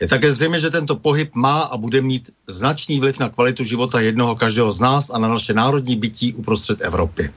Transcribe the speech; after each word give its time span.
Je 0.00 0.08
také 0.08 0.34
zřejmé, 0.34 0.60
že 0.60 0.70
tento 0.70 0.96
pohyb 0.96 1.34
má 1.34 1.60
a 1.60 1.76
bude 1.76 2.00
mít 2.00 2.30
značný 2.46 3.00
vliv 3.00 3.18
na 3.18 3.28
kvalitu 3.28 3.64
života 3.64 4.00
jednoho 4.00 4.36
každého 4.36 4.72
z 4.72 4.80
nás 4.80 5.10
a 5.10 5.18
na 5.18 5.28
naše 5.28 5.54
národní 5.54 5.96
bytí 5.96 6.34
uprostřed 6.34 6.80
Evropy. 6.80 7.30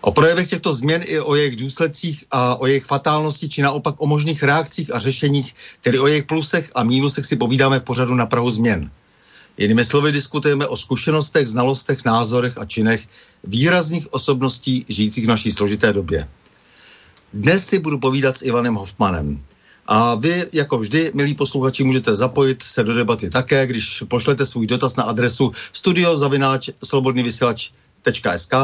O 0.00 0.10
projevech 0.10 0.50
těchto 0.50 0.74
změn 0.74 1.02
i 1.04 1.20
o 1.20 1.34
jejich 1.34 1.56
důsledcích 1.56 2.24
a 2.30 2.56
o 2.56 2.66
jejich 2.66 2.84
fatálnosti, 2.84 3.48
či 3.48 3.62
naopak 3.62 3.94
o 3.98 4.06
možných 4.06 4.42
reakcích 4.42 4.94
a 4.94 4.98
řešeních, 4.98 5.54
tedy 5.80 5.98
o 5.98 6.06
jejich 6.06 6.24
plusech 6.24 6.70
a 6.74 6.82
mínusech 6.82 7.26
si 7.26 7.36
povídáme 7.36 7.80
v 7.80 7.82
pořadu 7.82 8.14
na 8.14 8.26
Prahu 8.26 8.50
změn. 8.50 8.90
Jinými 9.58 9.84
slovy 9.84 10.12
diskutujeme 10.12 10.66
o 10.66 10.76
zkušenostech, 10.76 11.48
znalostech, 11.48 12.04
názorech 12.04 12.58
a 12.58 12.64
činech 12.64 13.08
výrazných 13.44 14.12
osobností 14.12 14.84
žijících 14.88 15.24
v 15.24 15.28
naší 15.28 15.52
složité 15.52 15.92
době. 15.92 16.28
Dnes 17.32 17.66
si 17.66 17.78
budu 17.78 17.98
povídat 17.98 18.38
s 18.38 18.42
Ivanem 18.42 18.74
Hoffmanem. 18.74 19.42
A 19.88 20.14
vy, 20.14 20.44
jako 20.52 20.78
vždy, 20.78 21.10
milí 21.14 21.34
posluchači, 21.34 21.84
můžete 21.84 22.14
zapojit 22.14 22.62
se 22.62 22.84
do 22.84 22.94
debaty 22.94 23.30
také, 23.30 23.66
když 23.66 24.02
pošlete 24.08 24.46
svůj 24.46 24.66
dotaz 24.66 24.96
na 24.96 25.04
adresu 25.04 25.52
studiozavináč 25.72 26.70
slobodnyvysilač.sk 26.84 28.54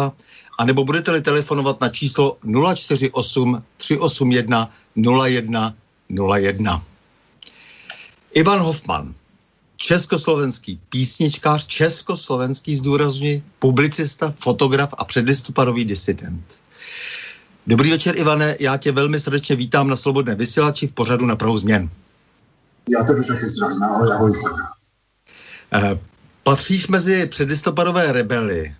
a 0.59 0.65
nebo 0.65 0.85
budete-li 0.85 1.21
telefonovat 1.21 1.81
na 1.81 1.89
číslo 1.89 2.37
048 2.75 3.63
381 3.77 4.71
01 5.27 5.75
01. 6.37 6.85
Ivan 8.35 8.61
Hoffman, 8.61 9.15
československý 9.77 10.81
písničkář, 10.89 11.67
československý 11.67 12.75
zdůrazňuji, 12.75 13.43
publicista, 13.59 14.35
fotograf 14.37 14.95
a 14.99 15.05
předlistopadový 15.05 15.85
disident. 15.85 16.64
Dobrý 17.67 17.91
večer, 17.91 18.19
Ivane, 18.19 18.57
já 18.61 18.77
tě 18.77 18.93
velmi 18.93 19.21
srdečně 19.21 19.57
vítám 19.57 19.89
na 19.89 19.97
Slobodné 19.97 20.35
vysílači 20.35 20.87
v 20.87 20.93
pořadu 20.93 21.27
na 21.27 21.37
Prahu 21.37 21.59
změn. 21.59 21.91
Já 22.99 23.05
tebe 23.05 23.25
taky 23.25 23.47
zdravím, 23.47 23.83
ahoj, 23.83 24.09
ahoj. 24.13 24.33
Eh, 25.73 25.99
patříš 26.43 26.89
mezi 26.89 27.27
předlistopadové 27.27 28.13
rebely. 28.13 28.75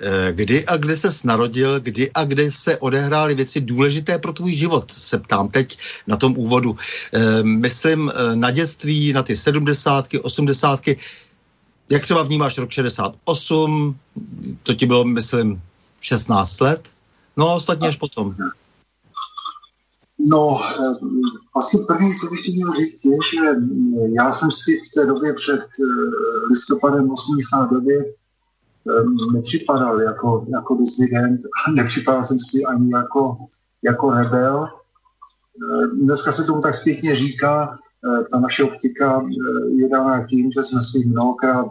Eh, 0.00 0.32
kdy 0.32 0.66
a 0.66 0.76
kde 0.76 0.96
se 0.96 1.08
narodil, 1.24 1.80
kdy 1.80 2.12
a 2.12 2.24
kde 2.24 2.50
se 2.50 2.78
odehrály 2.78 3.34
věci 3.34 3.60
důležité 3.60 4.18
pro 4.18 4.32
tvůj 4.32 4.52
život, 4.52 4.90
se 4.90 5.18
ptám 5.18 5.48
teď 5.48 5.78
na 6.06 6.16
tom 6.16 6.38
úvodu. 6.38 6.76
Eh, 7.12 7.42
myslím 7.42 8.10
eh, 8.10 8.36
na 8.36 8.50
dětství, 8.50 9.12
na 9.12 9.22
ty 9.22 9.36
sedmdesátky, 9.36 10.20
osmdesátky. 10.20 10.96
Jak 11.90 12.02
třeba 12.02 12.22
vnímáš 12.22 12.58
rok 12.58 12.70
68, 12.70 13.98
to 14.62 14.74
ti 14.74 14.86
bylo, 14.86 15.04
myslím, 15.04 15.62
16 16.00 16.60
let? 16.60 16.94
No 17.36 17.50
a 17.50 17.54
ostatně 17.54 17.88
až 17.88 17.96
potom. 17.96 18.34
No, 20.18 20.60
asi 21.56 21.78
první, 21.88 22.14
co 22.14 22.26
bych 22.26 22.40
měl 22.54 22.72
říct, 22.74 23.04
je, 23.04 23.16
že 23.30 23.56
já 24.12 24.32
jsem 24.32 24.50
si 24.50 24.76
v 24.76 24.94
té 24.94 25.06
době 25.06 25.32
před 25.32 25.60
listopadem 26.50 27.10
89 27.10 28.14
nepřipadal 29.32 30.00
jako, 30.00 30.46
jako 30.48 30.74
disident, 30.76 31.40
nepřipadal 31.74 32.24
jsem 32.24 32.38
si 32.38 32.64
ani 32.64 32.90
jako, 32.92 33.36
jako 33.82 34.10
rebel. 34.10 34.68
Dneska 35.92 36.32
se 36.32 36.44
tomu 36.44 36.60
tak 36.60 36.74
zpětně 36.74 37.16
říká, 37.16 37.78
ta 38.32 38.38
naše 38.40 38.64
optika 38.64 39.22
je 39.76 39.88
dána 39.88 40.26
tím, 40.26 40.52
že 40.52 40.62
jsme 40.62 40.82
si 40.82 41.08
mnohokrát 41.08 41.66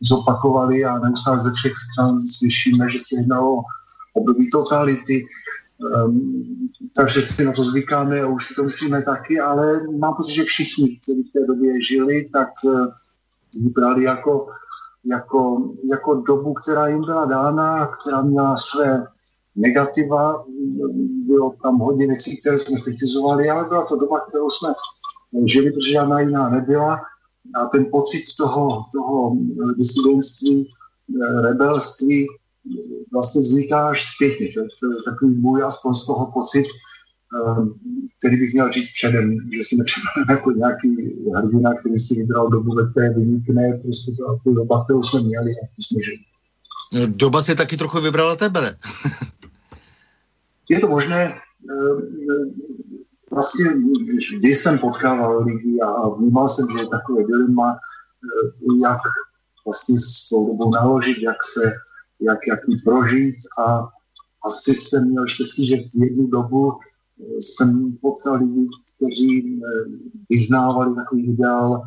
zopakovali 0.00 0.84
a 0.84 0.98
neustále 0.98 1.38
ze 1.38 1.52
všech 1.52 1.72
stran 1.78 2.26
slyšíme, 2.26 2.90
že 2.90 2.98
se 2.98 3.20
jednalo 3.20 3.56
o 3.56 3.62
období 4.18 4.50
totality, 4.50 5.26
takže 6.96 7.22
si 7.22 7.44
na 7.44 7.52
to 7.52 7.64
zvykáme 7.64 8.20
a 8.20 8.26
už 8.26 8.46
si 8.46 8.54
to 8.54 8.62
myslíme 8.62 9.02
taky, 9.02 9.40
ale 9.40 9.86
mám 9.98 10.14
pocit, 10.14 10.34
že 10.34 10.44
všichni, 10.44 10.98
kteří 10.98 11.22
v 11.22 11.32
té 11.32 11.46
době 11.46 11.82
žili, 11.82 12.28
tak 12.32 12.48
vybrali 13.54 14.02
jako 14.04 14.46
jako, 15.04 15.62
jako 15.90 16.14
dobu, 16.14 16.54
která 16.54 16.88
jim 16.88 17.04
byla 17.04 17.24
dána, 17.24 17.86
která 17.86 18.22
měla 18.22 18.56
své 18.56 19.06
negativa, 19.56 20.44
bylo 21.26 21.54
tam 21.62 21.78
hodně 21.78 22.06
věcí, 22.06 22.40
které 22.40 22.58
jsme 22.58 22.80
kritizovali, 22.80 23.50
ale 23.50 23.68
byla 23.68 23.86
to 23.86 23.96
doba, 23.96 24.20
kterou 24.20 24.50
jsme 24.50 24.68
žili, 25.44 25.72
protože 25.72 25.92
žádná 25.92 26.20
jiná 26.20 26.48
nebyla. 26.48 27.00
A 27.54 27.66
ten 27.66 27.86
pocit 27.90 28.22
toho, 28.38 28.84
toho 28.92 29.36
disidentství, 29.76 30.68
rebelství 31.42 32.26
vlastně 33.12 33.40
vzniká 33.40 33.88
až 33.88 34.14
zpětně. 34.14 34.46
To, 34.46 34.60
to 34.80 34.86
je 34.92 34.98
takový 35.12 35.34
můj 35.34 35.62
aspoň 35.62 35.94
z 35.94 36.06
toho 36.06 36.30
pocit, 36.32 36.66
Ehm, 37.36 37.74
který 38.18 38.36
bych 38.36 38.52
měl 38.52 38.72
říct 38.72 38.92
předem, 38.92 39.50
že 39.52 39.60
si 39.62 39.76
nepřipadám 39.76 40.24
jako 40.36 40.50
nějaký 40.50 40.88
hrdina, 41.34 41.74
který 41.74 41.98
si 41.98 42.14
vybral 42.14 42.48
dobu, 42.48 42.74
ve 42.74 42.90
které 42.90 43.10
vynikne, 43.10 43.80
prostě 43.82 44.12
to, 44.12 44.38
tu 44.44 44.54
doba, 44.54 44.84
kterou 44.84 45.02
jsme 45.02 45.20
měli 45.20 45.50
a 45.50 45.66
to 45.76 45.82
jsme 45.82 46.02
žili. 46.02 46.16
No, 46.94 47.06
doba 47.16 47.42
si 47.42 47.54
taky 47.54 47.76
trochu 47.76 48.00
vybrala 48.00 48.36
tebe, 48.36 48.76
Je 50.70 50.80
to 50.80 50.88
možné. 50.88 51.24
Ehm, 51.24 52.54
vlastně 53.30 53.64
vždy 54.16 54.54
jsem 54.54 54.78
potkával 54.78 55.42
lidi 55.42 55.80
a 55.80 56.08
vnímal 56.08 56.48
jsem, 56.48 56.66
že 56.72 56.78
je 56.78 56.88
takové 56.88 57.24
dilema, 57.24 57.72
ehm, 57.72 58.80
jak 58.82 58.98
vlastně 59.64 60.00
s 60.00 60.28
tou 60.28 60.46
dobou 60.46 60.70
naložit, 60.70 61.22
jak 61.22 61.36
se, 61.44 61.72
jak, 62.20 62.38
jak 62.48 62.60
ji 62.68 62.76
prožít 62.84 63.36
a 63.66 63.88
asi 64.46 64.74
jsem 64.74 65.10
měl 65.10 65.26
štěstí, 65.26 65.66
že 65.66 65.76
v 65.76 66.02
jednu 66.02 66.26
dobu 66.26 66.72
jsem 67.40 67.98
potkal 68.02 68.36
lidi, 68.36 68.66
kteří 68.96 69.60
eh, 69.60 69.68
vyznávali 70.30 70.94
takový 70.94 71.32
ideál 71.32 71.82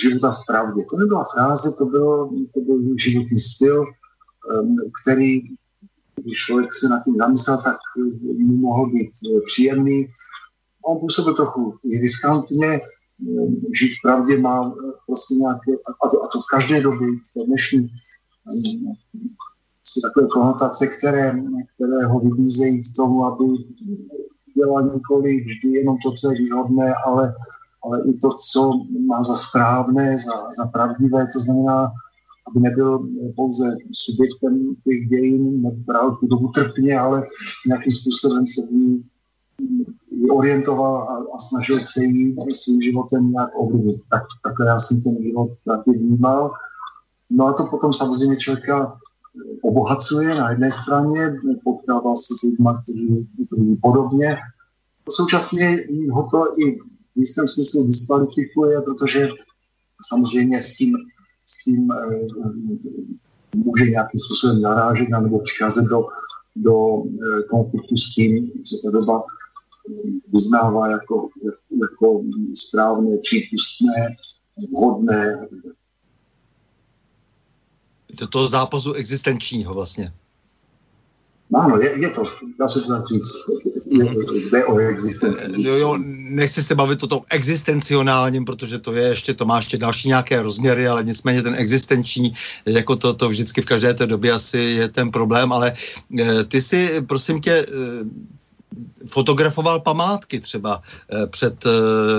života 0.00 0.30
v 0.30 0.46
pravdě. 0.46 0.84
To 0.90 0.96
nebyla 0.96 1.24
fráze, 1.34 1.72
to, 1.78 1.86
bylo, 1.86 2.30
to 2.54 2.60
byl 2.60 2.98
životní 2.98 3.38
styl. 3.38 3.84
který, 5.02 5.40
když 6.16 6.38
člověk 6.38 6.74
se 6.74 6.88
nad 6.88 7.04
tím 7.04 7.16
zamyslel, 7.16 7.58
tak 7.64 7.76
mu 8.38 8.56
mohl 8.56 8.90
být 8.90 9.10
příjemný. 9.44 10.06
On 10.86 11.00
působil 11.00 11.34
trochu 11.34 11.78
riskantně, 12.00 12.80
žít 13.78 13.92
v 13.98 14.02
pravdě 14.02 14.38
má 14.38 14.74
prostě 15.06 15.34
nějaké, 15.34 15.72
a 16.04 16.08
to, 16.08 16.24
a 16.24 16.26
to 16.32 16.40
v 16.40 16.50
každé 16.50 16.80
době, 16.80 17.08
v 17.08 17.46
dnešní 17.46 17.90
si 19.88 20.00
takové 20.00 20.26
konotace, 20.26 20.86
které, 20.86 21.38
které 21.74 22.06
ho 22.06 22.20
vybízejí 22.20 22.82
k 22.82 22.96
tomu, 22.96 23.24
aby 23.24 23.44
dělal 24.56 24.90
nikoli 24.94 25.44
vždy 25.44 25.68
jenom 25.68 25.96
to, 26.02 26.12
co 26.12 26.30
je 26.30 26.38
výhodné, 26.38 26.94
ale, 27.06 27.34
ale 27.84 28.02
i 28.08 28.12
to, 28.12 28.28
co 28.52 28.70
má 29.06 29.22
za 29.22 29.34
správné, 29.34 30.18
za, 30.18 30.32
za 30.58 30.66
pravdivé, 30.66 31.26
to 31.32 31.40
znamená, 31.40 31.92
aby 32.48 32.60
nebyl 32.60 33.08
pouze 33.36 33.76
subjektem 33.92 34.74
těch 34.84 35.08
dějin, 35.08 35.62
nebral 35.62 36.16
tu 36.16 36.26
dobu 36.26 36.48
trpně, 36.48 36.98
ale 36.98 37.22
nějakým 37.66 37.92
způsobem 37.92 38.46
se 38.46 38.66
v 38.66 38.70
ní 38.70 39.04
orientoval 40.30 40.96
a, 40.96 41.24
a 41.34 41.38
snažil 41.38 41.80
se 41.80 42.04
jí 42.04 42.36
svým 42.52 42.82
životem 42.82 43.30
nějak 43.30 43.50
ovlivnit. 43.54 44.00
Tak, 44.10 44.22
takhle 44.42 44.66
já 44.66 44.78
jsem 44.78 45.02
ten 45.02 45.22
život 45.22 45.50
vnímal. 45.86 46.52
No 47.30 47.46
a 47.46 47.52
to 47.52 47.66
potom 47.66 47.92
samozřejmě 47.92 48.36
člověka 48.36 48.98
obohacuje 49.62 50.34
na 50.34 50.50
jedné 50.50 50.70
straně, 50.70 51.34
potkává 51.64 52.16
se 52.16 52.34
s 52.38 52.42
lidmi, 52.42 52.70
kteří 53.46 53.76
podobně. 53.82 54.36
Současně 55.10 55.76
ho 56.10 56.28
to 56.30 56.60
i 56.60 56.78
v 57.16 57.16
jistém 57.16 57.46
smyslu 57.46 57.86
diskvalifikuje, 57.86 58.80
protože 58.80 59.28
samozřejmě 60.08 60.60
s 60.60 60.76
tím, 60.76 60.92
s 61.46 61.64
tím 61.64 61.92
e, 61.92 61.96
může 63.54 63.84
nějakým 63.84 64.20
způsobem 64.20 64.62
narážet 64.62 65.08
nebo 65.08 65.38
přicházet 65.38 65.84
do, 65.84 66.06
do 66.56 67.02
e, 67.04 67.42
konfliktu 67.42 67.96
s 67.96 68.14
tím, 68.14 68.50
co 68.50 68.76
ta 68.84 68.98
doba 68.98 69.22
vyznává 70.32 70.90
jako, 70.90 71.28
jako 71.80 72.22
správné, 72.54 73.18
přípustné, 73.18 74.16
vhodné 74.72 75.48
do 78.16 78.26
toho 78.26 78.48
zápasu 78.48 78.92
existenčního 78.92 79.74
vlastně. 79.74 80.12
No 81.50 81.60
ano, 81.60 81.80
je, 81.80 82.00
je 82.00 82.08
to, 82.08 82.24
dá 82.58 82.68
se 82.68 82.80
to 82.80 82.88
tak 82.88 83.08
říct, 83.08 83.32
jde 84.50 84.64
o 84.64 84.78
existenci. 84.78 85.62
Jo, 85.62 85.74
jo, 85.74 85.98
nechci 86.06 86.62
se 86.62 86.74
bavit 86.74 87.02
o 87.02 87.06
tom 87.06 87.20
existencionálním, 87.30 88.44
protože 88.44 88.78
to 88.78 88.92
je 88.92 89.08
ještě, 89.08 89.34
to 89.34 89.44
má 89.44 89.56
ještě 89.56 89.78
další 89.78 90.08
nějaké 90.08 90.42
rozměry, 90.42 90.88
ale 90.88 91.04
nicméně 91.04 91.42
ten 91.42 91.54
existenční, 91.54 92.34
jako 92.66 92.96
to, 92.96 93.14
to 93.14 93.28
vždycky 93.28 93.62
v 93.62 93.64
každé 93.64 93.94
té 93.94 94.06
době 94.06 94.32
asi 94.32 94.58
je 94.58 94.88
ten 94.88 95.10
problém, 95.10 95.52
ale 95.52 95.72
e, 96.20 96.44
ty 96.44 96.62
si, 96.62 97.02
prosím 97.06 97.40
tě, 97.40 97.52
e, 97.52 97.66
fotografoval 99.06 99.80
památky 99.80 100.40
třeba 100.40 100.82
eh, 100.82 101.26
před 101.26 101.66
eh, 101.66 101.70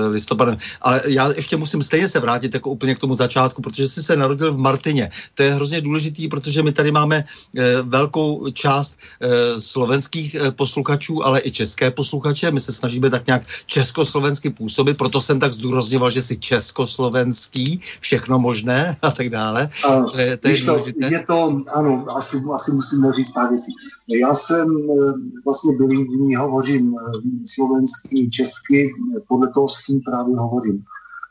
listopadem. 0.07 0.57
Ale 0.81 1.01
já 1.07 1.31
ještě 1.35 1.57
musím 1.57 1.83
stejně 1.83 2.09
se 2.09 2.19
vrátit 2.19 2.53
jako 2.53 2.69
úplně 2.69 2.95
k 2.95 2.99
tomu 2.99 3.15
začátku, 3.15 3.61
protože 3.61 3.87
jsi 3.87 4.03
se 4.03 4.17
narodil 4.17 4.53
v 4.53 4.57
Martině. 4.57 5.09
To 5.33 5.43
je 5.43 5.53
hrozně 5.53 5.81
důležitý, 5.81 6.27
protože 6.27 6.63
my 6.63 6.71
tady 6.71 6.91
máme 6.91 7.23
eh, 7.57 7.81
velkou 7.81 8.49
část 8.51 8.97
slovenských 9.59 10.35
posluchačů, 10.55 11.25
ale 11.25 11.41
i 11.43 11.51
české 11.51 11.91
posluchače. 11.91 12.51
My 12.51 12.59
se 12.59 12.73
snažíme 12.73 13.09
tak 13.09 13.27
nějak 13.27 13.43
československy 13.65 14.49
působit, 14.49 14.97
proto 14.97 15.21
jsem 15.21 15.39
tak 15.39 15.53
zdůrazňoval, 15.53 16.11
že 16.11 16.21
jsi 16.21 16.37
československý, 16.37 17.81
všechno 17.99 18.39
možné 18.39 18.97
a 19.01 19.11
tak 19.11 19.29
dále. 19.29 19.69
A, 19.89 20.01
to 20.01 20.19
je, 20.19 20.37
to 20.37 20.47
je, 20.47 20.65
důležité. 20.65 21.07
je 21.11 21.23
to, 21.27 21.61
ano, 21.73 22.05
asi, 22.09 22.41
asi 22.53 22.71
musím 22.71 23.11
říct 23.15 23.31
pár 23.31 23.49
věcí. 23.49 23.71
Já 24.07 24.33
jsem 24.33 24.67
vlastně 25.45 25.77
byl 25.77 25.87
hovořím 26.37 26.95
eh, 26.95 27.11
slovensky, 27.45 28.29
česky, 28.29 28.91
podle 29.27 29.47
toho 29.53 29.67
s 29.67 29.85
kým 29.85 30.01
právě 30.01 30.37
hovořím. 30.37 30.83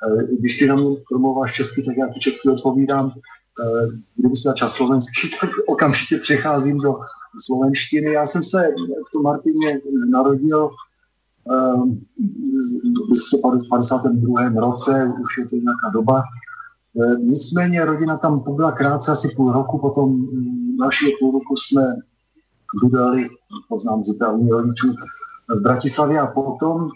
Eh, 0.08 0.36
když 0.38 0.58
ty 0.58 0.66
na 0.66 0.74
mě 0.74 0.96
promluváš 1.08 1.52
česky, 1.52 1.82
tak 1.82 1.96
já 1.96 2.08
ti 2.08 2.20
česky 2.20 2.48
odpovídám. 2.48 3.12
Eh, 3.14 3.86
kdyby 4.16 4.36
se 4.36 4.48
začal 4.48 4.68
slovensky, 4.68 5.28
tak 5.40 5.50
okamžitě 5.66 6.16
přecházím 6.16 6.78
do 6.78 6.98
slovenštiny. 7.44 8.12
Já 8.12 8.26
jsem 8.26 8.42
se 8.42 8.68
v 9.08 9.12
tom 9.12 9.22
Martině 9.22 9.80
narodil 10.10 10.70
v 13.06 13.10
listopadu 13.10 13.58
v 13.58 13.68
52. 13.68 14.48
roce, 14.60 15.12
už 15.22 15.38
je 15.38 15.46
to 15.48 15.56
nějaká 15.56 15.88
doba. 15.92 16.22
Nicméně 17.18 17.84
rodina 17.84 18.18
tam 18.18 18.40
pobyla 18.40 18.72
krátce, 18.72 19.12
asi 19.12 19.28
půl 19.36 19.52
roku, 19.52 19.78
potom 19.78 20.10
mm, 20.10 20.76
dalšího 20.76 21.10
půl 21.20 21.32
roku 21.32 21.54
jsme 21.56 21.82
bydleli, 22.82 23.28
poznám 23.68 24.02
z 24.04 24.20
rodičů, 24.50 24.94
v 25.48 25.60
Bratislavě 25.60 26.20
a 26.20 26.26
potom 26.26 26.90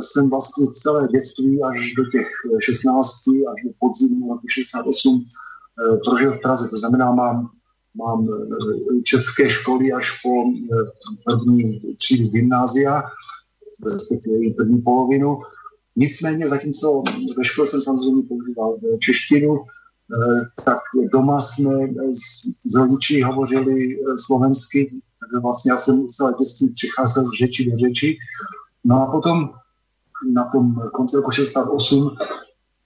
jsem 0.00 0.30
vlastně 0.30 0.66
celé 0.66 1.08
dětství 1.08 1.62
až 1.62 1.92
do 1.96 2.04
těch 2.04 2.28
16, 2.58 3.06
až 3.52 3.64
do 3.64 3.70
podzimu 3.78 4.32
roku 4.32 4.48
68 4.48 5.24
eh, 5.24 5.96
prožil 6.08 6.32
v 6.32 6.40
Praze. 6.40 6.68
To 6.68 6.78
znamená, 6.78 7.12
mám, 7.12 7.50
mám 7.94 8.28
eh, 8.28 9.02
české 9.02 9.50
školy 9.50 9.92
až 9.92 10.20
po 10.22 10.30
eh, 10.30 10.90
první 11.24 11.80
třídu 11.96 12.28
gymnázia, 12.28 13.02
respektive 13.84 14.54
první 14.56 14.82
polovinu. 14.82 15.38
Nicméně, 15.96 16.48
zatímco 16.48 17.02
ve 17.36 17.44
škole 17.44 17.66
jsem 17.66 17.82
samozřejmě 17.82 18.22
používal 18.22 18.76
češtinu, 18.98 19.64
tak 20.64 20.78
doma 21.12 21.40
jsme 21.40 21.88
s, 22.12 22.46
s 22.70 22.74
rodiči 22.74 23.22
hovořili 23.22 23.98
slovensky, 24.26 25.00
takže 25.20 25.40
vlastně 25.42 25.72
já 25.72 25.78
jsem 25.78 26.08
celé 26.08 26.34
dětství 26.40 26.68
přicházel 26.68 27.24
z 27.24 27.38
řeči 27.38 27.70
do 27.70 27.78
řeči. 27.78 28.16
No 28.84 29.02
a 29.02 29.10
potom 29.10 29.50
na 30.32 30.44
tom 30.44 30.74
konci 30.92 31.16
roku 31.16 31.30
68 31.30 32.14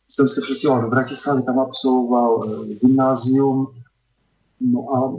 jsem 0.08 0.28
se 0.28 0.40
přestěhoval 0.40 0.82
do 0.82 0.88
Bratislavy, 0.88 1.42
tam 1.42 1.58
absolvoval 1.58 2.44
eh, 2.48 2.74
gymnázium, 2.74 3.66
No 4.60 4.86
a 4.94 5.16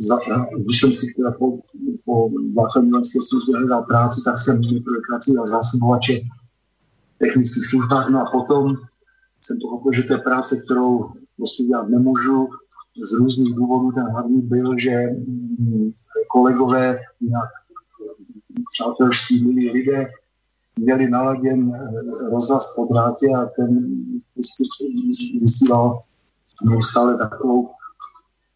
za, 0.00 0.18
když 0.58 0.80
jsem 0.80 0.92
si 0.92 1.06
teda 1.16 1.30
po, 1.30 1.58
po 2.04 2.30
základní 2.54 3.04
službě 3.04 3.56
hledal 3.56 3.82
práci, 3.82 4.20
tak 4.24 4.38
jsem 4.38 4.60
nejprve 4.60 4.96
pracoval 5.08 5.46
zásobovače 5.46 6.20
v 7.14 7.18
technických 7.18 7.66
službách, 7.66 8.08
no 8.08 8.20
a 8.20 8.30
potom 8.30 8.76
jsem 9.40 9.58
pochopil, 9.62 9.92
že 9.92 10.02
to 10.02 10.12
je 10.12 10.18
práce, 10.18 10.56
kterou 10.64 11.12
prostě 11.38 11.62
dělat 11.64 11.88
nemůžu. 11.88 12.48
Z 13.10 13.12
různých 13.12 13.54
důvodů 13.54 13.92
ten 13.92 14.10
hlavní 14.10 14.40
byl, 14.42 14.78
že 14.78 14.98
mm, 15.58 15.90
kolegové, 16.30 16.98
nějak 17.20 17.48
přátelští 18.72 19.44
milí 19.44 19.70
lidé, 19.70 20.06
měli 20.78 21.10
naladěn 21.10 21.72
eh, 21.74 22.30
rozhlas 22.30 22.74
po 22.76 22.84
drátě 22.84 23.26
a 23.36 23.46
ten 23.56 23.92
vysílal 25.40 26.00
neustále 26.70 27.18
takovou, 27.18 27.70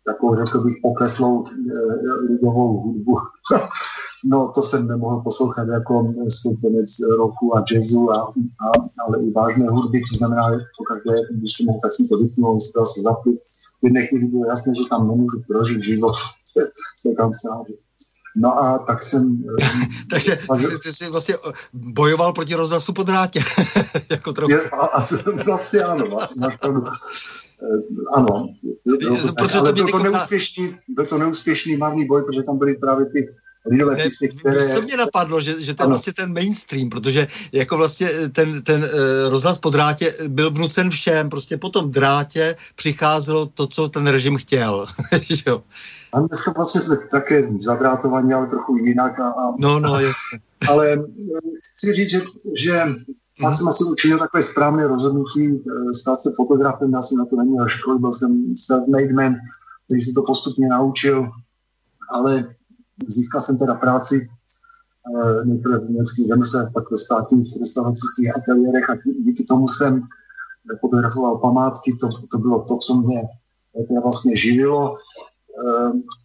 takovou, 0.07 0.45
řekl 0.45 0.65
bych, 0.65 0.75
pokleslou 0.83 1.45
eh, 1.47 2.33
lidovou 2.33 2.81
hudbu. 2.81 3.13
no, 4.25 4.53
to 4.55 4.63
jsem 4.63 4.89
nemohl 4.89 5.23
poslouchat 5.23 5.69
jako 5.69 6.13
stoupenec 6.29 6.91
roku 7.19 7.57
a 7.57 7.65
jazzu, 7.73 8.13
a, 8.13 8.17
a, 8.17 8.71
ale 9.07 9.25
i 9.25 9.31
vážné 9.31 9.67
hudby, 9.69 10.01
to 10.01 10.17
znamená, 10.19 10.43
pokaždé, 10.79 11.15
když 11.31 11.57
jsem 11.57 11.67
mohl, 11.67 11.79
tak 11.83 11.93
jsem 11.93 12.09
to 12.09 12.19
vypnul, 12.19 12.61
se 12.61 12.73
dal 12.77 12.87
se 12.87 13.01
zaplit. 13.01 13.41
V 13.83 13.85
jedné 13.85 14.07
chvíli 14.07 14.27
bylo 14.27 14.47
jasné, 14.47 14.73
že 14.75 14.89
tam 14.91 15.09
nemůžu 15.09 15.43
prožít 15.49 15.83
život 15.83 16.15
z 16.99 17.03
té 17.03 17.15
kanceláře. 17.15 17.73
No 18.37 18.63
a 18.63 18.79
tak 18.79 19.03
jsem... 19.03 19.45
Takže 20.11 20.37
ty, 20.37 20.79
ty 20.83 20.93
jsi 20.93 21.11
vlastně 21.11 21.35
bojoval 21.73 22.33
proti 22.33 22.55
rozhlasu 22.55 22.93
po 22.93 23.03
drátě. 23.03 23.41
jako 24.11 24.33
trochu. 24.33 24.53
Je, 24.53 24.71
a, 24.71 24.77
a, 24.77 25.07
vlastně 25.45 25.81
ano, 25.81 26.07
vlastně. 26.07 26.47
Eh, 26.65 26.69
ano, 28.17 28.49
protože 29.37 29.59
ale 29.59 29.69
to 29.69 29.73
byl, 29.73 29.89
to 29.89 29.99
neúspěšný, 29.99 30.77
byl 30.89 31.07
to 31.07 31.19
neúspěšný 31.19 31.77
marný 31.77 32.07
boj, 32.07 32.23
protože 32.23 32.43
tam 32.43 32.59
byly 32.59 32.75
právě 32.75 33.07
ty 33.07 33.29
lidové 33.67 33.97
písně, 33.97 34.29
které... 34.29 34.69
Co 34.69 34.83
mě 34.83 34.97
napadlo, 34.97 35.41
že, 35.41 35.63
že 35.63 35.75
to 35.75 35.83
je 35.83 35.89
vlastně 35.89 36.13
ten 36.13 36.33
mainstream, 36.33 36.91
protože 36.91 37.27
jako 37.53 37.77
vlastně 37.77 38.09
ten, 38.33 38.63
ten 38.63 38.89
rozhlas 39.29 39.59
po 39.59 39.71
drátě 39.71 40.15
byl 40.29 40.51
vnucen 40.51 40.91
všem, 40.91 41.31
prostě 41.31 41.57
po 41.57 41.69
tom 41.69 41.91
drátě 41.91 42.57
přicházelo 42.75 43.47
to, 43.47 43.67
co 43.67 43.89
ten 43.89 44.07
režim 44.07 44.37
chtěl. 44.37 44.87
jo. 45.47 45.63
A 46.13 46.21
dneska 46.21 46.53
vlastně 46.57 46.81
jsme 46.81 46.97
také 47.11 47.49
zadrátovaní, 47.59 48.33
ale 48.33 48.47
trochu 48.47 48.77
jinak. 48.77 49.21
A, 49.21 49.29
a, 49.29 49.55
no, 49.59 49.81
no, 49.81 50.01
jasně. 50.01 50.39
Ale 50.69 50.93
eh, 50.93 50.99
chci 51.75 51.93
říct, 51.93 52.11
že, 52.11 52.21
že 52.57 52.85
mhm. 53.41 53.55
jsem 53.55 53.69
asi 53.69 53.85
učinil 53.85 54.19
takové 54.19 54.43
správné 54.43 54.87
rozhodnutí 54.87 55.49
eh, 55.49 55.95
stát 55.95 56.21
se 56.21 56.33
fotografem, 56.37 56.93
já 56.93 57.03
jsem 57.03 57.19
na 57.19 57.25
to 57.25 57.37
neměl 57.37 57.69
školy, 57.69 57.99
byl 57.99 58.13
jsem 58.13 58.55
self-made 58.55 59.15
man, 59.15 59.35
který 59.87 60.01
se 60.01 60.13
to 60.15 60.23
postupně 60.23 60.69
naučil, 60.69 61.29
ale 62.11 62.55
Získal 63.09 63.41
jsem 63.41 63.59
teda 63.59 63.75
práci 63.75 64.29
eh, 64.29 65.45
nejprve 65.45 65.79
v 65.79 65.91
německých 65.91 66.27
řemeslech, 66.27 66.69
pak 66.75 66.91
ve 66.91 66.99
státních 66.99 67.57
restauracích 67.61 68.37
ateliérech 68.37 68.91
a 68.91 68.95
díky 69.25 69.45
tomu 69.45 69.69
jsem 69.69 70.03
fotografoval 70.81 71.39
památky, 71.39 71.97
to, 72.01 72.09
to 72.31 72.39
bylo 72.39 72.63
to, 72.63 72.77
co 72.77 72.95
mě 72.95 73.23
teda 73.89 74.01
vlastně 74.01 74.37
živilo. 74.37 74.95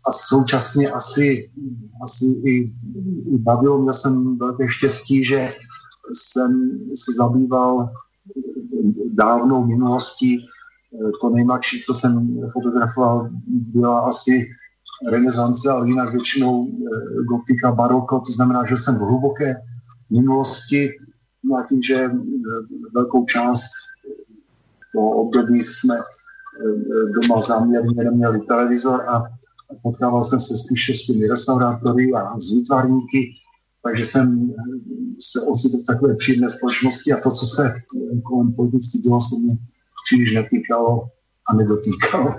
a 0.08 0.12
současně 0.12 0.92
asi, 0.92 1.52
asi 2.04 2.26
i, 2.26 2.74
i 3.34 3.38
bavilo. 3.38 3.82
Měl 3.82 3.94
jsem 3.94 4.38
velké 4.38 4.68
štěstí, 4.68 5.24
že 5.24 5.54
jsem 6.14 6.80
se 6.96 7.12
zabýval 7.18 7.90
dávnou 9.06 9.66
minulostí. 9.66 10.46
To 11.22 11.30
nejmladší, 11.30 11.82
co 11.82 11.94
jsem 11.94 12.40
fotografoval, 12.54 13.30
byla 13.48 14.00
asi 14.00 14.50
renesance, 15.12 15.70
ale 15.70 15.88
jinak 15.88 16.12
většinou 16.12 16.68
gotika, 17.30 17.72
baroko, 17.72 18.20
to 18.20 18.32
znamená, 18.32 18.66
že 18.66 18.78
jsem 18.78 18.96
v 18.96 19.00
hluboké 19.00 19.56
minulosti, 20.10 20.90
no 21.44 21.56
a 21.56 21.66
tím, 21.70 21.82
že 21.82 22.12
velkou 22.94 23.26
část 23.26 23.66
toho 24.94 25.10
období 25.10 25.64
jsme 25.64 25.96
doma 27.22 27.42
záměrně 27.42 28.04
neměli 28.04 28.40
televizor 28.40 29.02
a 29.10 29.24
potkával 29.84 30.24
jsem 30.24 30.40
se 30.40 30.58
spíše 30.58 30.94
s 30.94 31.06
těmi 31.06 31.28
restaurátory 31.28 32.12
a 32.14 32.40
s 32.40 32.54
výtvarníky, 32.54 33.34
takže 33.88 34.06
jsem 34.06 34.54
se 35.20 35.42
ocitl 35.42 35.78
v 35.78 35.86
takové 35.86 36.16
příjemné 36.16 36.50
společnosti 36.50 37.14
a 37.14 37.20
to, 37.22 37.32
co 37.32 37.46
se 37.46 37.74
kolem 38.24 38.54
politicky 38.54 38.98
dělo, 38.98 39.20
se 39.20 39.36
mi 39.36 39.58
příliš 40.06 40.34
netýkalo 40.34 41.10
a 41.50 41.56
nedotýkalo. 41.56 42.30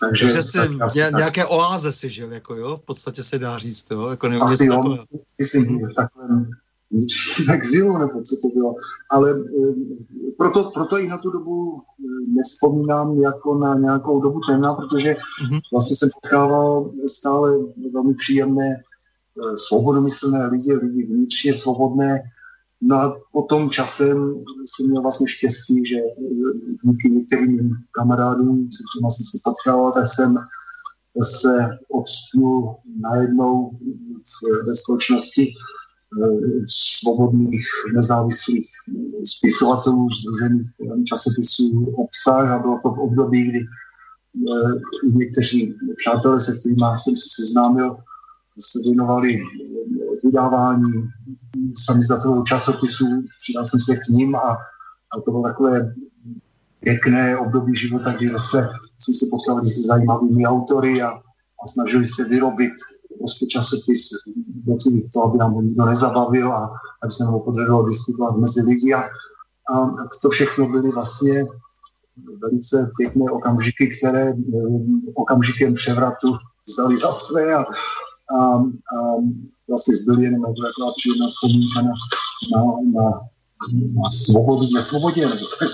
Takže, 0.00 0.24
Takže 0.24 0.42
jsi 0.42 0.58
tak, 0.78 0.94
nějaké 0.94 1.40
tak, 1.40 1.50
oáze 1.50 1.92
si 1.92 2.08
žil, 2.08 2.32
jako 2.32 2.54
jo, 2.54 2.76
v 2.76 2.80
podstatě 2.80 3.24
se 3.24 3.38
dá 3.38 3.58
říct, 3.58 3.90
jo, 3.90 4.08
jako 4.08 4.28
nevím, 4.28 4.42
asi 4.42 4.66
jo, 4.66 5.06
myslím, 5.38 5.78
v 5.78 5.94
takovém 5.94 6.50
vnitřním 6.90 7.50
exilu, 7.50 7.98
nebo 7.98 8.22
co 8.22 8.36
to 8.36 8.48
bylo. 8.48 8.74
Ale 9.10 9.30
e, 9.30 9.34
proto, 10.38 10.70
proto 10.74 10.98
i 10.98 11.08
na 11.08 11.18
tu 11.18 11.30
dobu 11.30 11.82
nespomínám 12.36 13.20
jako 13.20 13.58
na 13.58 13.78
nějakou 13.78 14.20
dobu 14.20 14.40
temná, 14.48 14.74
protože 14.74 15.12
mm-hmm. 15.12 15.60
vlastně 15.72 15.96
jsem 15.96 16.08
potkával 16.14 16.90
stále 17.06 17.50
velmi 17.92 18.14
příjemné, 18.14 18.82
svobodomyslné 19.56 20.46
lidi, 20.46 20.74
lidi 20.74 21.06
vnitřně 21.06 21.54
svobodné. 21.54 22.20
No 22.80 22.96
a 22.96 23.16
potom 23.32 23.70
časem 23.70 24.34
jsem 24.66 24.86
měl 24.88 25.02
vlastně 25.02 25.28
štěstí, 25.28 25.86
že 25.86 25.96
díky 26.84 27.10
některým 27.10 27.70
kamarádům, 27.90 28.68
se 28.72 28.82
kterými 28.90 29.10
jsem 29.10 29.24
se 29.24 29.38
potkával, 29.44 29.92
tak 29.92 30.06
jsem 30.06 30.36
se 31.22 31.68
odstnul 31.90 32.76
najednou 33.00 33.70
ve 34.66 34.74
společnosti 34.74 35.52
svobodných 36.66 37.66
nezávislých 37.94 38.70
spisovatelů 39.24 40.08
združených 40.10 40.66
časopisů 41.04 41.94
obsah 41.96 42.50
a 42.50 42.58
bylo 42.58 42.78
to 42.82 42.90
v 42.90 42.98
období, 42.98 43.42
kdy 43.48 43.58
eh, 43.58 45.08
někteří 45.14 45.74
přátelé, 45.96 46.40
se 46.40 46.58
kterými 46.58 46.82
jsem 46.96 47.16
se 47.16 47.26
seznámil, 47.36 47.96
se 48.60 48.78
věnovali 48.84 49.42
vydávání 50.24 50.92
samizdatového 51.84 52.42
časopisu, 52.44 53.04
přidal 53.42 53.64
jsem 53.64 53.80
se 53.80 53.96
k 53.96 54.08
ním 54.08 54.36
a, 54.36 54.56
a 55.12 55.20
to 55.24 55.30
bylo 55.30 55.42
takové 55.42 55.94
pěkné 56.80 57.38
období 57.38 57.76
života, 57.76 58.12
kdy 58.12 58.28
zase 58.28 58.68
jsme 58.98 59.14
se 59.14 59.26
potkali 59.30 59.68
se 59.68 59.80
zajímavými 59.80 60.46
autory 60.46 61.02
a, 61.02 61.08
a 61.64 61.68
snažili 61.68 62.04
se 62.04 62.24
vyrobit 62.24 62.72
prostě 63.18 63.46
časopis 63.46 64.08
docílit 64.66 65.06
to, 65.12 65.22
aby 65.22 65.38
nám 65.38 65.64
nikdo 65.64 65.84
nezabavil 65.84 66.52
a 66.52 66.74
aby 67.02 67.12
se 67.12 67.24
nám 67.24 67.40
podařilo 67.40 67.88
diskutovat 67.88 68.36
mezi 68.36 68.62
lidi. 68.62 68.94
A, 68.94 69.00
a 69.00 69.86
to 70.22 70.30
všechno 70.30 70.68
byly 70.68 70.90
vlastně 70.90 71.44
velice 72.42 72.90
pěkné 72.96 73.24
okamžiky, 73.30 73.90
které 73.98 74.32
um, 74.32 75.02
okamžikem 75.14 75.74
převratu 75.74 76.36
vzali 76.68 76.96
za 76.96 77.12
své 77.12 77.54
a, 77.54 77.64
a, 78.38 78.56
a 78.96 79.16
vlastně 79.68 79.96
zbyly 79.96 80.24
jenom 80.24 80.40
jako 80.40 80.62
taková 80.62 80.92
příjemná 80.92 81.26
vzpomínka 81.28 81.80
na, 81.82 81.92
na, 82.52 82.62
na, 82.94 83.10
na 84.02 84.10
svobodu, 84.10 84.66
na 84.74 84.82
svobodě, 84.82 85.28
nebo 85.28 85.46
tak, 85.58 85.70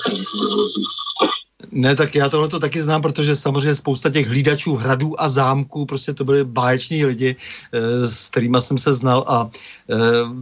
ne, 1.78 1.96
tak 1.96 2.14
já 2.14 2.28
tohle 2.28 2.48
to 2.48 2.58
taky 2.58 2.82
znám, 2.82 3.02
protože 3.02 3.36
samozřejmě 3.36 3.76
spousta 3.76 4.10
těch 4.10 4.28
hlídačů 4.28 4.74
hradů 4.74 5.20
a 5.20 5.28
zámků, 5.28 5.86
prostě 5.86 6.14
to 6.14 6.24
byli 6.24 6.44
báječní 6.44 7.04
lidi, 7.04 7.36
eh, 7.72 8.08
s 8.08 8.28
kterými 8.28 8.58
jsem 8.60 8.78
se 8.78 8.94
znal 8.94 9.24
a 9.26 9.46
eh, 9.46 9.96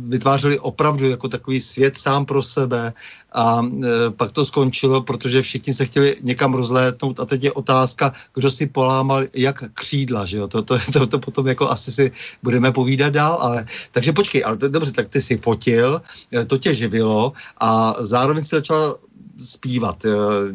vytvářeli 0.09 0.59
opravdu 0.59 1.11
jako 1.11 1.28
takový 1.28 1.61
svět 1.61 1.99
sám 1.99 2.25
pro 2.25 2.43
sebe 2.43 2.93
a 3.33 3.61
eh, 3.61 3.88
pak 4.16 4.33
to 4.33 4.45
skončilo, 4.45 5.02
protože 5.02 5.43
všichni 5.43 5.75
se 5.75 5.85
chtěli 5.85 6.16
někam 6.23 6.55
rozlétnout 6.55 7.21
a 7.21 7.25
teď 7.25 7.45
je 7.45 7.52
otázka, 7.52 8.12
kdo 8.35 8.50
si 8.50 8.66
polámal 8.66 9.25
jak 9.35 9.64
křídla, 9.75 10.25
že 10.25 10.37
jo, 10.37 10.49
to, 10.49 10.62
to, 10.62 10.78
to, 10.93 11.07
to 11.07 11.19
potom 11.19 11.47
jako 11.47 11.71
asi 11.71 11.93
si 11.93 12.11
budeme 12.43 12.73
povídat 12.73 13.12
dál, 13.12 13.38
ale 13.40 13.64
takže 13.93 14.12
počkej, 14.12 14.40
ale 14.45 14.57
to, 14.57 14.69
dobře, 14.69 14.93
tak 14.93 15.09
ty 15.09 15.21
si 15.21 15.37
fotil, 15.37 16.00
to 16.47 16.59
tě 16.59 16.75
živilo 16.75 17.33
a 17.61 17.95
zároveň 18.00 18.45
si 18.45 18.57
začal 18.57 18.97
zpívat, 19.38 20.05
eh, 20.05 20.11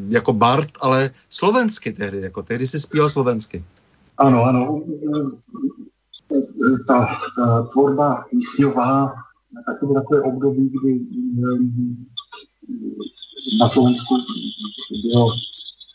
jako 0.10 0.34
Bart, 0.34 0.70
ale 0.82 1.12
slovensky 1.30 1.94
tehdy, 1.94 2.22
jako 2.22 2.44
tehdy 2.44 2.68
si 2.68 2.80
zpíval 2.80 3.10
slovensky. 3.10 3.64
Ano, 4.18 4.44
ano. 4.44 4.84
Ta, 6.88 7.08
ta 7.38 7.68
tvorba 7.72 8.26
písňová, 8.30 9.14
tak 9.66 9.80
to 9.80 9.86
bylo 9.86 10.02
takové 10.02 10.22
období, 10.22 10.70
kdy 10.70 11.00
eh, 11.44 11.60
na 13.60 13.68
Slovensku 13.68 14.16
bylo 15.12 15.28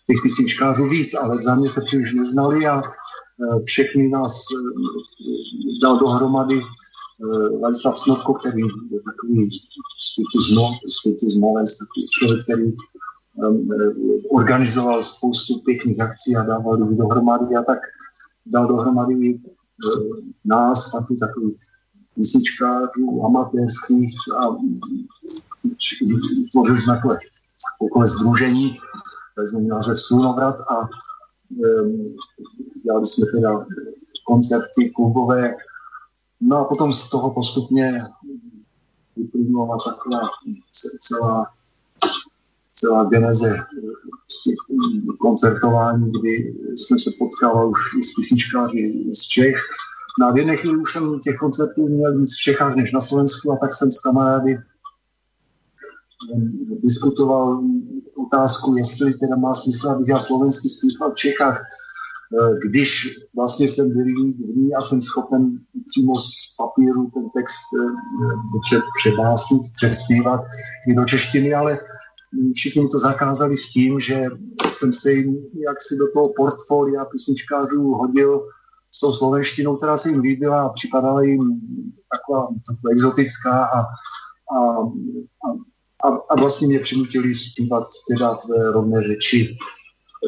těch 0.06 0.16
písničkářů 0.22 0.88
víc, 0.88 1.14
ale 1.14 1.38
vzájemně 1.38 1.68
se 1.68 1.80
příliš 1.80 2.12
neznali 2.12 2.66
a 2.66 2.82
eh, 2.82 3.62
všechny 3.64 4.08
nás 4.08 4.44
dal 5.82 5.98
dohromady 5.98 6.60
Ladislav 7.60 7.98
Snodko, 7.98 8.34
který 8.34 8.62
je 8.90 9.00
takový 9.00 9.48
světý 11.00 11.30
zmolenc, 11.30 11.76
takový 11.78 12.06
člověk, 12.10 12.42
který 12.42 12.72
um, 13.34 13.68
organizoval 14.30 15.02
spoustu 15.02 15.54
pěkných 15.64 16.00
akcí 16.00 16.36
a 16.36 16.42
dával 16.42 16.82
lidi 16.82 16.96
dohromady 16.96 17.56
a 17.56 17.62
tak 17.62 17.78
dal 18.46 18.66
dohromady 18.66 19.34
uh, 19.34 20.16
nás, 20.44 20.92
taky 20.92 21.16
takových 21.16 21.56
písničkářů, 22.14 23.24
amatérských 23.24 24.14
a 24.38 24.48
tvořili 26.52 26.78
jsme 26.78 26.94
takové 26.94 27.18
okolo 27.80 28.06
združení, 28.06 28.76
tak 29.36 29.48
jsme 29.48 29.60
název 29.60 30.00
Slunovrat 30.00 30.56
a 30.60 30.80
um, 30.80 32.16
dělali 32.84 33.06
jsme 33.06 33.26
teda 33.34 33.66
koncerty 34.26 34.90
klubové, 34.90 35.54
No 36.40 36.56
a 36.56 36.64
potom 36.64 36.92
z 36.92 37.10
toho 37.10 37.34
postupně 37.34 38.02
vyplynula 39.16 39.78
taková 39.84 40.20
celá, 41.00 41.46
celá 42.74 43.04
geneze 43.04 43.56
koncertování, 45.20 46.12
kdy 46.12 46.56
jsem 46.76 46.98
se 46.98 47.10
potkal 47.18 47.70
už 47.70 47.78
i 47.98 48.02
s 48.02 48.14
písničkáři 48.14 49.14
z 49.14 49.20
Čech. 49.20 49.56
Na 50.20 50.30
no 50.30 50.36
jedné 50.36 50.56
chvíli 50.56 50.76
už 50.76 50.92
jsem 50.92 51.20
těch 51.20 51.36
koncertů 51.36 51.88
měl 51.88 52.18
víc 52.18 52.34
v 52.34 52.40
Čechách 52.40 52.76
než 52.76 52.92
na 52.92 53.00
Slovensku 53.00 53.52
a 53.52 53.56
tak 53.56 53.74
jsem 53.74 53.92
s 53.92 54.00
kamarády 54.00 54.58
diskutoval 56.82 57.62
otázku, 58.26 58.76
jestli 58.76 59.14
teda 59.14 59.36
má 59.36 59.54
smysl, 59.54 59.88
abych 59.88 60.08
já 60.08 60.18
slovensky 60.18 60.68
zpíval 60.68 61.10
v 61.10 61.14
Čechách 61.14 61.66
když 62.68 63.08
vlastně 63.36 63.68
jsem 63.68 63.90
bilingvní 63.90 64.74
a 64.74 64.82
jsem 64.82 65.00
schopen 65.00 65.58
přímo 65.86 66.18
z 66.18 66.54
papíru 66.56 67.10
ten 67.14 67.30
text 67.30 67.66
eh, 68.76 68.80
přebásnit, 68.98 69.62
přespívat 69.76 70.40
i 70.90 70.94
do 70.94 71.04
češtiny, 71.04 71.54
ale 71.54 71.78
všichni 72.54 72.88
to 72.88 72.98
zakázali 72.98 73.56
s 73.56 73.70
tím, 73.70 74.00
že 74.00 74.24
jsem 74.68 74.92
se 74.92 75.12
jim 75.12 75.36
jaksi 75.68 75.96
do 75.96 76.04
toho 76.14 76.32
portfolia 76.36 77.04
písničkářů 77.04 77.82
hodil 77.82 78.48
s 78.90 79.00
tou 79.00 79.12
slovenštinou, 79.12 79.76
která 79.76 79.96
se 79.96 80.08
jim 80.08 80.20
líbila 80.20 80.62
a 80.62 80.68
připadala 80.68 81.22
jim 81.22 81.60
taková, 82.12 82.48
taková 82.66 82.92
exotická 82.92 83.64
a, 83.64 83.80
a, 84.56 84.60
a, 86.04 86.08
a 86.30 86.36
vlastně 86.40 86.66
mě 86.66 86.78
přinutili 86.78 87.34
zpívat 87.34 87.88
teda 88.10 88.34
v 88.34 88.72
rovné 88.72 89.02
řeči 89.02 89.56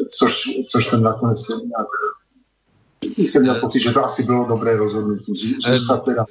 což, 0.09 0.49
což 0.67 0.87
jsem 0.87 1.03
nakonec 1.03 1.47
nějak 1.47 1.87
jsem 3.17 3.41
měl 3.41 3.59
pocit, 3.59 3.79
že 3.79 3.91
to 3.91 4.05
asi 4.05 4.23
bylo 4.23 4.45
dobré 4.47 4.77
rozhodnutí. 4.77 5.55
Zůstat 5.67 6.05
teda 6.05 6.25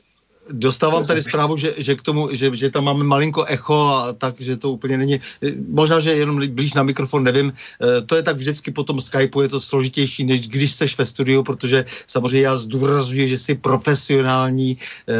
dostávám 0.52 1.04
tady 1.04 1.22
zprávu, 1.22 1.56
že, 1.56 1.74
že 1.78 1.94
k 1.94 2.02
tomu, 2.02 2.28
že, 2.32 2.56
že 2.56 2.70
tam 2.70 2.84
máme 2.84 3.04
malinko 3.04 3.44
echo 3.44 3.88
a 3.88 4.12
tak, 4.12 4.40
že 4.40 4.56
to 4.56 4.72
úplně 4.72 4.98
není, 4.98 5.20
možná, 5.68 6.00
že 6.00 6.12
jenom 6.12 6.40
blíž 6.50 6.74
na 6.74 6.82
mikrofon, 6.82 7.24
nevím, 7.24 7.52
eh, 7.52 8.02
to 8.02 8.16
je 8.16 8.22
tak 8.22 8.36
vždycky 8.36 8.70
po 8.70 8.82
tom 8.84 9.00
Skypeu, 9.00 9.40
je 9.40 9.48
to 9.48 9.60
složitější, 9.60 10.24
než 10.24 10.48
když 10.48 10.74
seš 10.74 10.98
ve 10.98 11.06
studiu, 11.06 11.42
protože 11.42 11.84
samozřejmě 12.06 12.46
já 12.46 12.56
zdůrazuji, 12.56 13.28
že 13.28 13.38
jsi 13.38 13.54
profesionální 13.54 14.76
eh, 15.08 15.14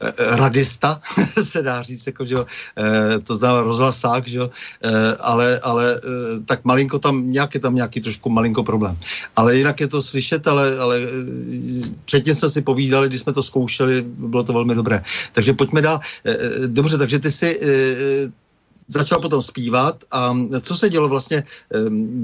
eh 0.00 0.36
radista, 0.36 1.00
se 1.42 1.62
dá 1.62 1.82
říct, 1.82 2.06
jako, 2.06 2.24
že 2.24 2.34
jo, 2.34 2.46
eh, 2.78 3.18
to 3.18 3.36
znamená 3.36 3.62
rozhlasák, 3.62 4.28
že 4.28 4.38
jo, 4.38 4.50
eh, 4.84 5.14
ale, 5.20 5.60
ale 5.60 5.96
eh, 5.96 6.40
tak 6.44 6.64
malinko 6.64 6.98
tam, 6.98 7.30
nějak 7.30 7.54
je 7.54 7.60
tam 7.60 7.74
nějaký 7.74 8.00
trošku 8.00 8.30
malinko 8.30 8.62
problém. 8.62 8.98
Ale 9.36 9.56
jinak 9.56 9.80
je 9.80 9.88
to 9.88 10.02
slyšet, 10.02 10.48
ale, 10.48 10.78
ale 10.78 10.96
eh, 10.98 11.06
předtím 12.04 12.34
jsme 12.34 12.48
si 12.48 12.60
povídali, 12.62 13.08
když 13.08 13.20
jsme 13.20 13.32
to 13.32 13.42
zkoušeli, 13.42 13.99
bylo 14.02 14.42
to 14.42 14.52
velmi 14.52 14.74
dobré. 14.74 15.02
Takže 15.32 15.52
pojďme 15.52 15.82
dál. 15.82 16.00
Eh, 16.24 16.30
eh, 16.32 16.66
dobře, 16.66 16.98
takže 16.98 17.18
ty 17.18 17.30
si 17.30 17.60
začal 18.88 19.20
potom 19.20 19.42
zpívat 19.42 20.04
a 20.10 20.34
co 20.60 20.76
se 20.76 20.88
dělo 20.88 21.08
vlastně? 21.08 21.44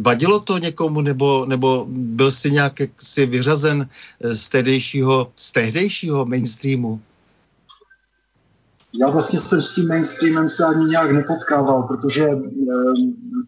Vadilo 0.02 0.40
to 0.40 0.58
někomu 0.58 1.00
nebo, 1.00 1.46
nebo 1.46 1.86
byl 1.88 2.30
si 2.30 2.50
nějak 2.50 2.72
si 2.98 3.26
vyřazen 3.26 3.86
z 4.20 4.48
tehdejšího, 4.48 5.30
z 5.36 5.52
tehdejšího 5.52 6.26
mainstreamu? 6.26 7.00
Já 9.00 9.10
vlastně 9.10 9.40
jsem 9.40 9.62
s 9.62 9.74
tím 9.74 9.88
mainstreamem 9.88 10.48
se 10.48 10.64
ani 10.64 10.84
nějak 10.84 11.10
nepotkával, 11.10 11.82
protože 11.82 12.24
e, 12.24 12.38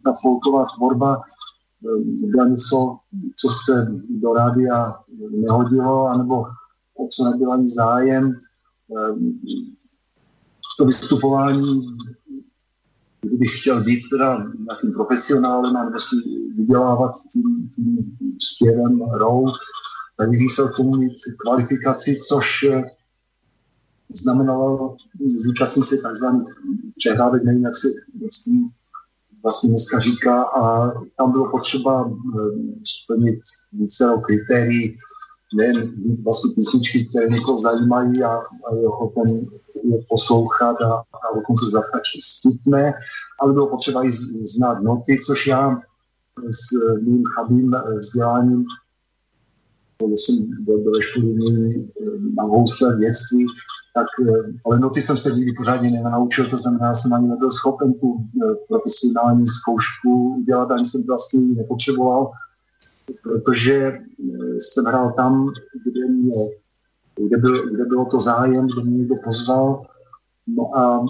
ta 0.05 0.13
folková 0.23 0.65
tvorba 0.77 1.17
e, 1.17 1.89
byla 2.27 2.49
něco, 2.49 2.99
co 3.37 3.49
se 3.49 3.87
do 4.09 4.33
rádia 4.33 4.95
nehodilo, 5.31 6.07
anebo 6.07 6.45
o 6.99 7.09
co 7.09 7.25
nebyl 7.25 7.53
ani 7.53 7.69
zájem. 7.69 8.39
Ehm, 8.97 9.41
to 10.79 10.85
vystupování, 10.85 11.97
kdybych 13.21 13.61
chtěl 13.61 13.85
být 13.85 14.01
teda 14.11 14.47
nějakým 14.67 14.93
profesionálem 14.93 15.75
nebo 15.75 15.99
si 15.99 16.17
vydělávat 16.57 17.13
tím, 17.33 17.71
tím 17.75 18.15
zpěvem, 18.39 19.01
rou, 19.01 19.47
tak 20.17 20.31
bych 20.31 20.41
musel 20.41 20.73
tomu 20.77 20.97
mít 20.97 21.13
kvalifikaci, 21.45 22.19
což 22.29 22.63
eh, 22.63 22.85
znamenalo 24.15 24.97
zúčastnit 25.27 25.87
se 25.87 25.97
takzvaných 25.97 26.49
přehrávek, 26.97 27.45
nevím, 27.45 27.65
jak 27.65 27.77
se 27.77 27.89
vlastně 29.43 29.71
dneska 29.71 29.99
říká, 29.99 30.43
a 30.43 30.93
tam 31.17 31.33
bylo 31.33 31.51
potřeba 31.51 32.07
ehm, 32.07 32.75
splnit 32.85 33.41
více 33.73 34.05
kritérií, 34.23 34.97
nejen 35.55 35.93
vlastně 36.25 36.55
písničky, 36.55 37.07
které 37.07 37.29
někoho 37.29 37.59
zajímají 37.59 38.23
a, 38.23 38.31
a 38.31 38.75
je 38.75 38.89
ochoten 38.89 39.47
je 39.85 39.99
poslouchat 40.09 40.77
a, 40.81 40.93
a 40.95 41.35
dokonce 41.35 41.67
zatačit 41.71 42.23
stupné, 42.23 42.93
ale 43.41 43.53
bylo 43.53 43.67
potřeba 43.67 44.07
i 44.07 44.11
znát 44.55 44.83
noty, 44.83 45.19
což 45.27 45.47
já 45.47 45.81
s 46.51 46.99
mým 47.03 47.23
chabým 47.37 47.75
vzděláním 47.99 48.65
jsem 50.03 50.37
byl, 50.65 50.79
byl 50.79 50.93
ve 50.93 51.03
škole 51.03 51.27
na 52.37 52.43
housle 52.43 52.97
v 52.97 52.99
dětství, 52.99 53.47
tak, 53.95 54.07
ale 54.67 54.79
noty 54.81 55.01
jsem 55.01 55.17
se 55.17 55.31
nikdy 55.31 55.53
pořádně 55.53 55.91
nenaučil, 55.91 56.47
to 56.51 56.57
znamená, 56.57 56.93
že 56.93 57.01
jsem 57.01 57.13
ani 57.13 57.29
nebyl 57.29 57.51
schopen 57.51 57.95
tu 57.95 58.17
eh, 58.19 58.55
profesionální 58.69 59.47
zkoušku 59.47 60.37
udělat, 60.41 60.71
ani 60.71 60.85
jsem 60.85 61.03
vlastně 61.07 61.41
nepotřeboval 61.41 62.31
protože 63.23 63.75
eh, 63.75 64.61
jsem 64.61 64.85
hrál 64.85 65.13
tam, 65.13 65.47
kde, 65.85 66.09
mě, 66.09 66.37
kde, 67.17 67.37
byl, 67.37 67.71
kde 67.71 67.85
bylo 67.85 68.05
to 68.05 68.21
zájem, 68.21 68.67
kde 68.67 68.83
mě 68.85 68.99
někdo 68.99 69.15
pozval. 69.25 69.83
No 70.47 70.79
a 70.79 71.07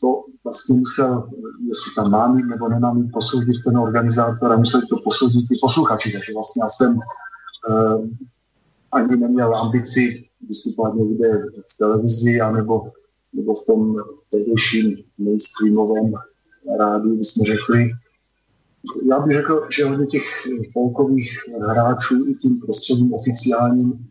to 0.00 0.24
vlastně 0.44 0.76
musel, 0.76 1.28
jestli 1.68 1.94
tam 1.96 2.10
mám 2.10 2.34
mít 2.34 2.46
nebo 2.46 2.68
nemám 2.68 3.02
mít, 3.02 3.12
posoudit 3.12 3.62
ten 3.64 3.78
organizátor 3.78 4.52
a 4.52 4.56
musel 4.56 4.80
to 4.88 4.96
posoudit 5.04 5.44
i 5.52 5.58
posluchači. 5.60 6.12
Takže 6.12 6.32
vlastně 6.34 6.62
já 6.62 6.68
jsem 6.68 6.98
uh, 7.68 8.08
ani 8.92 9.16
neměl 9.16 9.54
ambici 9.54 10.24
vystupovat 10.48 10.94
někde 10.94 11.28
v 11.74 11.78
televizi 11.78 12.40
anebo, 12.40 12.82
nebo 13.32 13.54
v 13.54 13.66
tom 13.66 13.96
tehdejším 14.30 14.96
mainstreamovém 15.18 16.12
rádiu, 16.78 17.22
jsme 17.22 17.44
řekli, 17.44 17.90
já 19.10 19.20
bych 19.20 19.32
řekl, 19.32 19.66
že 19.76 19.84
hodně 19.84 20.06
těch 20.06 20.22
folkových 20.72 21.38
hráčů 21.68 22.14
i 22.28 22.34
tím 22.34 22.60
prostředím 22.60 23.14
oficiálním, 23.14 24.08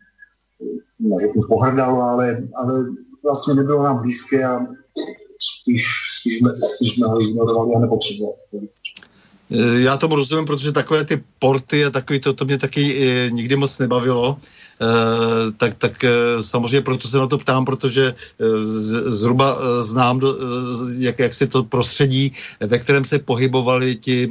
neřeknu 0.98 1.42
pohrdalo, 1.48 2.02
ale, 2.02 2.48
ale 2.54 2.84
vlastně 3.22 3.54
nebylo 3.54 3.82
nám 3.82 4.02
blízké 4.02 4.44
a 4.44 4.66
spíš, 5.38 5.86
spíš, 6.20 6.38
jsme, 6.38 6.56
spíš 6.56 6.94
jsme 6.94 7.06
ho 7.06 7.22
ignorovali 7.22 7.74
a 7.74 7.78
nepotřebovali. 7.78 8.38
Já 9.78 9.96
tomu 9.96 10.16
rozumím, 10.16 10.44
protože 10.44 10.72
takové 10.72 11.04
ty 11.04 11.22
porty 11.38 11.84
a 11.84 11.90
takový 11.90 12.20
to, 12.20 12.32
to 12.32 12.44
mě 12.44 12.58
taky 12.58 13.08
e, 13.08 13.30
nikdy 13.30 13.56
moc 13.56 13.78
nebavilo. 13.78 14.38
Eh, 14.74 15.52
tak, 15.56 15.74
tak 15.74 16.04
eh, 16.04 16.10
samozřejmě 16.42 16.80
proto 16.80 17.08
se 17.08 17.18
na 17.18 17.26
to 17.26 17.38
ptám, 17.38 17.64
protože 17.64 18.14
eh, 18.14 18.44
zhruba 19.10 19.56
znám, 19.82 20.20
jak, 20.98 21.18
jak 21.18 21.34
se 21.34 21.46
to 21.46 21.64
prostředí, 21.64 22.32
ve 22.60 22.78
kterém 22.78 23.04
se 23.04 23.18
pohybovali 23.18 23.94
ti 23.94 24.28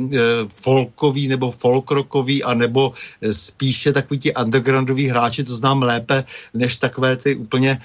folkoví 0.48 1.28
nebo 1.28 1.52
folkrockoví, 1.52 2.44
a 2.44 2.54
nebo 2.54 2.92
spíše 3.32 3.94
takový 3.94 4.20
ti 4.20 4.34
undergroundoví 4.34 5.08
hráči, 5.08 5.44
to 5.44 5.56
znám 5.56 5.84
lépe, 5.84 6.24
než 6.54 6.78
takové 6.78 7.18
ty 7.18 7.36
úplně 7.36 7.80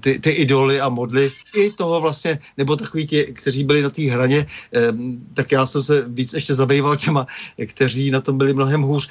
ty, 0.00 0.18
ty 0.18 0.30
idoly 0.30 0.80
a 0.80 0.88
modly 0.88 1.32
i 1.56 1.70
toho 1.70 2.00
vlastně, 2.00 2.38
nebo 2.56 2.76
takový 2.76 3.06
ti, 3.06 3.24
kteří 3.24 3.64
byli 3.64 3.82
na 3.82 3.90
té 3.90 4.02
hraně, 4.02 4.46
tak 5.34 5.52
já 5.52 5.66
jsem 5.66 5.82
se 5.82 6.04
víc 6.08 6.32
ještě 6.32 6.54
zabýval 6.60 6.96
těma, 6.96 7.26
kteří 7.66 8.10
na 8.10 8.20
tom 8.20 8.38
byli 8.38 8.54
mnohem 8.54 8.82
hůř. 8.82 9.08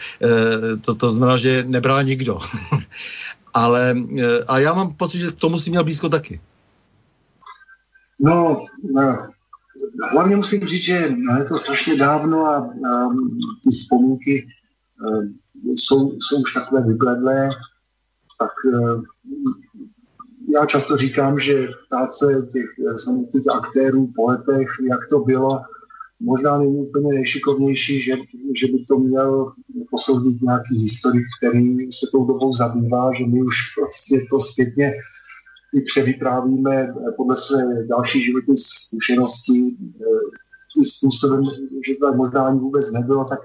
To, 0.85 0.95
to 0.95 1.09
znamená, 1.09 1.37
že 1.37 1.63
nebral 1.67 2.03
nikdo. 2.03 2.37
Ale 3.53 3.95
eh, 3.97 4.43
a 4.47 4.59
já 4.59 4.73
mám 4.73 4.93
pocit, 4.93 5.17
že 5.17 5.31
k 5.31 5.41
tomu 5.41 5.59
si 5.59 5.69
měl 5.69 5.83
blízko 5.83 6.09
taky. 6.09 6.41
No, 8.19 8.65
no 8.93 9.17
hlavně 10.11 10.35
musím 10.35 10.67
říct, 10.67 10.83
že 10.83 10.93
je 11.37 11.45
to 11.47 11.57
strašně 11.57 11.95
dávno 11.95 12.45
a, 12.45 12.57
a 12.57 13.07
ty 13.63 13.69
vzpomínky 13.69 14.47
a, 14.99 15.17
eh, 15.17 15.71
jsou, 15.75 16.11
jsou 16.19 16.41
už 16.41 16.53
takové 16.53 16.81
vybledlé, 16.83 17.49
tak 18.39 18.51
a, 18.51 18.77
eh, 18.77 19.01
já 20.53 20.65
často 20.65 20.97
říkám, 20.97 21.39
že 21.39 21.67
ptát 21.87 22.13
se 22.13 22.25
těch 22.53 22.65
samotných 23.03 23.49
aktérů 23.53 24.11
po 24.15 24.25
letech, 24.25 24.69
jak 24.89 24.99
to 25.09 25.19
bylo, 25.19 25.61
možná 26.19 26.57
není 26.57 26.77
úplně 26.77 27.13
nejšikovnější, 27.13 28.01
že, 28.01 28.15
že 28.55 28.67
by 28.67 28.85
to 28.87 28.99
měl 28.99 29.53
posoudit 29.91 30.41
nějaký 30.41 30.81
historik, 30.81 31.23
který 31.37 31.91
se 31.91 32.07
tou 32.11 32.25
dobou 32.25 32.53
zabývá, 32.53 33.13
že 33.13 33.25
my 33.25 33.41
už 33.41 33.55
prostě 33.75 34.25
to 34.31 34.39
zpětně 34.39 34.93
i 35.75 35.81
převyprávíme 35.81 36.93
podle 37.17 37.35
své 37.35 37.85
další 37.85 38.23
životní 38.23 38.57
zkušenosti 38.57 39.77
tím 40.73 40.83
způsobem, 40.83 41.43
že 41.87 41.95
to 42.01 42.13
možná 42.13 42.45
ani 42.45 42.59
vůbec 42.59 42.91
nebylo, 42.91 43.25
tak 43.25 43.39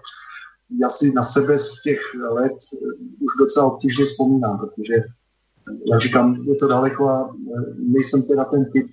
já 0.81 0.89
si 0.89 1.13
na 1.13 1.23
sebe 1.23 1.59
z 1.59 1.83
těch 1.83 2.01
let 2.31 2.57
už 3.21 3.33
docela 3.41 3.67
obtížně 3.67 4.05
vzpomínám, 4.05 4.59
protože 4.59 4.95
já 5.93 5.99
říkám, 5.99 6.45
je 6.49 6.55
to 6.55 6.69
daleko 6.69 7.09
a 7.09 7.37
nejsem 7.79 8.23
teda 8.23 8.45
ten 8.45 8.71
typ 8.73 8.87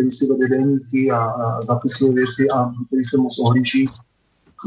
který 0.00 0.10
si 0.10 0.26
vede 0.26 0.48
denníky 0.48 1.10
a, 1.10 1.18
a 1.18 1.64
zapisuje 1.64 2.12
věci 2.12 2.50
a 2.50 2.72
který 2.86 3.04
se 3.04 3.16
moc 3.16 3.38
ohlíží 3.38 3.86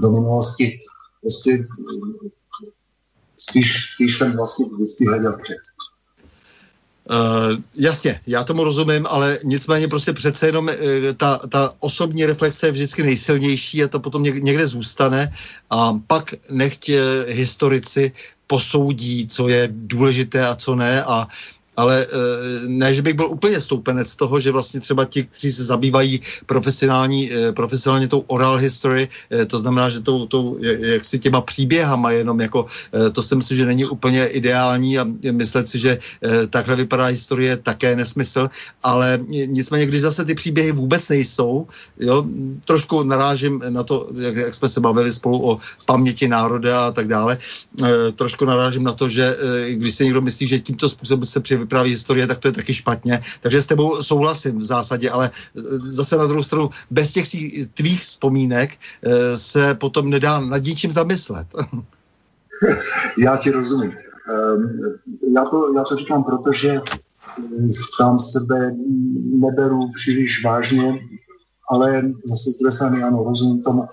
do 0.01 0.11
minulosti. 0.11 0.79
Prostě 1.21 1.67
spíš, 3.37 3.93
spíš 3.93 4.17
jsem 4.17 4.37
vlastně 4.37 4.65
vždycky 4.65 5.05
hleděl 5.05 5.37
před. 5.43 5.57
Uh, 7.11 7.61
jasně, 7.75 8.21
já 8.27 8.43
tomu 8.43 8.63
rozumím, 8.63 9.05
ale 9.09 9.39
nicméně 9.43 9.87
prostě 9.87 10.13
přece 10.13 10.45
jenom 10.45 10.65
uh, 10.65 10.73
ta, 11.17 11.37
ta 11.37 11.73
osobní 11.79 12.25
reflexe 12.25 12.67
je 12.67 12.71
vždycky 12.71 13.03
nejsilnější 13.03 13.83
a 13.83 13.87
to 13.87 13.99
potom 13.99 14.23
někde 14.23 14.67
zůstane 14.67 15.31
a 15.69 15.99
pak 16.07 16.33
nechť 16.49 16.89
historici 17.27 18.11
posoudí, 18.47 19.27
co 19.27 19.47
je 19.47 19.69
důležité 19.71 20.47
a 20.47 20.55
co 20.55 20.75
ne 20.75 21.03
a 21.03 21.27
ale 21.77 22.05
eh, 22.05 22.07
ne, 22.67 22.93
že 22.93 23.01
bych 23.01 23.13
byl 23.13 23.27
úplně 23.27 23.61
stoupenec 23.61 24.15
toho, 24.15 24.39
že 24.39 24.51
vlastně 24.51 24.79
třeba 24.79 25.05
ti, 25.05 25.23
kteří 25.23 25.51
se 25.51 25.63
zabývají 25.63 26.21
profesionální, 26.45 27.31
eh, 27.31 27.51
profesionálně 27.51 28.07
tou 28.07 28.19
oral 28.19 28.57
history, 28.57 29.09
eh, 29.31 29.45
to 29.45 29.59
znamená, 29.59 29.89
že 29.89 29.99
tou, 29.99 30.25
tou 30.27 30.57
jak 30.61 31.05
si 31.05 31.19
těma 31.19 31.41
příběhama 31.41 32.11
jenom 32.11 32.41
jako, 32.41 32.65
to 33.11 33.23
si 33.23 33.35
myslím, 33.35 33.57
že 33.57 33.65
není 33.65 33.85
úplně 33.85 34.25
ideální 34.25 34.99
a 34.99 35.05
myslet 35.31 35.67
si, 35.67 35.79
že 35.79 35.97
takhle 36.49 36.75
vypadá 36.75 37.05
historie, 37.05 37.57
také 37.57 37.95
nesmysl, 37.95 38.49
ale 38.83 39.19
nicméně, 39.27 39.85
když 39.85 40.01
zase 40.01 40.25
ty 40.25 40.35
příběhy 40.35 40.71
vůbec 40.71 41.09
nejsou, 41.09 41.67
jo, 41.99 42.25
trošku 42.65 43.03
narážím 43.03 43.61
na 43.69 43.83
to, 43.83 44.09
jak, 44.15 44.35
jak 44.35 44.53
jsme 44.53 44.69
se 44.69 44.79
bavili 44.79 45.11
spolu 45.11 45.49
o 45.49 45.59
paměti 45.85 46.27
národa 46.27 46.87
a 46.87 46.91
tak 46.91 47.07
dále, 47.07 47.37
trošku 48.15 48.45
narážím 48.45 48.83
na 48.83 48.93
to, 48.93 49.09
že 49.09 49.35
když 49.71 49.95
se 49.95 50.03
někdo 50.03 50.21
myslí, 50.21 50.47
že 50.47 50.59
tímto 50.59 50.89
způsobem 50.89 51.25
se 51.25 51.39
při 51.39 51.62
vypráví 51.63 51.91
historie, 51.91 52.27
tak 52.27 52.39
to 52.39 52.47
je 52.47 52.51
taky 52.51 52.73
špatně. 52.73 53.21
Takže 53.41 53.61
s 53.61 53.65
tebou 53.65 54.03
souhlasím 54.03 54.57
v 54.57 54.63
zásadě, 54.63 55.09
ale 55.09 55.31
zase 55.87 56.17
na 56.17 56.27
druhou 56.27 56.43
stranu, 56.43 56.69
bez 56.91 57.11
těch 57.11 57.25
tvých 57.73 58.01
vzpomínek 58.01 58.77
se 59.35 59.75
potom 59.75 60.09
nedá 60.09 60.39
nad 60.39 60.63
ničím 60.63 60.91
zamyslet. 60.91 61.47
Já 63.17 63.37
ti 63.37 63.51
rozumím. 63.51 63.91
Ehm, 64.29 64.95
já 65.35 65.45
to, 65.45 65.73
já 65.75 65.83
to 65.83 65.95
říkám, 65.95 66.23
protože 66.23 66.81
sám 67.97 68.19
sebe 68.19 68.71
neberu 69.39 69.91
příliš 69.91 70.43
vážně, 70.43 70.99
ale 71.69 72.01
zase 72.25 72.49
z 72.49 72.75
strany 72.75 73.03
ano, 73.03 73.23
rozumím 73.23 73.61
tomu. 73.61 73.83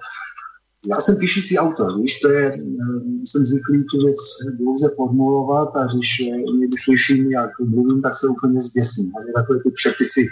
Já 0.87 1.01
jsem 1.01 1.17
píšící 1.17 1.59
autor, 1.59 2.01
víš, 2.01 2.21
to 2.21 2.29
je, 2.29 2.53
eh, 2.53 3.27
jsem 3.27 3.47
zvyklý 3.47 3.85
tu 3.85 4.05
věc 4.05 4.17
dlouze 4.59 4.91
formulovat 4.97 5.77
a 5.77 5.85
když 5.85 6.21
eh, 6.21 6.53
někdy 6.53 6.77
slyším, 6.77 7.31
jak 7.31 7.51
mluvím, 7.61 8.03
tak 8.03 8.15
se 8.15 8.29
úplně 8.29 8.61
zděsím. 8.61 9.13
A 9.17 9.41
takové 9.41 9.59
ty 9.63 9.71
přepisy 9.71 10.27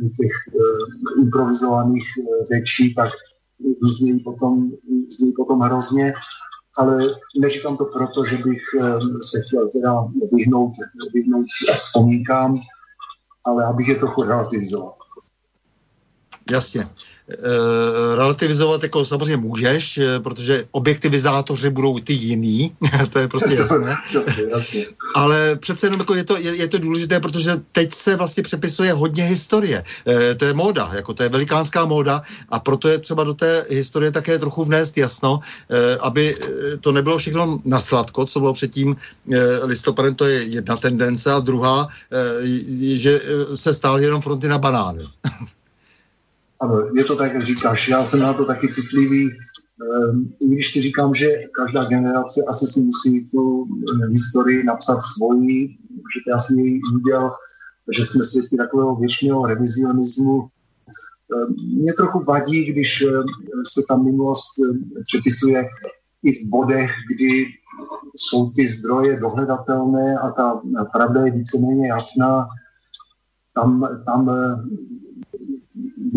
těch 0.00 0.32
uh, 0.54 1.22
improvizovaných 1.22 2.04
uh, 2.18 2.44
řečí, 2.44 2.94
tak 2.94 3.10
zní 3.82 4.18
potom, 4.18 4.70
zní 5.18 5.32
potom 5.32 5.60
hrozně, 5.60 6.12
ale 6.78 7.06
neříkám 7.40 7.76
to 7.76 7.84
proto, 7.84 8.24
že 8.24 8.36
bych 8.36 8.62
uh, 8.80 9.18
se 9.30 9.40
chtěl 9.46 9.68
teda 9.68 10.08
vyhnout, 10.32 10.72
vyhnout 11.14 11.46
vzpomínkám, 11.74 12.56
ale 13.44 13.64
abych 13.64 13.88
je 13.88 13.94
trochu 13.94 14.22
relativizoval. 14.22 14.94
Jasně. 16.50 16.88
Eh, 17.30 18.16
relativizovat 18.16 18.82
jako 18.82 19.04
samozřejmě 19.04 19.36
můžeš, 19.36 19.98
eh, 19.98 20.20
protože 20.20 20.64
objektivizátoři 20.70 21.70
budou 21.70 21.98
ty 21.98 22.12
jiný, 22.12 22.76
to 23.10 23.18
je 23.18 23.28
prostě 23.28 23.54
jasné. 23.58 23.96
Ale 25.14 25.56
přece 25.56 25.86
jenom 25.86 26.00
jako 26.00 26.14
je, 26.14 26.24
to, 26.24 26.36
je, 26.36 26.54
je 26.54 26.68
to 26.68 26.78
důležité, 26.78 27.20
protože 27.20 27.60
teď 27.72 27.92
se 27.92 28.16
vlastně 28.16 28.42
přepisuje 28.42 28.92
hodně 28.92 29.24
historie. 29.24 29.84
E, 30.06 30.34
to 30.34 30.44
je 30.44 30.54
móda, 30.54 30.90
jako 30.94 31.14
to 31.14 31.22
je 31.22 31.28
velikánská 31.28 31.84
móda 31.84 32.22
a 32.48 32.58
proto 32.58 32.88
je 32.88 32.98
třeba 32.98 33.24
do 33.24 33.34
té 33.34 33.64
historie 33.70 34.10
také 34.10 34.38
trochu 34.38 34.64
vnést 34.64 34.98
jasno, 34.98 35.40
e, 35.70 35.96
aby 35.96 36.36
to 36.80 36.92
nebylo 36.92 37.18
všechno 37.18 37.58
na 37.64 37.80
sladko, 37.80 38.26
co 38.26 38.40
bylo 38.40 38.52
předtím 38.52 38.96
e, 39.32 39.64
listopadem, 39.64 40.14
to 40.14 40.24
je 40.26 40.42
jedna 40.42 40.76
tendence 40.76 41.32
a 41.32 41.40
druhá, 41.40 41.88
e, 42.12 42.96
že 42.96 43.20
se 43.54 43.74
stály 43.74 44.04
jenom 44.04 44.20
fronty 44.20 44.48
na 44.48 44.58
banány. 44.58 45.02
Ano, 46.62 46.90
je 46.96 47.04
to 47.04 47.16
tak, 47.16 47.34
jak 47.34 47.42
říkáš. 47.42 47.88
Já 47.88 48.04
jsem 48.04 48.20
na 48.20 48.34
to 48.34 48.44
taky 48.44 48.68
citlivý. 48.68 49.30
Ehm, 49.30 50.32
I 50.40 50.48
když 50.48 50.72
si 50.72 50.82
říkám, 50.82 51.14
že 51.14 51.36
každá 51.52 51.84
generace 51.84 52.40
asi 52.48 52.66
si 52.66 52.80
musí 52.80 53.28
tu 53.28 53.66
eh, 53.66 54.06
historii 54.06 54.64
napsat 54.64 55.00
svoji, 55.00 55.68
že 55.68 56.20
je 56.26 56.32
asi 56.34 56.54
její 56.54 56.80
úděl, 56.94 57.30
že 57.96 58.04
jsme 58.04 58.24
svědky 58.24 58.56
takového 58.56 58.96
věčného 58.96 59.46
revizionismu. 59.46 60.48
Ehm, 61.34 61.54
mě 61.82 61.92
trochu 61.92 62.22
vadí, 62.24 62.64
když 62.64 63.02
eh, 63.02 63.12
se 63.72 63.82
ta 63.88 63.96
minulost 63.96 64.50
eh, 64.58 65.02
přepisuje 65.04 65.68
i 66.22 66.32
v 66.32 66.48
bodech, 66.48 66.90
kdy 67.14 67.46
jsou 68.16 68.50
ty 68.50 68.68
zdroje 68.68 69.20
dohledatelné 69.20 70.18
a 70.18 70.30
ta 70.30 70.62
pravda 70.92 71.26
je 71.26 71.32
víceméně 71.32 71.88
jasná. 71.88 72.46
Tam, 73.54 73.88
tam 74.06 74.30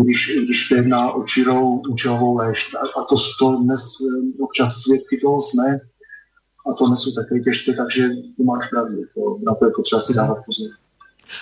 když, 0.04 0.38
když 0.44 0.68
se 0.68 0.74
jedná 0.74 1.12
o 1.12 1.22
čirou 1.22 1.82
účelovou 1.88 2.36
léž. 2.36 2.74
A, 2.74 3.00
a 3.00 3.04
to, 3.04 3.16
to 3.38 3.62
dnes 3.62 3.80
eh, 3.80 4.42
občas 4.42 4.76
svědky 4.76 5.18
toho 5.22 5.40
jsme 5.40 5.78
a 6.70 6.72
to 6.78 6.88
nesu 6.88 7.12
také 7.12 7.40
těžce, 7.40 7.72
takže 7.72 8.08
to 8.36 8.42
máš 8.42 8.70
pravdu. 8.70 9.02
To, 9.14 9.38
na 9.46 9.54
to 9.54 9.64
je 9.64 9.70
potřeba 9.76 10.00
si 10.00 10.14
dávat 10.14 10.38
pozor. 10.46 10.85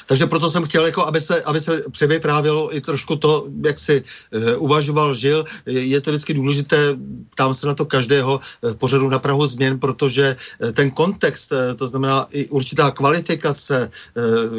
Takže 0.07 0.27
proto 0.27 0.51
jsem 0.51 0.65
chtěl, 0.65 0.87
jako, 0.87 1.07
aby, 1.07 1.21
se, 1.21 1.43
aby 1.43 1.61
se 1.61 1.83
převyprávělo 1.91 2.77
i 2.77 2.81
trošku 2.81 3.17
to, 3.17 3.47
jak 3.65 3.79
si 3.79 4.03
uh, 4.03 4.43
uvažoval, 4.59 5.15
žil. 5.15 5.45
Je, 5.67 6.01
to 6.01 6.11
vždycky 6.11 6.35
důležité, 6.35 6.97
ptám 7.31 7.55
se 7.55 7.67
na 7.67 7.75
to 7.75 7.85
každého 7.85 8.41
eh, 8.41 8.71
v 8.73 8.77
pořadu 8.77 9.09
na 9.09 9.19
Prahu 9.19 9.47
změn, 9.47 9.79
protože 9.79 10.37
uh, 10.37 10.71
ten 10.73 10.91
kontext, 10.91 11.53
to 11.77 11.89
znamená 11.89 12.27
i 12.31 12.49
určitá 12.49 12.91
kvalifikace, 12.91 13.91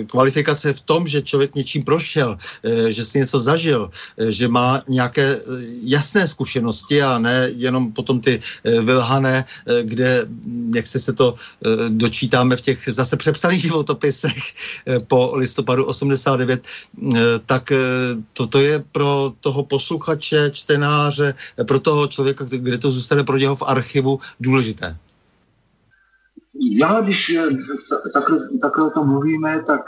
kvalifikace 0.08 0.74
v 0.74 0.82
tom, 0.82 1.08
že 1.08 1.22
člověk 1.22 1.56
něčím 1.56 1.84
prošel, 1.84 2.38
že 2.90 3.06
si 3.06 3.20
něco 3.20 3.40
zažil, 3.40 3.90
že 4.18 4.48
má 4.48 4.82
nějaké 4.88 5.40
jasné 5.84 6.28
zkušenosti 6.28 7.02
a 7.02 7.20
ne 7.20 7.50
jenom 7.56 7.92
potom 7.94 8.20
ty 8.20 8.40
uh, 8.40 8.82
vylhané, 8.82 9.46
kde, 9.84 10.26
jak 10.76 10.88
se 10.88 11.00
se 11.00 11.14
to 11.14 11.32
uh, 11.34 11.90
dočítáme 11.90 12.58
v 12.58 12.62
těch 12.62 12.80
zase 12.88 13.18
přepsaných 13.18 13.62
životopisech, 13.62 14.44
uh, 14.88 15.04
po 15.16 15.32
listopadu 15.36 15.86
89, 15.86 16.60
eh, 16.60 17.40
tak 17.46 17.72
eh, 17.72 17.80
toto 18.34 18.60
je 18.60 18.84
pro 18.92 19.32
toho 19.40 19.64
posluchače, 19.64 20.52
čtenáře, 20.52 21.34
pro 21.68 21.80
toho 21.80 22.08
člověka, 22.08 22.46
kde 22.52 22.78
to 22.78 22.92
zůstane 22.92 23.24
pro 23.24 23.38
něho 23.38 23.56
v 23.56 23.64
archivu 23.64 24.20
důležité. 24.40 24.98
Já, 26.60 27.02
když 27.02 27.30
eh, 27.30 27.48
takhle, 28.14 28.38
takhle 28.62 28.92
to 28.92 29.06
mluvíme, 29.06 29.64
tak 29.64 29.82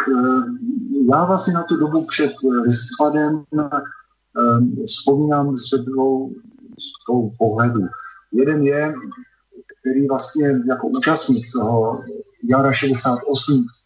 já 1.11 1.25
vlastně 1.25 1.53
na 1.53 1.63
tu 1.63 1.75
dobu 1.75 2.05
před 2.05 2.31
listopadem 2.63 3.43
vzpomínám 4.85 5.57
se 5.57 5.77
dvou, 5.77 6.31
dvou 7.07 7.31
pohledů. 7.37 7.83
Jeden 8.31 8.63
je, 8.63 8.93
který 9.81 10.07
vlastně 10.07 10.47
jako 10.69 10.87
účastník 10.87 11.51
toho 11.51 12.03
jara 12.49 12.73
68 12.73 13.55
Ehm, 13.55 13.76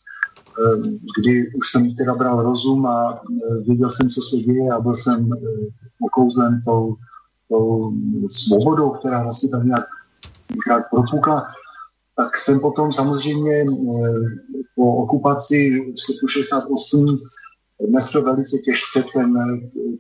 kdy 1.18 1.54
už 1.54 1.72
jsem 1.72 1.96
teda 1.96 2.16
bral 2.16 2.44
rozum 2.44 2.86
a 2.86 3.22
eh, 3.22 3.58
věděl 3.68 3.90
jsem, 3.90 4.10
co 4.10 4.22
se 4.22 4.38
děje 4.38 4.72
a 4.72 4.80
byl 4.80 4.94
jsem 4.94 5.30
eh, 5.34 5.38
okouzlen 6.02 6.62
tou, 6.66 6.96
tou 7.50 7.94
svobodou, 8.30 8.90
která 8.90 9.24
vlastně 9.24 9.50
tam 9.50 9.68
nějak, 9.68 9.86
nějak 10.68 10.90
propukla, 10.90 11.48
tak 12.16 12.38
jsem 12.38 12.60
potom 12.60 12.94
samozřejmě 12.94 13.62
eh, 13.62 13.66
po 14.76 14.96
okupaci 14.96 15.92
v 15.94 16.00
srpnu 16.00 16.28
68 16.28 17.20
nesl 17.90 18.24
velice 18.24 18.58
těžce 18.58 19.04
ten, 19.14 19.34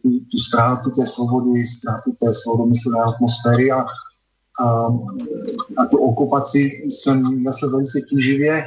tu, 0.01 0.09
tu 0.19 0.37
ztrátu 0.37 0.89
té 0.89 1.05
svobody, 1.05 1.65
ztrátu 1.65 2.11
té 2.11 2.33
svobodomyslné 2.33 2.99
atmosféry 3.01 3.71
a, 3.71 3.85
a, 4.61 4.87
a 5.77 5.85
tu 5.91 5.97
okupaci 5.97 6.59
jsem 6.89 7.43
nesl 7.43 7.69
velice 7.71 8.01
tíživě. 8.01 8.65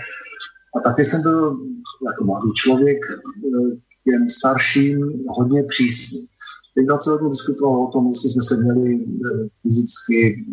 A 0.77 0.81
taky 0.81 1.05
jsem 1.05 1.23
byl 1.23 1.59
jako 2.05 2.25
mladý 2.25 2.53
člověk 2.55 2.99
eh, 3.11 3.77
těm 4.11 4.29
starším 4.29 4.99
hodně 5.29 5.63
přísný. 5.63 6.27
Teď 6.75 6.87
se 7.03 7.11
hodně 7.11 7.29
diskutovalo 7.29 7.89
o 7.89 7.91
tom, 7.93 8.07
jestli 8.09 8.31
jsme 8.31 8.43
se 8.43 8.57
měli 8.57 9.05
eh, 9.05 9.49
fyzicky 9.63 10.45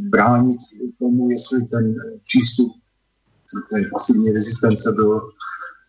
bránit 0.00 0.58
tomu, 0.98 1.30
jestli 1.30 1.64
ten 1.64 1.94
přístup 2.24 2.72
té 3.70 3.88
pasivní 3.92 4.30
rezistence 4.32 4.92
byl 4.92 5.20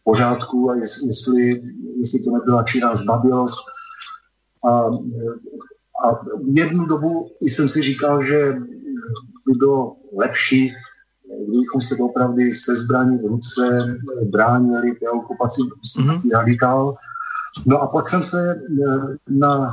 v 0.02 0.04
pořádku 0.04 0.70
a 0.70 0.76
jestli, 0.76 1.62
jestli 1.98 2.20
to 2.20 2.32
nebyla 2.32 2.64
čirá 2.64 2.96
zbabilost. 2.96 3.58
A, 4.70 4.72
a 6.06 6.26
jednu 6.46 6.86
dobu 6.86 7.32
jsem 7.42 7.68
si 7.68 7.82
říkal, 7.82 8.24
že 8.24 8.54
by 9.48 9.54
bylo 9.58 9.96
lepší 10.18 10.72
kdybychom 11.48 11.82
se 11.82 11.96
opravdu 11.96 12.38
se 12.66 12.76
zbraní 12.76 13.18
v 13.18 13.26
ruce 13.26 13.96
bránili 14.32 14.92
té 14.92 15.10
okupaci 15.10 15.62
mm-hmm. 15.62 16.22
radikál. 16.34 16.96
No 17.66 17.82
a 17.82 17.88
pak 17.88 18.10
jsem 18.10 18.24
se 18.24 18.52
eh, 18.52 19.16
na, 19.30 19.70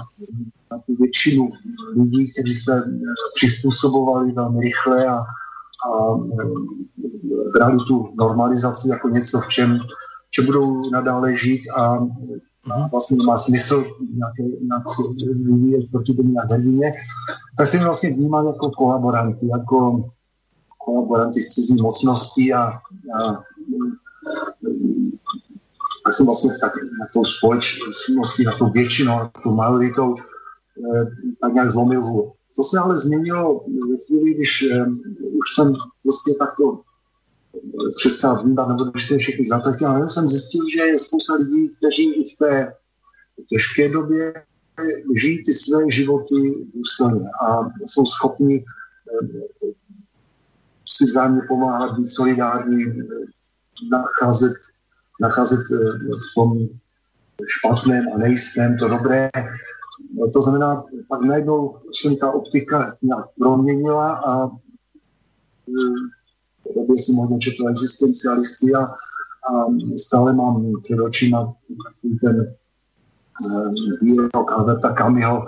na 0.71 0.79
tu 0.87 0.97
většinu 0.99 1.49
lidí, 1.97 2.33
kteří 2.33 2.55
se 2.55 2.85
eh, 2.87 2.91
přizpůsobovali 3.37 4.33
velmi 4.33 4.61
rychle 4.61 5.07
a, 5.07 5.15
a 5.15 5.25
eh, 6.41 6.75
brali 7.53 7.77
tu 7.89 8.09
normalizaci 8.19 8.89
jako 8.89 9.09
něco, 9.09 9.41
v 9.41 9.49
čem, 9.49 9.79
če 10.31 10.43
budou 10.43 10.91
nadále 10.91 11.35
žít 11.35 11.63
a, 11.77 11.83
a 12.71 12.79
mhm. 12.79 12.89
vlastně 12.91 13.17
nemá 13.17 13.37
smysl 13.37 13.85
nějaké, 14.15 14.43
nějaké 14.43 14.93
vyvíjet 15.35 15.91
proti 15.91 16.15
tomu 16.15 16.29
nějak 16.29 16.51
hrdině, 16.51 16.93
tak 17.59 17.67
jsem 17.67 17.85
vlastně 17.85 18.11
vnímal 18.11 18.47
jako 18.47 18.71
kolaboranty, 18.71 19.47
jako 19.47 20.07
kolaboranty 20.85 21.41
z 21.41 21.49
cizí 21.49 21.83
mocností 21.83 22.53
a, 22.53 22.69
a 23.19 23.43
tak 26.05 26.15
jsem 26.15 26.27
vlastně 26.27 26.51
tak, 26.61 26.73
na 26.77 27.07
tou 27.13 27.25
společností, 27.25 28.45
na 28.45 28.53
tou 28.53 28.71
většinou, 28.71 29.19
na 29.19 29.31
tou 29.43 29.55
majoritou 29.55 30.15
eh, 30.17 31.05
tak 31.41 31.53
nějak 31.53 31.71
zlomil 31.71 32.03
hůl. 32.03 32.33
To 32.57 32.63
se 32.63 32.79
ale 32.79 32.99
změnilo 32.99 33.65
ve 33.91 33.97
chvíli, 34.07 34.35
když 34.35 34.63
eh, 34.63 34.87
už 35.19 35.55
jsem 35.55 35.75
prostě 36.03 36.35
takto 36.39 36.81
eh, 37.55 37.91
přestal 37.97 38.43
vnímat, 38.43 38.69
nebo 38.69 38.85
když 38.85 39.07
jsem 39.09 39.19
všechny 39.19 39.47
zatratil, 39.47 39.89
ale 39.89 40.09
jsem 40.09 40.29
zjistil, 40.29 40.65
že 40.77 40.83
je 40.83 40.99
spousta 40.99 41.35
lidí, 41.35 41.71
kteří 41.79 42.15
i 42.15 42.35
v 42.35 42.37
té 42.37 42.73
těžké 43.49 43.89
době 43.89 44.33
žijí 45.17 45.45
ty 45.45 45.53
své 45.53 45.91
životy 45.91 46.67
důstojně 46.75 47.29
a 47.47 47.61
jsou 47.87 48.05
schopni 48.07 48.65
si 50.89 51.05
vzájemně 51.05 51.43
pomáhat, 51.49 51.99
být 51.99 52.09
solidární, 52.09 52.85
nacházet 53.91 54.53
nacházet 55.21 55.61
v 56.11 56.35
tom 56.35 56.69
špatném 57.47 58.05
a 58.15 58.19
nejistém 58.19 58.77
to 58.77 58.89
dobré. 58.89 59.31
To 60.33 60.43
znamená, 60.43 60.85
pak 61.09 61.21
najednou 61.21 61.79
se 62.03 62.17
ta 62.17 62.31
optika 62.31 62.97
nějak 63.03 63.27
proměnila 63.39 64.23
a 64.27 64.47
v 64.47 64.51
době 66.75 66.99
jsem 66.99 67.15
hodně 67.15 67.39
četl 67.39 67.69
existencialisty 67.69 68.75
a, 68.75 68.81
a 68.81 68.95
stále 69.97 70.33
mám 70.33 70.73
před 70.83 71.01
očima 71.01 71.55
ten 72.25 72.55
výrok 74.03 74.53
Alberta 74.53 74.93
Kamiho, 74.93 75.45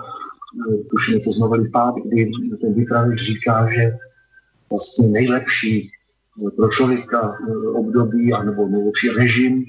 tuším 0.89 1.21
to 1.21 1.31
z 1.31 1.39
novely 1.39 1.71
kdy 2.05 2.31
ten 2.61 2.73
vypravěč 2.73 3.21
říká, 3.21 3.73
že 3.73 3.97
vlastně 4.69 5.07
nejlepší 5.07 5.91
pro 6.55 6.69
člověka 6.69 7.33
období 7.75 8.33
anebo 8.33 8.67
nejlepší 8.67 9.09
režim 9.09 9.65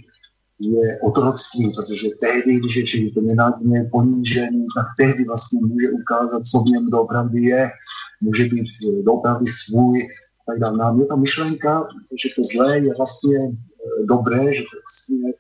je 0.61 0.99
otroctví, 1.01 1.73
protože 1.77 2.09
tehdy, 2.21 2.57
když 2.57 2.77
je 2.77 2.83
člověk 2.83 3.11
úplně 3.11 3.35
nadně 3.35 3.89
ponížený, 3.93 4.67
tak 4.77 4.87
tehdy 4.99 5.25
vlastně 5.25 5.61
může 5.63 5.91
ukázat, 5.91 6.43
co 6.47 6.59
v 6.59 6.65
něm 6.65 6.91
doopravdy 6.91 7.43
je, 7.43 7.69
může 8.21 8.45
být 8.45 8.67
doopravdy 9.05 9.47
svůj. 9.47 10.09
Tak 10.47 10.59
dále. 10.59 10.79
No 10.79 10.95
mě 10.95 11.07
ta 11.07 11.17
myšlenka, 11.17 11.89
že 12.23 12.29
to 12.37 12.43
zlé 12.55 12.79
je 12.79 12.95
vlastně 12.97 13.39
eh, 13.39 14.05
dobré, 14.05 14.55
že 14.55 14.63
to 14.63 14.77
vlastně 14.83 15.33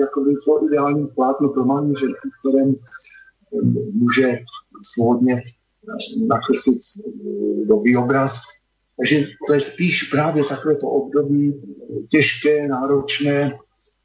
jako 0.00 0.20
by 0.20 0.34
to 0.44 0.66
ideální 0.66 1.06
plátno 1.06 1.48
pro 1.48 1.64
malíře, 1.64 2.06
kterém 2.40 2.74
eh, 2.74 3.66
může 3.92 4.38
svobodně 4.82 5.42
nakreslit 6.26 6.78
eh, 6.78 7.66
dobrý 7.66 7.96
obraz. 7.96 8.40
Takže 8.98 9.26
to 9.46 9.54
je 9.54 9.60
spíš 9.60 10.02
právě 10.02 10.44
takové 10.44 10.76
to 10.76 10.88
období 10.88 11.54
těžké, 12.08 12.68
náročné, 12.68 13.58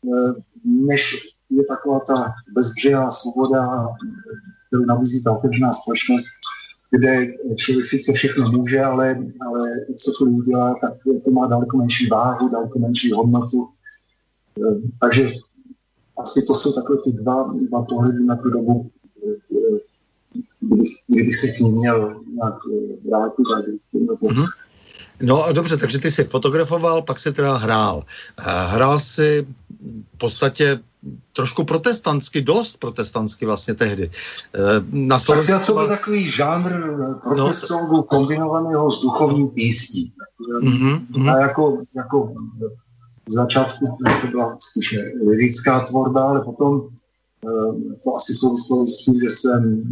Eh, 0.06 0.34
než 0.63 1.17
je 1.49 1.63
taková 1.63 1.99
ta 1.99 2.34
bezbřehá 2.54 3.12
svoboda, 3.12 3.88
kterou 4.67 4.86
nabízí 4.86 5.23
ta 5.23 5.32
otevřená 5.32 5.73
společnost, 5.73 6.25
kde 6.91 7.27
člověk 7.56 7.86
sice 7.86 8.13
všechno 8.13 8.51
může, 8.51 8.80
ale, 8.80 9.23
ale 9.47 9.69
cokoliv 9.97 10.34
udělá, 10.34 10.75
tak 10.82 10.93
to 11.25 11.32
má 11.32 11.47
daleko 11.47 11.77
menší 11.77 12.08
váhu, 12.08 12.49
daleko 12.49 12.80
menší 12.80 13.12
hodnotu. 13.12 13.67
Eh, 14.58 14.75
takže 15.01 15.32
asi 16.17 16.41
to 16.47 16.54
jsou 16.54 16.71
takové 16.73 16.99
ty 17.04 17.12
dva, 17.12 17.54
dva 17.69 17.86
pohledy 17.86 18.23
na 18.23 18.36
tu 18.36 18.49
dobu, 18.49 18.89
eh, 19.27 19.80
kdybych, 20.60 20.89
kdybych 21.08 21.36
se 21.36 21.47
k 21.47 21.60
ním 21.60 21.77
měl 21.77 22.21
nějak 22.34 22.56
vrátit 23.10 23.43
mm-hmm. 23.93 24.45
No 25.21 25.43
a 25.43 25.51
dobře, 25.51 25.77
takže 25.77 25.99
ty 25.99 26.12
jsi 26.12 26.23
fotografoval, 26.23 27.01
pak 27.01 27.19
se 27.19 27.31
teda 27.31 27.57
hrál. 27.57 28.03
Hrál 28.67 28.99
si 28.99 29.47
v 30.15 30.17
podstatě 30.17 30.79
trošku 31.34 31.63
protestantsky, 31.63 32.41
dost 32.41 32.77
protestantsky 32.77 33.45
vlastně 33.45 33.73
tehdy. 33.73 34.10
Eh, 34.55 34.60
na 34.91 35.19
Slovensku... 35.19 35.53
Tak 35.53 35.65
to 35.65 35.73
byl 35.73 35.88
takový 35.88 36.31
žánr 36.31 36.71
protestongu 37.23 37.95
no, 37.95 38.03
kombinovaného 38.03 38.91
s 38.91 39.01
duchovní 39.01 39.47
písní. 39.47 40.13
Mm-hmm, 40.63 41.31
a 41.31 41.41
jako, 41.41 41.84
jako 41.95 42.34
v 43.29 43.34
začátku 43.34 43.97
to 44.21 44.27
byla 44.27 44.57
spíše 44.60 45.12
lirická 45.27 45.79
tvorba, 45.79 46.23
ale 46.23 46.41
potom 46.41 46.81
eh, 47.45 47.95
to 48.03 48.15
asi 48.15 48.34
souvislo 48.34 48.86
s 48.86 48.97
tím, 48.97 49.19
že 49.19 49.29
jsem 49.29 49.84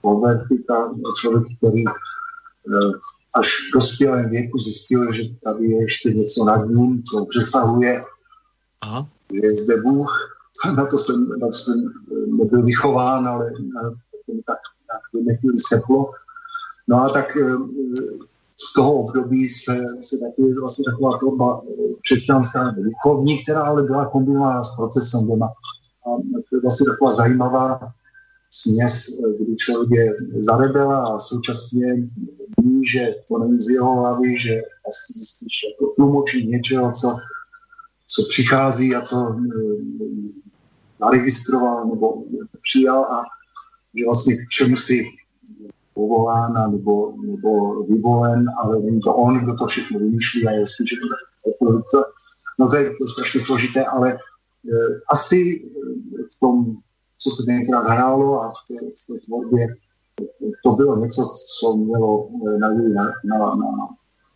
konvertita, 0.00 0.90
člověk, 1.20 1.44
který 1.58 1.84
eh, 1.86 2.90
až 3.34 3.48
v 3.48 3.74
dospělém 3.74 4.30
věku 4.30 4.58
zjistil, 4.58 5.12
že 5.12 5.22
tady 5.44 5.66
je 5.66 5.80
ještě 5.80 6.10
něco 6.10 6.44
nad 6.44 6.68
ním, 6.68 7.02
co 7.02 7.24
přesahuje, 7.24 8.02
Aha. 8.80 9.08
že 9.32 9.40
je 9.42 9.56
zde 9.56 9.82
Bůh. 9.82 10.36
Na 10.76 10.86
to 10.86 10.98
jsem, 10.98 11.28
na 11.38 11.46
to 11.46 11.52
jsem 11.52 11.92
nebyl 12.38 12.62
vychován, 12.62 13.28
ale 13.28 13.52
tak, 14.46 14.58
tak 14.88 15.22
nechvíli 15.24 15.56
seplo. 15.58 16.10
No 16.88 17.02
a 17.02 17.08
tak 17.08 17.36
eh, 17.36 17.56
z 18.56 18.74
toho 18.74 18.92
období 18.92 19.48
se, 19.48 19.84
se 20.00 20.18
taky 20.18 20.54
vlastně 20.60 20.84
taková 20.84 21.18
tvorba 21.18 21.60
eh, 21.62 21.94
křesťanská 22.04 22.74
duchovní, 22.76 23.42
která 23.42 23.62
ale 23.62 23.82
byla 23.82 24.06
kombinována 24.06 24.64
s 24.64 24.76
protestantem. 24.76 25.42
A 25.42 25.48
to 26.50 26.56
je 26.56 26.60
vlastně 26.60 26.86
taková 26.86 27.12
zajímavá 27.12 27.92
směs, 28.50 29.08
eh, 29.08 29.44
kdy 29.44 29.56
člověk 29.56 29.90
je 29.90 30.14
zarebela 30.40 31.14
a 31.14 31.18
současně 31.18 31.94
ví, 32.58 32.82
že 32.92 33.14
to 33.28 33.38
není 33.38 33.60
z 33.60 33.68
jeho 33.68 34.00
hlavy, 34.00 34.38
že 34.38 34.60
vlastně 34.84 35.24
spíš 35.24 35.60
jako 35.70 35.92
tlumočí 35.96 36.48
něčeho, 36.48 36.92
co, 36.92 37.16
co 38.06 38.22
přichází 38.28 38.94
a 38.94 39.00
co 39.00 39.16
eh, 39.16 39.80
zaregistroval 41.00 41.86
nebo 41.86 42.24
přijal 42.62 43.04
a 43.04 43.22
že 43.94 44.04
vlastně 44.04 44.34
k 44.34 44.48
čemu 44.48 44.76
si 44.76 45.04
povolán 45.94 46.72
nebo, 46.72 47.14
nebo 47.24 47.82
vyvolen, 47.82 48.44
ale 48.62 48.80
není 48.80 49.00
to 49.00 49.14
on, 49.14 49.38
kdo 49.38 49.54
to 49.54 49.66
všechno 49.66 49.98
vymýšlí 49.98 50.46
a 50.46 50.50
je 50.50 50.68
spíš 50.68 50.90
jako 51.46 51.82
to, 51.90 52.04
no 52.58 52.68
to 52.68 52.76
je, 52.76 52.84
to 52.84 53.06
strašně 53.06 53.40
složité, 53.40 53.84
ale 53.84 54.12
e, 54.12 54.18
asi 55.08 55.64
v 56.36 56.40
tom 56.40 56.76
co 57.22 57.30
se 57.30 57.42
tenkrát 57.46 57.88
hrálo 57.88 58.42
a 58.42 58.52
v 58.52 58.68
té, 58.68 58.74
v 58.74 59.06
té 59.06 59.26
tvorbě 59.26 59.66
to 60.64 60.70
bylo 60.70 60.96
něco, 60.96 61.34
co 61.60 61.76
mělo 61.76 62.28
eh, 62.28 62.58
naději 62.58 62.94
na, 62.94 63.04
na, 63.24 63.38
na, 63.38 63.70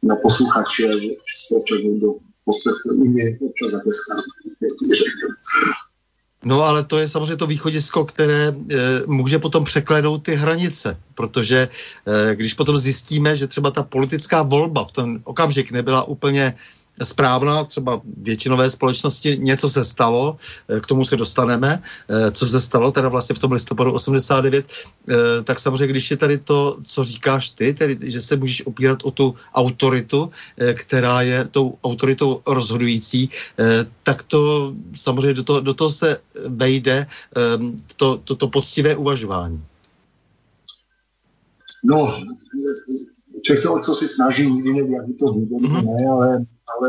na 0.03 0.17
posluchače, 0.17 1.01
že 1.01 1.09
to 1.49 1.57
občas 1.57 1.79
někdo 1.85 2.15
poslechl 2.45 2.93
i 2.95 3.09
mě 3.09 3.39
občas 3.41 3.71
zatleskal. 3.71 4.17
No 6.45 6.63
ale 6.63 6.85
to 6.85 6.99
je 6.99 7.09
samozřejmě 7.09 7.37
to 7.37 7.47
východisko, 7.47 8.05
které 8.05 8.49
e, 8.49 8.55
může 9.07 9.39
potom 9.39 9.65
překlenout 9.65 10.23
ty 10.23 10.35
hranice, 10.35 10.97
protože 11.15 11.69
e, 12.07 12.37
když 12.37 12.55
potom 12.55 12.77
zjistíme, 12.77 13.37
že 13.37 13.47
třeba 13.47 13.71
ta 13.71 13.83
politická 13.83 14.43
volba 14.43 14.85
v 14.85 14.93
ten 14.93 15.21
okamžik 15.25 15.71
nebyla 15.73 16.05
úplně 16.05 16.55
správná, 17.03 17.65
třeba 17.65 18.01
většinové 18.05 18.71
společnosti, 18.71 19.39
něco 19.41 19.69
se 19.69 19.85
stalo, 19.85 20.37
eh, 20.69 20.81
k 20.81 20.87
tomu 20.87 21.05
se 21.05 21.17
dostaneme, 21.17 21.83
eh, 21.83 22.31
co 22.31 22.47
se 22.47 22.61
stalo 22.61 22.93
teda 22.93 23.09
vlastně 23.09 23.35
v 23.35 23.39
tom 23.39 23.53
listopadu 23.53 23.93
89, 23.93 24.67
eh, 25.09 25.15
tak 25.45 25.59
samozřejmě, 25.59 25.87
když 25.87 26.11
je 26.11 26.17
tady 26.17 26.39
to, 26.39 26.79
co 26.83 27.05
říkáš 27.05 27.51
ty, 27.51 27.75
tedy, 27.75 27.99
že 28.11 28.21
se 28.21 28.37
můžeš 28.37 28.67
opírat 28.67 28.99
o 29.03 29.11
tu 29.11 29.35
autoritu, 29.55 30.31
která 30.75 31.23
je 31.23 31.49
tou 31.51 31.79
autoritou 31.85 32.41
rozhodující, 32.47 33.29
tak 34.03 34.23
to 34.23 34.73
samozřejmě 34.95 35.35
do 35.35 35.43
toho, 35.43 35.61
do 35.61 35.75
toho 35.75 35.91
se 35.91 36.19
vejde 36.49 37.07
to, 37.97 38.21
to, 38.25 38.35
to 38.35 38.49
poctivé 38.49 38.97
uvažování. 38.97 39.63
No, 41.85 42.15
člověk 43.43 43.63
se 43.63 43.69
o 43.69 43.79
co 43.79 43.95
si 43.95 44.09
snaží, 44.09 44.47
nikdy 44.47 44.73
neví, 44.73 44.93
jak 44.93 45.07
by 45.07 45.15
to 45.15 45.33
bylo, 45.33 45.61
mm-hmm. 45.61 45.85
ne, 45.85 46.07
ale, 46.09 46.45
ale 46.73 46.89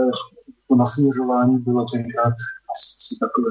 to 0.68 0.76
nasměřování 0.76 1.58
bylo 1.58 1.86
tenkrát 1.94 2.34
asi 2.72 3.16
takové 3.20 3.50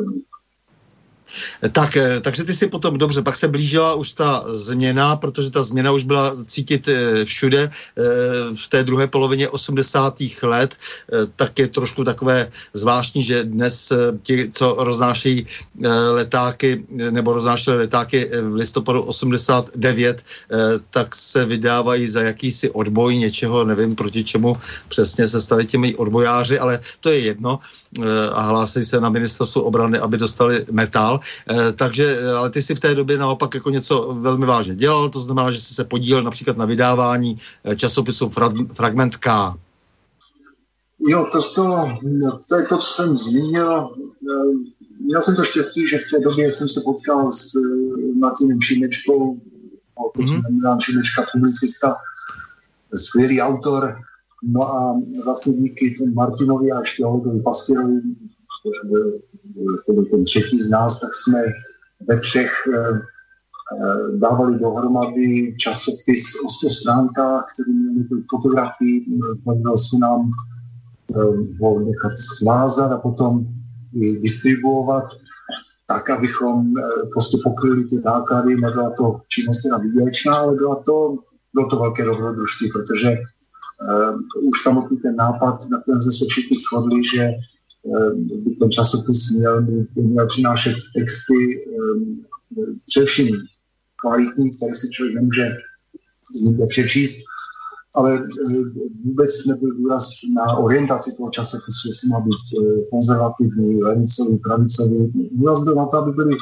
tak, 1.73 1.97
eh, 1.97 2.21
takže 2.21 2.45
ty 2.45 2.55
si 2.55 2.67
potom, 2.67 2.99
dobře, 2.99 3.23
pak 3.23 3.37
se 3.37 3.49
blížila 3.49 3.95
už 3.95 4.13
ta 4.13 4.45
změna, 4.47 5.17
protože 5.17 5.51
ta 5.51 5.63
změna 5.63 5.93
už 5.93 6.05
byla 6.05 6.37
cítit 6.47 6.89
eh, 6.89 7.25
všude 7.25 7.63
eh, 7.63 8.03
v 8.55 8.69
té 8.69 8.85
druhé 8.85 9.07
polovině 9.07 9.49
80. 9.49 10.15
let, 10.43 10.77
tak 11.37 11.59
je 11.59 11.69
trošku 11.69 12.05
takové 12.05 12.51
zvláštní, 12.75 13.23
že 13.23 13.45
dnes 13.45 13.93
ti, 14.23 14.51
co 14.53 14.77
roznášejí 14.79 15.47
letáky, 16.11 16.85
nebo 16.89 17.33
roznášeli 17.33 17.77
letáky 17.77 18.31
v 18.43 18.55
listopadu 18.55 19.03
89, 19.03 20.23
tak 20.91 21.15
se 21.15 21.45
vydávají 21.45 22.09
za 22.09 22.21
jakýsi 22.23 22.71
odboj 22.71 23.17
něčeho, 23.17 23.65
nevím 23.65 23.95
proti 23.95 24.25
čemu 24.25 24.57
přesně 24.89 25.29
se 25.29 25.41
stali 25.41 25.65
těmi 25.65 25.97
odbojáři, 25.97 26.59
ale 26.59 26.81
to 27.01 27.09
je 27.09 27.19
jedno 27.19 27.59
a 28.33 28.41
hlásí 28.41 28.85
se 28.85 29.01
na 29.01 29.09
ministerstvu 29.09 29.63
obrany, 29.63 29.99
aby 29.99 30.19
dostali 30.19 30.65
metal. 30.71 31.21
Eh, 31.51 31.73
takže, 31.73 32.19
eh, 32.21 32.33
ale 32.33 32.51
ty 32.51 32.63
si 32.63 32.75
v 32.75 32.81
té 32.81 32.95
době 32.95 33.19
naopak 33.19 33.55
jako 33.55 33.71
něco 33.71 34.17
velmi 34.21 34.47
vážně 34.47 34.75
dělal, 34.75 35.11
to 35.11 35.21
znamená, 35.21 35.51
že 35.51 35.61
jsi 35.61 35.75
se 35.75 35.85
podílel 35.85 36.23
například 36.23 36.57
na 36.57 36.65
vydávání 36.65 37.37
eh, 37.65 37.77
časopisu 37.77 38.33
Fragment 38.75 39.17
K. 39.17 39.55
Jo, 41.09 41.27
to, 41.33 41.43
to, 41.43 41.89
to 42.49 42.57
je 42.57 42.67
to, 42.67 42.79
co 42.79 42.93
jsem 42.95 43.17
zmínil. 43.17 43.91
Měl 45.01 45.21
jsem 45.21 45.37
to 45.37 45.45
štěstí, 45.45 45.89
že 45.89 45.99
v 45.99 46.11
té 46.11 46.21
době 46.21 46.51
jsem 46.51 46.69
se 46.69 46.81
potkal 46.85 47.33
s 47.33 47.53
Martinem 48.19 48.61
Šimečkou, 48.61 49.41
mm-hmm. 50.17 50.79
Šimečka, 50.81 51.27
publicista, 51.33 51.97
skvělý 52.95 53.41
autor, 53.41 53.97
No 54.45 54.75
a 54.75 55.01
vlastně 55.25 55.53
díky 55.53 55.95
Martinovi 56.15 56.71
a 56.73 56.81
ještě 56.81 57.05
Olegovi 57.05 57.41
Pastěrovi 57.41 58.01
to 59.87 59.93
byl 59.93 60.05
ten 60.05 60.25
třetí 60.25 60.59
z 60.59 60.71
nás, 60.71 61.01
tak 61.01 61.11
jsme 61.15 61.43
ve 62.09 62.21
třech 62.21 62.53
eh, 62.75 62.79
eh, 62.79 64.19
dávali 64.19 64.59
dohromady 64.59 65.57
časopis 65.59 66.25
o 66.45 66.49
100 66.49 66.71
stránkách, 66.71 67.47
který 67.53 67.73
měl 67.73 67.95
několik 67.95 68.25
fotografií, 68.31 69.21
podařilo 69.45 69.77
se 69.77 69.99
nám 69.99 70.31
ho 71.61 71.81
nechat 71.81 72.13
svázat 72.39 72.93
a 72.93 72.99
potom 72.99 73.47
distribuovat 74.23 75.05
tak, 75.87 76.11
abychom 76.11 76.73
prostě 77.13 77.37
pokryli 77.45 77.85
ty 77.85 77.97
náklady. 78.05 78.57
Nebyla 78.57 78.91
to 78.91 79.21
činnost 79.29 79.63
teda 79.63 79.79
výdělečná, 79.79 80.35
ale 80.37 80.55
byla 80.55 80.83
to, 80.87 81.17
bylo 81.55 81.67
to 81.67 81.77
velké 81.77 82.05
dobrodružství, 82.05 82.71
protože 82.73 83.11
uh, 83.11 84.49
už 84.49 84.63
samotný 84.63 84.97
ten 84.97 85.17
nápad, 85.17 85.71
na 85.71 85.81
kterém 85.81 86.01
jsme 86.03 86.13
se 86.13 86.25
všichni 86.31 86.57
shodli, 86.57 87.05
že 87.05 87.31
uh, 87.85 88.13
ten 88.61 88.71
časopis 88.71 89.31
měl, 89.31 89.67
měl 89.95 90.27
přinášet 90.27 90.75
texty 90.97 91.65
um, 91.67 92.25
především 92.87 93.29
kvalitní, 93.97 94.51
které 94.57 94.75
si 94.75 94.91
člověk 94.91 95.15
nemůže 95.15 95.49
nikde 96.43 96.67
přečíst, 96.67 97.17
ale 97.95 98.15
eh, 98.15 98.63
vůbec 99.05 99.45
nebyl 99.47 99.71
důraz 99.75 100.11
na 100.35 100.57
orientaci 100.57 101.13
toho 101.17 101.31
časopisu, 101.31 101.89
jestli 101.89 102.09
má 102.09 102.21
být 102.21 102.45
eh, 102.59 102.85
konzervativní, 102.91 103.83
levicový, 103.83 104.39
pravicový. 104.39 105.13
Důraz 105.33 105.65
byl 105.65 105.75
na 105.75 105.87
to, 105.87 105.97
aby 105.97 106.13
byli 106.13 106.37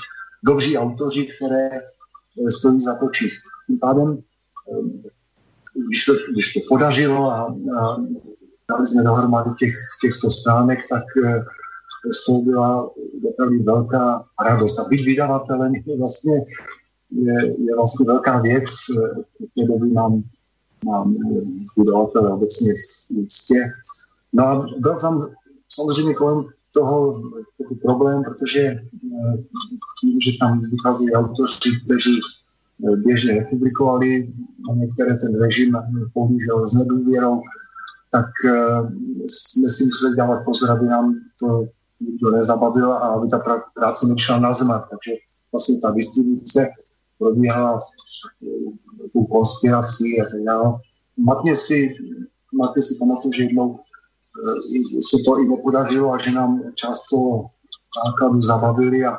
dobří 0.46 0.78
autoři, 0.78 1.28
které 1.36 1.68
eh, 1.70 2.50
stojí 2.50 2.80
za 2.80 2.94
to 2.94 3.08
číst. 3.08 3.42
Tím 3.66 3.78
pádem, 3.78 4.18
když 5.88 6.04
to, 6.04 6.12
když 6.32 6.52
to 6.52 6.60
podařilo 6.68 7.30
a, 7.30 7.56
a 7.80 7.96
dali 8.70 8.86
jsme 8.86 9.02
dohromady 9.02 9.50
těch, 9.58 9.74
těch 10.00 10.12
100 10.12 10.30
stránek, 10.30 10.78
tak 10.90 11.02
z 12.12 12.26
toho 12.26 12.42
byla 12.42 12.90
opravdu 13.24 13.62
velká 13.62 14.24
radost. 14.44 14.78
A 14.78 14.88
být 14.88 15.04
vydavatelem 15.04 15.74
je 15.74 15.98
vlastně, 15.98 16.34
je, 17.10 17.46
je 17.46 17.76
vlastně 17.76 18.06
velká 18.06 18.40
věc. 18.40 18.64
V 19.40 19.60
té 19.60 19.66
doby 19.66 19.90
nám 19.90 20.22
mám 20.84 21.16
budovatele 21.76 22.32
obecně 22.32 22.72
v 22.72 23.10
úctě. 23.10 23.54
No 24.32 24.46
a 24.46 24.66
byl 24.78 25.00
tam 25.00 25.30
samozřejmě 25.68 26.14
kolem 26.14 26.44
toho 26.74 27.22
takový 27.58 27.80
problém, 27.80 28.22
protože 28.24 28.60
eh, 28.60 29.36
tím, 30.00 30.20
že 30.20 30.30
tam 30.40 30.60
vychází 30.70 31.12
autoři, 31.12 31.70
kteří 31.84 32.20
eh, 32.20 32.96
běžně 32.96 33.34
republikovali, 33.34 34.32
a 34.70 34.74
některé 34.74 35.16
ten 35.16 35.40
režim 35.40 35.76
pohlížel 36.14 36.68
s 36.68 36.72
nedůvěrou, 36.72 37.40
tak 38.12 38.28
eh, 38.46 38.80
jsme 39.28 39.68
si 39.68 39.84
museli 39.84 40.16
dávat 40.16 40.44
pozor, 40.44 40.70
aby 40.70 40.86
nám 40.86 41.14
to 41.40 41.64
nikdo 42.00 42.30
nezabavil 42.30 42.92
a 42.92 42.98
aby 42.98 43.28
ta 43.28 43.38
práce 43.74 44.06
nešla 44.06 44.38
na 44.38 44.52
zmar. 44.52 44.80
Takže 44.90 45.12
vlastně 45.52 45.78
ta 45.78 45.90
distribuce 45.90 46.68
probíhala 47.18 47.78
tu 49.12 49.24
konspirací 49.24 50.20
a 50.20 50.24
tak 50.24 50.42
dále. 50.42 50.78
Matně 51.16 51.56
si, 51.56 51.96
matně 52.52 52.82
si 52.82 52.94
pamatuju, 52.98 53.32
že 53.32 53.42
jednou 53.42 53.78
e, 53.78 55.02
se 55.10 55.16
to 55.24 55.40
i 55.40 55.48
nepodařilo 55.48 56.12
a 56.12 56.18
že 56.18 56.30
nám 56.30 56.62
část 56.74 57.02
toho 57.10 57.50
nákladu 58.06 58.40
zabavili 58.40 59.04
a 59.04 59.18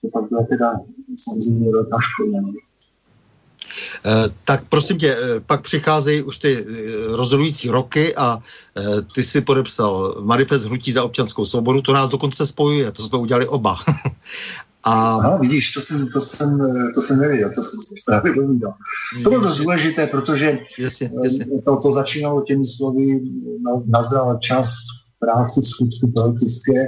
to 0.00 0.08
pak 0.12 0.28
byla 0.28 0.46
teda 0.50 0.80
samozřejmě 1.24 1.72
velká 1.72 1.98
škoda. 2.00 2.38
Eh, 4.04 4.28
tak 4.44 4.68
prosím 4.68 4.98
tě, 4.98 5.14
eh, 5.14 5.40
pak 5.40 5.62
přicházejí 5.62 6.22
už 6.22 6.38
ty 6.38 6.66
rozhodující 7.08 7.68
roky 7.68 8.16
a 8.16 8.38
ty 9.14 9.22
si 9.22 9.40
podepsal 9.40 10.14
manifest 10.20 10.64
Hnutí 10.64 10.92
za 10.92 11.04
občanskou 11.04 11.44
svobodu, 11.44 11.82
to 11.82 11.92
nás 11.92 12.10
dokonce 12.10 12.46
spojuje, 12.46 12.92
to 12.92 13.02
jsme 13.02 13.18
udělali 13.18 13.46
oba. 13.46 13.76
A... 14.84 15.16
Aha, 15.16 15.36
vidíš, 15.36 15.72
to 15.72 15.80
jsem, 15.80 16.08
to 16.08 16.20
jsem, 16.20 16.58
to 16.94 17.02
jsem 17.02 17.18
nevěděl, 17.18 17.50
to 17.54 17.62
jsem 17.62 17.80
právě 18.06 18.34
dovídal. 18.34 18.74
To 19.24 19.30
bylo 19.30 19.42
dost 19.42 19.56
důležité, 19.56 20.06
protože 20.06 20.58
jasně, 20.78 21.10
jasně. 21.22 21.46
To, 21.64 21.76
to 21.76 21.92
začínalo 21.92 22.42
těmi 22.42 22.64
slovy 22.64 23.22
na, 23.92 24.38
čas 24.38 24.72
práci 25.18 25.60
v 25.60 25.66
skutku 25.66 26.12
politické, 26.14 26.86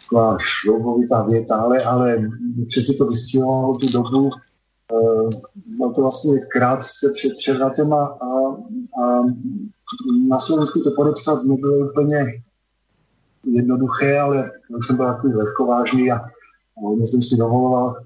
taková 0.00 0.38
šloubovitá 0.40 1.22
věta, 1.22 1.56
ale, 1.56 1.82
ale 1.82 2.30
přesně 2.66 2.94
to 2.94 3.06
vystihovalo 3.06 3.78
tu 3.78 3.88
dobu, 3.92 4.30
bylo 5.66 5.92
to 5.92 6.00
vlastně 6.00 6.40
krátce 6.40 7.10
před 7.14 7.32
převratem 7.36 7.92
a, 7.92 8.18
a, 9.02 9.22
na 10.28 10.38
Slovensku 10.38 10.80
to 10.80 10.90
podepsat 10.90 11.44
nebylo 11.44 11.90
úplně 11.90 12.24
jednoduché, 13.44 14.18
ale 14.18 14.50
jsem 14.86 14.96
byl 14.96 15.06
takový 15.06 15.34
lehkovážný 15.34 16.12
a 16.12 16.20
hodně 16.74 17.06
jsem 17.06 17.22
si 17.22 17.36
dovoloval, 17.36 17.96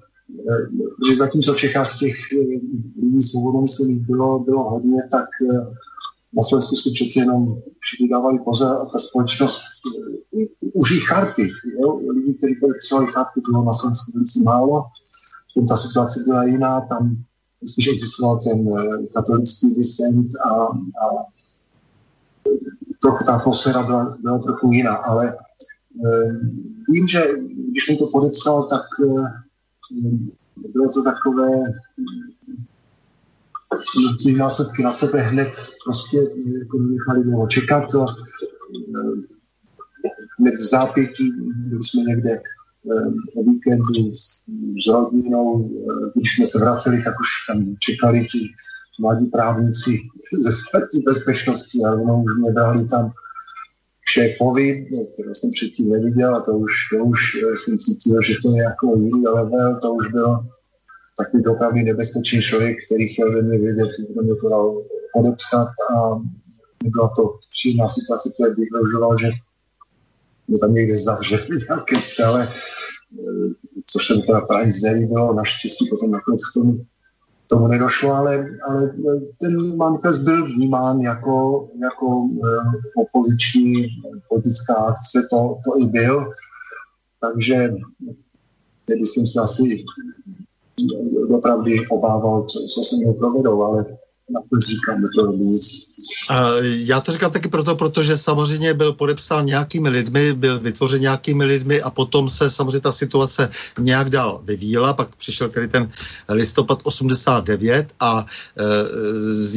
eh, 0.51 0.67
že 1.09 1.15
zatímco 1.15 1.53
v 1.53 1.57
Čechách 1.57 1.99
těch 1.99 2.15
eh, 2.33 2.59
lidí 3.01 3.21
svobodomyslných 3.21 4.07
bylo, 4.07 4.39
bylo 4.39 4.69
hodně, 4.69 5.01
tak 5.11 5.25
eh, 5.51 5.73
na 6.33 6.43
Slovensku 6.43 6.75
si 6.75 6.91
přeci 6.91 7.19
jenom 7.19 7.61
všichni 7.79 8.09
dávali 8.09 8.39
pozor 8.45 8.67
a 8.67 8.85
ta 8.85 8.99
společnost 8.99 9.61
už 10.73 10.91
i 10.91 10.99
charty. 10.99 11.49
Jo? 11.81 11.99
Lidi, 12.15 12.33
kteří 12.33 12.55
podepsali 12.55 13.07
charty, 13.07 13.41
bylo 13.49 13.63
na 13.65 13.73
Slovensku 13.73 14.11
velice 14.11 14.39
málo. 14.43 14.83
Ta 15.67 15.77
situace 15.77 16.23
byla 16.25 16.43
jiná, 16.43 16.81
tam 16.81 17.17
spíš 17.65 17.87
existoval 17.87 18.39
ten 18.39 18.69
katolický 19.13 19.75
disent 19.75 20.27
a, 20.45 20.51
a 20.51 21.25
trochu 23.01 23.23
ta 23.23 23.35
atmosféra 23.35 23.83
byla, 23.83 24.17
byla 24.21 24.39
trochu 24.39 24.71
jiná, 24.71 24.95
ale 24.95 25.37
Vím, 26.89 27.07
že 27.07 27.23
když 27.71 27.85
jsem 27.85 27.97
to 27.97 28.07
podepsal, 28.07 28.67
tak 28.67 28.81
eh, 29.03 29.31
bylo 30.73 30.89
to 30.89 31.03
takové 31.03 31.49
ty 34.23 34.33
následky 34.33 34.83
na 34.83 34.91
sebe 34.91 35.21
hned 35.21 35.51
prostě 35.85 36.17
jako 36.59 36.77
nechali 36.77 37.23
dlouho 37.23 37.47
čekat. 37.47 37.83
Eh, 37.95 38.05
hned 40.39 40.55
v 40.55 40.69
zápětí, 40.69 41.31
byli 41.55 41.83
jsme 41.83 42.01
někde 42.01 42.31
eh, 42.31 42.41
o 43.35 43.43
víkendu 43.43 44.13
s 44.83 44.87
rodinou, 44.87 45.69
když 46.15 46.35
jsme 46.35 46.45
se 46.45 46.59
vraceli, 46.59 47.03
tak 47.03 47.13
už 47.19 47.27
tam 47.47 47.75
čekali 47.79 48.25
ti 48.25 48.39
mladí 48.99 49.25
právníci 49.25 49.97
ze 50.43 50.51
státní 50.51 51.01
bezpečnosti 51.01 51.79
a 51.87 51.91
rovnou 51.91 52.23
už 52.23 52.31
mě 52.39 52.51
brali 52.51 52.85
tam 52.85 53.11
šéfovi, 54.09 54.87
kterého 55.13 55.35
jsem 55.35 55.49
předtím 55.51 55.89
neviděl 55.89 56.35
a 56.35 56.41
to 56.41 56.51
už, 56.51 56.73
to 56.91 57.05
už 57.05 57.19
eh, 57.35 57.55
jsem 57.55 57.77
cítil, 57.77 58.21
že 58.21 58.35
to 58.41 58.55
je 58.55 58.63
jako 58.63 58.95
jiný 58.97 59.23
level, 59.27 59.79
to 59.81 59.93
už 59.93 60.07
byl 60.07 60.39
takový 61.17 61.45
opravdu 61.45 61.79
nebezpečný 61.79 62.41
člověk, 62.41 62.77
který 62.85 63.07
chtěl 63.07 63.33
ve 63.33 63.41
mě 63.41 63.57
vědět, 63.59 63.91
kdo 64.09 64.21
mě 64.21 64.35
to 64.35 64.49
dal 64.49 64.83
podepsat 65.13 65.67
a 65.95 66.21
nebyla 66.83 67.11
to 67.15 67.39
příjemná 67.51 67.89
situace, 67.89 68.29
která 68.33 68.53
vyhrožoval, 68.53 69.17
že 69.17 69.29
mě 70.47 70.59
tam 70.59 70.73
někde 70.73 70.97
zavřeli 70.97 71.47
nějaké 71.69 71.95
celé, 72.15 72.49
eh, 73.19 73.53
což 73.85 74.07
se 74.07 74.15
mi 74.15 74.21
teda 74.21 74.41
právě 74.41 74.67
nic 74.67 74.81
nelíbilo, 74.81 75.33
naštěstí 75.33 75.89
potom 75.89 76.11
nakonec 76.11 76.41
k 76.49 76.53
tomu 76.53 76.85
tomu 77.47 77.67
nedošlo, 77.67 78.13
ale, 78.13 78.45
ale 78.67 78.95
ten 79.39 79.77
manifest 79.77 80.21
byl 80.21 80.45
vnímán 80.45 80.99
jako, 80.99 81.67
jako 81.81 82.05
uh, 82.05 82.73
opoziční 82.95 83.87
politická 84.29 84.73
akce, 84.73 85.27
to, 85.29 85.57
to 85.65 85.79
i 85.81 85.85
byl. 85.85 86.31
Takže 87.21 87.73
myslím 88.99 89.27
si 89.27 89.39
asi 89.39 89.85
opravdu 91.29 91.71
obával, 91.89 92.43
co, 92.43 92.59
co 92.59 92.83
se 92.83 92.95
mnou 92.95 93.13
provedou, 93.13 93.63
ale 93.63 93.85
říkám, 94.59 95.03
to 95.15 95.31
nic. 95.31 95.87
Já 96.63 96.99
to 96.99 97.11
říkám 97.11 97.31
taky 97.31 97.47
proto, 97.49 97.75
protože 97.75 98.17
samozřejmě 98.17 98.73
byl 98.73 98.93
podepsán 98.93 99.45
nějakými 99.45 99.89
lidmi, 99.89 100.33
byl 100.33 100.59
vytvořen 100.59 101.01
nějakými 101.01 101.45
lidmi 101.45 101.81
a 101.81 101.89
potom 101.89 102.29
se 102.29 102.49
samozřejmě 102.49 102.79
ta 102.79 102.91
situace 102.91 103.49
nějak 103.79 104.09
dál 104.09 104.41
vyvíjela, 104.43 104.93
pak 104.93 105.15
přišel 105.15 105.49
tedy 105.49 105.67
ten 105.67 105.91
listopad 106.29 106.79
89 106.83 107.93
a 107.99 108.25
e, 108.57 108.63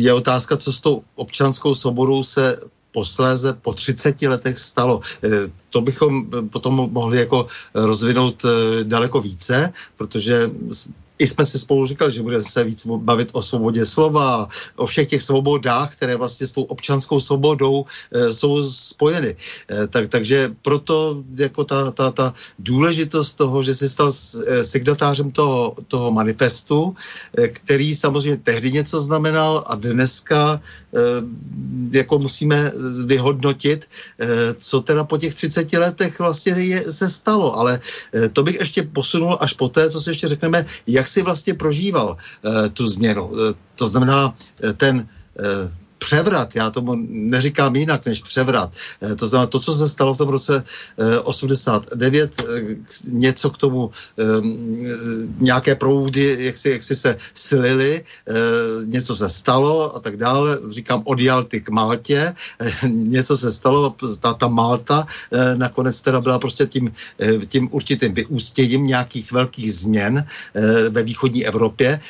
je 0.00 0.12
otázka, 0.12 0.56
co 0.56 0.72
s 0.72 0.80
tou 0.80 1.02
občanskou 1.14 1.74
svobodou 1.74 2.22
se 2.22 2.60
posléze 2.92 3.52
po 3.52 3.72
30 3.72 4.22
letech 4.22 4.58
stalo. 4.58 5.00
E, 5.24 5.28
to 5.70 5.80
bychom 5.80 6.26
potom 6.50 6.74
mohli 6.74 7.18
jako 7.18 7.46
rozvinout 7.74 8.44
e, 8.44 8.84
daleko 8.84 9.20
více, 9.20 9.72
protože 9.96 10.50
i 11.20 11.26
jsme 11.26 11.44
si 11.44 11.58
spolu 11.58 11.86
říkali, 11.86 12.10
že 12.10 12.22
budeme 12.22 12.44
se 12.44 12.64
víc 12.64 12.86
bavit 12.86 13.28
o 13.32 13.42
svobodě 13.42 13.84
slova, 13.84 14.48
o 14.76 14.86
všech 14.86 15.08
těch 15.08 15.22
svobodách, 15.22 15.92
které 15.92 16.16
vlastně 16.16 16.46
s 16.46 16.52
tou 16.52 16.62
občanskou 16.62 17.20
svobodou 17.20 17.84
e, 17.84 18.32
jsou 18.32 18.64
spojeny. 18.64 19.36
E, 19.36 19.86
tak, 19.86 20.08
takže 20.08 20.56
proto 20.62 21.22
jako 21.36 21.64
ta, 21.64 21.90
ta, 21.90 22.10
ta 22.10 22.32
důležitost 22.58 23.36
toho, 23.36 23.62
že 23.62 23.74
se 23.74 23.88
stal 23.88 24.08
e, 24.08 24.64
signatářem 24.64 25.30
toho, 25.30 25.76
toho 25.88 26.10
manifestu, 26.10 26.94
e, 27.36 27.48
který 27.48 27.94
samozřejmě 27.94 28.36
tehdy 28.36 28.72
něco 28.72 29.00
znamenal 29.00 29.64
a 29.66 29.74
dneska 29.74 30.56
e, 30.56 31.00
jako 31.98 32.18
musíme 32.18 32.72
vyhodnotit, 33.04 33.84
e, 33.84 34.26
co 34.56 34.80
teda 34.80 35.04
po 35.04 35.18
těch 35.18 35.34
30 35.34 35.72
letech 35.72 36.18
vlastně 36.18 36.52
je, 36.52 36.80
se 36.92 37.10
stalo. 37.10 37.58
Ale 37.58 37.80
e, 38.14 38.28
to 38.28 38.42
bych 38.42 38.56
ještě 38.64 38.82
posunul 38.82 39.36
až 39.40 39.52
po 39.52 39.68
té, 39.68 39.90
co 39.90 40.00
si 40.00 40.10
ještě 40.10 40.28
řekneme, 40.28 40.66
jak 40.86 41.09
si 41.10 41.22
vlastně 41.22 41.54
prožíval 41.54 42.16
uh, 42.16 42.68
tu 42.72 42.86
změnu. 42.86 43.26
Uh, 43.26 43.38
to 43.74 43.88
znamená 43.88 44.26
uh, 44.28 44.72
ten 44.72 45.08
převrat, 46.00 46.56
já 46.56 46.70
tomu 46.70 46.96
neříkám 47.08 47.76
jinak 47.76 48.06
než 48.06 48.22
převrat. 48.22 48.72
Eh, 49.02 49.14
to 49.16 49.28
znamená, 49.28 49.46
to, 49.46 49.60
co 49.60 49.72
se 49.74 49.88
stalo 49.88 50.14
v 50.14 50.18
tom 50.18 50.28
roce 50.28 50.64
89, 51.24 52.42
něco 53.08 53.50
k 53.50 53.56
tomu, 53.56 53.90
nějaké 55.38 55.74
proudy, 55.74 56.36
jak 56.40 56.58
si, 56.58 56.70
jak 56.70 56.82
si 56.82 56.96
se 56.96 57.16
slily, 57.34 58.04
něco 58.84 59.16
se 59.16 59.28
stalo 59.28 59.96
a 59.96 60.00
tak 60.00 60.16
dále. 60.16 60.58
Říkám 60.70 61.02
od 61.04 61.20
Jalty 61.20 61.60
k 61.60 61.68
Maltě, 61.68 62.34
něco 62.86 63.36
se 63.36 63.52
stalo, 63.52 63.94
ta, 64.20 64.34
ta 64.34 64.48
Malta 64.48 65.06
nakonec 65.56 66.00
teda 66.00 66.20
byla 66.20 66.38
prostě 66.38 66.66
tím, 66.66 66.92
tím 67.48 67.68
určitým 67.72 68.14
vyústěním 68.14 68.86
nějakých 68.86 69.32
velkých 69.32 69.72
změn 69.72 70.24
ve 70.90 71.02
východní 71.02 71.46
Evropě. 71.46 72.00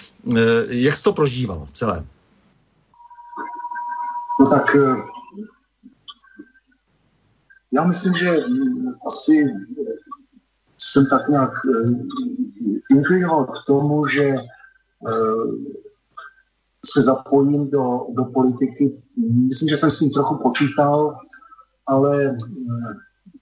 Jak 0.71 0.97
jsi 0.97 1.03
to 1.03 1.13
prožíval 1.13 1.67
celé? 1.73 2.05
No 4.41 4.47
tak 4.47 4.77
eh, 4.77 4.97
já 7.73 7.85
myslím, 7.85 8.15
že 8.15 8.37
asi 9.07 9.45
jsem 10.79 11.07
tak 11.11 11.29
nějak 11.29 11.51
eh, 11.51 11.91
inklinoval 12.91 13.47
k 13.47 13.67
tomu, 13.67 14.07
že 14.07 14.25
eh, 14.25 14.39
se 16.87 17.03
zapojím 17.03 17.71
do, 17.71 18.07
do 18.09 18.25
politiky. 18.25 19.03
Myslím, 19.47 19.69
že 19.69 19.77
jsem 19.77 19.91
s 19.91 19.99
tím 19.99 20.11
trochu 20.11 20.39
počítal, 20.43 21.19
ale 21.87 22.39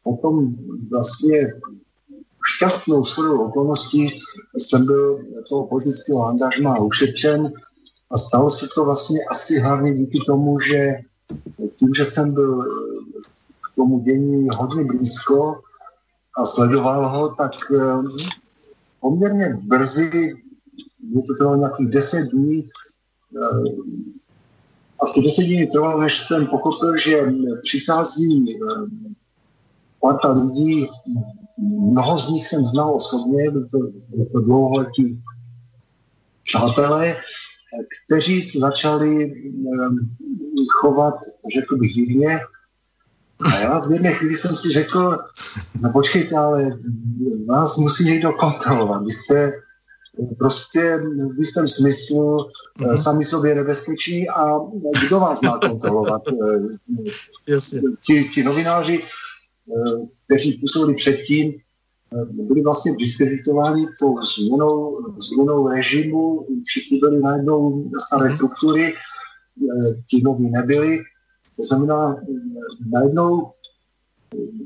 potom 0.02 0.56
vlastně 0.90 1.50
šťastnou 2.46 3.04
shodou 3.04 3.42
okolností 3.42 4.20
jsem 4.58 4.86
byl 4.86 5.18
toho 5.48 5.66
politického 5.66 6.26
angažma 6.26 6.78
ušetřen 6.78 7.52
a 8.10 8.16
stalo 8.16 8.50
se 8.50 8.66
to 8.74 8.84
vlastně 8.84 9.18
asi 9.30 9.58
hlavně 9.58 9.94
díky 9.94 10.18
tomu, 10.26 10.60
že 10.60 10.96
tím, 11.76 11.94
že 11.96 12.04
jsem 12.04 12.34
byl 12.34 12.60
k 13.60 13.76
tomu 13.76 14.00
dění 14.00 14.46
hodně 14.56 14.84
blízko 14.84 15.60
a 16.38 16.44
sledoval 16.44 17.08
ho, 17.08 17.34
tak 17.34 17.52
eh, 17.74 18.02
poměrně 19.00 19.58
brzy, 19.62 20.34
mě 21.00 21.22
to 21.22 21.34
trvalo 21.34 21.56
nějakých 21.56 21.88
deset 21.88 22.28
dní, 22.28 22.68
eh, 23.42 23.70
asi 25.02 25.22
deset 25.22 25.42
dní 25.42 25.66
trvalo, 25.66 26.00
než 26.00 26.20
jsem 26.20 26.46
pochopil, 26.46 26.96
že 26.96 27.22
přichází 27.62 28.54
eh, 28.54 29.16
parta 30.00 30.32
lidí, 30.32 30.88
mnoho 31.58 32.18
z 32.18 32.28
nich 32.28 32.46
jsem 32.46 32.64
znal 32.64 32.94
osobně, 32.94 33.50
byl 33.50 33.66
to, 33.70 33.78
byl 34.08 34.26
to 34.32 34.40
dlouholetí 34.40 35.22
přátelé, 36.42 37.16
kteří 38.06 38.42
se 38.42 38.58
začali 38.58 39.22
ehm, 39.24 39.98
chovat, 40.80 41.14
řekl 41.54 41.76
bych, 41.76 41.92
divně. 41.92 42.40
A 43.40 43.58
já 43.58 43.78
v 43.78 43.92
jedné 43.92 44.12
chvíli 44.12 44.34
jsem 44.34 44.56
si 44.56 44.68
řekl, 44.68 45.18
no 45.80 45.92
počkejte, 45.92 46.36
ale 46.36 46.78
vás 47.46 47.76
musí 47.76 48.04
někdo 48.04 48.32
kontrolovat. 48.32 49.02
Vy 49.02 49.10
jste 49.10 49.52
prostě 50.38 50.98
v 51.36 51.38
jistém 51.38 51.68
smyslu 51.68 52.36
mm-hmm. 52.36 53.02
sami 53.02 53.24
sobě 53.24 53.54
nebezpeční 53.54 54.28
a 54.28 54.58
kdo 55.06 55.20
vás 55.20 55.40
má 55.40 55.58
kontrolovat? 55.58 56.22
Jasně. 57.48 57.80
Ti, 58.06 58.24
ti 58.34 58.42
novináři, 58.42 59.02
eh, 59.02 60.06
kteří 60.24 60.52
působili 60.52 60.94
předtím, 60.94 61.52
byli 62.30 62.62
vlastně 62.62 62.96
diskreditováni 62.96 63.86
tou 64.00 64.22
změnou, 64.22 64.98
změnou 65.18 65.68
režimu, 65.68 66.46
všichni 66.64 66.98
byli 66.98 67.20
najednou 67.20 67.90
staré 68.06 68.28
mhm. 68.28 68.36
struktury, 68.36 68.84
eh, 68.84 70.02
ti 70.10 70.22
noví 70.22 70.50
nebyli. 70.50 70.98
To 71.56 71.62
znamená, 71.62 72.16
eh, 72.16 72.24
najednou 72.92 73.52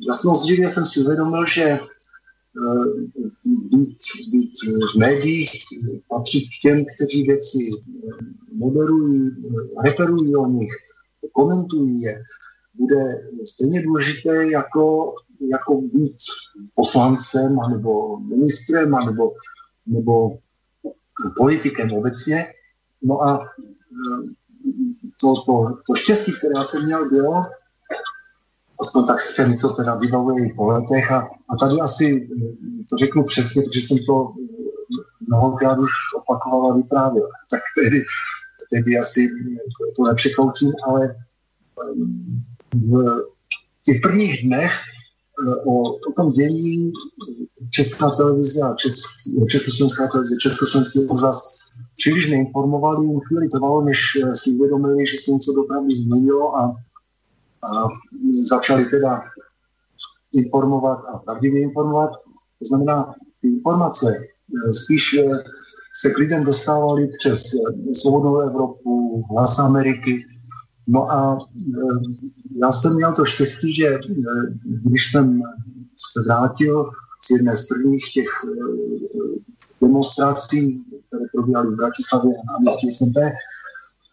jasnou 0.09 0.35
zřejmě 0.35 0.69
jsem 0.69 0.85
si 0.85 1.01
uvědomil, 1.01 1.47
že 1.47 1.63
eh, 1.63 1.79
být, 3.45 3.99
být 4.31 4.53
v 4.95 4.99
médiích, 4.99 5.51
patřit 6.09 6.41
k 6.41 6.61
těm, 6.63 6.85
kteří 6.97 7.23
věci 7.23 7.59
moderují, 8.53 9.31
referují 9.85 10.37
o 10.37 10.47
nich, 10.47 10.73
komentují 11.33 12.01
je, 12.01 12.23
bude 12.75 13.29
stejně 13.45 13.83
důležité 13.83 14.51
jako 14.51 15.15
jako 15.51 15.81
být 15.81 16.17
poslancem, 16.75 17.57
nebo 17.71 18.21
ministrem, 18.21 18.91
nebo, 18.91 19.33
nebo 19.87 20.39
politikem 21.37 21.93
obecně. 21.93 22.47
No 23.03 23.23
a 23.23 23.41
eh, 23.45 24.29
to, 25.21 25.35
to, 25.47 25.77
to 25.87 25.95
štěstí, 25.95 26.33
které 26.39 26.53
já 26.57 26.63
jsem 26.63 26.85
měl, 26.85 27.09
bylo, 27.09 27.45
aspoň 28.81 29.07
tak 29.07 29.21
se 29.21 29.47
mi 29.47 29.57
to 29.57 29.69
teda 29.69 29.95
vybavuje 29.95 30.47
i 30.47 30.53
po 30.53 30.67
letech 30.67 31.13
a, 31.13 31.29
a 31.49 31.57
tady 31.61 31.81
asi 31.81 32.29
eh, 32.33 32.85
to 32.91 32.97
řeknu 32.97 33.25
přesně, 33.25 33.63
protože 33.63 33.81
jsem 33.81 33.99
to 34.07 34.35
mnohokrát 35.29 35.79
už 35.79 35.91
opakoval 36.17 36.73
a 36.73 36.77
vyprávěl. 36.77 37.29
Tak 37.51 37.61
tedy, 37.85 38.03
tedy 38.71 38.99
asi 38.99 39.29
to 39.97 40.05
nepřekroutím, 40.05 40.73
ale 40.87 41.05
eh, 41.05 41.95
v 42.75 43.23
těch 43.85 44.01
prvních 44.03 44.45
dnech 44.45 44.73
o, 45.65 45.83
o 45.83 46.13
tom 46.17 46.33
dění 46.33 46.93
Česká 47.71 48.11
televize 48.11 48.61
a 48.61 48.75
Česk, 48.75 49.05
Československá 49.49 50.09
televize, 50.09 50.37
Československý 50.41 51.07
rozhlas 51.07 51.59
příliš 51.97 52.31
neinformovali. 52.31 53.07
Jim 53.07 53.21
chvíli 53.21 53.49
trvalo, 53.49 53.83
než 53.83 53.99
eh, 54.17 54.37
si 54.37 54.51
uvědomili, 54.51 55.07
že 55.07 55.17
se 55.17 55.31
něco 55.31 55.53
dopravy 55.53 55.89
změnilo 55.93 56.57
a, 56.57 56.77
a 57.65 57.89
začali 58.49 58.85
teda 58.85 59.23
informovat 60.35 60.99
a 61.15 61.19
pravdivě 61.19 61.63
informovat. 61.63 62.11
To 62.59 62.65
znamená, 62.65 63.15
ty 63.41 63.49
informace 63.49 64.07
eh, 64.17 64.73
spíš 64.75 65.15
eh, 65.15 65.45
se 66.01 66.11
k 66.11 66.19
lidem 66.19 66.45
dostávaly 66.45 67.11
přes 67.19 67.43
Svobodnou 67.93 68.41
Evropu, 68.41 69.25
Hlas 69.31 69.59
Ameriky, 69.59 70.25
No 70.87 71.13
a 71.13 71.39
eh, 71.57 72.01
já 72.61 72.73
jsem 72.73 72.95
měl 72.95 73.13
to 73.13 73.25
štěstí, 73.25 73.73
že 73.73 73.87
eh, 73.87 73.99
když 74.65 75.11
jsem 75.11 75.43
se 76.13 76.23
vrátil 76.23 76.91
z 77.25 77.31
jedné 77.31 77.57
z 77.57 77.67
prvních 77.67 78.13
těch 78.15 78.29
eh, 78.45 79.41
demonstrací, 79.81 80.85
které 81.09 81.25
probíhaly 81.33 81.69
v 81.69 81.77
Bratislavě 81.77 82.33
na 82.33 82.59
městě 82.61 82.87
SMP, 82.93 83.17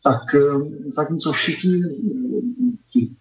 tak 0.04 0.22
zatímco 0.96 1.32
všichni 1.32 1.82
ti 2.92 3.16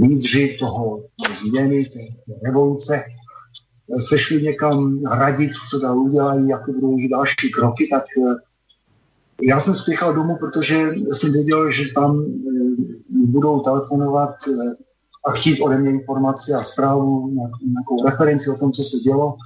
lídři 0.00 0.56
toho 0.60 1.04
změny, 1.34 1.84
té, 1.84 1.98
té 2.26 2.38
revoluce, 2.46 3.02
sešli 4.08 4.42
někam 4.42 5.04
radit, 5.04 5.50
co 5.70 5.78
dál 5.78 5.98
udělají, 5.98 6.48
jaké 6.48 6.72
budou 6.72 7.08
další 7.08 7.50
kroky, 7.50 7.88
tak 7.90 8.04
já 9.40 9.60
jsem 9.60 9.74
spěchal 9.74 10.14
domů, 10.14 10.36
protože 10.40 10.90
jsem 11.12 11.32
věděl, 11.32 11.70
že 11.70 11.84
tam 11.94 12.24
eh, 12.24 13.26
budou 13.26 13.60
telefonovat 13.60 14.34
eh, 14.48 14.74
a 15.26 15.30
chtít 15.32 15.60
ode 15.60 15.78
mě 15.78 15.90
informace 15.90 16.54
a 16.54 16.62
zprávu, 16.62 17.28
nějakou 17.62 18.04
referenci 18.04 18.50
o 18.50 18.58
tom, 18.58 18.72
co 18.72 18.82
se 18.82 18.96
dělo. 18.96 19.36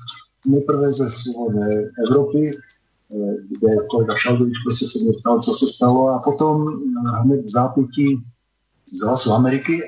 Nejprve 0.47 0.93
ze 0.93 1.11
svobodné 1.11 1.91
Evropy, 2.07 2.51
eh, 2.51 3.35
kde 3.49 3.77
kolega 3.91 4.17
Šaldovič 4.17 4.55
prostě 4.65 4.87
se 4.87 5.05
mě 5.05 5.13
ptal, 5.21 5.41
co 5.41 5.53
se 5.53 5.67
stalo 5.67 6.09
a 6.09 6.19
potom 6.19 6.67
hned 7.23 7.45
v 7.45 7.51
zápětí 7.51 8.25
z 8.95 9.01
hlasu 9.03 9.33
Ameriky. 9.33 9.83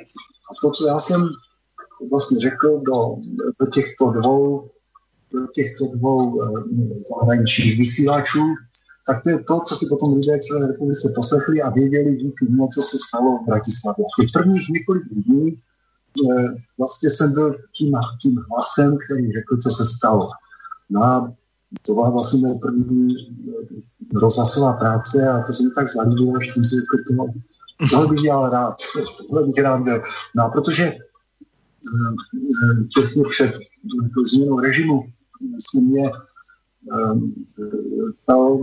A 0.50 0.50
to, 0.62 0.70
co 0.70 0.86
já 0.86 0.98
jsem 0.98 1.28
vlastně 2.10 2.40
řekl 2.40 2.80
do, 2.86 3.16
do 3.60 3.66
těchto 3.66 4.10
dvou 4.10 4.70
do 5.32 5.46
těchto 5.54 5.86
dvou 5.86 6.40
zahraničních 7.08 7.78
vysílačů, 7.78 8.40
tak 9.08 9.22
to 9.22 9.30
je 9.30 9.38
to, 9.44 9.60
co 9.68 9.74
si 9.74 9.86
potom 9.86 10.12
lidé 10.12 10.38
celé 10.38 10.68
republice 10.68 11.12
poslechli 11.14 11.62
a 11.62 11.70
věděli 11.70 12.16
díky 12.16 12.44
mě, 12.48 12.66
co 12.74 12.82
se 12.82 12.96
stalo 13.08 13.38
v 13.38 13.46
Bratislavě. 13.46 14.04
V 14.04 14.22
těch 14.22 14.30
prvních 14.32 14.68
několik 14.68 15.04
dní 15.10 15.46
eh, 15.52 16.48
vlastně 16.78 17.10
jsem 17.10 17.32
byl 17.32 17.56
tím, 17.76 17.92
tím 18.22 18.36
hlasem, 18.50 18.98
který 19.04 19.32
řekl, 19.32 19.56
co 19.62 19.70
se 19.70 19.84
stalo. 19.96 20.28
No 20.90 21.02
a 21.02 21.32
to 21.82 21.94
byla 21.94 22.10
vlastně 22.10 22.40
moje 22.40 22.54
první 22.58 23.16
eh, 23.16 24.20
rozhlasová 24.20 24.72
práce 24.72 25.28
a 25.28 25.42
to 25.42 25.52
se 25.52 25.62
mi 25.62 25.70
tak 25.70 25.88
zalíbilo, 25.92 26.40
že 26.40 26.52
jsem 26.52 26.64
si 26.64 26.74
řekl, 26.76 26.96
to, 27.06 27.26
tohle 27.90 28.06
bych 28.06 28.20
dělal 28.20 28.50
rád, 28.50 28.74
tohle 29.28 29.46
bych 29.46 29.64
rád 29.64 29.82
byl. 29.82 30.02
No 30.36 30.44
a 30.44 30.48
protože 30.48 30.84
eh, 30.84 30.98
těsně 32.94 33.22
před 33.30 33.52
změnou 34.32 34.60
režimu 34.60 35.02
se 35.72 35.80
mě 35.80 36.10
ptal 38.22 38.58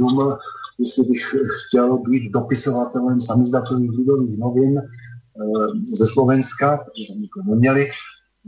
Ruml, 0.00 0.38
jestli 0.78 1.04
bych 1.04 1.34
chtěl 1.66 1.98
být 1.98 2.32
dopisovatelem 2.32 3.20
samizdatových 3.20 3.90
lidových 3.90 4.38
novin 4.38 4.78
eh, 4.78 5.96
ze 5.96 6.06
Slovenska, 6.06 6.76
protože 6.76 7.12
tam 7.12 7.22
nikoho 7.22 7.44
neměli. 7.50 7.80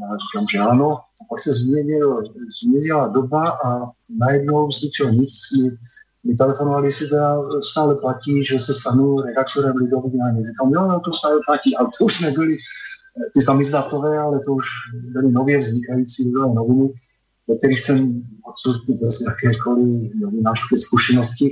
Já 0.00 0.08
říkám, 0.16 0.46
že 0.52 0.58
ano. 0.58 0.92
A 0.92 1.24
pak 1.30 1.40
se 1.40 1.52
změnil, 1.52 2.22
změnila 2.62 3.08
doba 3.08 3.58
a 3.64 3.90
najednou 4.08 4.70
z 4.70 4.82
ničeho 4.82 5.10
nic 5.10 5.32
mi 5.62 5.70
mi 6.26 6.34
telefonovali, 6.34 6.86
jestli 6.86 7.08
teda 7.08 7.38
stále 7.60 7.94
platí, 7.94 8.44
že 8.44 8.58
se 8.58 8.74
stanu 8.74 9.20
redaktorem 9.20 9.76
Lidových 9.76 10.14
novin. 10.14 10.46
Říkám, 10.46 10.70
jo, 10.72 10.86
no, 10.88 11.00
to 11.00 11.12
stále 11.12 11.40
platí, 11.46 11.76
ale 11.76 11.88
to 11.98 12.04
už 12.04 12.20
nebyly 12.20 12.54
eh, 12.54 13.30
ty 13.34 13.42
samizdatové, 13.42 14.18
ale 14.18 14.40
to 14.40 14.52
už 14.52 14.66
byly 15.12 15.32
nově 15.32 15.58
vznikající 15.58 16.26
lidové 16.26 16.54
noviny, 16.54 16.92
ve 17.48 17.56
kterých 17.58 17.80
jsem 17.80 18.22
odsud 18.44 18.76
bez 19.02 19.20
jakékoliv 19.20 20.12
novinářské 20.14 20.78
zkušenosti 20.78 21.50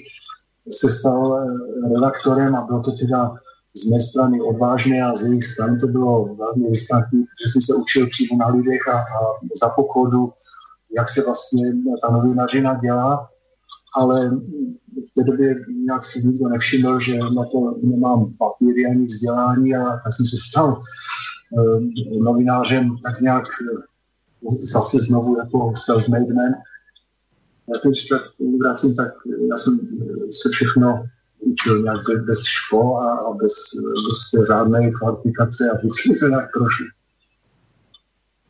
se 0.73 0.89
stal 0.89 1.39
eh, 1.39 1.95
redaktorem 1.95 2.55
a 2.55 2.67
bylo 2.67 2.81
to 2.81 2.93
teda 2.93 3.35
z 3.77 3.91
mé 3.91 4.01
strany 4.01 4.41
odvážné 4.41 5.03
a 5.03 5.15
z 5.17 5.23
jejich 5.23 5.45
strany 5.45 5.79
to 5.79 5.87
bylo 5.87 6.35
velmi 6.35 6.69
riskantní, 6.69 7.25
protože 7.25 7.53
jsem 7.53 7.63
se 7.63 7.75
učil 7.75 8.07
přímo 8.07 8.39
na 8.39 8.49
lidech 8.49 8.81
a, 8.93 8.99
a 8.99 9.21
za 9.63 9.69
pochodu, 9.69 10.33
jak 10.97 11.09
se 11.09 11.23
vlastně 11.25 11.73
ta 12.03 12.11
novinařina 12.11 12.81
dělá, 12.85 13.29
ale 13.97 14.31
v 15.09 15.15
té 15.15 15.25
době 15.25 15.55
nějak 15.85 16.05
si 16.05 16.27
nikdo 16.27 16.49
nevšiml, 16.49 17.01
že 17.01 17.19
na 17.19 17.45
to 17.45 17.79
nemám 17.83 18.35
papíry 18.39 18.87
ani 18.87 19.07
vzdělání 19.07 19.75
a 19.75 19.85
tak 19.85 20.13
jsem 20.17 20.27
se 20.27 20.37
stal 20.49 20.79
eh, 21.59 22.19
novinářem 22.25 22.97
tak 23.05 23.21
nějak 23.21 23.45
eh, 23.45 23.94
zase 24.51 24.99
znovu 24.99 25.39
jako 25.39 25.73
self-made 25.73 26.35
man. 26.35 26.53
Já 27.69 27.77
jsem, 27.77 27.91
když 27.91 28.05
se 28.09 28.19
vracím, 28.61 28.95
tak 28.95 29.09
já 29.51 29.57
jsem 29.57 29.79
se 30.31 30.49
všechno 30.49 31.05
učil 31.39 31.83
nějak 31.83 32.25
bez 32.27 32.45
škol 32.45 32.99
a, 32.99 33.13
a 33.13 33.33
bez, 33.33 33.53
bez 34.09 34.31
té 34.35 34.47
řádné 34.47 34.91
kvalifikace 34.91 35.71
a 35.71 35.77
vždycky 35.77 36.15
se 36.15 36.29
nějak 36.29 36.53
prošli. 36.53 36.87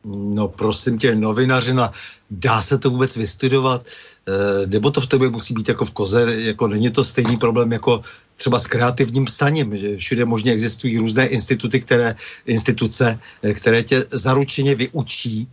No 0.04 0.48
prosím 0.48 0.98
tě, 0.98 1.14
novinařina, 1.14 1.92
dá 2.30 2.62
se 2.62 2.78
to 2.78 2.90
vůbec 2.90 3.16
vystudovat? 3.16 3.86
E, 3.86 4.66
nebo 4.66 4.90
to 4.90 5.00
v 5.00 5.06
tobě 5.06 5.28
musí 5.28 5.54
být 5.54 5.68
jako 5.68 5.84
v 5.84 5.92
koze, 5.92 6.36
jako 6.38 6.68
není 6.68 6.90
to 6.90 7.04
stejný 7.04 7.36
problém 7.36 7.72
jako 7.72 8.02
třeba 8.36 8.58
s 8.58 8.66
kreativním 8.66 9.24
psaním, 9.24 9.76
že 9.76 9.96
všude 9.96 10.24
možně 10.24 10.52
existují 10.52 10.98
různé 10.98 11.26
instituty, 11.26 11.80
které, 11.80 12.14
instituce, 12.46 13.18
eh, 13.42 13.54
které 13.54 13.82
tě 13.82 14.04
zaručeně 14.12 14.74
vyučí, 14.74 15.48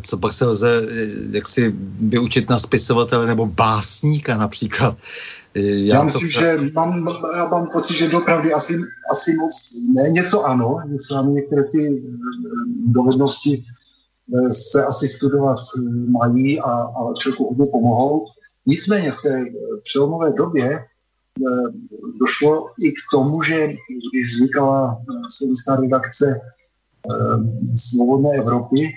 co 0.00 0.18
pak 0.18 0.32
se 0.32 0.46
lze 0.46 0.82
jak 1.30 1.46
si 1.46 1.74
vyučit 2.00 2.50
na 2.50 2.58
spisovatele 2.58 3.26
nebo 3.26 3.46
básníka 3.46 4.36
například. 4.36 4.96
Já, 5.54 5.96
já 5.96 6.04
myslím, 6.04 6.28
to... 6.28 6.40
že 6.40 6.58
mám, 6.74 7.08
já 7.36 7.44
mám 7.44 7.68
pocit, 7.72 7.94
že 7.94 8.08
dopravdy 8.08 8.52
asi, 8.52 8.78
asi 9.12 9.34
moc 9.34 9.52
ne, 9.94 10.10
něco 10.10 10.44
ano, 10.44 10.76
něco 10.86 11.16
ano, 11.16 11.30
některé 11.30 11.64
ty 11.64 11.86
eh, 11.86 12.00
dovednosti 12.86 13.62
eh, 13.62 14.54
se 14.54 14.84
asi 14.84 15.08
studovat 15.08 15.58
eh, 15.58 15.80
mají 16.10 16.60
a, 16.60 16.70
a 16.70 17.14
člověku 17.18 17.48
hodně 17.48 17.66
pomohou. 17.66 18.26
Nicméně 18.66 19.12
v 19.12 19.22
té 19.22 19.44
přelomové 19.82 20.32
době 20.32 20.84
došlo 22.20 22.66
i 22.82 22.92
k 22.92 22.96
tomu, 23.12 23.42
že 23.42 23.66
když 24.12 24.34
vznikala 24.34 25.02
slovenská 25.30 25.76
redakce 25.76 26.40
Svobodné 27.76 28.30
Evropy 28.38 28.92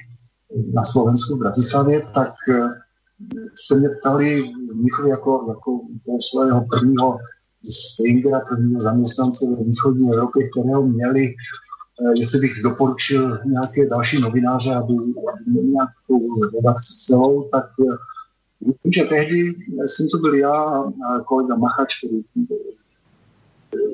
na 0.73 0.83
Slovensku 0.83 1.35
v 1.35 1.39
Bratislavě, 1.39 2.01
tak 2.13 2.33
se 3.55 3.79
mě 3.79 3.89
ptali 3.89 4.43
v 4.43 5.09
jako, 5.09 5.45
jako 5.47 5.81
toho 6.05 6.17
svého 6.21 6.65
prvního 6.65 7.17
stringera, 7.69 8.39
prvního 8.39 8.81
zaměstnance 8.81 9.45
ve 9.49 9.63
východní 9.63 10.09
Evropě, 10.13 10.49
kterého 10.49 10.87
měli, 10.87 11.25
eh, 11.27 12.13
jestli 12.15 12.39
bych 12.39 12.51
doporučil 12.63 13.39
nějaké 13.45 13.85
další 13.87 14.21
novináře, 14.21 14.75
aby, 14.75 14.93
aby 14.93 15.43
měli 15.45 15.67
nějakou 15.67 16.43
redakci 16.55 16.93
celou, 16.97 17.49
tak 17.51 17.65
eh, 17.79 17.95
vím, 18.61 18.91
že 18.95 19.03
tehdy 19.03 19.53
jsem 19.85 20.07
to 20.11 20.17
byl 20.17 20.35
já 20.35 20.53
a 21.09 21.19
kolega 21.25 21.55
Machač, 21.55 21.97
který 21.97 22.23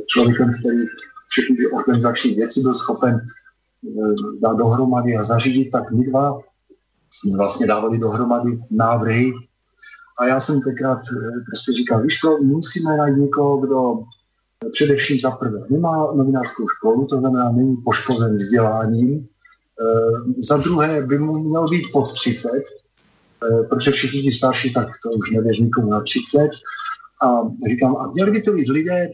člověkem, 0.08 0.52
který 0.60 0.78
všechny 1.28 1.56
ty 1.56 1.68
organizační 1.68 2.34
věci 2.36 2.62
byl 2.62 2.74
schopen 2.74 3.20
eh, 3.86 4.40
dát 4.42 4.58
dohromady 4.58 5.18
a 5.18 5.24
zařídit, 5.24 5.70
tak 5.72 5.92
my 5.92 6.06
dva 6.06 6.40
jsme 7.10 7.38
vlastně 7.38 7.68
dávali 7.68 7.98
dohromady 7.98 8.60
návrhy 8.72 9.32
a 10.20 10.26
já 10.26 10.40
jsem 10.40 10.62
tenkrát 10.62 10.98
eh, 10.98 11.32
prostě 11.46 11.72
říkal, 11.72 12.02
víš 12.02 12.20
co, 12.20 12.38
musíme 12.38 12.98
najít 12.98 13.18
někoho, 13.18 13.58
kdo 13.58 14.04
především 14.72 15.20
za 15.20 15.32
prvé 15.32 15.60
nemá 15.70 16.14
novinářskou 16.16 16.68
školu, 16.68 17.06
to 17.06 17.20
znamená 17.20 17.52
není 17.52 17.78
poškozen 17.86 18.36
vzděláním, 18.36 19.28
za 20.38 20.58
druhé 20.58 21.06
by 21.06 21.20
mu 21.20 21.34
měl 21.34 21.70
být 21.70 21.86
pod 21.92 22.14
30, 22.14 22.50
e, 22.50 22.62
eh, 23.44 23.64
protože 23.64 23.92
všichni 23.92 24.22
ti 24.22 24.32
starší, 24.32 24.74
tak 24.74 24.88
to 25.04 25.12
už 25.12 25.32
nevěř 25.32 25.60
nikomu 25.60 25.90
na 25.90 26.02
30. 26.02 26.50
A 27.24 27.42
říkám, 27.70 27.98
a 27.98 28.12
měli 28.12 28.32
by 28.32 28.42
to 28.42 28.54
být 28.54 28.70
lidé, 28.70 29.10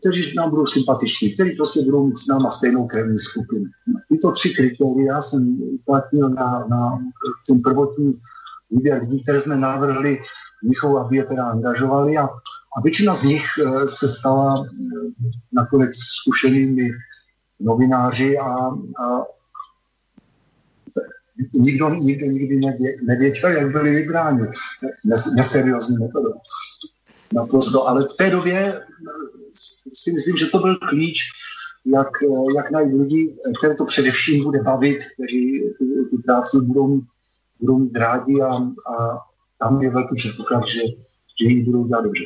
kteří 0.00 0.34
nám 0.36 0.50
budou 0.50 0.66
sympatiční, 0.66 1.34
kteří 1.34 1.56
prostě 1.56 1.82
budou 1.82 2.06
mít 2.06 2.18
s 2.18 2.26
náma 2.26 2.50
stejnou 2.50 2.86
krevní 2.86 3.18
skupinu. 3.18 3.64
Tyto 4.08 4.32
tři 4.32 4.50
kritéria 4.50 5.20
jsem 5.20 5.58
uplatnil 5.60 6.28
na, 6.28 6.66
na 6.70 6.98
ten 7.46 7.60
prvotní 7.62 8.14
výběr 8.70 9.00
lidí, 9.00 9.22
které 9.22 9.40
jsme 9.40 9.56
navrhli 9.56 10.18
Mnichovu, 10.64 10.98
aby 10.98 11.16
je 11.16 11.24
teda 11.24 11.44
angažovali 11.44 12.16
a, 12.16 12.24
a 12.76 12.80
většina 12.82 13.14
z 13.14 13.22
nich 13.22 13.44
eh, 13.58 13.88
se 13.88 14.08
stala 14.08 14.64
eh, 14.64 15.28
nakonec 15.52 15.90
zkušenými 15.96 16.90
novináři 17.60 18.38
a, 18.38 18.50
a 19.04 19.24
nikdo, 21.54 21.88
nikdo 21.88 22.26
nikdy 22.26 22.56
nevě, 22.56 22.96
nevěděl, 23.02 23.50
jak 23.50 23.72
byli 23.72 23.90
vybráni. 23.90 24.42
Neseriózní 25.36 25.96
metodou. 25.98 26.34
Naprosto. 27.32 27.88
Ale 27.88 28.04
v 28.04 28.16
té 28.16 28.30
době 28.30 28.80
si 29.92 30.12
myslím, 30.12 30.36
že 30.36 30.46
to 30.46 30.58
byl 30.58 30.76
klíč, 30.88 31.22
jak, 31.94 32.08
jak 32.56 32.70
najít 32.70 32.94
lidi, 32.94 33.36
které 33.58 33.74
to 33.74 33.84
především 33.84 34.44
bude 34.44 34.62
bavit, 34.62 34.98
kteří 35.14 35.62
tu, 36.10 36.22
práci 36.22 36.56
budou 36.60 37.00
budou 37.60 37.78
mít 37.78 37.96
rádi 37.96 38.42
a, 38.42 38.54
a 38.92 39.18
tam 39.58 39.82
je 39.82 39.90
velký 39.90 40.14
předpoklad, 40.14 40.68
že, 40.68 40.80
že 41.40 41.54
ji 41.54 41.64
budou 41.64 41.86
dělat 41.86 42.04
dobře. 42.04 42.24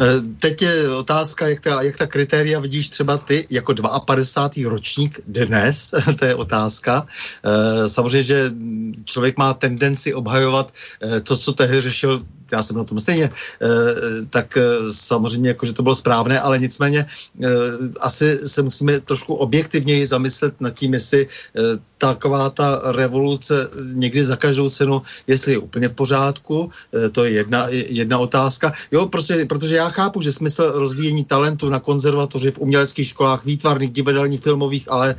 Eh, 0.00 0.20
teď 0.40 0.62
je 0.62 0.90
otázka, 0.90 1.48
jak 1.48 1.60
ta, 1.60 1.82
jak 1.82 1.96
ta 1.96 2.06
kritéria 2.06 2.60
vidíš 2.60 2.88
třeba 2.88 3.16
ty 3.16 3.46
jako 3.50 3.74
52. 4.06 4.70
ročník 4.70 5.20
dnes, 5.26 5.94
to 6.18 6.24
je 6.24 6.34
otázka. 6.34 7.06
Eh, 7.44 7.88
samozřejmě, 7.88 8.22
že 8.22 8.50
člověk 9.04 9.38
má 9.38 9.54
tendenci 9.54 10.14
obhajovat 10.14 10.72
eh, 10.72 11.20
to, 11.20 11.36
co 11.36 11.52
tehdy 11.52 11.80
řešil 11.80 12.26
já 12.52 12.62
jsem 12.62 12.76
na 12.76 12.84
tom 12.84 13.00
stejně, 13.00 13.30
tak 14.30 14.58
samozřejmě 14.92 15.48
jako, 15.48 15.66
že 15.66 15.72
to 15.72 15.82
bylo 15.82 15.94
správné, 15.94 16.40
ale 16.40 16.58
nicméně 16.58 17.06
asi 18.00 18.48
se 18.48 18.62
musíme 18.62 19.00
trošku 19.00 19.34
objektivněji 19.34 20.06
zamyslet 20.06 20.60
nad 20.60 20.70
tím, 20.70 20.94
jestli 20.94 21.26
taková 21.98 22.50
ta 22.50 22.82
revoluce 22.84 23.70
někdy 23.92 24.24
za 24.24 24.36
každou 24.36 24.70
cenu, 24.70 25.02
jestli 25.26 25.52
je 25.52 25.58
úplně 25.58 25.88
v 25.88 25.92
pořádku, 25.92 26.70
to 27.12 27.24
je 27.24 27.30
jedna, 27.30 27.66
jedna 27.70 28.18
otázka. 28.18 28.72
Jo, 28.92 29.06
prostě, 29.06 29.46
protože 29.48 29.74
já 29.74 29.88
chápu, 29.88 30.20
že 30.20 30.32
smysl 30.32 30.72
rozvíjení 30.74 31.24
talentu 31.24 31.68
na 31.68 31.78
konzervatoři 31.78 32.50
v 32.50 32.58
uměleckých 32.58 33.08
školách, 33.08 33.44
výtvarných, 33.44 33.90
divadelních, 33.90 34.40
filmových, 34.40 34.90
ale, 34.90 35.14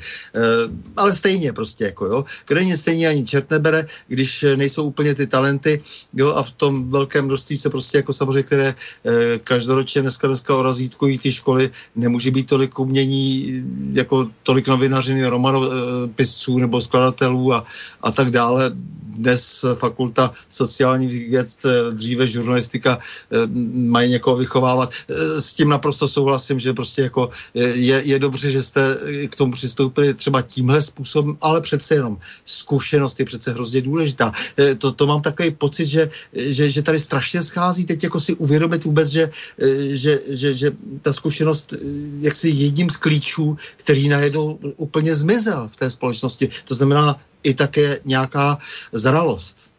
ale 0.97 1.13
stejně 1.13 1.53
prostě, 1.53 1.83
jako 1.85 2.05
jo. 2.05 2.23
Kde 2.47 2.77
stejně 2.77 3.07
ani 3.07 3.25
čert 3.25 3.49
nebere, 3.51 3.85
když 4.07 4.45
nejsou 4.55 4.83
úplně 4.83 5.15
ty 5.15 5.27
talenty, 5.27 5.81
jo, 6.13 6.33
a 6.35 6.43
v 6.43 6.51
tom 6.51 6.89
velkém 6.89 7.22
množství 7.23 7.57
se 7.57 7.69
prostě 7.69 7.97
jako 7.97 8.13
samozřejmě, 8.13 8.43
které 8.43 8.75
eh, 9.05 9.39
každoročně 9.43 10.01
dneska, 10.01 10.27
dneska 10.27 10.55
orazítkují 10.55 11.17
ty 11.17 11.31
školy, 11.31 11.69
nemůže 11.95 12.31
být 12.31 12.47
tolik 12.47 12.79
umění, 12.79 13.63
jako 13.93 14.29
tolik 14.43 14.67
novinařiny, 14.67 15.27
romanopisců 15.27 16.57
nebo 16.57 16.81
skladatelů 16.81 17.53
a, 17.53 17.63
a 18.01 18.11
tak 18.11 18.31
dále 18.31 18.71
dnes 19.17 19.65
fakulta 19.75 20.31
sociálních 20.49 21.29
věd, 21.29 21.49
eh, 21.65 21.91
dříve 21.91 22.27
žurnalistika, 22.27 22.97
eh, 22.97 23.37
mají 23.73 24.09
někoho 24.09 24.37
vychovávat. 24.37 24.89
Eh, 24.93 25.41
s 25.41 25.53
tím 25.53 25.69
naprosto 25.69 26.07
souhlasím, 26.07 26.59
že 26.59 26.73
prostě 26.73 27.01
jako 27.01 27.29
je, 27.53 28.01
je 28.05 28.19
dobře, 28.19 28.51
že 28.51 28.63
jste 28.63 28.97
k 29.29 29.35
tomu 29.35 29.51
přistoupili 29.51 30.13
třeba 30.13 30.41
tímhle 30.41 30.81
způsobem, 30.81 31.37
ale 31.41 31.61
přece 31.61 31.95
jenom 31.95 32.17
zkušenost 32.45 33.19
je 33.19 33.25
přece 33.25 33.51
hrozně 33.51 33.81
důležitá. 33.81 34.31
To, 34.77 34.91
to 34.91 35.07
mám 35.07 35.21
takový 35.21 35.51
pocit, 35.51 35.85
že, 35.85 36.09
že, 36.33 36.69
že 36.69 36.81
tady 36.81 36.99
strašně 36.99 37.43
schází 37.43 37.85
teď 37.85 38.03
jako 38.03 38.19
si 38.19 38.33
uvědomit 38.33 38.83
vůbec, 38.83 39.09
že, 39.09 39.29
že, 39.77 40.19
že, 40.29 40.53
že 40.53 40.71
ta 41.01 41.13
zkušenost 41.13 41.73
jaksi 42.19 42.49
jedním 42.49 42.89
z 42.89 42.95
klíčů, 42.95 43.55
který 43.77 44.09
najednou 44.09 44.59
úplně 44.77 45.15
zmizel 45.15 45.67
v 45.67 45.77
té 45.77 45.89
společnosti. 45.89 46.49
To 46.65 46.75
znamená 46.75 47.19
i 47.43 47.53
také 47.53 47.99
nějaká 48.05 48.57
zralost. 48.91 49.73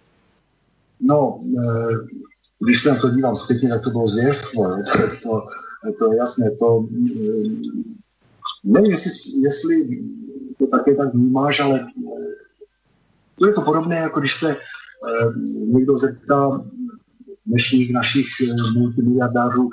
No, 1.01 1.41
eh, 1.59 1.95
když 2.65 2.83
se 2.83 2.91
na 2.91 2.97
to 2.97 3.11
dívám 3.11 3.37
zpětně, 3.37 3.69
tak 3.69 3.83
to 3.83 3.91
bylo 3.91 4.07
zvěrstvo. 4.07 4.65
To, 5.23 5.41
to, 5.85 5.93
to 5.99 6.13
je 6.13 6.19
jasné. 6.19 6.51
To, 6.51 6.87
eh, 6.91 7.49
nevím, 8.65 8.91
jestli, 8.91 9.11
jestli 9.43 10.05
to 10.59 10.67
také 10.67 10.95
tak 10.95 11.15
vnímáš, 11.15 11.61
ale 11.61 11.81
eh, 11.81 12.35
to 13.39 13.47
je 13.47 13.53
to 13.53 13.61
podobné, 13.61 13.97
jako 13.97 14.21
když 14.21 14.35
se 14.35 14.57
někdo 15.67 15.99
zeptá 15.99 16.51
dnešních 17.47 17.93
našich 17.93 18.27
multimiliardářů, 18.75 19.71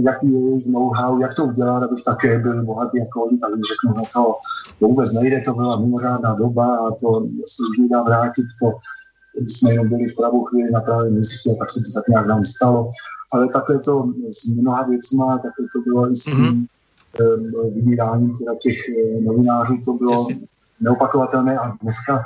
jaký 0.00 0.32
je 0.32 0.40
jejich 0.40 0.66
know-how, 0.66 1.20
jak 1.20 1.34
to 1.34 1.44
udělat, 1.44 1.82
abych 1.82 2.04
také 2.04 2.38
byl 2.38 2.64
bohatý 2.64 2.98
jako 2.98 3.24
oni, 3.24 3.38
tak 3.38 3.50
řeknu, 3.50 3.94
no 3.96 4.02
to, 4.14 4.34
to 4.78 4.86
vůbec 4.86 5.12
nejde, 5.12 5.42
to 5.44 5.54
byla 5.54 5.80
mimořádná 5.80 6.34
doba 6.34 6.76
a 6.76 6.90
to 6.90 7.26
se 7.46 7.62
už 7.70 7.78
nedá 7.78 8.02
vrátit, 8.02 8.44
to 8.62 8.72
jsme 9.46 9.72
jenom 9.72 9.88
byli 9.88 10.08
v 10.08 10.16
pravou 10.16 10.44
chvíli 10.44 10.70
na 10.70 10.80
pravém 10.80 11.14
místě, 11.14 11.50
tak 11.58 11.70
se 11.70 11.80
to 11.80 11.92
tak 11.94 12.08
nějak 12.08 12.26
nám 12.26 12.44
stalo. 12.44 12.90
Ale 13.32 13.48
takhle 13.48 13.78
to 13.78 14.12
s 14.32 14.46
mnoha 14.46 14.82
věcma, 14.82 15.38
takhle 15.38 15.66
to 15.72 15.80
bylo 15.80 16.12
i 16.12 16.16
s 16.16 16.24
tím 16.24 16.34
mm-hmm. 16.34 17.74
vybíráním 17.74 18.36
teda 18.36 18.52
těch 18.60 18.76
novinářů, 19.24 19.74
to 19.84 19.92
bylo 19.92 20.12
Jasně. 20.12 20.38
neopakovatelné 20.80 21.58
a 21.58 21.72
dneska 21.82 22.24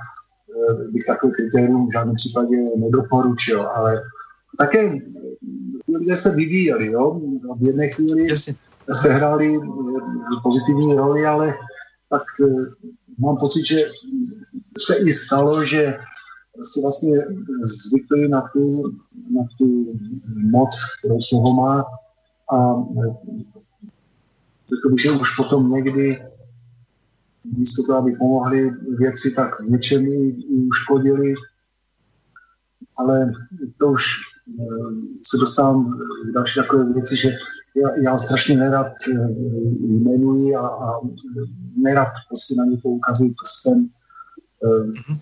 bych 0.91 1.05
takové 1.07 1.33
kritérium 1.33 1.89
v 1.89 1.93
žádném 1.93 2.15
případě 2.15 2.57
nedoporučil, 2.77 3.69
ale 3.69 4.03
také 4.59 4.99
lidé 5.99 6.17
se 6.17 6.31
vyvíjeli, 6.35 6.87
jo? 6.87 7.21
v 7.57 7.63
jedné 7.63 7.89
chvíli 7.89 8.29
se 8.93 9.13
hráli 9.13 9.59
pozitivní 10.43 10.95
roli, 10.95 11.27
ale 11.27 11.55
tak 12.11 12.23
mám 13.19 13.37
pocit, 13.37 13.67
že 13.67 13.77
se 14.79 14.97
i 14.97 15.13
stalo, 15.13 15.65
že 15.65 15.99
si 16.63 16.81
vlastně 16.83 17.17
zvykli 17.65 18.29
na 18.29 18.41
tu, 18.53 18.83
na 19.31 19.43
tu 19.59 19.99
moc, 20.51 20.77
kterou 20.99 21.21
slovo 21.21 21.55
má 21.55 21.85
a 22.53 22.75
řekl 24.69 24.91
bych, 24.91 25.03
že 25.03 25.11
už 25.11 25.37
potom 25.37 25.69
někdy 25.69 26.19
místo 27.57 27.83
toho, 27.83 27.99
aby 27.99 28.13
pomohli 28.13 28.71
věci, 28.99 29.31
tak 29.31 29.61
v 29.61 29.65
něčem 29.65 30.07
i 30.07 30.45
uškodili, 30.69 31.35
ale 32.99 33.33
to 33.79 33.89
už 33.89 34.05
eh, 34.05 34.36
se 35.23 35.37
dostávám 35.41 35.99
k 36.31 36.33
další 36.33 36.61
takové 36.61 36.93
věci, 36.93 37.17
že 37.17 37.29
já, 37.83 37.89
já 38.03 38.19
strašně 38.19 38.57
nerad 38.57 38.93
eh, 39.09 39.29
jmenuji 39.81 40.55
a, 40.55 40.67
a 40.67 41.01
nerad 41.77 42.09
prostě 42.29 42.55
na 42.59 42.65
ně 42.65 42.77
poukazuji 42.83 43.35
prstem. 43.43 43.89
Mm-hmm 44.65 45.19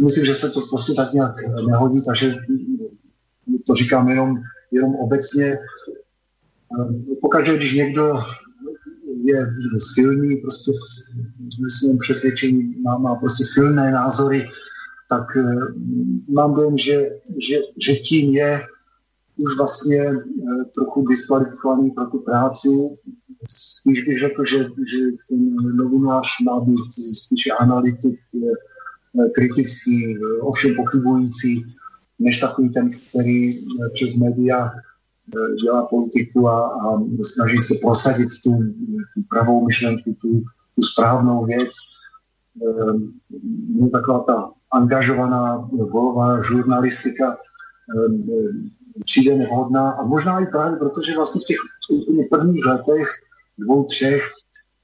myslím, 0.00 0.24
že 0.24 0.34
se 0.34 0.50
to 0.50 0.60
prostě 0.60 0.92
tak 0.92 1.12
nějak 1.12 1.32
nehodí, 1.70 2.04
takže 2.04 2.34
to 3.66 3.74
říkám 3.74 4.08
jenom, 4.08 4.36
jenom 4.72 4.94
obecně. 4.94 5.58
Pokaždé, 7.20 7.56
když 7.56 7.74
někdo 7.74 8.14
je 9.24 9.46
silný, 9.94 10.36
prostě 10.36 10.72
v 11.94 11.98
přesvědčení 11.98 12.74
má, 12.82 12.98
má 12.98 13.14
prostě 13.14 13.44
silné 13.44 13.90
názory, 13.90 14.48
tak 15.08 15.36
eh, 15.36 15.56
mám 16.32 16.54
dojem, 16.54 16.76
že, 16.76 17.10
že, 17.38 17.56
že 17.76 17.92
tím 17.94 18.30
je 18.34 18.60
už 19.36 19.56
vlastně 19.56 20.02
eh, 20.02 20.64
trochu 20.74 21.06
diskvalifikovaný 21.08 21.90
pro 21.90 22.06
tu 22.06 22.18
práci. 22.18 22.68
Spíš 23.48 24.04
bych 24.04 24.18
řekl, 24.18 24.44
že, 24.44 24.58
že 24.58 24.98
ten 25.28 25.54
novinář 25.76 26.26
má 26.44 26.60
být 26.60 26.92
spíše 27.14 27.50
analytik, 27.50 28.20
Eh, 29.16 29.28
kritický, 29.28 30.18
ovšem 30.40 30.74
pochybující, 30.74 31.66
než 32.18 32.38
takový 32.38 32.70
ten, 32.70 32.90
který 32.90 33.64
přes 33.92 34.16
média 34.16 34.70
dělá 35.62 35.86
politiku 35.86 36.48
a, 36.48 36.66
a 36.66 37.00
snaží 37.22 37.58
se 37.58 37.74
prosadit 37.82 38.28
tu, 38.44 38.50
tu 39.14 39.22
pravou 39.28 39.64
myšlenku, 39.66 40.16
tu, 40.20 40.42
tu 40.74 40.82
správnou 40.82 41.44
věc. 41.44 41.70
Je 43.80 43.90
taková 43.90 44.18
ta 44.18 44.50
angažovaná 44.70 45.58
bojová 45.72 46.40
žurnalistika 46.40 47.36
přijde 49.04 49.36
nevhodná 49.36 49.90
a 49.90 50.04
možná 50.04 50.40
i 50.40 50.46
právě 50.46 50.78
protože 50.78 51.16
vlastně 51.16 51.40
v 51.40 51.44
těch 51.44 51.56
prvních 52.30 52.66
letech, 52.66 53.08
dvou, 53.58 53.84
třech, 53.84 54.22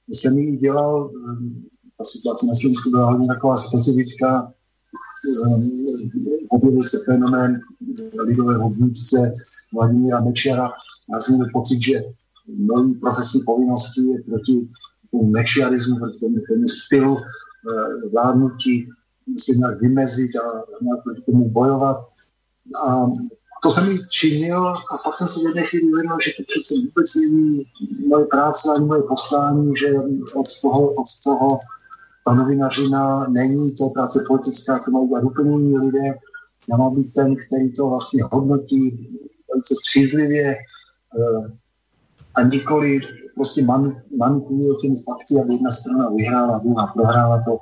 jsem 0.09 0.39
ji 0.39 0.57
dělal 0.57 1.11
ta 1.99 2.05
situace 2.05 2.47
na 2.47 2.55
Slovensku 2.55 2.91
byla 2.91 3.11
hodně 3.11 3.29
taková 3.29 3.57
specifická. 3.57 4.53
Objevil 6.49 6.83
se 6.83 6.99
fenomén 7.05 7.61
lidového 8.19 8.71
vůdce 8.71 9.33
Vladimíra 9.75 10.21
Mečiara. 10.21 10.71
Já 11.13 11.21
jsem 11.21 11.35
měl 11.35 11.49
pocit, 11.53 11.83
že 11.83 12.03
mojí 12.49 12.95
profesní 12.95 13.41
povinnosti 13.47 14.01
je 14.01 14.23
proti 14.23 14.69
tomu 15.11 15.31
mečiarismu, 15.31 15.97
proti 15.97 16.19
tomu, 16.21 16.37
tomu 16.49 16.69
stylu 16.69 17.19
eh, 17.19 18.09
vládnutí 18.09 18.89
se 19.39 19.53
nějak 19.53 19.81
vymezit 19.81 20.37
a 20.37 20.65
nějak 20.83 21.03
proti 21.03 21.23
tomu 21.23 21.51
bojovat. 21.51 21.97
A 22.89 23.07
to 23.63 23.71
jsem 23.71 23.91
i 23.91 23.99
činil 24.09 24.69
a 24.69 24.99
pak 25.05 25.15
jsem 25.15 25.29
si 25.29 25.41
v 25.41 25.43
jedné 25.43 25.63
chvíli 25.63 25.93
uvědomil, 25.93 26.19
že 26.25 26.33
to 26.37 26.43
přece 26.47 26.75
vůbec 26.85 27.15
není 27.15 27.63
moje 28.09 28.25
práce 28.25 28.69
ani 28.77 28.87
moje 28.87 29.03
poslání, 29.03 29.73
že 29.77 29.93
od 30.35 30.47
toho, 30.63 30.91
od 30.91 31.07
toho 31.25 31.59
ta 32.25 32.35
novinařina 32.35 33.27
není, 33.29 33.75
to 33.75 33.91
práce 33.91 34.25
politická, 34.27 34.79
to 34.79 34.91
mají 34.91 35.09
dělat 35.09 35.25
úplně 35.25 35.51
jiní 35.51 35.79
lidé. 35.79 36.15
Já 36.71 36.77
mám 36.77 36.95
být 36.95 37.13
ten, 37.13 37.37
který 37.37 37.73
to 37.73 37.89
vlastně 37.89 38.23
hodnotí 38.33 39.11
velice 39.49 39.75
střízlivě 39.75 40.57
eh, 40.57 41.53
a 42.35 42.43
nikoli 42.43 43.01
prostě 43.35 43.65
manipuluje 44.19 44.75
těmi 44.81 44.97
fakty, 44.97 45.41
aby 45.41 45.53
jedna 45.53 45.71
strana 45.71 46.11
vyhrála, 46.11 46.59
druhá 46.59 46.87
prohrála 46.87 47.43
to. 47.45 47.59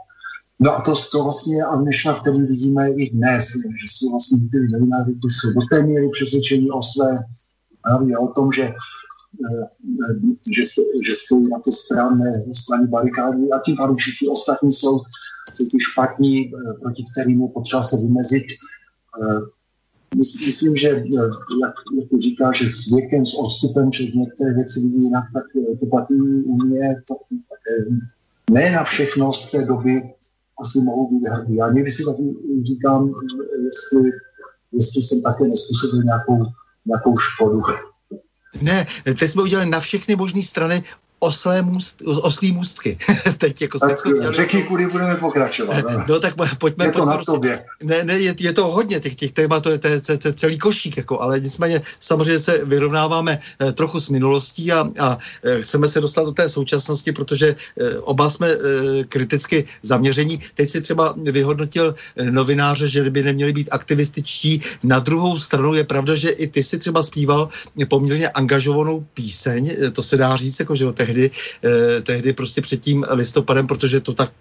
No 0.63 0.77
a 0.77 0.81
to, 0.81 0.93
to 1.13 1.25
vlastně 1.25 1.57
je 1.57 1.65
Alnešna, 1.65 2.21
který 2.21 2.41
vidíme 2.41 2.91
i 2.91 3.11
dnes, 3.11 3.45
že 3.81 3.87
jsou 3.87 4.11
vlastně 4.11 4.39
ty 4.39 4.59
novináři, 4.73 5.11
kteří 5.11 5.35
jsou 5.35 5.53
do 5.61 5.67
té 5.71 5.83
míry 5.83 6.09
přesvědčení 6.13 6.71
o 6.71 6.83
své 6.83 7.19
právě 7.83 8.19
o 8.19 8.29
tom, 8.29 8.53
že 8.53 8.73
Eh, 9.33 9.67
že, 10.55 10.63
že 11.07 11.15
stojí 11.15 11.49
na 11.49 11.59
té 11.59 11.73
správné 11.73 12.45
straně 12.53 12.87
barikády 12.87 13.51
a 13.51 13.59
tím 13.59 13.77
pádem 13.77 13.97
všichni 13.97 14.29
ostatní 14.29 14.73
jsou, 14.73 15.01
ty 15.57 15.81
špatní, 15.81 16.53
eh, 16.55 16.73
proti 16.81 17.05
kterým 17.13 17.43
je 17.43 17.49
potřeba 17.49 17.83
se 17.83 17.97
vymezit. 17.97 18.47
Eh, 19.23 19.41
myslím, 20.47 20.77
že 20.77 20.89
jak, 20.89 21.75
jak 21.97 22.09
to 22.11 22.19
říká, 22.19 22.53
že 22.53 22.69
s 22.69 22.95
věkem, 22.95 23.27
s 23.27 23.35
odstupem 23.35 23.91
před 23.91 24.15
některé 24.15 24.55
věci 24.55 24.81
vidí 24.81 25.03
jinak, 25.03 25.25
tak 25.33 25.45
to 25.81 25.87
platí 25.87 26.15
u 26.45 26.57
mě, 26.63 27.03
to, 27.09 27.15
ne 28.51 28.71
na 28.71 28.85
všechno 28.85 29.33
z 29.33 29.51
té 29.51 29.65
doby 29.65 30.03
asi 30.61 30.79
mohou 30.79 31.11
být 31.11 31.29
hrdí. 31.29 31.57
Já 31.57 31.71
někdy 31.73 31.91
si 31.91 32.05
taky 32.05 32.23
říkám, 32.63 33.13
jestli, 33.65 34.11
jestli 34.73 35.03
jsem 35.03 35.23
také 35.23 35.45
nespůsobil 35.45 36.03
nějakou, 36.03 36.45
nějakou 36.87 37.17
škodu. 37.17 37.61
Ne, 38.63 38.87
teď 39.05 39.31
jsme 39.31 39.43
udělali 39.43 39.71
na 39.71 39.81
všechny 39.81 40.17
možné 40.17 40.43
strany 40.43 40.83
oslé 41.23 41.63
můst, 41.63 42.03
oslí 42.07 42.53
můstky. 42.53 42.99
Teď 43.39 43.63
jako 43.63 43.79
tak 43.79 43.97
řekni, 44.29 44.63
kudy 44.63 44.87
budeme 44.87 45.17
pokračovat. 45.17 45.85
Ne? 45.89 46.05
No 46.09 46.21
tak 46.21 46.35
pojďme. 46.59 46.85
Je 46.85 46.93
to 46.93 47.05
na 47.05 47.15
prostě, 47.15 47.33
tobě. 47.33 47.65
Ne, 47.83 48.05
ne, 48.05 48.21
je, 48.21 48.35
je 48.39 48.53
to 48.53 48.67
hodně 48.67 49.01
těch, 49.01 49.17
těch 49.17 49.33
témat, 49.33 49.63
to 49.63 49.71
je, 49.71 49.79
to, 49.79 49.89
je, 49.89 50.01
to 50.01 50.29
je 50.29 50.35
celý 50.35 50.59
košík, 50.59 50.97
jako, 50.97 51.21
ale 51.21 51.41
nicméně 51.41 51.81
samozřejmě 52.01 52.39
se 52.39 52.65
vyrovnáváme 52.65 53.39
eh, 53.39 53.73
trochu 53.73 54.01
s 54.01 54.09
minulostí 54.09 54.73
a, 54.73 54.91
a 55.01 55.19
eh, 55.45 55.63
chceme 55.63 55.89
se 55.89 56.01
dostat 56.01 56.25
do 56.25 56.33
té 56.33 56.49
současnosti, 56.49 57.13
protože 57.13 57.57
eh, 57.57 57.99
oba 57.99 58.31
jsme 58.31 58.49
eh, 58.51 58.59
kriticky 59.05 59.65
zaměření. 59.83 60.41
Teď 60.55 60.71
si 60.71 60.81
třeba 60.81 61.15
vyhodnotil 61.17 61.95
eh, 61.95 62.31
novináře, 62.31 62.87
že 62.87 63.11
by 63.11 63.23
neměli 63.23 63.53
být 63.53 63.69
aktivističtí. 63.71 64.61
Na 64.83 64.99
druhou 64.99 65.39
stranu 65.39 65.75
je 65.75 65.85
pravda, 65.85 66.15
že 66.15 66.31
i 66.31 66.47
ty 66.47 66.65
si 66.65 66.79
třeba 66.79 67.03
zpíval 67.03 67.49
poměrně 67.89 68.29
angažovanou 68.29 69.07
píseň, 69.15 69.71
eh, 69.71 69.91
to 69.91 70.03
se 70.03 70.17
dá 70.17 70.37
říct, 70.37 70.61
jako, 70.61 70.75
že 70.75 70.87
o 70.87 70.93
tehdy, 71.13 71.31
eh, 71.65 72.01
tehdy 72.01 72.33
prostě 72.33 72.61
před 72.61 72.81
tím 72.81 73.05
listopadem, 73.11 73.67
protože 73.67 74.01
to 74.01 74.13
tak, 74.15 74.33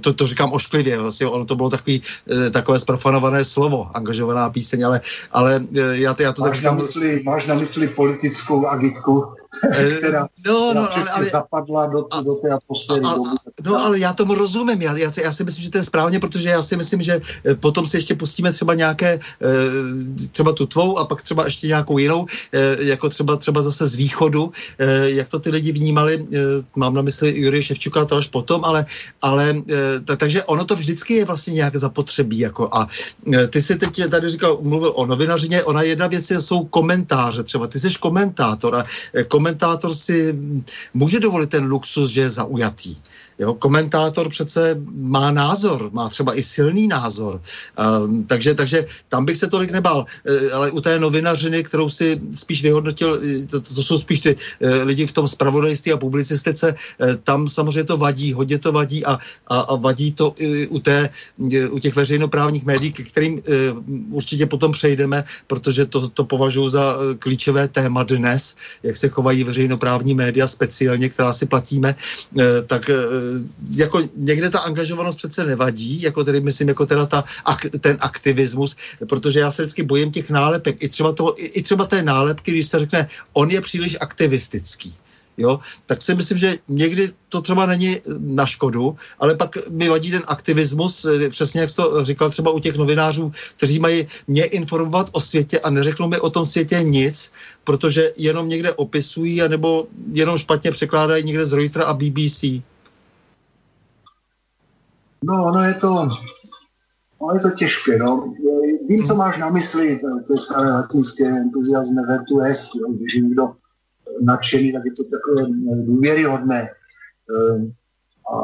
to, 0.00 0.12
to 0.12 0.26
říkám 0.26 0.52
ošklivě, 0.52 0.98
vlastně 0.98 1.26
ono 1.26 1.44
to 1.44 1.56
bylo 1.56 1.70
takový, 1.70 2.02
eh, 2.02 2.50
takové 2.50 2.80
sprofanované 2.80 3.44
slovo, 3.44 3.88
angažovaná 3.94 4.50
píseň, 4.50 4.86
ale, 4.86 5.00
ale 5.32 5.60
eh, 5.76 5.96
já, 6.02 6.14
to, 6.14 6.22
já 6.22 6.32
to 6.32 6.42
máš 6.42 6.48
tak 6.48 6.56
říkám... 6.56 6.76
Na 6.76 6.82
mysli, 6.82 7.22
máš 7.24 7.46
na 7.46 7.54
mysli 7.54 7.88
politickou 7.88 8.66
agitku, 8.66 9.34
která, 9.98 10.28
no, 10.46 10.74
no, 10.74 10.86
která 10.86 11.10
ale, 11.10 11.10
ale, 11.10 11.24
zapadla 11.24 11.86
do, 11.86 12.06
a, 12.10 12.22
do 12.22 12.34
té 12.34 12.50
atmosféry. 12.50 13.00
A, 13.04 13.08
a, 13.08 13.14
no 13.64 13.76
ale 13.76 13.98
já 13.98 14.12
tomu 14.12 14.34
rozumím, 14.34 14.82
já, 14.82 14.96
já, 14.96 15.12
já 15.24 15.32
si 15.32 15.44
myslím, 15.44 15.64
že 15.64 15.70
to 15.70 15.78
je 15.78 15.84
správně, 15.84 16.20
protože 16.20 16.48
já 16.48 16.62
si 16.62 16.76
myslím, 16.76 17.02
že 17.02 17.20
eh, 17.44 17.54
potom 17.54 17.86
se 17.86 17.96
ještě 17.96 18.14
pustíme 18.14 18.52
třeba 18.52 18.74
nějaké, 18.74 19.18
třeba 20.32 20.52
tu 20.52 20.66
tvou 20.66 20.98
a 20.98 21.04
pak 21.04 21.22
třeba 21.22 21.44
ještě 21.44 21.66
nějakou 21.66 21.98
jinou, 21.98 22.26
jako 22.78 23.08
třeba, 23.08 23.36
třeba 23.36 23.62
zase 23.62 23.86
z 23.86 23.94
východu, 23.94 24.52
jak 25.04 25.28
to 25.28 25.38
ty 25.40 25.50
lidi 25.50 25.72
vnímali, 25.72 26.26
eh, 26.34 26.38
mám 26.76 26.94
na 26.94 27.02
mysli 27.02 27.40
Jurie 27.40 27.62
Ševčuka, 27.62 28.04
to 28.04 28.16
až 28.16 28.28
potom, 28.28 28.64
ale, 28.64 28.86
ale 29.22 29.54
eh, 30.10 30.16
takže 30.16 30.44
ono 30.44 30.64
to 30.64 30.76
vždycky 30.76 31.14
je 31.14 31.24
vlastně 31.24 31.52
nějak 31.52 31.76
zapotřebí. 31.76 32.38
Jako 32.38 32.68
a 32.72 32.86
eh, 33.34 33.46
ty 33.46 33.62
si 33.62 33.76
teď 33.76 34.10
tady 34.10 34.30
říkal, 34.30 34.58
mluvil 34.62 34.92
o 34.94 35.06
novinařině, 35.06 35.64
ona 35.64 35.82
jedna 35.82 36.06
věc 36.06 36.30
je, 36.30 36.40
jsou 36.40 36.64
komentáře 36.64 37.42
třeba, 37.42 37.66
ty 37.66 37.80
jsi 37.80 37.88
komentátor 38.00 38.76
a 38.76 38.84
komentátor 39.28 39.39
si 39.94 40.38
může 40.94 41.20
dovolit 41.20 41.50
ten 41.50 41.64
luxus, 41.64 42.10
že 42.10 42.20
je 42.20 42.30
zaujatý. 42.30 42.96
Jo, 43.40 43.54
komentátor 43.54 44.28
přece 44.28 44.76
má 44.92 45.30
názor, 45.30 45.90
má 45.92 46.08
třeba 46.08 46.38
i 46.38 46.42
silný 46.42 46.88
názor. 46.88 47.40
Uh, 47.78 48.24
takže, 48.26 48.54
takže 48.54 48.84
tam 49.08 49.24
bych 49.24 49.36
se 49.36 49.46
tolik 49.46 49.70
nebál. 49.70 50.04
Uh, 50.04 50.54
ale 50.54 50.70
u 50.70 50.80
té 50.80 50.98
novinařiny, 50.98 51.62
kterou 51.64 51.88
si 51.88 52.20
spíš 52.36 52.62
vyhodnotil, 52.62 53.20
to, 53.50 53.60
to, 53.60 53.74
to 53.74 53.82
jsou 53.82 53.98
spíš 53.98 54.20
ty 54.20 54.36
uh, 54.36 54.70
lidi 54.82 55.06
v 55.06 55.12
tom 55.12 55.28
spravodajství 55.28 55.92
a 55.92 55.96
publicistice, 55.96 56.74
uh, 56.74 57.14
tam 57.24 57.48
samozřejmě 57.48 57.84
to 57.84 57.96
vadí, 57.96 58.32
hodně 58.32 58.58
to 58.58 58.72
vadí 58.72 59.06
a, 59.06 59.18
a, 59.46 59.60
a 59.60 59.74
vadí 59.74 60.12
to 60.12 60.34
i 60.38 60.66
u, 60.66 60.78
té, 60.78 61.08
u 61.70 61.78
těch 61.78 61.96
veřejnoprávních 61.96 62.64
médií, 62.64 62.92
ke 62.92 63.02
kterým 63.02 63.34
uh, 63.34 63.40
určitě 64.10 64.46
potom 64.46 64.72
přejdeme, 64.72 65.24
protože 65.46 65.86
to, 65.86 66.08
to 66.08 66.24
považuji 66.24 66.68
za 66.68 66.96
klíčové 67.18 67.68
téma 67.68 68.02
dnes, 68.02 68.56
jak 68.82 68.96
se 68.96 69.08
chovají 69.08 69.44
veřejnoprávní 69.44 70.14
média 70.14 70.46
speciálně, 70.46 71.08
která 71.08 71.32
si 71.32 71.46
platíme, 71.46 71.94
uh, 72.34 72.42
tak 72.66 72.90
uh, 72.92 73.29
jako 73.76 74.02
někde 74.16 74.50
ta 74.50 74.58
angažovanost 74.58 75.18
přece 75.18 75.44
nevadí, 75.44 76.02
jako 76.02 76.24
tedy 76.24 76.40
myslím, 76.40 76.68
jako 76.68 76.86
teda 76.86 77.06
ta, 77.06 77.24
ak, 77.44 77.66
ten 77.80 77.96
aktivismus, 78.00 78.76
protože 79.08 79.40
já 79.40 79.50
se 79.50 79.62
vždycky 79.62 79.82
bojím 79.82 80.10
těch 80.10 80.30
nálepek, 80.30 80.82
i 80.82 80.88
třeba, 80.88 81.12
toho, 81.12 81.42
i, 81.42 81.46
i 81.46 81.62
třeba 81.62 81.86
té 81.86 82.02
nálepky, 82.02 82.50
když 82.50 82.66
se 82.66 82.78
řekne, 82.78 83.06
on 83.32 83.50
je 83.50 83.60
příliš 83.60 83.96
aktivistický 84.00 84.94
jo, 85.40 85.58
tak 85.86 86.02
si 86.02 86.14
myslím, 86.14 86.38
že 86.38 86.56
někdy 86.68 87.12
to 87.28 87.40
třeba 87.40 87.66
není 87.66 87.96
na 88.18 88.46
škodu, 88.46 88.96
ale 89.18 89.34
pak 89.34 89.70
mi 89.70 89.88
vadí 89.88 90.10
ten 90.10 90.22
aktivismus, 90.26 91.04
eh, 91.04 91.30
přesně 91.30 91.60
jak 91.60 91.70
jsi 91.70 91.76
to 91.76 92.04
říkal 92.04 92.30
třeba 92.30 92.50
u 92.50 92.58
těch 92.58 92.76
novinářů, 92.76 93.32
kteří 93.56 93.78
mají 93.78 94.06
mě 94.28 94.44
informovat 94.44 95.08
o 95.12 95.20
světě 95.20 95.60
a 95.60 95.70
neřeknou 95.70 96.08
mi 96.08 96.20
o 96.20 96.30
tom 96.30 96.44
světě 96.46 96.82
nic, 96.82 97.32
protože 97.64 98.12
jenom 98.16 98.48
někde 98.48 98.72
opisují, 98.72 99.42
anebo 99.42 99.86
jenom 100.12 100.38
špatně 100.38 100.70
překládají 100.70 101.24
někde 101.24 101.44
z 101.44 101.52
Reutera 101.52 101.84
a 101.84 101.94
BBC. 101.94 102.60
No, 105.24 105.44
ono 105.44 105.64
je 105.64 105.74
to, 105.74 106.08
ono 107.18 107.34
je 107.34 107.40
to 107.40 107.50
těžké, 107.50 107.98
no. 107.98 108.34
Vím, 108.88 109.02
co 109.02 109.14
máš 109.14 109.38
na 109.38 109.50
mysli, 109.50 109.98
to, 109.98 110.06
to 110.26 110.32
je 110.32 110.38
staré 110.38 110.70
latinské 110.70 111.24
entuziasme 111.28 112.02
vertu 112.06 112.40
est, 112.40 112.74
jo. 112.74 112.92
když 112.92 113.14
je 113.14 113.20
někdo 113.20 113.52
nadšený, 114.22 114.72
tak 114.72 114.82
je 114.84 114.92
to 114.92 115.02
takové 115.04 115.42
důvěryhodné. 115.84 116.68
Ehm, 117.30 117.72
a, 118.32 118.36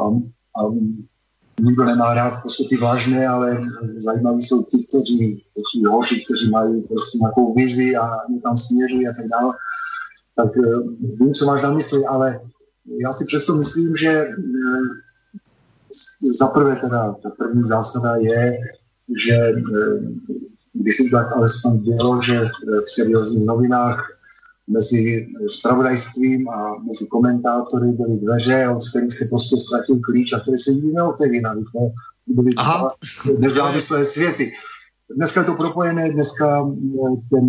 a 0.61 0.71
nikdo 1.61 1.85
nemá 1.85 2.15
rád 2.15 2.41
prostě 2.41 2.65
ty 2.69 2.77
vážné, 2.77 3.29
ale 3.29 3.61
zajímaví 3.97 4.43
jsou 4.43 4.63
ty, 4.63 4.79
kteří, 4.89 5.43
kteří 5.51 5.85
hoři, 5.85 6.25
kteří 6.25 6.51
mají 6.51 6.83
prostě 6.83 7.19
nějakou 7.19 7.55
vizi 7.55 7.97
a 7.97 8.11
někam 8.31 8.57
směřují 8.57 9.09
a 9.09 9.13
tak 9.13 9.29
dále. 9.29 9.55
Tak 10.37 10.57
ehm, 10.57 10.97
vím, 11.21 11.35
co 11.35 11.47
máš 11.47 11.63
na 11.63 11.71
mysli, 11.73 12.05
ale 12.05 12.41
já 13.03 13.13
si 13.13 13.25
přesto 13.25 13.55
myslím, 13.55 13.97
že 13.97 14.11
ehm, 14.11 14.89
za 16.39 16.47
prvé 16.47 16.77
teda, 16.77 17.13
ta 17.23 17.31
první 17.39 17.63
zásada 17.67 18.17
je, 18.17 18.59
že 19.27 19.35
eh, 19.35 19.63
když 20.73 20.97
si 20.97 21.11
tak 21.11 21.33
alespoň 21.33 21.83
dělo, 21.83 22.23
že 22.23 22.41
v 22.85 22.91
seriózních 22.91 23.47
novinách 23.47 24.17
mezi 24.69 25.29
spravodajstvím 25.51 26.49
a 26.49 26.83
mezi 26.87 27.07
komentátory 27.07 27.89
byly 27.89 28.17
dveře, 28.17 28.69
od 28.69 28.89
kterých 28.91 29.13
se 29.13 29.25
prostě 29.25 29.57
ztratil 29.57 30.01
klíč 30.01 30.33
a 30.33 30.41
které 30.41 30.59
se 30.59 30.71
nikdy 30.71 30.93
neotevíraly. 30.93 31.65
To 31.73 31.91
byly 32.27 32.51
nezávislé 33.39 34.05
světy. 34.05 34.53
Dneska 35.17 35.41
je 35.41 35.47
to 35.47 35.55
propojené, 35.55 36.11
dneska 36.11 36.67
eh, 36.69 37.17
ten 37.31 37.49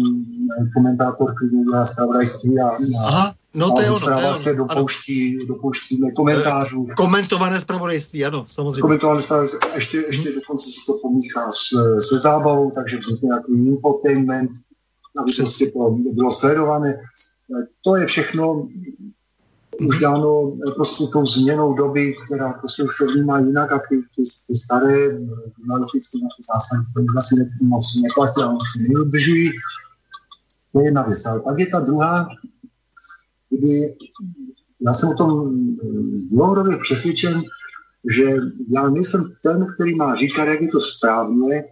komentátor 0.74 1.34
klidně 1.38 1.64
dělá 1.64 1.86
zpravodajství 1.86 2.60
a, 2.60 2.70
Aha. 3.08 3.34
No 3.54 3.72
to 3.72 3.82
je 3.82 3.92
ono. 3.92 4.18
Ono. 4.18 4.38
se 4.38 4.54
dopouští, 4.54 5.46
dopouští 5.46 6.02
komentářů. 6.16 6.88
Eh, 6.92 6.94
komentované 6.94 7.62
zpravodajství, 7.62 8.26
ano, 8.26 8.46
samozřejmě. 8.46 8.82
Komentované 8.82 9.22
zpravodajství. 9.22 9.60
Ještě, 9.76 9.98
ještě 9.98 10.30
hmm. 10.30 10.40
dokonce 10.40 10.70
se 10.70 10.80
to 10.86 10.94
pomíchá 11.02 11.52
s, 11.52 11.70
se 12.10 12.20
zábavou, 12.20 12.72
takže 12.72 12.98
vznikne 12.98 13.28
nějaký 13.28 13.68
infotainment, 13.68 14.52
aby 15.18 15.32
prostě 15.36 15.72
to 15.72 15.90
bylo 15.90 16.32
sledované. 16.32 16.90
Eh, 16.94 17.68
to 17.84 17.96
je 17.96 18.06
všechno 18.06 18.68
už 19.80 19.96
hmm. 19.96 20.02
dáno 20.02 20.54
eh, 20.68 20.72
prostě 20.72 21.04
tou 21.14 21.26
změnou 21.26 21.74
doby, 21.74 22.16
která 22.26 22.54
prostě 22.54 22.84
už 22.84 22.98
to 22.98 23.06
vnímá 23.06 23.40
jinak 23.40 23.72
a 23.72 23.80
ty, 23.90 24.02
ty, 24.16 24.24
ty 24.48 24.56
staré 24.56 24.98
žurnalistické 25.58 26.18
naše 26.24 26.42
zásady, 26.54 26.84
to 26.94 27.02
už 27.02 27.16
asi 27.18 27.36
moc 27.62 27.86
neplatí 28.04 28.42
a 28.42 28.48
se 28.50 28.84
neudržují. 28.90 29.52
To 30.74 30.80
je 30.80 30.88
jedna 30.88 31.02
věc. 31.02 31.26
Ale 31.26 31.40
pak 31.40 31.60
je 31.60 31.68
ta 31.68 31.80
druhá, 31.80 32.28
kdy 33.50 33.96
já 34.82 34.94
jsem 34.94 35.10
o 35.10 35.14
tom 35.14 35.52
eh, 35.52 35.86
dlouhodobě 36.32 36.78
přesvědčen, 36.78 37.42
že 38.18 38.24
já 38.76 38.90
nejsem 38.90 39.24
ten, 39.44 39.66
který 39.74 39.96
má 39.96 40.16
říkat, 40.16 40.46
jak 40.46 40.62
je 40.62 40.68
to 40.68 40.80
správně, 40.80 41.64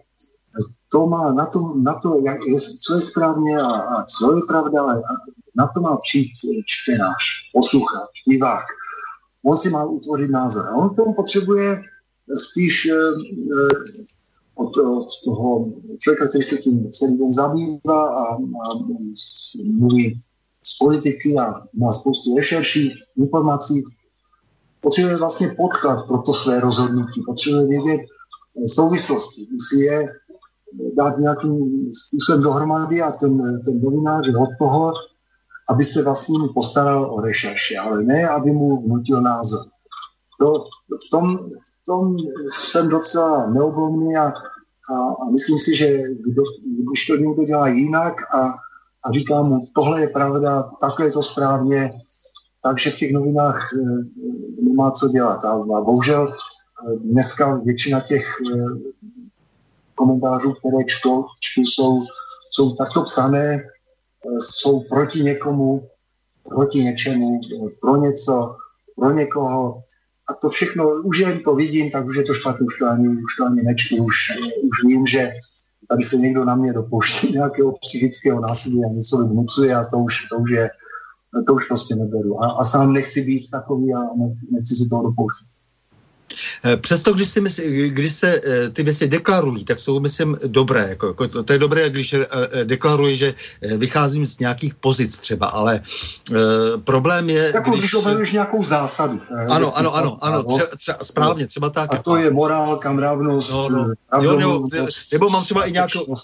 to 0.92 1.06
má 1.06 1.32
na 1.32 1.46
to, 1.46 1.74
na 1.76 1.94
to 1.94 2.20
jak 2.24 2.38
co 2.80 2.94
je 2.94 3.00
správně 3.00 3.58
a, 3.58 3.66
a 3.66 4.04
co 4.04 4.36
je 4.36 4.42
pravda, 4.48 4.82
a 4.82 5.02
na 5.56 5.66
to 5.74 5.80
má 5.80 5.96
přijít 5.96 6.32
čtenář, 6.66 7.22
posluchač, 7.52 8.10
divák. 8.28 8.64
On 9.44 9.56
si 9.56 9.70
má 9.70 9.84
utvořit 9.84 10.30
názor. 10.30 10.66
A 10.66 10.74
on 10.74 10.94
tomu 10.94 11.14
potřebuje 11.14 11.82
spíš 12.34 12.86
eh, 12.86 12.96
od, 14.54 14.76
od 14.76 15.06
toho 15.24 15.72
člověka, 15.98 16.28
který 16.28 16.44
se 16.44 16.56
tím 16.56 16.90
celý 16.90 17.18
den 17.18 17.32
zabývá 17.32 18.08
a, 18.08 18.34
a 18.34 18.38
mluví 19.64 20.22
z 20.66 20.78
politiky 20.78 21.36
a 21.38 21.54
má 21.74 21.92
spoustu 21.92 22.36
rešerší, 22.36 22.92
informací, 23.16 23.84
potřebuje 24.80 25.16
vlastně 25.16 25.48
podklad 25.56 26.06
pro 26.06 26.18
to 26.22 26.32
své 26.32 26.60
rozhodnutí, 26.60 27.22
potřebuje 27.26 27.66
vědět 27.66 28.00
eh, 28.00 28.68
souvislosti, 28.68 29.46
musí 29.52 29.80
je 29.80 30.12
dát 30.96 31.18
nějakým 31.18 31.54
způsobem 31.94 32.42
dohromady 32.42 33.02
a 33.02 33.10
ten, 33.10 33.62
ten 33.64 33.80
novinář 33.80 34.26
je 34.26 34.36
od 34.36 34.48
toho, 34.58 34.92
aby 35.70 35.84
se 35.84 36.02
vlastně 36.02 36.38
mu 36.38 36.48
postaral 36.52 37.14
o 37.14 37.20
rešerši, 37.20 37.76
ale 37.76 38.02
ne, 38.02 38.28
aby 38.28 38.50
mu 38.50 38.82
vnutil 38.82 39.22
názor. 39.22 39.60
To, 40.40 40.64
v, 41.06 41.10
tom, 41.10 41.38
v 41.82 41.84
tom 41.86 42.16
jsem 42.50 42.88
docela 42.88 43.50
neoblomný 43.50 44.16
a, 44.16 44.22
a, 44.22 44.94
a 45.22 45.30
myslím 45.30 45.58
si, 45.58 45.76
že 45.76 45.98
kdo, 45.98 46.42
když 46.90 47.06
to 47.06 47.16
někdo 47.16 47.44
dělá 47.44 47.68
jinak 47.68 48.14
a 48.34 48.54
a 49.04 49.12
říká 49.12 49.42
mu, 49.42 49.66
tohle 49.74 50.00
je 50.00 50.08
pravda, 50.08 50.62
takhle 50.80 51.06
je 51.06 51.12
to 51.12 51.22
správně, 51.22 51.92
takže 52.62 52.90
v 52.90 52.96
těch 52.96 53.12
novinách 53.12 53.68
nemá 54.62 54.90
co 54.90 55.08
dělat. 55.08 55.44
A, 55.44 55.50
a 55.50 55.80
bohužel 55.80 56.32
e, 56.32 56.96
dneska 56.96 57.54
většina 57.54 58.00
těch 58.00 58.26
e, 58.26 58.58
komentářů, 59.94 60.52
které 60.52 60.84
čtou, 60.86 61.24
čtu, 61.40 61.60
jsou, 61.60 62.02
jsou 62.50 62.74
takto 62.74 63.02
psané, 63.02 63.62
jsou 64.38 64.80
proti 64.80 65.22
někomu, 65.22 65.88
proti 66.48 66.78
něčemu, 66.78 67.40
pro 67.80 67.96
něco, 67.96 68.56
pro 68.96 69.12
někoho. 69.12 69.82
A 70.28 70.34
to 70.34 70.48
všechno, 70.48 70.88
už 70.88 71.18
jen 71.18 71.42
to 71.42 71.54
vidím, 71.54 71.90
tak 71.90 72.06
už 72.06 72.16
je 72.16 72.22
to 72.22 72.34
špatné, 72.34 72.66
už 72.66 72.78
to 72.78 72.86
ani, 72.86 73.08
už 73.08 73.36
to 73.38 73.46
ani 73.46 73.62
nečtu, 73.62 74.04
už, 74.04 74.16
už 74.62 74.84
vím, 74.86 75.06
že 75.06 75.30
tady 75.88 76.02
se 76.02 76.16
někdo 76.16 76.44
na 76.44 76.54
mě 76.54 76.72
dopouští 76.72 77.32
nějakého 77.32 77.72
psychického 77.72 78.40
násilí 78.40 78.84
a 78.84 78.92
něco 78.92 79.16
vnucuje 79.16 79.74
a 79.74 79.84
to 79.84 79.98
už, 79.98 80.28
to 80.28 80.38
už 80.38 80.50
je, 80.50 80.70
to 81.46 81.54
už 81.54 81.66
prostě 81.66 81.94
neberu. 81.94 82.44
A, 82.44 82.50
a 82.50 82.64
sám 82.64 82.92
nechci 82.92 83.22
být 83.22 83.50
takový 83.50 83.94
a 83.94 83.98
nechci 84.50 84.74
si 84.74 84.88
toho 84.88 85.02
dopouštět. 85.02 85.48
Eh, 86.64 86.76
přesto, 86.76 87.12
když, 87.12 87.28
si 87.28 87.40
mysl, 87.40 87.62
když 87.88 88.12
se 88.12 88.40
eh, 88.44 88.70
ty 88.70 88.82
věci 88.82 89.08
deklarují, 89.08 89.64
tak 89.64 89.78
jsou, 89.78 90.00
myslím, 90.00 90.36
dobré. 90.46 90.88
Jako, 90.88 91.06
jako, 91.06 91.28
to, 91.28 91.42
to 91.42 91.52
je 91.52 91.58
dobré, 91.58 91.90
když 91.90 92.12
eh, 92.12 92.26
deklaruji, 92.64 93.16
že 93.16 93.34
vycházím 93.76 94.24
z 94.24 94.38
nějakých 94.38 94.74
pozic 94.74 95.18
třeba, 95.18 95.46
ale 95.46 95.80
uh, 96.30 96.36
problém 96.84 97.30
je... 97.30 97.52
Jako 97.54 97.70
když, 97.70 97.94
když 98.16 98.32
nějakou 98.32 98.64
zásadu. 98.64 99.20
Ano, 99.48 99.76
ano, 99.76 99.94
ano, 99.94 100.18
ano, 100.20 100.42
tře, 100.42 100.66
tře, 100.78 100.94
správně, 101.02 101.46
třeba 101.46 101.70
tak. 101.70 101.94
A 101.94 102.02
to 102.02 102.16
je 102.16 102.30
morálka, 102.30 102.92
mravnost, 102.92 103.50
no, 103.50 103.68
no. 103.68 103.92
Jo, 104.22 104.36
nebo, 104.36 104.68
nebo 105.12 105.28
mám 105.28 105.44
třeba 105.44 105.64
i 105.64 105.72
nějakou... 105.72 106.16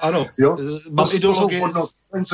Ano, 0.00 0.26
jo? 0.38 0.56
mám 0.92 1.08
ideologii... 1.12 1.62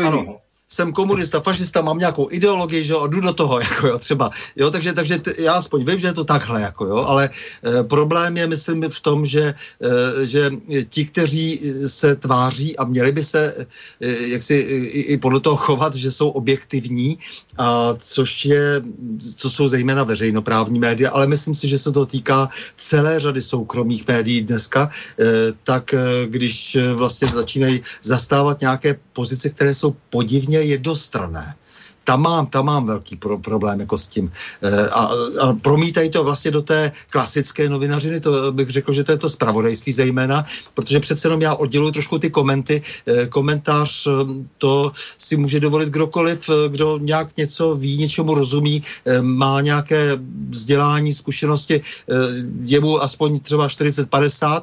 Ano, 0.05 0.39
jsem 0.69 0.93
komunista, 0.93 1.41
fašista, 1.41 1.83
mám 1.83 1.99
nějakou 1.99 2.29
ideologii, 2.31 2.83
že 2.83 2.93
jo, 2.93 3.07
jdu 3.07 3.21
do 3.21 3.33
toho, 3.33 3.61
jako 3.67 3.87
jo, 3.87 3.99
třeba, 3.99 4.31
jo, 4.57 4.71
takže, 4.71 4.93
takže 4.93 5.19
t, 5.19 5.33
já 5.39 5.53
aspoň 5.53 5.85
vím, 5.85 5.99
že 5.99 6.07
je 6.07 6.13
to 6.13 6.25
takhle, 6.25 6.61
jako 6.61 6.87
jo, 6.87 6.97
ale 6.97 7.31
e, 7.31 7.85
problém 7.85 8.37
je, 8.37 8.47
myslím, 8.47 8.83
v 8.83 9.01
tom, 9.01 9.27
že, 9.27 9.55
e, 10.23 10.27
že 10.27 10.51
ti, 10.89 11.05
kteří 11.05 11.61
se 11.87 12.17
tváří 12.17 12.77
a 12.77 12.85
měli 12.85 13.13
by 13.13 13.25
se, 13.25 13.67
e, 14.01 14.29
jak 14.29 14.43
si 14.43 14.55
i, 14.55 15.01
i 15.01 15.17
podle 15.17 15.41
toho 15.41 15.57
chovat, 15.57 15.95
že 15.95 16.11
jsou 16.11 16.29
objektivní, 16.29 17.19
a 17.59 17.95
což 17.99 18.45
je, 18.45 18.83
co 19.37 19.51
jsou 19.51 19.69
zejména 19.69 20.05
veřejnoprávní 20.05 20.79
média, 20.81 21.11
ale 21.11 21.27
myslím 21.27 21.55
si, 21.55 21.69
že 21.69 21.79
se 21.79 21.93
to 21.93 22.07
týká 22.07 22.49
celé 22.77 23.21
řady 23.21 23.43
soukromých 23.43 24.09
médií 24.09 24.43
dneska, 24.43 24.91
e, 25.21 25.25
tak 25.65 25.95
e, 25.95 26.27
když 26.27 26.79
vlastně 26.95 27.29
začínají 27.29 27.81
zastávat 28.03 28.61
nějaké 28.61 28.99
pozice, 29.13 29.49
které 29.49 29.75
jsou 29.75 29.97
podivně 30.11 30.56
poměrně 30.57 30.73
jednostrané. 30.73 31.55
Tam 32.07 32.23
mám, 32.23 32.47
tam 32.47 32.65
mám 32.67 32.87
velký 32.87 33.17
pro, 33.17 33.39
problém 33.39 33.81
jako 33.81 33.99
s 33.99 34.07
tím. 34.07 34.33
E, 34.63 34.89
a, 34.89 35.01
a 35.41 35.53
promítají 35.53 36.11
to 36.11 36.25
vlastně 36.25 36.51
do 36.51 36.63
té 36.63 36.93
klasické 37.11 37.69
novinařiny, 37.69 38.21
to 38.21 38.53
bych 38.53 38.71
řekl, 38.71 38.93
že 38.93 39.05
to 39.05 39.13
je 39.13 39.19
to 39.19 39.29
spravodajství 39.29 39.93
zejména, 39.93 40.45
protože 40.75 41.01
přece 41.01 41.29
jenom 41.29 41.43
já 41.43 41.55
odděluji 41.55 41.93
trošku 41.93 42.19
ty 42.19 42.31
komenty. 42.31 42.83
E, 43.07 43.27
komentář 43.27 44.07
to 44.59 44.93
si 45.19 45.37
může 45.37 45.61
dovolit 45.61 45.89
kdokoliv, 45.89 46.51
kdo 46.69 46.99
nějak 46.99 47.37
něco 47.37 47.75
ví, 47.75 47.99
něčemu 47.99 48.35
rozumí, 48.35 48.83
e, 49.05 49.23
má 49.23 49.61
nějaké 49.61 50.19
vzdělání, 50.49 51.13
zkušenosti, 51.13 51.75
e, 51.75 51.83
je 52.65 52.81
mu 52.81 53.03
aspoň 53.03 53.41
třeba 53.41 53.67
40-50 53.67 54.63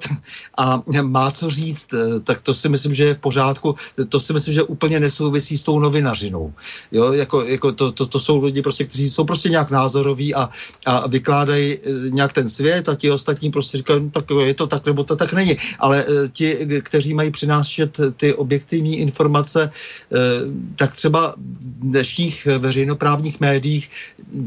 a 0.58 0.84
má 1.02 1.32
co 1.32 1.50
říct, 1.50 1.88
tak 2.24 2.42
to 2.42 2.54
si 2.54 2.70
myslím, 2.70 2.94
že 2.94 3.04
je 3.04 3.14
v 3.14 3.20
pořádku. 3.20 3.76
To 4.10 4.20
si 4.20 4.34
myslím, 4.34 4.54
že 4.54 4.64
úplně 4.64 5.00
nesouvisí 5.00 5.58
s 5.58 5.64
tou 5.64 5.80
novinařinou. 5.80 6.54
Jo, 6.92 7.12
jako, 7.14 7.33
jako 7.42 7.72
to, 7.72 7.92
to, 7.92 8.06
to, 8.06 8.20
jsou 8.20 8.44
lidi, 8.44 8.62
prostě, 8.62 8.84
kteří 8.84 9.10
jsou 9.10 9.24
prostě 9.24 9.50
nějak 9.50 9.72
názoroví 9.72 10.36
a, 10.36 10.50
a 10.86 11.08
vykládají 11.08 11.78
nějak 12.10 12.34
ten 12.34 12.50
svět 12.50 12.90
a 12.90 12.96
ti 12.96 13.12
ostatní 13.12 13.50
prostě 13.50 13.78
říkají, 13.78 14.00
no, 14.04 14.10
tak 14.10 14.26
je 14.46 14.54
to 14.54 14.68
tak, 14.68 14.86
nebo 14.86 15.04
to 15.04 15.16
tak 15.16 15.34
není. 15.34 15.58
Ale 15.80 16.06
ti, 16.32 16.68
kteří 16.82 17.14
mají 17.14 17.32
přinášet 17.32 18.00
ty 18.18 18.34
objektivní 18.34 19.00
informace, 19.00 19.70
tak 20.76 20.94
třeba 20.94 21.36
v 21.38 21.90
dnešních 21.90 22.48
veřejnoprávních 22.60 23.40
médiích 23.40 23.90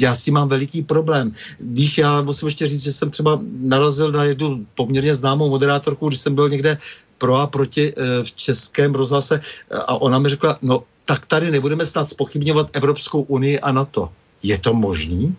já 0.01 0.14
s 0.14 0.22
tím 0.22 0.34
mám 0.34 0.49
veliký 0.49 0.82
problém. 0.82 1.32
Víš, 1.61 1.99
já 1.99 2.22
musím 2.22 2.49
ještě 2.49 2.66
říct, 2.66 2.82
že 2.82 2.93
jsem 2.93 3.11
třeba 3.11 3.41
narazil 3.61 4.12
na 4.12 4.24
jednu 4.24 4.66
poměrně 4.74 5.14
známou 5.14 5.51
moderátorku, 5.51 6.09
když 6.09 6.20
jsem 6.20 6.34
byl 6.34 6.49
někde 6.49 6.78
pro 7.18 7.37
a 7.37 7.47
proti 7.47 7.93
v 8.22 8.32
českém 8.32 8.95
rozhlase 8.95 9.41
a 9.87 10.01
ona 10.01 10.18
mi 10.18 10.28
řekla, 10.28 10.59
no 10.62 10.82
tak 11.07 11.26
tady 11.26 11.50
nebudeme 11.50 11.86
snad 11.86 12.04
spochybňovat 12.04 12.76
Evropskou 12.76 13.22
unii 13.22 13.61
a 13.61 13.72
NATO. 13.72 14.12
Je 14.42 14.59
to 14.59 14.74
možný? 14.74 15.36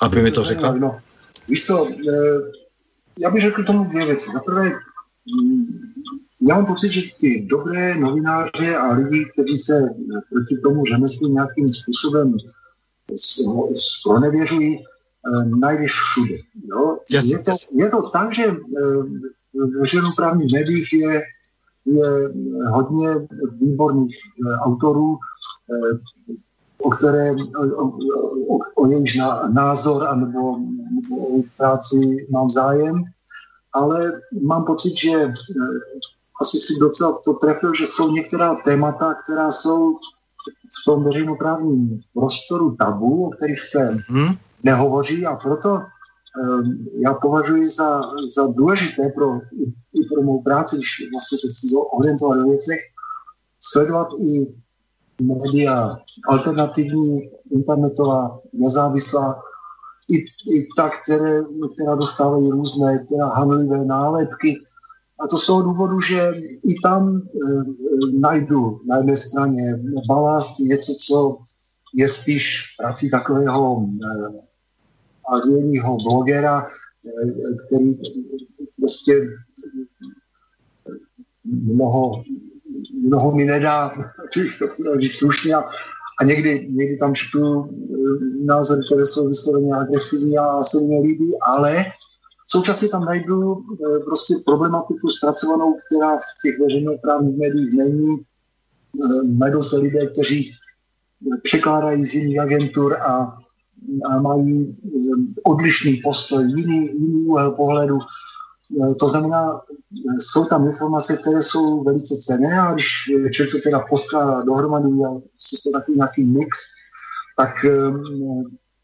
Aby 0.00 0.22
mi 0.22 0.30
to 0.30 0.44
řekla? 0.44 0.72
No, 0.72 0.98
víš 1.48 1.66
co, 1.66 1.88
eh, 1.88 2.40
já 3.18 3.30
bych 3.30 3.42
řekl 3.42 3.64
tomu 3.64 3.84
dvě 3.84 4.06
věci. 4.06 4.30
Za 4.32 4.40
prvé, 4.40 4.64
mm, 4.64 5.92
já 6.48 6.54
mám 6.54 6.66
pocit, 6.66 6.92
že 6.92 7.02
ty 7.20 7.46
dobré 7.50 7.94
novináře 7.94 8.76
a 8.76 8.92
lidi, 8.92 9.24
kteří 9.32 9.56
se 9.56 9.72
proti 10.30 10.56
tomu 10.62 10.84
řemeslu 10.84 11.28
nějakým 11.28 11.72
způsobem 11.72 12.36
pronevěřují, 14.04 14.78
eh, 14.78 15.44
najdeš 15.44 15.92
všude. 15.92 16.36
Jo? 16.70 16.98
Jasně, 17.10 17.34
je, 17.34 17.38
to, 17.38 17.52
je 17.72 17.90
to 17.90 18.02
tak, 18.02 18.34
že 18.34 18.46
v 19.54 19.80
veřejnoprávních 19.80 20.52
médiích 20.52 20.92
je, 20.92 21.22
je 21.86 22.30
hodně 22.70 23.08
výborných 23.60 24.16
eh, 24.16 24.56
autorů, 24.56 25.18
eh, 25.70 25.98
o 26.78 26.90
které, 26.90 27.32
o, 27.32 27.84
o, 27.84 28.58
o 28.74 28.86
jejíž 28.90 29.18
názor 29.52 30.06
anebo, 30.08 30.58
nebo 30.94 31.26
o 31.26 31.30
jejich 31.30 31.50
práci 31.56 32.26
mám 32.30 32.50
zájem, 32.50 32.94
ale 33.72 34.12
mám 34.42 34.64
pocit, 34.64 34.96
že 34.98 35.12
eh, 35.12 35.32
asi 36.42 36.58
si 36.58 36.72
docela 36.80 37.18
to 37.24 37.34
trefil, 37.34 37.74
že 37.74 37.86
jsou 37.86 38.10
některá 38.10 38.54
témata, 38.54 39.14
která 39.14 39.50
jsou 39.50 39.94
v 40.80 40.84
tom 40.84 41.04
veřejnoprávním 41.04 42.00
prostoru 42.14 42.76
tabu, 42.76 43.26
o 43.26 43.30
kterých 43.30 43.60
se 43.60 43.96
hmm. 44.08 44.28
nehovoří 44.62 45.26
a 45.26 45.36
proto 45.36 45.82
já 47.04 47.14
považuji 47.14 47.68
za, 47.68 48.00
za 48.36 48.46
důležité 48.46 49.02
pro, 49.14 49.38
i 49.94 50.08
pro 50.14 50.22
mou 50.22 50.42
práci, 50.42 50.76
když 50.76 51.10
vlastně 51.12 51.38
se 51.38 51.48
chci 51.48 51.74
orientovat 51.92 52.38
ve 52.38 52.44
věcech, 52.44 52.80
sledovat 53.60 54.08
i 54.20 54.54
média 55.22 55.96
alternativní, 56.28 57.30
internetová, 57.50 58.40
nezávislá, 58.52 59.42
i, 60.10 60.16
i 60.56 60.66
ta, 60.76 60.88
které, 60.88 61.42
která 61.74 61.94
dostávají 61.94 62.50
různé 62.50 63.06
teda 63.08 63.26
hanlivé 63.26 63.84
nálepky. 63.84 64.54
A 65.20 65.26
to 65.26 65.36
z 65.36 65.46
toho 65.46 65.62
důvodu, 65.62 66.00
že 66.00 66.32
i 66.68 66.74
tam 66.82 67.16
e, 67.18 67.22
najdu 68.20 68.80
na 68.86 68.96
jedné 68.96 69.16
straně 69.16 69.82
balast, 70.08 70.58
něco, 70.58 70.94
co 71.06 71.38
je 71.94 72.08
spíš 72.08 72.62
prací 72.78 73.10
takového 73.10 73.82
e, 73.82 74.46
agilního 75.28 75.96
blogera, 75.96 76.66
eh, 76.66 77.66
který 77.66 77.98
prostě 78.80 79.28
mnoho, 81.44 82.22
mnoho 83.02 83.32
mi 83.32 83.44
nedá, 83.44 83.94
když 84.34 84.58
to 84.58 84.66
říct 85.00 85.12
slušně, 85.12 85.54
a, 85.54 85.62
a 86.20 86.24
někdy, 86.24 86.68
někdy 86.70 86.96
tam 86.96 87.14
čtu 87.14 87.64
eh, 87.64 88.44
názory, 88.44 88.80
které 88.86 89.06
jsou 89.06 89.28
vysloveně 89.28 89.74
agresivní 89.74 90.38
a 90.38 90.62
se 90.62 90.80
mi 90.80 90.86
nelíbí, 90.86 91.32
ale 91.42 91.84
současně 92.46 92.88
tam 92.88 93.04
najdu 93.04 93.56
eh, 93.56 93.98
prostě 94.04 94.34
problematiku 94.46 95.08
zpracovanou, 95.08 95.74
která 95.74 96.16
v 96.16 96.42
těch 96.42 96.58
veřejnoprávních 96.60 97.36
médiích 97.36 97.74
není. 97.76 98.16
Najdou 99.38 99.62
se 99.62 99.78
lidé, 99.78 100.06
kteří 100.06 100.52
překládají 101.42 102.04
z 102.04 102.14
jiných 102.14 102.38
agentur 102.40 102.96
a 103.02 103.12
a 103.12 103.45
mají 104.22 104.76
odlišný 105.44 106.00
postoj, 106.04 106.44
jiný, 106.44 106.86
jiný 106.86 107.26
úhel 107.26 107.50
pohledu. 107.50 107.98
Eh, 108.82 108.94
to 108.94 109.08
znamená, 109.08 109.60
eh, 109.60 110.20
jsou 110.20 110.44
tam 110.44 110.66
informace, 110.66 111.16
které 111.16 111.42
jsou 111.42 111.84
velice 111.84 112.14
cené 112.16 112.60
a 112.60 112.72
když 112.72 112.86
člověk 113.30 113.52
to 113.52 113.58
teda 113.58 113.80
poskládá 113.90 114.42
dohromady 114.42 114.88
a 114.88 115.20
si 115.38 115.56
to 115.62 115.70
takový 115.70 115.96
nějaký 115.96 116.24
mix, 116.24 116.58
tak, 117.38 117.54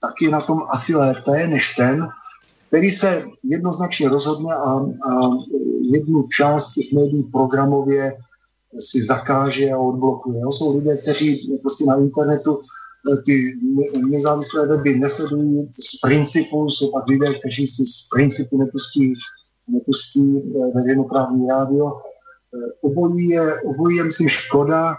tak 0.00 0.12
je 0.22 0.30
na 0.30 0.40
tom 0.40 0.58
asi 0.68 0.94
lépe 0.94 1.46
než 1.46 1.74
ten, 1.74 2.08
který 2.68 2.90
se 2.90 3.24
jednoznačně 3.44 4.08
rozhodne 4.08 4.54
a, 4.54 4.70
a 5.10 5.30
jednu 5.92 6.28
část 6.28 6.72
těch 6.72 6.92
médií 6.92 7.22
programově 7.22 8.12
si 8.78 9.02
zakáže 9.02 9.70
a 9.70 9.78
odblokuje. 9.78 10.40
Jsou 10.50 10.78
lidé, 10.78 10.96
kteří 10.96 11.58
prostě 11.62 11.84
na 11.84 11.96
internetu 11.96 12.60
ty 13.26 13.58
nezávislé 14.08 14.68
weby 14.68 14.98
nesledují 14.98 15.70
z 15.80 16.00
principu, 16.00 16.68
jsou 16.68 16.90
pak 16.90 17.06
lidé, 17.06 17.34
kteří 17.34 17.66
si 17.66 17.84
z 17.86 18.08
principu 18.14 18.58
nepustí, 18.58 19.12
nepustí 19.68 20.38
eh, 20.38 20.72
veřejnoprávní 20.74 21.48
rádio. 21.48 21.92
Eh, 21.92 22.72
obojí 22.80 23.28
je, 23.28 23.60
obojí 23.60 23.96
je, 23.96 24.04
myslím, 24.04 24.28
škoda. 24.28 24.94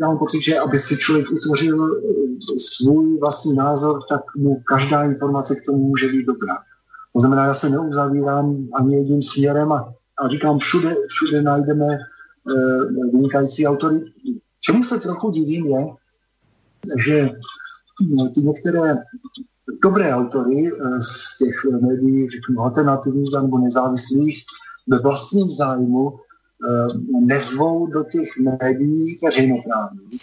Já 0.00 0.06
mám 0.06 0.18
pocit, 0.18 0.42
že 0.42 0.58
aby 0.58 0.78
si 0.78 0.96
člověk 0.96 1.30
utvořil 1.30 1.96
eh, 1.96 2.58
svůj 2.58 3.18
vlastní 3.18 3.54
názor, 3.54 4.00
tak 4.08 4.20
mu 4.36 4.62
každá 4.66 5.04
informace 5.04 5.56
k 5.56 5.64
tomu 5.66 5.78
může 5.78 6.08
být 6.08 6.26
dobrá. 6.26 6.56
To 7.12 7.20
znamená, 7.20 7.44
já 7.44 7.54
se 7.54 7.70
neuzavírám 7.70 8.68
ani 8.74 8.96
jedním 8.96 9.22
směrem 9.22 9.72
a, 9.72 9.94
a 10.18 10.28
říkám, 10.28 10.58
všude, 10.58 10.94
všude 11.08 11.42
najdeme 11.42 11.86
e, 11.86 11.98
vynikající 13.12 13.66
autory. 13.66 13.96
Čemu 14.60 14.82
se 14.82 15.00
trochu 15.00 15.30
divím 15.30 15.66
je, 15.66 15.86
že 17.06 17.28
no, 18.16 18.28
ty 18.34 18.40
některé 18.40 18.94
dobré 19.82 20.14
autory 20.14 20.68
eh, 20.68 21.00
z 21.00 21.38
těch 21.38 21.54
médií, 21.80 22.30
řeknu, 22.30 22.62
alternativních 22.62 23.32
nebo 23.42 23.58
nezávislých, 23.58 24.44
ve 24.88 24.98
vlastním 24.98 25.50
zájmu 25.50 26.18
eh, 26.18 27.18
nezvou 27.20 27.86
do 27.86 28.04
těch 28.04 28.28
médií 28.38 29.18
veřejnoprávních. 29.24 30.22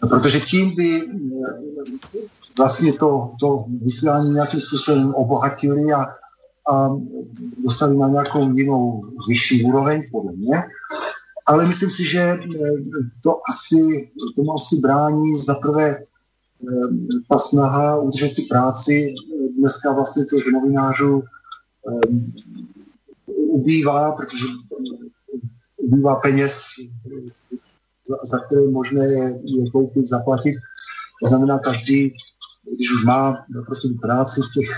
Protože 0.00 0.40
tím 0.40 0.74
by 0.74 1.02
eh, 1.02 1.08
vlastně 2.58 2.92
to, 2.92 3.32
to 3.40 3.64
vysílání 3.82 4.30
nějakým 4.30 4.60
způsobem 4.60 5.14
obohatili 5.14 5.92
a, 5.92 6.06
a 6.72 6.88
dostali 7.64 7.96
na 7.96 8.08
nějakou 8.08 8.52
jinou 8.52 9.00
vyšší 9.28 9.64
úroveň, 9.64 10.02
podle 10.12 10.32
mě 10.32 10.62
ale 11.46 11.66
myslím 11.66 11.90
si, 11.90 12.04
že 12.04 12.20
eh, 12.20 12.38
to 13.22 13.40
asi, 13.50 14.10
tomu 14.36 14.54
asi 14.54 14.76
brání 14.76 15.36
za 15.36 15.54
prvé 15.54 15.98
eh, 15.98 16.04
ta 17.28 17.38
snaha 17.38 17.98
udržet 17.98 18.34
si 18.34 18.42
práci. 18.42 19.14
Dneska 19.58 19.92
vlastně 19.92 20.24
těch 20.24 20.52
novinářů 20.52 21.22
eh, 21.22 22.08
ubývá, 23.26 24.12
protože 24.12 24.44
ubývá 25.76 26.16
peněz, 26.16 26.64
za, 28.24 28.38
které 28.38 28.66
možné 28.68 29.06
je, 29.06 29.40
je 29.44 29.70
koupit, 29.70 30.06
zaplatit. 30.06 30.56
To 31.22 31.28
znamená, 31.28 31.58
každý, 31.58 32.12
když 32.76 32.92
už 32.92 33.04
má 33.04 33.46
prostě 33.64 33.88
práci 34.00 34.40
v 34.40 34.60
těch 34.60 34.70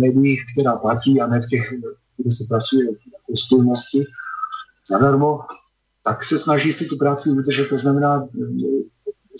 médiích, 0.00 0.40
která 0.52 0.76
platí 0.76 1.20
a 1.20 1.26
ne 1.26 1.40
v 1.40 1.48
těch, 1.48 1.74
kde 2.16 2.30
se 2.30 2.44
pracuje 2.48 2.86
v 3.34 3.38
stůlnosti, 3.38 4.04
zadarmo, 4.88 5.40
tak 6.04 6.24
se 6.24 6.38
snaží 6.38 6.72
si 6.72 6.84
tu 6.84 6.96
práci 6.96 7.30
udržet. 7.30 7.68
To 7.68 7.78
znamená, 7.78 8.28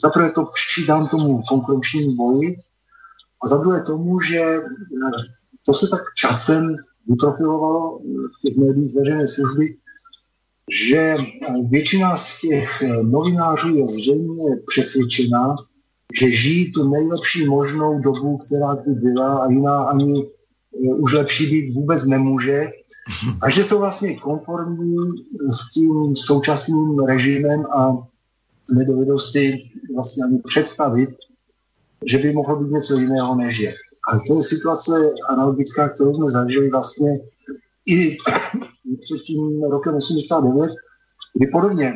zaprvé 0.03 0.31
to 0.31 0.45
přičítám 0.45 1.09
tomu 1.09 1.43
konkurenčnímu 1.49 2.15
boji 2.15 2.57
a 3.45 3.49
za 3.49 3.57
druhé 3.57 3.83
tomu, 3.83 4.21
že 4.21 4.41
eh, 4.41 4.63
to 5.67 5.73
se 5.73 5.87
tak 5.91 6.01
časem 6.17 6.77
vyprofilovalo 7.09 7.99
v 7.99 8.47
těch 8.47 8.57
médiích 8.57 8.95
veřejné 8.95 9.29
služby, 9.29 9.77
že 10.87 11.17
většina 11.71 12.17
z 12.17 12.41
těch 12.41 12.83
novinářů 13.03 13.77
je 13.77 13.87
zřejmě 13.87 14.57
přesvědčena, 14.67 15.57
že 16.21 16.31
žijí 16.31 16.73
tu 16.73 16.89
nejlepší 16.89 17.47
možnou 17.47 18.01
dobu, 18.01 18.39
která 18.39 18.77
tu 18.77 18.95
byla 18.95 19.39
a 19.39 19.51
jiná 19.51 19.85
ani 19.85 20.31
už 20.99 21.13
lepší 21.13 21.47
být 21.47 21.75
vůbec 21.75 22.05
nemůže 22.05 22.67
a 23.43 23.51
že 23.51 23.65
jsou 23.65 23.79
vlastně 23.79 24.19
konformní 24.19 24.97
s 25.51 25.73
tím 25.73 26.17
současným 26.17 26.99
režimem 26.99 27.67
a 27.67 27.97
nedovedou 28.71 29.19
si 29.19 29.71
vlastně 29.95 30.25
ani 30.25 30.39
představit, 30.39 31.11
že 32.07 32.19
by 32.19 32.33
mohlo 32.33 32.61
být 32.61 32.71
něco 32.71 32.99
jiného 32.99 33.35
než 33.35 33.59
je. 33.59 33.75
A 34.13 34.19
to 34.27 34.37
je 34.37 34.43
situace 34.43 34.93
analogická, 35.29 35.89
kterou 35.89 36.15
jsme 36.15 36.31
zažili 36.31 36.71
vlastně 36.71 37.21
i 37.87 38.11
před 39.01 39.23
tím 39.27 39.63
rokem 39.63 39.95
89, 39.95 40.71
kdy 41.35 41.47
podobně 41.47 41.95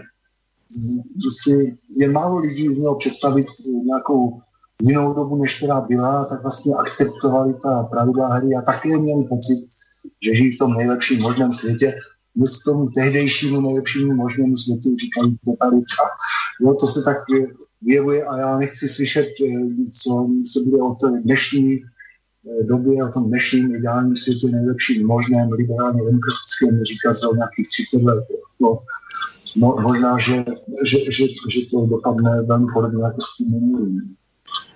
si 1.43 1.79
jen 1.91 2.13
málo 2.13 2.39
lidí 2.39 2.69
mělo 2.69 2.99
představit 2.99 3.47
nějakou 3.85 4.41
jinou 4.83 5.15
dobu, 5.15 5.37
než 5.37 5.57
která 5.57 5.81
byla, 5.81 6.25
tak 6.25 6.43
vlastně 6.43 6.75
akceptovali 6.75 7.55
ta 7.55 7.83
pravidla 7.83 8.35
hry 8.35 8.49
a 8.55 8.63
také 8.63 8.99
měli 8.99 9.25
pocit, 9.25 9.69
že 10.23 10.37
žijí 10.37 10.53
v 10.53 10.59
tom 10.59 10.75
nejlepším 10.75 11.21
možném 11.21 11.53
světě. 11.53 11.95
My 12.37 12.47
s 12.47 12.59
tomu 12.59 12.89
tehdejšímu 12.89 13.61
nejlepšímu 13.61 14.15
možnému 14.15 14.57
světu 14.57 14.97
říkají 14.97 15.39
totalita. 15.45 16.03
No, 16.61 16.75
to 16.75 16.87
se 16.87 17.03
tak 17.03 17.17
vyjevuje 17.83 18.25
a 18.25 18.39
já 18.39 18.59
nechci 18.59 18.89
slyšet, 18.89 19.27
eh, 19.27 19.91
co 20.03 20.29
se 20.53 20.61
bude 20.65 20.83
o 20.83 20.95
té 20.95 21.21
dnešní 21.21 21.75
eh, 21.75 22.65
době, 22.65 23.05
o 23.05 23.13
tom 23.13 23.29
dnešním 23.29 23.75
ideálním 23.75 24.17
světě 24.17 24.47
nejlepším 24.47 25.07
možném 25.07 25.53
liberálně 25.53 26.03
demokratickém 26.05 26.85
říkat 26.85 27.17
za 27.17 27.27
nějakých 27.37 27.69
30 27.69 28.03
let. 28.03 28.25
No, 28.61 28.79
no, 29.57 29.77
možná, 29.83 30.19
že, 30.19 30.45
že, 30.85 31.13
že, 31.13 31.25
že 31.51 31.61
to 31.71 31.87
dopadne 31.87 32.43
velmi 32.43 32.67
podobně 32.75 33.05
jako 33.05 33.21
s 33.21 33.37
tím 33.37 33.51
minulým. 33.51 34.17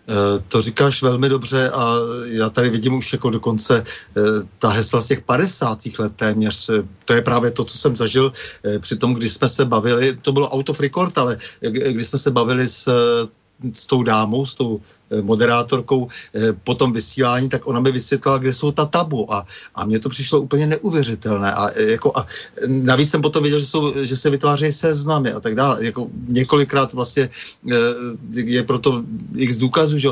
Eh, 0.09 0.43
to 0.49 0.63
říkáš 0.63 1.03
velmi 1.03 1.29
dobře 1.29 1.71
a 1.71 1.95
já 2.33 2.51
tady 2.51 2.71
vidím 2.71 2.95
už 2.95 3.13
jako 3.13 3.31
dokonce 3.31 3.85
eh, 3.85 4.21
ta 4.59 4.69
hesla 4.69 5.01
z 5.01 5.07
těch 5.07 5.21
50. 5.21 5.79
let 5.99 6.13
téměř. 6.17 6.69
Eh, 6.69 6.89
to 7.05 7.13
je 7.13 7.23
právě 7.23 7.51
to, 7.51 7.65
co 7.65 7.79
jsem 7.79 7.97
zažil 7.97 8.33
při 8.81 8.97
tom, 8.97 9.15
když 9.15 9.33
jsme 9.33 9.49
se 9.49 9.65
bavili, 9.65 10.19
to 10.23 10.33
bylo 10.33 10.51
out 10.51 10.69
of 10.69 10.81
record, 10.81 11.19
ale 11.19 11.37
když 11.61 12.07
jsme 12.07 12.19
se 12.19 12.31
bavili 12.31 12.67
s 12.67 12.89
s 13.73 13.87
tou 13.87 14.03
dámou, 14.03 14.47
s 14.47 14.55
tou 14.55 14.81
moderátorkou 15.23 16.09
eh, 16.35 16.53
po 16.53 16.75
tom 16.75 16.93
vysílání, 16.93 17.49
tak 17.49 17.67
ona 17.67 17.81
mi 17.81 17.93
vysvětlila, 17.93 18.39
kde 18.39 18.53
jsou 18.53 18.71
ta 18.73 18.87
tabu 18.87 19.33
a, 19.33 19.45
a 19.75 19.85
mně 19.85 19.99
to 19.99 20.09
přišlo 20.09 20.41
úplně 20.41 20.67
neuvěřitelné 20.67 21.53
a, 21.53 21.69
eh, 21.75 21.91
jako, 21.99 22.13
a 22.15 22.27
navíc 22.67 23.11
jsem 23.11 23.23
potom 23.23 23.43
viděl, 23.43 23.61
že, 23.61 23.67
jsou, 23.67 24.05
že 24.05 24.17
se 24.17 24.31
vytvářejí 24.31 24.73
seznamy 24.73 25.33
a 25.33 25.41
tak 25.41 25.55
dále. 25.55 25.85
Jako 25.85 26.07
několikrát 26.29 26.93
vlastně 26.93 27.29
je 28.33 28.63
proto 28.63 29.03
x 29.37 29.57
důkazů, 29.57 29.99
že 29.99 30.09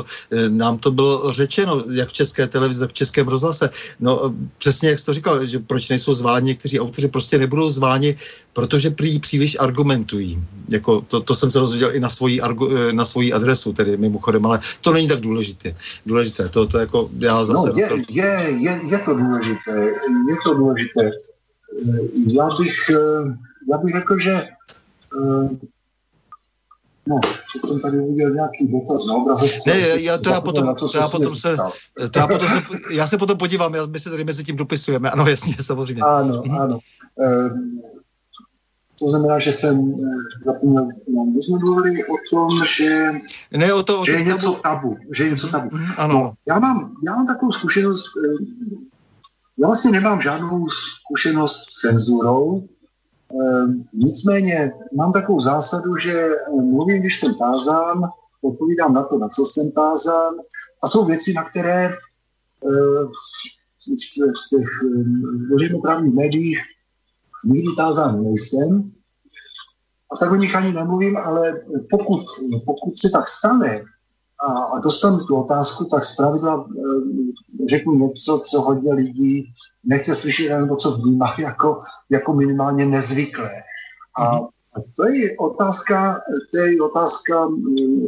nám 0.47 0.77
to 0.77 0.91
bylo 0.91 1.33
řečeno, 1.33 1.83
jak 1.91 2.09
v 2.09 2.13
české 2.13 2.47
televizi, 2.47 2.79
tak 2.79 2.89
v 2.89 2.93
českém 2.93 3.27
rozhlase. 3.27 3.69
No 3.99 4.33
přesně 4.57 4.89
jak 4.89 4.99
jsi 4.99 5.05
to 5.05 5.13
říkal, 5.13 5.45
že 5.45 5.59
proč 5.59 5.89
nejsou 5.89 6.13
zváni 6.13 6.47
někteří 6.47 6.79
autoři, 6.79 7.07
prostě 7.07 7.37
nebudou 7.37 7.69
zváni, 7.69 8.15
protože 8.53 8.89
prý 8.89 9.19
příliš 9.19 9.57
argumentují. 9.59 10.43
Jako 10.69 11.01
to, 11.01 11.19
to 11.19 11.35
jsem 11.35 11.51
se 11.51 11.59
rozvěděl 11.59 11.95
i 11.95 11.99
na 11.99 12.09
svoji, 12.09 12.41
na 12.91 13.05
svoji 13.05 13.33
adresu, 13.33 13.73
tedy 13.73 13.97
mimochodem, 13.97 14.45
ale 14.45 14.59
to 14.81 14.88
není 14.93 15.07
tak 15.07 15.19
důležité. 15.19 15.75
Důležité, 16.05 16.49
to, 16.49 16.67
to 16.67 16.79
jako 16.79 17.09
já 17.19 17.45
zase... 17.45 17.69
No, 17.69 17.75
je, 17.77 17.87
to... 17.87 17.95
je, 18.09 18.45
je, 18.59 18.79
je 18.89 18.99
to 18.99 19.13
důležité, 19.13 19.71
je 20.29 20.35
to 20.43 20.53
důležité. 20.53 21.11
Já 22.27 22.47
bych, 22.59 22.91
já 23.71 23.77
bych 23.77 23.93
řekl, 23.95 24.19
že 24.19 24.47
No, 27.09 27.19
že 27.23 27.67
jsem 27.67 27.79
tady 27.79 27.99
uviděl 27.99 28.31
nějaký 28.31 28.67
dotaz 28.67 29.05
na 29.05 29.13
obrazovce. 29.13 29.69
Ne, 29.69 30.01
já, 30.01 30.17
to 30.17 30.29
já 30.29 30.41
potom, 30.41 30.75
to 30.75 30.97
já 30.97 31.07
potom 31.07 31.35
se, 31.35 31.57
to 32.11 32.19
já 32.19 32.27
potom 32.27 32.47
se, 32.47 32.61
já 32.91 33.07
se 33.07 33.17
potom 33.17 33.37
podívám, 33.37 33.75
já, 33.75 33.85
my 33.85 33.99
se 33.99 34.09
tady 34.09 34.23
mezi 34.23 34.43
tím 34.43 34.55
dopisujeme, 34.55 35.11
ano, 35.11 35.27
jasně, 35.27 35.55
samozřejmě. 35.59 36.01
Ano, 36.01 36.43
ano. 36.59 36.79
To 38.99 39.07
znamená, 39.07 39.39
že 39.39 39.51
jsem 39.51 39.95
eh, 39.95 40.45
zapomněl, 40.45 40.87
no, 41.07 41.25
my 41.25 41.41
jsme 41.41 41.59
mluvili 41.59 42.05
o 42.05 42.15
tom, 42.31 42.49
že, 42.65 43.11
ne, 43.57 43.73
o 43.73 43.83
to, 43.83 44.01
o 44.01 44.05
že 44.05 44.11
je 44.11 44.23
něco 44.23 44.51
tabu. 44.53 44.97
Že 45.15 45.23
je 45.23 45.29
něco 45.29 45.47
tabu. 45.47 45.69
Mm, 45.71 45.85
ano. 45.97 46.13
No, 46.13 46.33
já, 46.47 46.59
mám, 46.59 46.95
já 47.05 47.15
mám 47.15 47.27
takovou 47.27 47.51
zkušenost, 47.51 48.05
eh, 48.25 48.45
já 49.57 49.67
vlastně 49.67 49.91
nemám 49.91 50.21
žádnou 50.21 50.67
zkušenost 50.67 51.55
s 51.55 51.81
cenzurou, 51.81 52.63
eh, 52.63 53.65
nicméně 53.93 54.71
mám 54.95 55.11
takovou 55.11 55.39
zásadu, 55.39 55.97
že 55.97 56.29
mluvím, 56.51 56.99
když 56.99 57.19
jsem 57.19 57.35
tázán, 57.35 58.01
odpovídám 58.41 58.93
na 58.93 59.03
to, 59.03 59.17
na 59.17 59.29
co 59.29 59.45
jsem 59.45 59.71
tázán 59.71 60.33
a 60.83 60.87
jsou 60.87 61.05
věci, 61.05 61.33
na 61.33 61.43
které 61.43 61.93
v 63.79 64.49
těch 64.49 64.69
veřejnoprávních 65.51 66.13
médiích 66.13 66.59
nikdy 67.45 67.75
tázán 67.77 68.23
nejsem, 68.23 68.91
a 70.11 70.17
tak 70.17 70.31
o 70.31 70.35
nich 70.35 70.55
ani 70.55 70.73
nemluvím, 70.73 71.17
ale 71.17 71.61
pokud, 71.89 72.25
pokud 72.65 72.99
se 72.99 73.09
tak 73.09 73.27
stane 73.27 73.83
a, 74.47 74.51
a 74.63 74.79
dostanu 74.79 75.25
tu 75.25 75.35
otázku, 75.35 75.85
tak 75.85 76.03
zpravidla 76.03 76.67
e, 76.67 77.67
řeknu 77.67 77.95
něco, 77.95 78.41
co 78.45 78.61
hodně 78.61 78.93
lidí 78.93 79.53
nechce 79.83 80.15
slyšet, 80.15 80.57
nebo 80.57 80.75
co 80.75 80.91
vnímá 80.91 81.33
jako, 81.39 81.79
jako 82.09 82.33
minimálně 82.33 82.85
nezvyklé. 82.85 83.51
A 84.19 84.35
mhm. 84.35 84.47
to 84.95 85.07
je 85.07 85.37
otázka, 85.37 86.21
to 86.51 86.57
je 86.57 86.81
otázka 86.81 87.47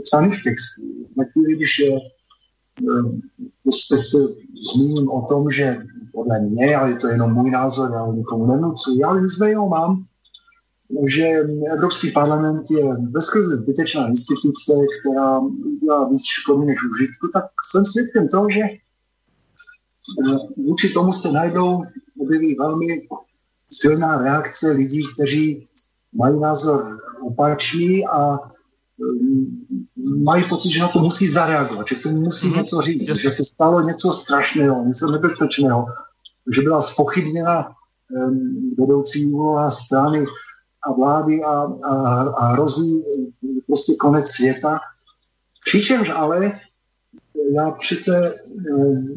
psaných 0.04 0.44
textů. 0.44 0.82
Na 1.18 1.26
když 1.56 1.80
je, 1.80 2.00
prostě 3.64 3.98
se 3.98 4.18
zmíním 4.74 5.10
o 5.10 5.22
tom, 5.22 5.50
že 5.50 5.78
podle 6.14 6.40
mě, 6.40 6.76
ale 6.76 6.90
je 6.90 6.96
to 6.96 7.08
jenom 7.08 7.34
můj 7.34 7.52
názor, 7.52 7.92
já 7.94 8.02
ho 8.02 8.14
nikomu 8.14 8.46
nenucuji, 8.46 9.04
ale 9.04 9.22
nicméně 9.22 9.56
ho 9.56 9.70
mám, 9.70 10.06
že 11.08 11.28
Evropský 11.74 12.12
parlament 12.12 12.64
je 12.72 12.94
bezkrze 12.98 13.58
zbytečná 13.58 14.08
instituce, 14.08 14.74
která 15.00 15.42
dělá 15.84 16.10
víc 16.10 16.26
škody 16.26 16.66
než 16.66 16.80
užitku, 16.92 17.28
tak 17.34 17.46
jsem 17.72 17.86
svědkem 17.86 18.28
toho, 18.28 18.50
že 18.50 18.62
eh, 18.62 18.78
vůči 20.58 20.90
tomu 20.90 21.14
se 21.14 21.32
najdou, 21.32 21.84
objeví 22.20 22.56
velmi 22.56 22.88
silná 23.72 24.18
reakce 24.18 24.72
lidí, 24.72 25.04
kteří 25.14 25.68
mají 26.14 26.40
názor 26.40 27.00
opačný 27.22 28.08
a 28.08 28.40
mají 30.24 30.44
pocit, 30.50 30.70
že 30.70 30.80
na 30.80 30.88
to 30.88 31.00
musí 31.00 31.28
zareagovat, 31.28 31.88
že 31.88 31.96
k 31.96 32.04
tomu 32.04 32.18
musí 32.18 32.48
mm-hmm. 32.48 32.58
něco 32.58 32.82
říct, 32.82 33.16
že 33.16 33.30
se 33.30 33.46
stalo 33.46 33.82
něco 33.82 34.12
strašného, 34.12 34.86
něco 34.86 35.12
nebezpečného, 35.12 35.86
že 36.56 36.62
byla 36.62 36.82
spochybněna 36.82 37.68
um, 37.68 38.76
vedoucí 38.80 39.26
úloha 39.26 39.72
strany 39.72 40.26
a 40.88 40.94
vlády 40.94 41.44
a, 41.44 41.68
a, 41.90 42.22
a 42.22 42.46
hrozí 42.52 43.04
prostě 43.68 43.94
konec 44.00 44.28
světa. 44.28 44.80
Přičemž 45.66 46.10
ale 46.10 46.52
já 47.56 47.72
přece 47.72 48.36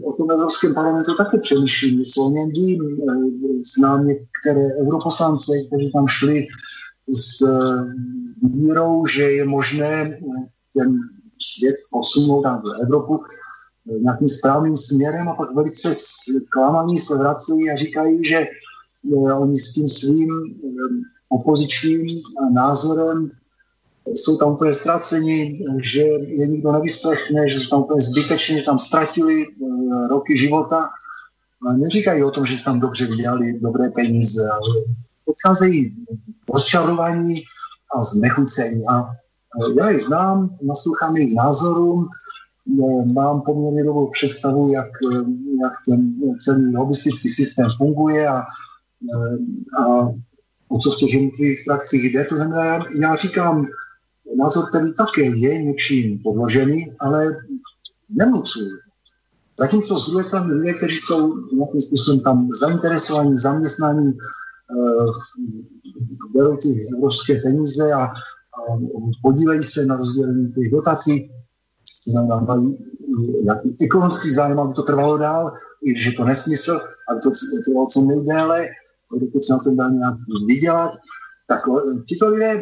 o 0.05 0.13
tom 0.13 0.31
Evropském 0.31 0.75
parlamentu 0.75 1.15
také 1.15 1.39
přemýšlím, 1.39 1.99
něco 1.99 2.21
o 2.21 2.31
něm 2.31 2.49
vím, 2.51 2.81
znám 3.77 4.07
některé 4.07 4.61
europoslance, 4.81 5.53
kteří 5.67 5.93
tam 5.93 6.07
šli 6.07 6.47
s 7.09 7.47
vírou, 8.43 9.07
že 9.07 9.23
je 9.23 9.45
možné 9.45 10.19
ten 10.79 10.99
svět 11.39 11.77
posunout 11.91 12.43
tam 12.43 12.63
v 12.63 12.83
Evropu 12.83 13.25
nějakým 14.01 14.29
správným 14.29 14.77
směrem 14.77 15.29
a 15.29 15.35
pak 15.35 15.55
velice 15.55 15.91
klamaní 16.49 16.99
se 16.99 17.19
vrací 17.19 17.71
a 17.73 17.77
říkají, 17.77 18.25
že 18.25 18.47
oni 19.37 19.57
s 19.57 19.73
tím 19.73 19.89
svým 19.89 20.31
opozičním 21.29 22.23
názorem 22.53 23.31
jsou 24.07 24.37
tam 24.37 24.53
úplně 24.53 24.73
ztraceni, 24.73 25.61
že 25.83 26.01
je 26.21 26.47
nikdo 26.47 26.73
nevyslechne, 26.73 27.49
že 27.49 27.59
jsou 27.59 27.69
tam 27.69 27.83
úplně 27.83 28.01
zbytečně, 28.01 28.59
že 28.59 28.65
tam 28.65 28.79
ztratili 28.79 29.47
roky 30.11 30.37
života. 30.37 30.89
Neříkají 31.77 32.25
o 32.25 32.31
tom, 32.31 32.45
že 32.45 32.57
se 32.57 32.65
tam 32.65 32.81
dobře 32.81 33.07
vydělali 33.07 33.61
dobré 33.61 33.91
peníze, 33.91 34.49
ale 34.51 34.75
odcházejí 35.25 35.97
rozčarovaní 36.55 37.43
a 37.97 38.03
znechucení. 38.03 38.85
A 38.89 39.11
já 39.79 39.91
je 39.91 40.01
znám, 40.01 40.57
naslouchám 40.63 41.17
jejich 41.17 41.35
názorům, 41.35 42.05
e, 42.05 43.13
mám 43.13 43.41
poměrně 43.41 43.85
dobrou 43.85 44.07
představu, 44.07 44.73
jak, 44.73 44.87
e, 44.87 45.17
jak 45.63 45.73
ten 45.89 46.15
celý 46.45 46.75
hobistický 46.75 47.29
systém 47.29 47.69
funguje 47.79 48.29
a, 48.29 48.43
a 49.79 50.09
o 50.69 50.79
co 50.79 50.91
v 50.91 50.97
těch 50.97 51.15
jednotlivých 51.15 51.65
frakcích 51.65 52.05
jde. 52.05 52.25
To 52.25 52.37
znamená, 52.37 52.65
já, 52.65 52.81
já 53.01 53.17
říkám 53.17 53.67
názor, 54.37 54.69
který 54.69 54.95
také 54.95 55.23
je 55.23 55.63
něčím 55.63 56.19
podložený, 56.19 56.93
ale 57.01 57.37
nemucuji. 58.11 58.71
Zatímco 59.59 59.99
z 59.99 60.09
druhé 60.09 60.25
strany 60.25 60.53
lidé, 60.53 60.73
kteří 60.73 60.97
jsou 60.97 61.35
nějakým 61.53 61.81
způsobem 61.81 62.21
tam 62.21 62.49
zainteresovaní, 62.61 63.39
zaměstnaní, 63.39 64.13
berou 66.35 66.57
ty 66.57 66.69
evropské 66.97 67.41
peníze 67.41 67.93
a 67.93 68.09
podílejí 69.23 69.63
se 69.63 69.87
na 69.87 69.97
rozdělení 69.97 70.53
těch 70.53 70.71
dotací, 70.71 71.31
znamená, 72.07 72.41
mají 72.41 72.79
nějaký 73.43 73.77
ekonomický 73.85 74.31
zájem, 74.31 74.61
aby 74.61 74.75
to 74.75 74.83
trvalo 74.83 75.19
dál, 75.19 75.53
i 75.85 75.91
když 75.91 76.07
je 76.07 76.13
to 76.13 76.25
nesmysl, 76.25 76.81
aby 77.11 77.21
to 77.21 77.31
trvalo 77.65 77.87
co 77.87 78.01
nejdéle, 78.01 78.69
dokud 79.21 79.45
se 79.45 79.53
na 79.53 79.59
tom 79.59 79.77
dá 79.77 79.89
nějak 79.89 80.15
vydělat, 80.47 80.93
tak 81.47 81.61
tito 82.09 82.29
lidé 82.29 82.61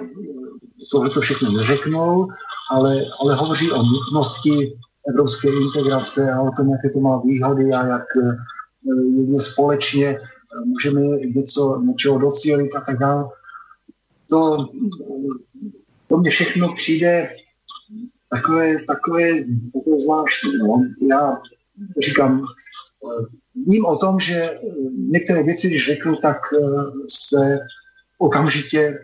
tohle 0.92 1.10
to 1.10 1.20
všechno 1.20 1.52
neřeknou, 1.52 2.28
ale, 2.70 3.02
ale 3.20 3.34
hovoří 3.34 3.72
o 3.72 3.82
nutnosti 3.82 4.72
evropské 5.08 5.48
integrace 5.48 6.32
a 6.32 6.40
o 6.40 6.50
tom, 6.56 6.70
jaké 6.70 6.90
to 6.90 7.00
má 7.00 7.20
výhody 7.24 7.72
a 7.72 7.86
jak 7.86 8.04
eh, 8.22 8.36
jedně 9.16 9.40
společně 9.40 10.18
můžeme 10.64 11.00
něco, 11.36 11.80
něčeho 11.80 12.18
docílit 12.18 12.74
a 12.74 12.80
tak 12.80 12.98
dále. 12.98 13.24
To, 14.30 14.68
to 16.12 16.18
mně 16.18 16.30
všechno 16.30 16.72
přijde 16.72 17.32
takové, 18.30 18.74
takové, 18.86 19.28
takové 19.72 19.98
zvláštní. 19.98 20.50
No. 20.68 20.84
Já 21.10 21.36
říkám, 22.04 22.42
vím 23.66 23.84
o 23.86 23.96
tom, 23.96 24.20
že 24.20 24.50
některé 24.94 25.42
věci, 25.42 25.68
když 25.68 25.86
řeknu, 25.86 26.16
tak 26.16 26.36
eh, 26.54 26.90
se 27.08 27.58
okamžitě 28.18 28.98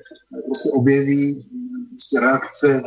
prostě 0.47 0.71
objeví 0.71 1.49
prostě 1.91 2.21
reakce 2.21 2.83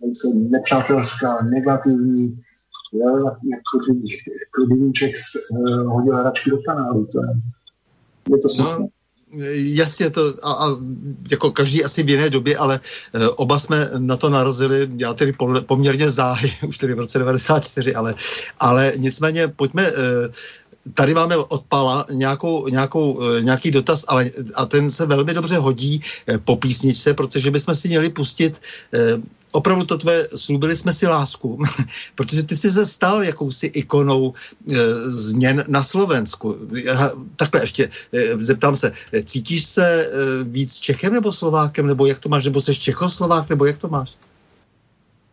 velice 0.00 0.28
nepřátelská, 0.34 1.42
negativní, 1.42 2.40
jo, 2.92 3.24
jako 3.26 3.78
kdyby, 3.84 4.08
jako 4.40 4.66
kdyby 4.66 5.12
hodil 5.86 6.16
hračky 6.16 6.50
do 6.50 6.58
kanálu. 6.62 7.06
To 7.06 7.20
je, 7.22 7.28
je 8.30 8.38
to 8.38 8.48
smutné. 8.48 8.76
No. 8.78 8.88
Jasně, 9.54 10.10
to 10.10 10.34
a, 10.42 10.52
a 10.52 10.66
jako 11.30 11.50
každý 11.50 11.84
asi 11.84 12.02
v 12.02 12.10
jiné 12.10 12.30
době, 12.30 12.56
ale 12.56 12.80
e, 13.14 13.28
oba 13.28 13.58
jsme 13.58 13.90
na 13.98 14.16
to 14.16 14.30
narazili, 14.30 14.88
já 14.98 15.14
tedy 15.14 15.32
poměrně 15.66 16.10
záhy, 16.10 16.52
už 16.68 16.78
tedy 16.78 16.94
v 16.94 16.98
roce 16.98 17.18
94, 17.18 17.94
ale, 17.94 18.14
ale 18.60 18.92
nicméně 18.96 19.48
pojďme 19.48 19.86
e, 19.86 19.92
tady 20.94 21.14
máme 21.14 21.36
od 21.36 21.64
Pala 21.68 22.06
nějakou, 22.12 22.68
nějakou, 22.68 23.22
eh, 23.22 23.42
nějaký 23.42 23.70
dotaz, 23.70 24.04
ale 24.08 24.30
a 24.54 24.66
ten 24.66 24.90
se 24.90 25.06
velmi 25.06 25.34
dobře 25.34 25.56
hodí 25.56 26.00
eh, 26.26 26.38
po 26.38 26.56
písničce, 26.56 27.14
protože 27.14 27.50
bychom 27.50 27.74
si 27.74 27.88
měli 27.88 28.08
pustit 28.08 28.60
eh, 28.92 28.98
opravdu 29.54 29.84
to 29.84 29.98
tvé, 29.98 30.24
slúbili 30.34 30.76
jsme 30.76 30.92
si 30.92 31.06
lásku, 31.06 31.58
protože 32.14 32.42
ty 32.42 32.56
jsi 32.56 32.70
se 32.70 32.86
stal 32.86 33.22
jakousi 33.22 33.66
ikonou 33.66 34.32
změn 35.06 35.64
na 35.68 35.82
Slovensku. 35.82 36.56
Takhle 37.36 37.62
ještě 37.62 37.88
zeptám 38.38 38.76
se, 38.76 38.92
cítíš 39.24 39.64
se 39.64 40.10
víc 40.42 40.74
Čechem 40.74 41.12
nebo 41.12 41.32
Slovákem, 41.32 41.86
nebo 41.86 42.06
jak 42.06 42.18
to 42.18 42.28
máš, 42.28 42.44
nebo 42.44 42.60
jsi 42.60 42.74
Čechoslovák, 42.74 43.48
nebo 43.48 43.66
jak 43.66 43.78
to 43.78 43.88
máš? 43.88 44.16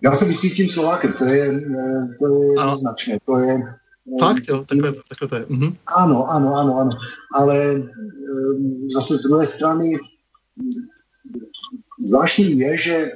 Já 0.01 0.11
se 0.11 0.25
vycítím 0.25 0.69
Slovákem, 0.69 1.13
to 1.13 1.25
je, 1.25 1.61
to 2.19 2.43
je 2.43 2.49
jednoznačné, 2.49 3.17
to 3.25 3.37
je 3.37 3.61
Fakt, 4.19 4.47
jo, 4.49 4.65
takhle, 4.65 4.91
takhle 5.09 5.27
to 5.27 5.35
je. 5.35 5.45
Mhm. 5.49 5.75
Ano, 5.85 6.31
ano, 6.31 6.55
ano, 6.55 6.77
ano. 6.77 6.91
Ale 7.35 7.57
ehm, 7.71 8.89
zase 8.93 9.15
z 9.15 9.19
druhé 9.19 9.45
strany 9.45 9.97
zvláštní 12.07 12.59
je, 12.59 12.77
že 12.77 13.11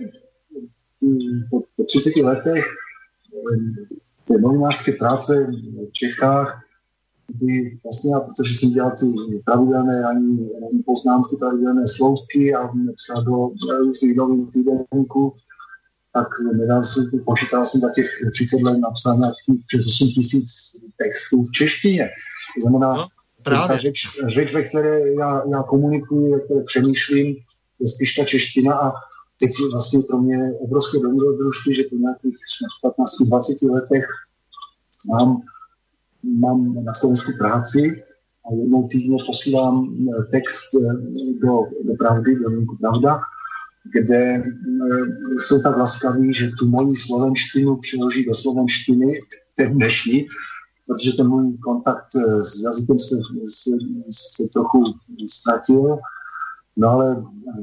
po, 1.49 1.61
po 1.75 1.83
30 1.83 2.15
letech 2.15 2.65
ehm, 3.51 3.75
té 4.27 4.37
novinářské 4.37 4.91
práce 4.91 5.47
v 5.89 5.91
Čechách, 5.91 6.61
kdy 7.27 7.79
vlastně 7.83 8.11
já, 8.13 8.19
protože 8.19 8.53
jsem 8.53 8.69
dělal 8.69 8.91
ty 8.91 9.05
pravidelné 9.45 10.01
ranní, 10.01 10.49
ranní 10.61 10.83
poznámky, 10.85 11.35
pravidelné 11.39 11.87
sloupky 11.87 12.55
a 12.55 12.69
psal 12.95 13.23
do 13.23 13.51
různých 13.79 14.15
novin 14.15 14.47
týdenníků, 14.47 15.33
tak 16.13 16.27
nedal 16.53 16.83
jsem, 16.83 17.03
počítal 17.25 17.65
jsem 17.65 17.81
za 17.81 17.93
těch 17.95 18.09
30 18.31 18.61
let 18.61 18.77
napsal 18.77 19.17
nějakých 19.17 19.65
přes 19.67 19.87
8 19.87 20.07
tisíc 20.07 20.47
textů 20.97 21.43
v 21.43 21.51
češtině. 21.51 22.09
To 22.55 22.61
znamená, 22.61 22.93
no, 22.93 23.07
právě. 23.43 23.67
Ta 23.67 23.77
řeč, 23.77 24.07
řeč, 24.27 24.53
ve 24.53 24.63
které 24.63 24.99
já, 25.19 25.41
já 25.53 25.63
komunikuji, 25.63 26.31
ve 26.31 26.39
které 26.39 26.63
přemýšlím, 26.63 27.35
je 27.79 27.87
spíš 27.87 28.13
ta 28.13 28.23
čeština 28.25 28.73
a 28.73 28.91
teď 29.39 29.51
vlastně 29.71 29.99
pro 30.09 30.17
mě 30.21 30.53
obrovské 30.59 30.99
dobrodružství, 30.99 31.75
že 31.75 31.83
po 31.89 31.95
nějakých 31.95 32.36
15-20 32.83 33.71
letech 33.71 34.05
mám, 35.07 35.41
mám 36.23 36.86
na 36.86 36.93
Slovensku 36.93 37.31
práci 37.38 38.03
a 38.45 38.53
jednou 38.53 38.88
týdně 38.88 39.17
posílám 39.25 39.95
text 40.31 40.61
do, 41.41 41.53
do 41.83 41.93
pravdy, 41.99 42.36
do 42.36 42.49
Pravda 42.79 43.19
kde 43.93 44.17
eh, 44.17 44.43
jsou 45.39 45.61
tak 45.61 45.77
laskaví, 45.77 46.33
že 46.33 46.51
tu 46.59 46.69
moji 46.69 46.95
slovenštinu 46.95 47.77
přeloží 47.77 48.25
do 48.25 48.33
slovenštiny, 48.33 49.19
ten 49.55 49.73
dnešní, 49.73 50.25
protože 50.88 51.11
ten 51.17 51.27
můj 51.27 51.57
kontakt 51.57 52.07
eh, 52.15 52.43
s 52.43 52.63
jazykem 52.63 52.99
se, 52.99 53.15
se, 53.47 53.71
se 54.11 54.43
trochu 54.53 54.83
ztratil. 55.29 55.97
No 56.77 56.89
ale 56.89 57.23
eh, 57.47 57.61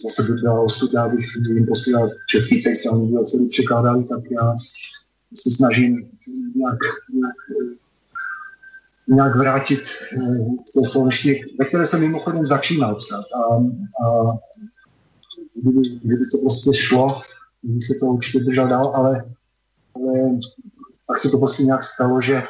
zase 0.00 0.22
by 0.22 0.40
byla 0.40 0.60
ostud, 0.60 0.90
já 0.94 1.08
bych 1.08 1.24
jim 1.48 1.66
posílal 1.66 2.10
český 2.28 2.62
text 2.62 2.86
a 2.86 2.90
oni 2.90 3.18
by 3.18 3.24
celý 3.24 3.48
překládali, 3.48 4.04
tak 4.04 4.30
já 4.30 4.54
se 5.34 5.50
snažím 5.50 5.94
nějak, 6.56 6.78
nějak, 7.12 7.36
nějak 9.08 9.36
vrátit 9.36 9.80
k 9.80 10.72
té 10.74 10.88
slovenštině, 10.88 11.40
ve 11.58 11.64
které 11.64 11.86
jsem 11.86 12.00
mimochodem 12.00 12.46
začínal 12.46 12.94
psát. 12.94 13.24
A, 13.36 13.54
a 14.06 14.38
kdyby, 15.54 15.98
kdyby 16.02 16.24
to 16.32 16.38
prostě 16.38 16.74
šlo, 16.74 17.20
kdyby 17.62 17.80
se 17.80 17.94
to 18.00 18.06
určitě 18.06 18.44
držel 18.44 18.68
dál, 18.68 18.92
ale, 18.94 19.24
ale 19.94 20.38
pak 21.06 21.18
se 21.18 21.28
to 21.28 21.38
prostě 21.38 21.62
nějak 21.62 21.84
stalo, 21.84 22.20
že 22.20 22.34
eh, 22.36 22.44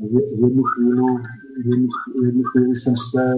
v 0.00 0.42
jednu 0.42 0.62
chvíli, 0.62 1.02
v 1.62 1.66
jednu, 1.66 1.88
v 2.22 2.24
jednu 2.24 2.42
chvíli 2.42 2.74
jsem 2.74 2.94
se 2.96 3.34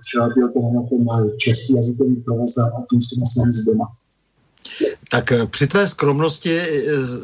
přilápil 0.00 0.46
na 0.46 0.82
ten 0.82 1.30
český 1.38 1.76
jazykový 1.76 2.16
provoz 2.16 2.58
a 2.58 2.70
tím 2.90 3.00
jsem 3.00 3.18
vlastně 3.18 3.42
nic 3.46 3.56
doma. 3.56 3.86
Tak 5.10 5.32
eh, 5.32 5.46
při 5.46 5.66
tvé 5.66 5.88
skromnosti 5.88 6.58
eh, 6.58 6.68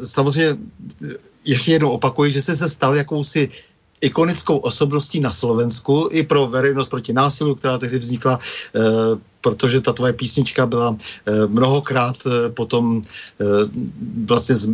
samozřejmě 0.05 0.57
ještě 1.45 1.71
jednou 1.71 1.89
opakuji, 1.89 2.31
že 2.31 2.41
jsi 2.41 2.55
se 2.55 2.69
stal 2.69 2.95
jakousi 2.95 3.49
ikonickou 4.01 4.57
osobností 4.57 5.19
na 5.19 5.29
Slovensku 5.29 6.09
i 6.11 6.23
pro 6.23 6.47
veřejnost 6.47 6.89
proti 6.89 7.13
násilu, 7.13 7.55
která 7.55 7.77
tehdy 7.77 7.97
vznikla 7.97 8.39
protože 9.43 9.81
ta 9.81 9.93
tvoje 9.93 10.13
písnička 10.13 10.65
byla 10.65 10.95
eh, 10.95 11.47
mnohokrát 11.47 12.15
eh, 12.25 12.49
potom 12.49 13.01
eh, 13.41 13.45
vlastně 14.25 14.55
z, 14.55 14.69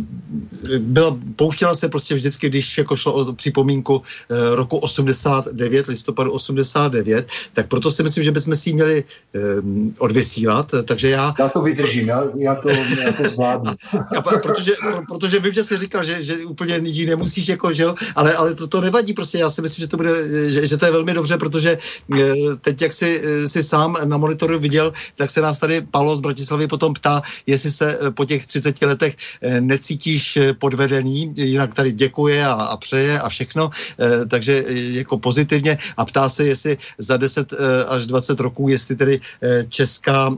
byla, 0.78 1.18
pouštěla 1.36 1.74
se 1.74 1.88
prostě 1.88 2.14
vždycky, 2.14 2.48
když 2.48 2.78
jako 2.78 2.96
šlo 2.96 3.12
o 3.12 3.32
připomínku 3.32 4.02
roku 4.54 4.76
89, 4.76 5.86
listopadu 5.86 6.32
89, 6.32 7.26
tak 7.52 7.68
proto 7.68 7.90
si 7.90 8.02
myslím, 8.02 8.24
že 8.24 8.32
bychom 8.32 8.54
si 8.54 8.68
ji 8.70 8.74
měli 8.74 9.04
odvysílat, 9.98 10.74
takže 10.84 11.10
já... 11.10 11.34
Já 11.38 11.48
to 11.48 11.62
vydržím, 11.62 12.08
já, 12.08 12.24
já, 12.36 12.54
to, 12.54 12.70
já 12.70 13.12
to 13.12 13.24
zvládnu. 13.24 13.72
a, 14.16 14.22
protože, 14.22 14.72
protože 15.08 15.38
vím, 15.38 15.52
že 15.52 15.64
jsi 15.64 15.78
říkal, 15.78 16.04
že, 16.04 16.22
že 16.22 16.36
úplně 16.36 16.80
ji 16.84 17.06
nemusíš, 17.06 17.48
jako, 17.48 17.72
že 17.72 17.82
jo, 17.82 17.94
ale, 18.16 18.34
ale 18.34 18.54
to, 18.54 18.66
to 18.68 18.80
nevadí, 18.80 19.12
prostě 19.12 19.38
já 19.38 19.50
si 19.50 19.62
myslím, 19.62 19.82
že 19.82 19.88
to 19.88 19.96
bude, 19.96 20.12
že, 20.50 20.66
že 20.66 20.76
to 20.76 20.84
je 20.86 20.92
velmi 20.92 21.14
dobře, 21.14 21.36
protože 21.36 21.78
teď, 22.60 22.82
jak 22.82 22.92
jsi, 22.92 23.22
jsi 23.46 23.62
sám 23.62 23.96
na 24.04 24.16
monitoru 24.16 24.59
viděl, 24.60 24.92
tak 25.16 25.30
se 25.30 25.40
nás 25.40 25.58
tady 25.58 25.80
Palo 25.80 26.16
z 26.16 26.20
Bratislavy 26.20 26.66
potom 26.68 26.94
ptá, 26.94 27.22
jestli 27.46 27.70
se 27.70 27.98
eh, 28.00 28.10
po 28.10 28.24
těch 28.24 28.46
30 28.46 28.82
letech 28.82 29.16
eh, 29.42 29.60
necítíš 29.60 30.36
eh, 30.36 30.52
podvedený, 30.52 31.32
jinak 31.36 31.74
tady 31.74 31.92
děkuje 31.92 32.46
a, 32.46 32.52
a 32.52 32.76
přeje 32.76 33.20
a 33.20 33.28
všechno, 33.28 33.70
takže 34.28 34.64
jako 34.68 35.18
pozitivně 35.18 35.78
a 35.96 36.04
ptá 36.04 36.28
se, 36.28 36.44
jestli 36.44 36.76
za 36.98 37.16
10 37.16 37.52
až 37.88 38.06
20 38.06 38.40
roků, 38.40 38.68
jestli 38.68 38.96
tedy 38.96 39.20
Česká 39.68 40.36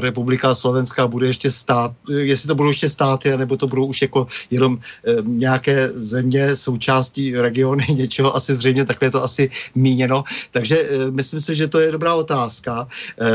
republika 0.00 0.54
Slovenská 0.54 1.06
bude 1.06 1.26
ještě 1.26 1.50
stát, 1.50 1.92
jestli 2.08 2.48
to 2.48 2.54
budou 2.54 2.68
ještě 2.68 2.88
státy, 2.88 3.36
nebo 3.36 3.56
to 3.56 3.66
budou 3.66 3.86
už 3.86 4.02
jako 4.02 4.26
jenom 4.50 4.78
nějaké 5.22 5.88
země, 5.94 6.56
součástí 6.56 7.36
regiony, 7.36 7.86
něčeho, 7.94 8.36
asi 8.36 8.54
zřejmě 8.54 8.84
takhle 8.84 9.06
je 9.06 9.10
to 9.10 9.24
asi 9.24 9.50
míněno. 9.74 10.24
Takže 10.50 10.88
myslím 11.10 11.40
si, 11.40 11.54
že 11.54 11.68
to 11.68 11.78
je 11.78 11.92
dobrá 11.92 12.14
otázka. 12.14 12.88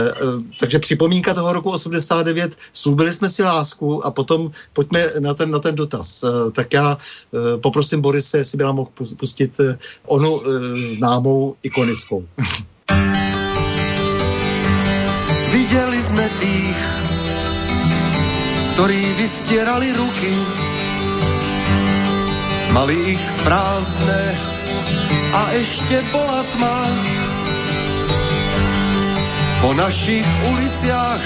Eh, 0.09 0.43
takže 0.59 0.80
připomínka 0.80 1.34
toho 1.34 1.53
roku 1.53 1.69
89, 1.69 2.55
slúbili 2.73 3.11
jsme 3.11 3.30
si 3.30 3.43
lásku 3.43 4.05
a 4.05 4.11
potom 4.11 4.51
pojďme 4.73 5.07
na 5.19 5.34
ten, 5.34 5.51
na 5.51 5.59
ten 5.59 5.75
dotaz. 5.75 6.23
Eh, 6.23 6.51
tak 6.51 6.73
já 6.73 6.97
eh, 6.97 7.57
poprosím 7.57 8.01
Borise, 8.01 8.38
jestli 8.38 8.57
by 8.57 8.63
nám 8.63 8.75
mohl 8.75 8.89
pustit 9.17 9.57
onu 10.05 10.41
známou 10.75 11.55
ikonickou. 11.63 12.25
Viděli 15.51 16.03
jsme 16.03 16.30
tých, 16.39 16.77
ktorí 18.73 19.01
vystierali 19.21 19.93
ruky, 19.93 20.34
mali 22.73 23.13
ich 23.13 23.23
prázdne 23.45 24.21
a 25.34 25.41
ešte 25.53 26.01
bola 26.09 26.41
tma 26.57 26.77
po 29.64 29.72
našich 29.72 30.27
uliciach 30.52 31.23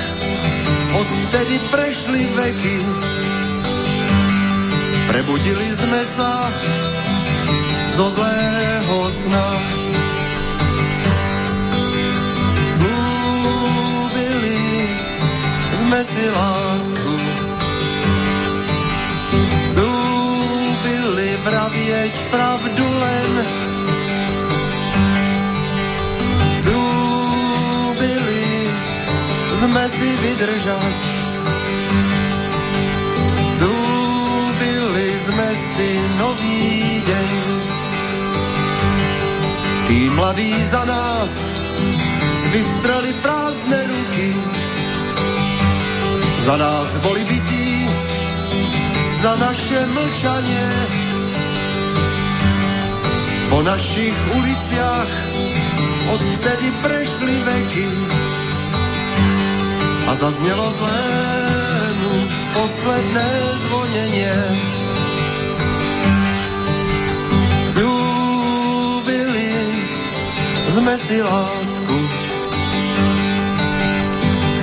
odvtedy 0.94 1.58
prešli 1.74 2.22
veky 2.38 2.78
Prebudili 5.08 5.72
sme 5.74 6.04
sa 6.04 6.46
zo 7.98 8.12
zlého 8.12 8.98
sna. 9.08 9.50
Zlúbili 12.78 14.62
sme 15.74 16.00
si 16.06 16.26
lásku. 16.28 17.16
Zlúbili 19.74 21.30
vravieť 21.42 22.14
pravdu 22.30 22.87
sme 29.58 29.84
si 29.90 30.10
vydržať 30.22 31.18
sme 35.28 35.50
si 35.54 35.90
nový 36.18 36.64
deň. 37.04 37.30
Tí 39.88 40.00
mladí 40.16 40.54
za 40.72 40.84
nás 40.88 41.32
vystrali 42.50 43.12
prázdne 43.22 43.80
ruky, 43.86 44.30
za 46.48 46.56
nás 46.58 46.90
boli 47.04 47.24
bytí, 47.28 47.70
za 49.20 49.34
naše 49.36 49.80
mlčanie. 49.94 50.68
Po 53.48 53.60
našich 53.64 54.16
uliciach 54.36 55.12
odvtedy 56.12 56.68
prešli 56.84 57.36
veky 57.48 57.88
a 60.08 60.16
zaznělo 60.16 60.72
zlému 60.72 62.16
posledné 62.54 63.30
zvonenie. 63.68 64.36
sme 70.88 70.96
si 71.04 71.20
lásku. 71.20 71.98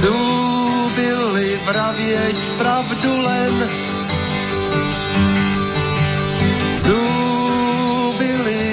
Zúbili 0.00 1.48
vravieť 1.68 2.36
pravdu 2.56 3.10
len. 3.12 3.54
Zúbili 6.80 8.64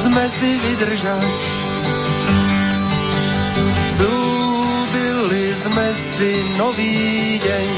sme 0.00 0.24
si 0.30 0.50
vydržať. 0.56 1.57
Sme 5.78 5.94
si 5.94 6.34
nový 6.58 7.38
deň. 7.38 7.70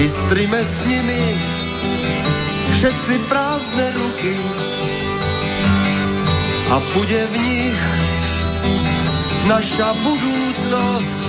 Vystrime 0.00 0.64
s 0.64 0.76
nimi 0.88 1.24
všetci 2.72 3.14
prázdne 3.28 3.86
ruky 3.92 4.32
a 6.72 6.76
bude 6.96 7.22
v 7.28 7.34
nich 7.36 7.80
naša 9.44 9.92
budúcnosť. 9.92 11.20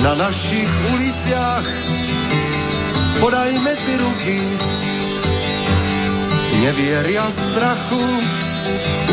Na 0.00 0.16
našich 0.16 0.72
uliciach 0.96 1.68
podajme 3.20 3.72
si 3.76 3.92
ruky, 4.00 4.38
nevieria 6.64 7.28
strachu, 7.28 8.04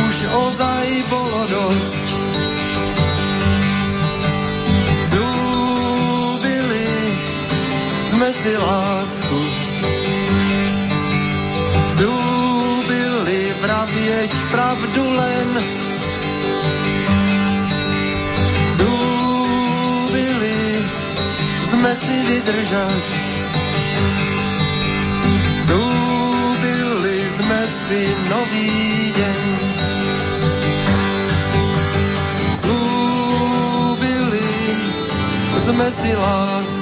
už 0.07 0.15
ozaj 0.31 0.87
bolo 1.11 1.41
dosť. 1.51 2.06
Si 8.47 8.55
lásku, 8.55 9.39
vravieť 13.59 14.31
pravdu 14.47 15.03
len. 15.03 15.47
Zúbili 18.79 20.59
sme 21.75 21.91
si 21.91 22.17
vydržať. 22.23 23.03
Zúbili 25.67 27.17
sme 27.35 27.61
si 27.67 28.01
nový 28.31 28.71
deň. 29.11 29.39
Zúbili 32.63 34.47
sme 35.67 35.87
si 35.99 36.11
lásku. 36.15 36.76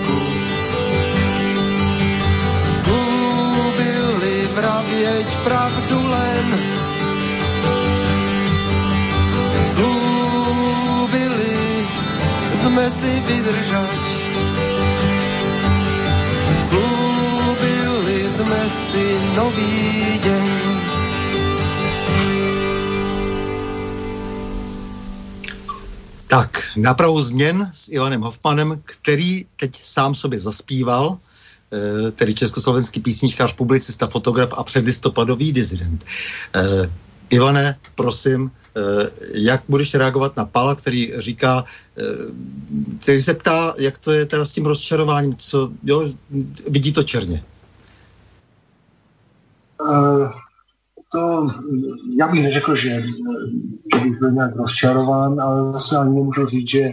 Vravieť 4.95 5.30
pravdu 5.43 5.97
len. 6.07 6.45
Zkusme 12.65 12.91
si 12.91 13.11
vydržať. 13.23 14.03
Slúbili 16.67 18.19
sme 18.35 18.61
si 18.67 19.05
nový 19.35 19.76
deň. 20.19 20.47
Tak, 26.27 26.51
napravu 26.76 27.22
změn 27.22 27.72
s 27.72 27.88
Ivanem 27.88 28.22
Hofmanem, 28.22 28.81
který 28.85 29.45
teď 29.55 29.72
sám 29.84 30.15
sobě 30.15 30.39
zaspíval, 30.39 31.19
tedy 32.15 32.33
československý 32.33 32.99
písničkář, 32.99 33.53
publicista, 33.53 34.07
fotograf 34.07 34.49
a 34.57 34.63
předlistopadový 34.63 35.53
dizident. 35.53 36.05
Eh, 36.55 36.89
Ivane, 37.29 37.75
prosím, 37.95 38.51
Eh, 38.77 39.09
jak 39.33 39.63
budeš 39.69 39.93
reagovat 39.93 40.37
na 40.37 40.45
Pala, 40.45 40.75
který 40.75 41.13
říká, 41.15 41.63
eh, 41.97 42.03
který 42.99 43.21
se 43.21 43.33
ptá, 43.33 43.73
jak 43.79 43.97
to 43.97 44.11
je 44.11 44.25
teda 44.25 44.45
s 44.45 44.51
tím 44.51 44.65
rozčarováním, 44.65 45.35
co, 45.35 45.71
jo, 45.83 46.07
vidí 46.67 46.93
to 46.93 47.03
černě. 47.03 47.43
Uh, 49.85 50.31
to, 51.11 51.47
já 52.19 52.27
bych 52.27 52.43
neřekl, 52.43 52.75
že, 52.75 52.89
že 53.93 53.99
bych 54.03 54.19
byl 54.19 54.31
nějak 54.31 54.55
rozčarován, 54.55 55.41
ale 55.41 55.73
zase 55.73 55.97
ani 55.97 56.15
nemůžu 56.15 56.45
říct, 56.45 56.69
že 56.69 56.91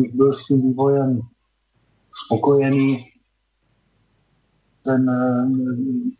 bych 0.00 0.14
byl 0.14 0.32
s 0.32 0.44
tím 0.44 0.62
vývojem 0.62 1.20
spokojený. 2.24 3.11
Ten, 4.84 5.06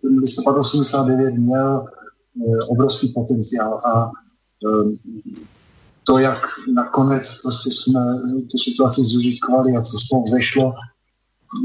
ten 0.02 0.18
listopad 0.18 0.56
89 0.56 1.34
měl 1.34 1.86
obrovský 2.68 3.08
potenciál 3.08 3.78
a 3.78 4.10
Ehm, 4.66 4.98
to, 6.04 6.18
jak 6.18 6.46
nakonec 6.74 7.40
prostě 7.42 7.70
jsme 7.70 8.00
tu 8.50 8.58
situaci 8.58 9.02
zužitkovali 9.02 9.76
a 9.76 9.82
co 9.82 9.96
z 9.96 10.08
toho 10.08 10.22
vzešlo, 10.22 10.74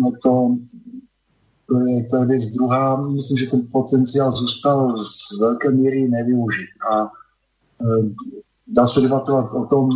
no 0.01 0.11
to, 0.23 0.57
to, 1.67 1.79
je, 1.79 2.05
to 2.05 2.17
je 2.17 2.25
věc 2.25 2.47
druhá. 2.47 3.01
Myslím, 3.01 3.37
že 3.37 3.49
ten 3.49 3.67
potenciál 3.71 4.31
zůstal 4.31 4.97
z 5.03 5.39
velké 5.39 5.71
míry 5.71 6.09
nevyužit. 6.09 6.69
A 6.91 7.03
e, 7.03 7.07
dá 8.67 8.87
se 8.87 9.01
debatovat 9.01 9.53
o 9.53 9.65
tom, 9.65 9.89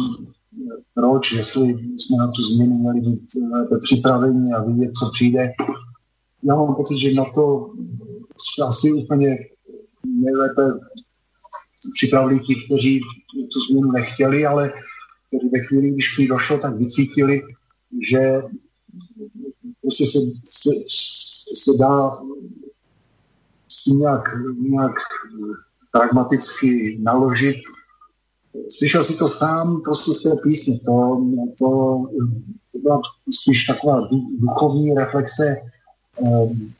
proč, 0.93 1.31
jestli 1.31 1.67
jsme 1.69 2.17
na 2.17 2.27
tu 2.27 2.43
změnu 2.43 2.77
měli 2.77 3.01
být 3.01 3.31
připraveni 3.79 4.53
a 4.53 4.63
vidět, 4.63 4.91
co 4.99 5.09
přijde. 5.13 5.51
Já 6.43 6.55
mám 6.55 6.75
pocit, 6.75 6.97
že 6.97 7.13
na 7.13 7.25
to 7.35 7.73
asi 8.67 8.93
úplně 8.93 9.37
nejlépe 10.05 10.61
připravili 11.93 12.39
ti, 12.39 12.55
kteří 12.55 13.01
tu 13.53 13.59
změnu 13.59 13.91
nechtěli, 13.91 14.45
ale 14.45 14.73
kteří 15.27 15.49
ve 15.49 15.59
chvíli, 15.59 15.91
když 15.91 16.15
k 16.15 16.27
došlo, 16.27 16.57
tak 16.57 16.77
vycítili, 16.77 17.41
že 18.11 18.41
prostě 19.81 20.05
se, 20.05 20.19
se, 20.49 20.69
se 21.55 21.71
dá 21.79 22.11
s 23.67 23.83
tím 23.83 23.99
nějak, 23.99 24.23
nějak 24.59 24.91
pragmaticky 25.91 26.99
naložit. 27.01 27.55
Slyšel 28.69 29.03
si 29.03 29.13
to 29.13 29.27
sám 29.27 29.81
prostě 29.81 30.11
z 30.11 30.23
té 30.23 30.29
písně. 30.43 30.79
To, 30.79 31.25
to, 31.59 31.67
to 32.71 32.79
byla 32.79 33.01
spíš 33.41 33.65
taková 33.65 34.07
duchovní 34.39 34.93
reflexe, 34.95 35.55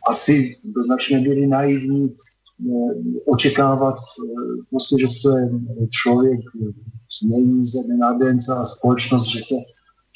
asi 0.07 0.57
do 0.63 0.83
značné 0.83 1.19
míry 1.19 1.47
naivní, 1.47 2.15
očekávat 3.25 3.95
eh, 3.95 4.63
prostě, 4.69 4.95
že 4.99 5.07
se 5.07 5.29
člověk 5.89 6.39
změní 7.21 7.65
ze 7.65 7.83
dne 7.83 7.97
na 7.97 8.13
den, 8.13 8.41
celá 8.41 8.65
společnost, 8.65 9.25
že 9.25 9.39
se, 9.39 9.55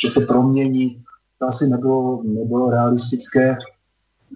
že 0.02 0.08
se 0.08 0.26
promění. 0.26 0.98
To 1.40 1.46
asi 1.46 1.70
nebylo, 1.70 2.24
nebylo 2.24 2.70
realistické. 2.70 3.58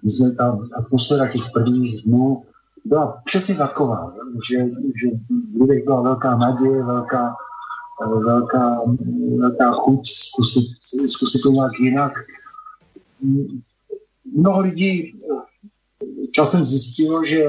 My 0.04 0.10
jsme 0.10 0.32
ta 0.32 0.58
atmosféra 0.78 1.32
těch 1.32 1.42
prvních 1.52 2.02
dnů 2.04 2.42
byla 2.84 3.22
přesně 3.24 3.54
taková, 3.54 4.14
že, 4.50 4.58
že 4.58 5.16
v 5.56 5.60
lidech 5.60 5.84
byla 5.84 6.02
velká 6.02 6.36
naděje, 6.36 6.84
velká, 6.84 7.34
velká, 8.24 8.80
velká 9.38 9.72
chuť 9.72 10.06
zkusit, 10.06 10.64
zkusit 11.06 11.42
to 11.42 11.50
nějak 11.50 11.72
jinak. 11.80 12.12
Mnoho 14.34 14.60
lidí 14.60 15.12
časem 16.30 16.64
zjistilo, 16.64 17.24
že 17.24 17.44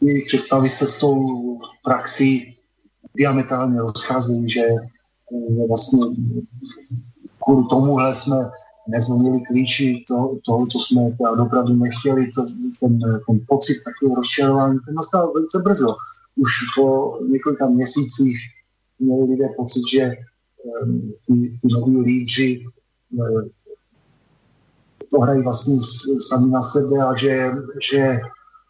jejich 0.00 0.24
představy 0.26 0.68
se 0.68 0.86
s 0.86 0.94
tou 0.94 1.58
praxí 1.84 2.56
diametrálně 3.16 3.78
rozcházejí, 3.78 4.50
že 4.50 4.62
vlastně 5.68 6.00
kvůli 7.44 7.66
tomuhle 7.70 8.14
jsme 8.14 8.36
nezvonili 8.88 9.40
klíči 9.40 10.04
to, 10.08 10.38
toho, 10.44 10.66
co 10.66 10.78
jsme 10.78 11.02
opravdu 11.46 11.74
nechtěli, 11.74 12.30
to, 12.30 12.46
ten, 12.80 12.98
ten 13.26 13.40
pocit 13.48 13.76
takového 13.84 14.14
rozčarování, 14.14 14.78
ten 14.86 14.94
nastal 14.94 15.32
velice 15.32 15.58
brzo. 15.64 15.96
Už 16.36 16.50
po 16.76 17.18
několika 17.30 17.68
měsících 17.68 18.36
měli 18.98 19.24
lidé 19.24 19.48
pocit, 19.56 19.82
že 19.92 20.12
um, 20.82 21.12
ty, 21.26 21.58
ty 21.62 21.68
noví 21.72 21.96
lídři 22.00 22.64
um, 23.10 23.50
to 25.12 25.20
hrají 25.20 25.42
vlastně 25.42 25.76
sami 26.28 26.50
na 26.50 26.62
sebe 26.62 26.98
a 26.98 27.16
že, 27.16 27.50
že 27.90 28.18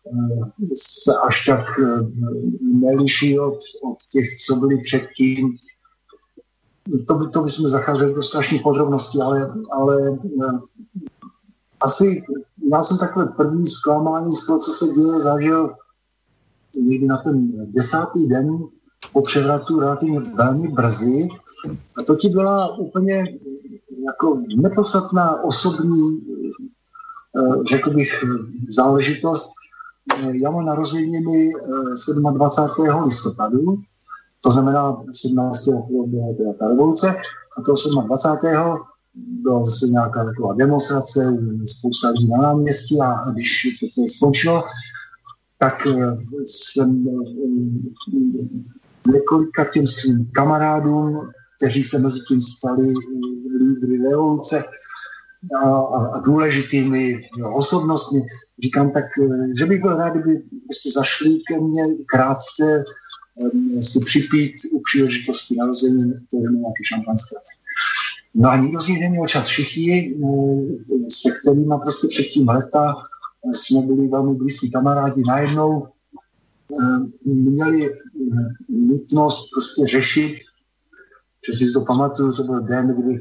um, 0.05 0.53
se 0.77 1.13
až 1.27 1.47
tak 1.47 1.79
um, 1.79 2.13
neliší 2.81 3.39
od, 3.39 3.59
od 3.85 3.97
těch, 4.13 4.27
co 4.47 4.57
byli 4.57 4.81
předtím, 4.81 5.59
to, 7.07 7.15
by, 7.15 7.29
to 7.29 7.43
bychom 7.43 7.69
zacházeli 7.69 8.15
do 8.15 8.23
strašných 8.23 8.63
podrobností, 8.63 9.21
ale, 9.23 9.55
ale 9.73 10.19
eh, 10.25 10.59
asi 11.81 12.23
já 12.73 12.83
jsem 12.83 12.99
takhle 12.99 13.27
první 13.27 13.67
zklamání 13.67 14.35
z 14.35 14.47
toho, 14.47 14.59
co 14.59 14.71
se 14.71 14.87
děje, 14.87 15.21
zažil 15.21 15.71
někdy 16.75 17.07
na 17.07 17.17
ten 17.17 17.53
desátý 17.73 18.29
den 18.29 18.59
po 19.13 19.23
převratu 19.23 19.81
relativně 19.81 20.21
velmi 20.21 20.69
brzy. 20.69 21.29
A 21.97 22.03
to 22.03 22.17
ti 22.17 22.29
byla 22.29 22.77
úplně 22.77 23.25
jako 24.07 24.43
nepodstatná 24.57 25.45
osobní, 25.45 26.21
eh, 27.37 27.65
řekl 27.71 27.91
bych, 27.91 28.25
záležitost. 28.69 29.51
Já 30.33 30.51
mám 30.51 30.65
narozeniny 30.65 31.53
27. 32.33 33.01
Eh, 33.01 33.05
listopadu 33.05 33.83
to 34.45 34.51
znamená 34.51 35.05
17. 35.13 35.65
byla 36.35 36.55
ta 36.61 36.69
revoluce 36.69 37.09
a 37.59 37.63
to 37.63 37.75
27. 38.07 38.79
byla 39.15 39.65
zase 39.65 39.87
nějaká 39.87 40.25
taková 40.25 40.55
demonstrace, 40.55 41.39
spousta 41.67 42.11
lidí 42.11 42.29
na 42.29 42.39
náměstí 42.39 43.01
a 43.01 43.31
když 43.33 43.77
to 43.81 43.87
celé 43.89 44.09
skončilo, 44.09 44.65
tak 45.59 45.87
eh, 45.87 46.17
jsem 46.47 47.07
eh, 47.09 47.23
několika 49.13 49.65
těm 49.65 49.87
svým 49.87 50.31
kamarádům, 50.33 51.31
kteří 51.57 51.83
se 51.83 51.99
mezi 51.99 52.21
tím 52.29 52.41
stali 52.41 52.89
eh, 52.89 53.52
revoluce 53.81 54.65
a, 55.63 55.69
a, 55.69 56.21
důležitými 56.21 57.29
osobnostmi, 57.55 58.21
říkám 58.63 58.91
tak, 58.91 59.05
že 59.59 59.67
bych 59.67 59.81
byl 59.81 59.97
rád, 59.97 60.11
kdyby 60.11 60.43
prostě 60.69 60.91
zašli 60.95 61.39
ke 61.49 61.61
mně 61.61 61.83
krátce 62.07 62.85
Ehm, 63.41 63.83
si 63.83 64.01
připít 64.05 64.55
u 64.73 64.81
příležitosti 64.81 65.57
narození 65.57 66.13
to 66.31 66.37
je 66.37 66.43
nějaké 66.43 66.85
šampanské. 66.85 67.37
No 68.35 68.49
a 68.49 68.57
nikdo 68.57 68.81
z 68.81 68.89
nich 68.89 69.01
neměl 69.01 69.27
čas. 69.27 69.47
Všichni, 69.47 70.15
ehm, 70.15 71.09
se 71.09 71.31
kterými 71.31 71.75
prostě 71.83 72.09
předtím 72.09 72.49
leta 72.49 72.95
ehm, 73.45 73.55
jsme 73.55 73.83
byli 73.83 74.09
velmi 74.09 74.35
blízcí 74.35 74.71
kamarádi, 74.71 75.23
najednou 75.27 75.89
měli 77.25 77.95
nutnost 78.69 79.51
prostě 79.53 79.87
řešit, 79.87 80.39
že 81.47 81.53
si 81.53 81.73
to 81.73 81.81
pamatuju, 81.81 82.33
to 82.33 82.45
byl 82.45 82.61
den, 82.61 82.97
kdy 82.97 83.21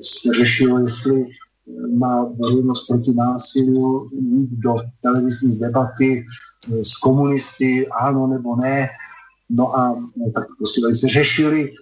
se 0.00 0.28
řešilo, 0.38 0.78
jestli 0.78 1.24
má 1.94 2.24
veřejnost 2.24 2.86
proti 2.86 3.14
násilu 3.14 4.08
jít 4.12 4.50
do 4.50 4.74
televizní 5.02 5.58
debaty 5.58 6.24
s 6.82 6.96
komunisty, 6.96 7.88
ano 7.88 8.26
nebo 8.26 8.56
ne. 8.56 8.88
No 9.50 9.78
a 9.78 9.94
no, 10.16 10.30
tak 10.34 10.46
prostě 10.58 10.80
velice 10.80 11.08
řešili 11.08 11.72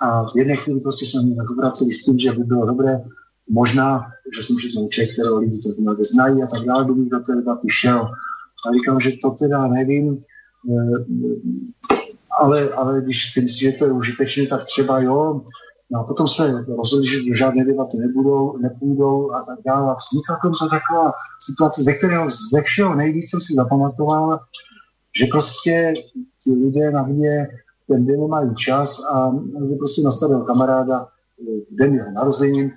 a 0.00 0.24
v 0.24 0.36
jedné 0.36 0.56
chvíli 0.56 0.80
prostě 0.80 1.06
jsme 1.06 1.22
mě 1.22 1.36
tak 1.36 1.50
obraceli 1.50 1.90
s 1.92 2.02
tím, 2.02 2.18
že 2.18 2.32
by 2.32 2.44
bylo 2.44 2.66
dobré, 2.66 3.00
možná, 3.48 4.00
že 4.36 4.42
jsem 4.42 4.56
přesně 4.56 4.88
člověk, 4.88 5.12
kterého 5.12 5.38
lidi 5.38 5.58
to 5.58 5.82
nějaké 5.82 6.04
znají 6.04 6.42
a 6.42 6.46
tak 6.46 6.64
dále, 6.66 6.84
kdybych 6.84 7.08
do 7.08 7.20
té 7.20 7.36
debaty 7.36 7.66
šel. 7.70 8.00
A 8.66 8.72
říkám, 8.72 9.00
že 9.00 9.12
to 9.22 9.30
teda 9.30 9.66
nevím, 9.66 10.20
eh, 10.70 11.04
ale, 12.40 12.68
ale 12.68 13.02
když 13.02 13.32
si 13.32 13.40
myslím, 13.40 13.70
že 13.70 13.78
to 13.78 13.84
je 13.84 13.92
užitečné, 13.92 14.46
tak 14.46 14.64
třeba 14.64 15.00
jo, 15.00 15.44
No 15.92 16.00
a 16.00 16.04
potom 16.04 16.28
se 16.28 16.64
rozhodli, 16.76 17.06
že 17.06 17.22
do 17.28 17.34
žádné 17.34 17.64
debaty 17.64 17.96
nebudou, 17.98 18.58
nepůjdou 18.58 19.32
a 19.32 19.42
tak 19.42 19.58
dále. 19.66 19.92
A 19.92 19.94
vznikla 19.94 20.38
to 20.42 20.68
taková 20.68 21.12
situace, 21.40 21.82
ze 21.82 21.92
kterého 21.92 22.26
ze 22.52 22.62
všeho 22.62 22.94
nejvíc 22.94 23.30
jsem 23.30 23.40
si 23.40 23.54
zapamatoval, 23.54 24.40
že 25.18 25.26
prostě 25.26 25.94
ti 26.44 26.52
lidé 26.52 26.90
na 26.90 27.02
mě 27.02 27.48
ten 27.88 28.06
den 28.06 28.20
nemají 28.20 28.54
čas 28.54 29.00
a 29.14 29.32
že 29.70 29.74
prostě 29.74 30.02
na 30.02 30.10
starého 30.10 30.44
kamaráda 30.44 31.06
den 31.70 31.94
jeho 31.94 32.10
narozením 32.10 32.70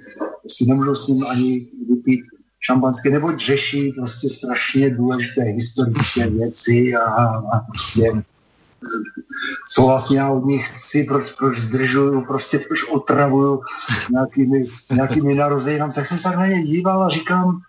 si 0.47 0.65
nemůžu 0.65 0.95
s 0.95 1.07
ním 1.07 1.25
ani 1.27 1.67
vypít 1.89 2.21
šampanské, 2.59 3.09
neboť 3.09 3.39
řeší 3.39 3.91
prostě 3.91 4.29
strašně 4.29 4.89
důležité 4.89 5.41
historické 5.41 6.29
věci 6.29 6.95
a, 6.95 7.25
a 7.25 7.59
prostě 7.59 8.23
co 9.69 9.81
vlastně 9.81 10.19
já 10.19 10.31
od 10.31 10.45
nich 10.45 10.69
chci, 10.69 11.03
proč, 11.03 11.31
proč 11.31 11.59
zdržuju, 11.59 12.25
prostě 12.25 12.59
proč 12.59 12.89
otravuju 12.89 13.61
nějakými, 14.11 14.63
nějakými 14.91 15.35
narozeninami, 15.35 15.93
tak 15.93 16.05
jsem 16.05 16.17
se 16.17 16.23
tak 16.23 16.35
na 16.35 16.47
ně 16.47 16.63
díval 16.63 17.03
a 17.03 17.09
říkám, 17.09 17.59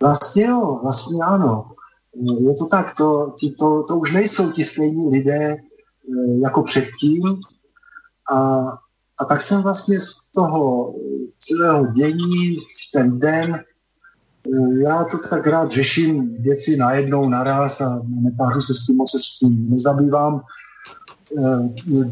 vlastně 0.00 0.44
jo, 0.44 0.80
vlastně 0.82 1.24
ano. 1.24 1.70
Je 2.40 2.54
to 2.54 2.66
tak, 2.66 2.94
to, 2.94 3.34
ti, 3.38 3.54
to, 3.58 3.82
to 3.82 3.96
už 3.96 4.12
nejsou 4.12 4.50
ti 4.50 4.64
stejní 4.64 5.08
lidé 5.08 5.56
eh, 5.56 6.40
jako 6.42 6.62
předtím 6.62 7.22
a, 8.32 8.64
a 9.18 9.24
tak 9.28 9.40
jsem 9.40 9.62
vlastně 9.62 10.00
z 10.00 10.14
toho 10.34 10.94
celého 11.38 11.86
dění 11.86 12.56
v 12.56 12.90
ten 12.92 13.18
den 13.18 13.54
eh, 13.54 13.73
já 14.84 15.04
to 15.04 15.18
tak 15.30 15.46
rád 15.46 15.70
řeším 15.70 16.42
věci 16.42 16.76
najednou, 16.76 17.28
naraz 17.28 17.80
a 17.80 18.02
nepářu 18.06 18.60
se 18.60 18.74
s 18.74 18.86
tím, 18.86 18.96
moc 18.96 19.10
se 19.10 19.18
s 19.18 19.38
tím 19.38 19.70
nezabývám. 19.70 20.40
Eh, 21.38 21.68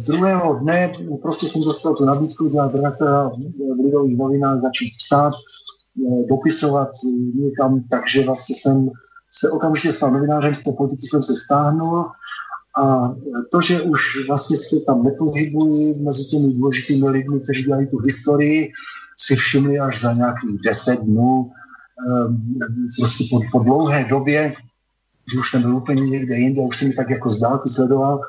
druhého 0.07 0.55
dne 0.55 0.93
prostě 1.23 1.47
jsem 1.47 1.63
dostal 1.63 1.95
tu 1.95 2.05
nabídku 2.05 2.49
dělat 2.49 2.75
redaktora 2.75 3.29
v 3.29 3.85
Lidových 3.85 4.19
novinách, 4.19 4.61
začít 4.61 4.93
psát, 4.97 5.33
eh, 5.33 6.27
dopisovat 6.31 6.89
někam, 7.35 7.85
takže 7.91 8.25
vlastně 8.25 8.57
jsem 8.57 8.91
se 9.31 9.51
okamžitě 9.51 9.93
stal 9.93 10.11
novinářem, 10.11 10.55
z 10.55 10.63
té 10.63 10.73
politiky 10.73 11.07
jsem 11.07 11.23
se 11.23 11.35
stáhnul 11.35 12.05
a 12.79 13.15
to, 13.51 13.61
že 13.61 13.83
už 13.83 14.29
vlastně 14.29 14.57
se 14.57 14.77
tam 14.87 15.03
nepohybuji 15.03 15.99
mezi 16.01 16.25
těmi 16.25 16.53
důležitými 16.53 17.09
lidmi, 17.09 17.41
kteří 17.41 17.63
dělají 17.63 17.87
tu 17.87 17.99
historii, 17.99 18.71
si 19.17 19.37
všimli 19.37 19.79
až 19.79 20.01
za 20.01 20.13
nějakých 20.13 20.61
deset 20.65 21.01
dnů, 21.01 21.51
prostě 22.99 23.25
po, 23.31 23.41
po 23.53 23.65
dlouhé 23.65 24.05
době, 24.05 24.55
že 25.33 25.39
už 25.39 25.51
jsem 25.51 25.63
byl 25.63 25.77
úplně 25.77 26.11
někde 26.11 26.37
jinde, 26.37 26.63
už 26.63 26.79
jsem 26.79 26.89
mi 26.89 26.95
tak 26.95 27.11
jako 27.11 27.31
z 27.31 27.41
dálky 27.41 27.69
sledoval, 27.69 28.21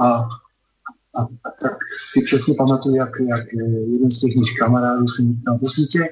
a, 0.00 0.08
a, 0.08 1.22
a 1.22 1.50
tak 1.62 1.76
si 2.10 2.22
přesně 2.22 2.54
pamatuju, 2.58 2.96
jak, 2.96 3.10
jak 3.28 3.52
jeden 3.92 4.10
z 4.10 4.20
těch 4.20 4.36
mých 4.36 4.58
kamarádů 4.58 5.06
se 5.06 5.22
mi 5.22 5.34
ptal, 5.34 5.58
prosím 5.58 5.86
tě, 5.86 6.08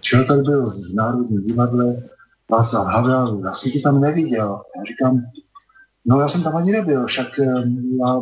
čeho 0.00 0.24
tady 0.24 0.42
byl 0.42 0.66
v 0.66 0.94
Národním 0.94 1.42
divadle 1.42 2.02
Václav 2.50 2.86
Havel, 2.86 3.40
já 3.44 3.52
jsem 3.52 3.72
tě 3.72 3.80
tam 3.80 4.00
neviděl. 4.00 4.62
Já 4.76 4.84
říkám, 4.84 5.22
no 6.04 6.20
já 6.20 6.28
jsem 6.28 6.42
tam 6.42 6.56
ani 6.56 6.72
nebyl, 6.72 7.06
však 7.06 7.38
já 8.00 8.20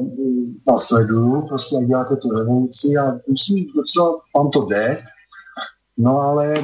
vás 0.68 0.84
sleduju, 0.84 1.42
prostě 1.48 1.76
jak 1.76 1.86
děláte 1.86 2.16
tu 2.16 2.30
revoluci 2.30 2.88
a 2.96 3.20
myslím, 3.30 3.66
docela 3.76 4.20
vám 4.36 4.50
to 4.50 4.66
jde, 4.66 5.02
no 5.98 6.20
ale 6.20 6.54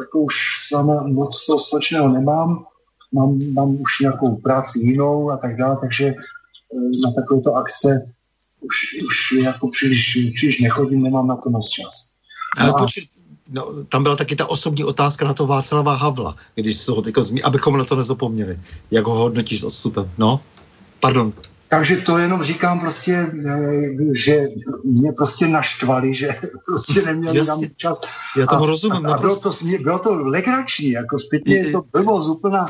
jako 0.00 0.20
už 0.20 0.34
s 0.66 0.70
váma 0.70 1.02
moc 1.02 1.46
toho 1.46 1.58
společného 1.58 2.08
nemám, 2.08 2.64
mám, 3.12 3.38
mám 3.52 3.80
už 3.80 4.00
nějakou 4.00 4.36
práci 4.36 4.78
jinou 4.78 5.30
a 5.30 5.36
tak 5.36 5.56
dále, 5.56 5.76
takže 5.80 6.14
na 7.04 7.12
takovéto 7.12 7.54
akce 7.54 8.12
už, 8.60 8.74
už 9.06 9.32
jako 9.32 9.68
příliš, 9.68 10.18
příliš 10.36 10.60
nechodím, 10.60 11.02
nemám 11.02 11.26
na 11.26 11.36
to 11.36 11.50
moc 11.50 11.68
čas. 11.68 12.12
No 12.58 12.64
Ale 12.64 12.74
počkej, 12.78 13.06
no, 13.50 13.84
tam 13.84 14.02
byla 14.02 14.16
taky 14.16 14.36
ta 14.36 14.46
osobní 14.46 14.84
otázka 14.84 15.26
na 15.26 15.34
to 15.34 15.46
Václava 15.46 15.94
Havla, 15.94 16.36
když 16.54 16.76
se 16.76 16.92
ho 16.92 17.02
teďko 17.02 17.22
zmi, 17.22 17.42
abychom 17.42 17.76
na 17.76 17.84
to 17.84 17.96
nezapomněli. 17.96 18.60
Jak 18.90 19.04
ho 19.04 19.16
hodnotíš 19.16 19.60
s 19.60 19.64
odstupem? 19.64 20.10
No, 20.18 20.40
pardon. 21.00 21.32
Takže 21.72 21.96
to 21.96 22.18
jenom 22.18 22.42
říkám 22.42 22.80
prostě, 22.80 23.32
eh, 23.46 24.14
že 24.14 24.40
mě 24.84 25.12
prostě 25.12 25.48
naštvali, 25.48 26.14
že 26.14 26.28
prostě 26.66 27.02
neměli 27.02 27.46
tam 27.46 27.60
čas. 27.76 28.00
Já 28.36 28.46
tomu 28.46 28.64
a, 28.64 28.66
rozumím. 28.66 29.06
A, 29.06 29.14
a 29.14 29.20
bylo, 29.20 29.36
to, 29.40 29.50
bylo 29.82 29.98
to 29.98 30.16
legrační, 30.16 30.90
jako 30.90 31.18
zpětně 31.18 31.56
je 31.56 31.72
to 31.72 31.84
blbost 31.92 32.28
úplná 32.28 32.66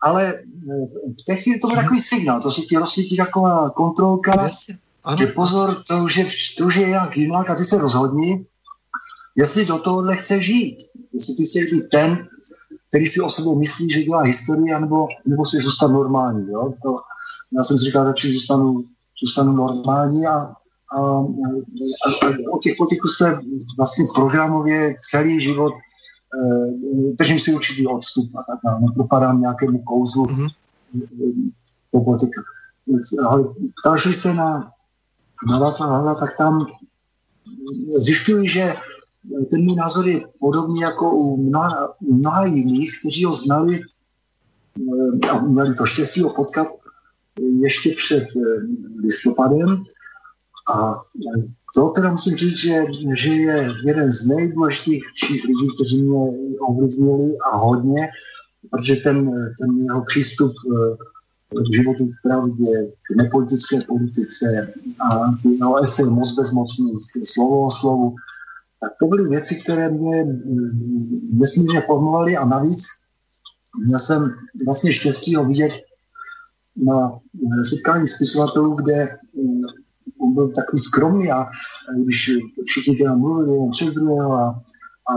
ale 0.00 0.34
eh, 0.34 0.86
v 1.20 1.24
té 1.26 1.36
chvíli 1.36 1.58
to 1.58 1.66
byl 1.66 1.76
takový 1.76 2.00
signál, 2.00 2.40
to 2.40 2.50
se 2.50 2.60
ti 2.60 2.76
rozsvítí 2.76 3.16
taková 3.16 3.70
kontrolka, 3.70 4.48
ano. 5.04 5.16
že 5.18 5.26
pozor, 5.26 5.82
to 5.88 6.04
už 6.04 6.16
je, 6.16 6.26
to 6.58 6.64
už 6.64 6.76
je 6.76 6.88
jak 6.88 7.16
jinak 7.16 7.50
a 7.50 7.54
ty 7.54 7.64
se 7.64 7.78
rozhodni. 7.78 8.46
jestli 9.36 9.64
do 9.64 9.78
tohohle 9.78 10.16
chce 10.16 10.40
žít. 10.40 10.76
Jestli 11.12 11.34
ty 11.34 11.44
chceš 11.44 11.64
být 11.64 11.88
ten, 11.88 12.28
který 12.88 13.06
si 13.06 13.20
o 13.20 13.28
sobě 13.28 13.56
myslí, 13.56 13.90
že 13.90 14.02
dělá 14.02 14.22
historii, 14.22 14.80
nebo, 14.80 15.08
nebo 15.26 15.46
si 15.46 15.56
zůstat 15.56 15.88
normální. 15.88 16.52
Jo? 16.52 16.72
To, 16.82 17.00
já 17.56 17.62
jsem 17.62 17.78
si 17.78 17.84
říkal, 17.84 18.04
radši 18.04 18.32
zůstanu, 18.32 18.84
zůstanu 19.22 19.52
normální 19.52 20.26
a, 20.26 20.32
a, 20.32 20.54
a, 20.96 21.18
a 22.26 22.52
od 22.52 22.62
těch 22.62 22.74
politiků 22.78 23.08
se 23.08 23.38
vlastně 23.78 24.04
programově 24.14 24.94
celý 25.10 25.40
život 25.40 25.72
eh, 25.74 26.72
držím 27.18 27.38
si 27.38 27.54
určitý 27.54 27.86
odstup 27.86 28.34
a 28.34 28.42
tak 28.42 28.58
dále. 28.64 28.80
Nepropadám 28.80 29.40
nějakému 29.40 29.78
kouzlu 29.78 30.24
mm-hmm. 30.24 30.48
po 31.90 32.04
politikách. 32.04 32.44
Ale 33.24 33.44
ptáš 33.80 34.16
se 34.16 34.34
na, 34.34 34.72
na 35.50 35.58
Václava 35.58 36.14
tak 36.14 36.36
tam 36.36 36.66
zjišťuji, 37.98 38.48
že 38.48 38.74
ten 39.50 39.64
můj 39.64 39.74
názor 39.74 40.08
je 40.08 40.20
podobný 40.40 40.80
jako 40.80 41.10
u 41.10 41.36
mnoha, 41.36 41.94
mnoha 42.00 42.44
jiných, 42.46 42.92
kteří 43.00 43.24
ho 43.24 43.32
znali 43.32 43.80
eh, 45.20 45.28
a 45.28 45.40
měli 45.40 45.74
to 45.74 45.86
štěstí 45.86 46.20
ho 46.20 46.30
potkat 46.30 46.66
ještě 47.62 47.90
před 47.96 48.22
eh, 48.22 48.66
listopadem. 49.02 49.84
A 50.74 50.94
to 51.74 51.88
teda 51.88 52.10
musím 52.10 52.36
říct, 52.36 52.56
že, 52.56 52.84
že 53.14 53.30
je 53.30 53.68
jeden 53.86 54.12
z 54.12 54.26
nejdůležitějších 54.26 55.44
lidí, 55.44 55.68
kteří 55.74 56.02
mě 56.02 56.18
ovlivnili 56.60 57.38
a 57.52 57.56
hodně, 57.56 58.08
protože 58.70 58.96
ten, 58.96 59.30
ten 59.58 59.78
jeho 59.78 60.04
přístup 60.04 60.52
eh, 60.52 60.96
k 61.50 61.74
životu 61.74 62.06
v 62.06 62.22
pravdě, 62.22 62.92
k 63.02 63.16
nepolitické 63.16 63.80
politice 63.80 64.72
a 65.10 65.34
jeho 65.44 65.76
esej 65.82 66.06
moc 66.06 66.32
bezmocných, 66.32 66.98
slovo 67.24 67.66
o 67.66 67.70
slovu, 67.70 68.14
tak 68.80 68.92
to 69.00 69.06
byly 69.06 69.28
věci, 69.28 69.54
které 69.54 69.90
mě 69.90 70.24
mm, 70.24 71.30
nesmírně 71.32 71.80
formovaly 71.80 72.36
a 72.36 72.44
navíc 72.44 72.84
měl 73.86 73.98
jsem 73.98 74.34
vlastně 74.66 74.92
štěstí 74.92 75.34
ho 75.34 75.44
vidět 75.44 75.72
na 76.84 77.20
setkání 77.62 78.08
spisovatelů, 78.08 78.74
kde 78.74 79.08
mm, 79.34 79.62
on 80.18 80.34
byl 80.34 80.48
takový 80.48 80.82
skromný 80.82 81.30
a 81.30 81.46
když 82.04 82.30
všichni 82.64 82.96
teda 82.96 83.16
mluvili 83.16 83.52
jeden 83.52 83.70
přes 83.70 83.92
druhého 83.92 84.32
a, 84.32 84.62
a, 85.08 85.14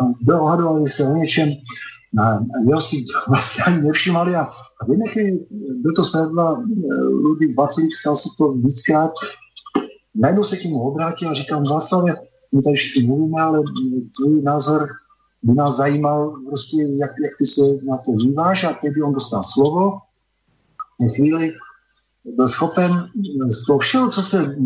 a, 0.00 0.12
dohadovali 0.20 0.88
se 0.88 1.04
o 1.04 1.16
něčem, 1.16 1.48
a 2.20 2.38
jeho 2.68 2.80
si 2.80 3.04
vlastně 3.28 3.64
ani 3.64 3.82
nevšimali 3.82 4.34
a, 4.34 4.40
a 4.80 4.84
v 4.86 4.90
jedné 4.90 5.06
byl 5.76 5.92
to 5.96 6.04
zpravidla 6.04 6.64
Ludvík 7.08 7.56
Vacilík, 7.56 7.94
stal 7.94 8.16
se 8.16 8.28
to 8.38 8.52
víckrát, 8.52 9.10
najednou 10.14 10.44
se 10.44 10.56
k 10.56 10.64
němu 10.64 10.82
obrátil 10.82 11.30
a 11.30 11.34
říkám, 11.34 11.64
Václave, 11.64 12.14
my 12.52 12.62
tady 12.62 12.76
všichni 12.76 13.06
mluvíme, 13.06 13.42
ale 13.42 13.60
tvůj 14.16 14.42
názor 14.42 14.88
by 15.42 15.54
nás 15.54 15.76
zajímal 15.76 16.40
prostě, 16.46 16.76
jak, 17.00 17.10
jak 17.24 17.32
ty 17.38 17.46
se 17.46 17.60
na 17.86 17.96
to 17.96 18.12
díváš 18.12 18.64
a 18.64 18.72
teď 18.72 18.92
on 19.04 19.12
dostal 19.12 19.42
slovo. 19.42 19.98
V 21.00 21.14
chvíli 21.14 21.52
byl 22.24 22.46
schopen 22.46 23.08
z 23.46 23.66
toho 23.66 23.78
všeho, 23.78 24.10
co 24.10 24.22
se 24.22 24.56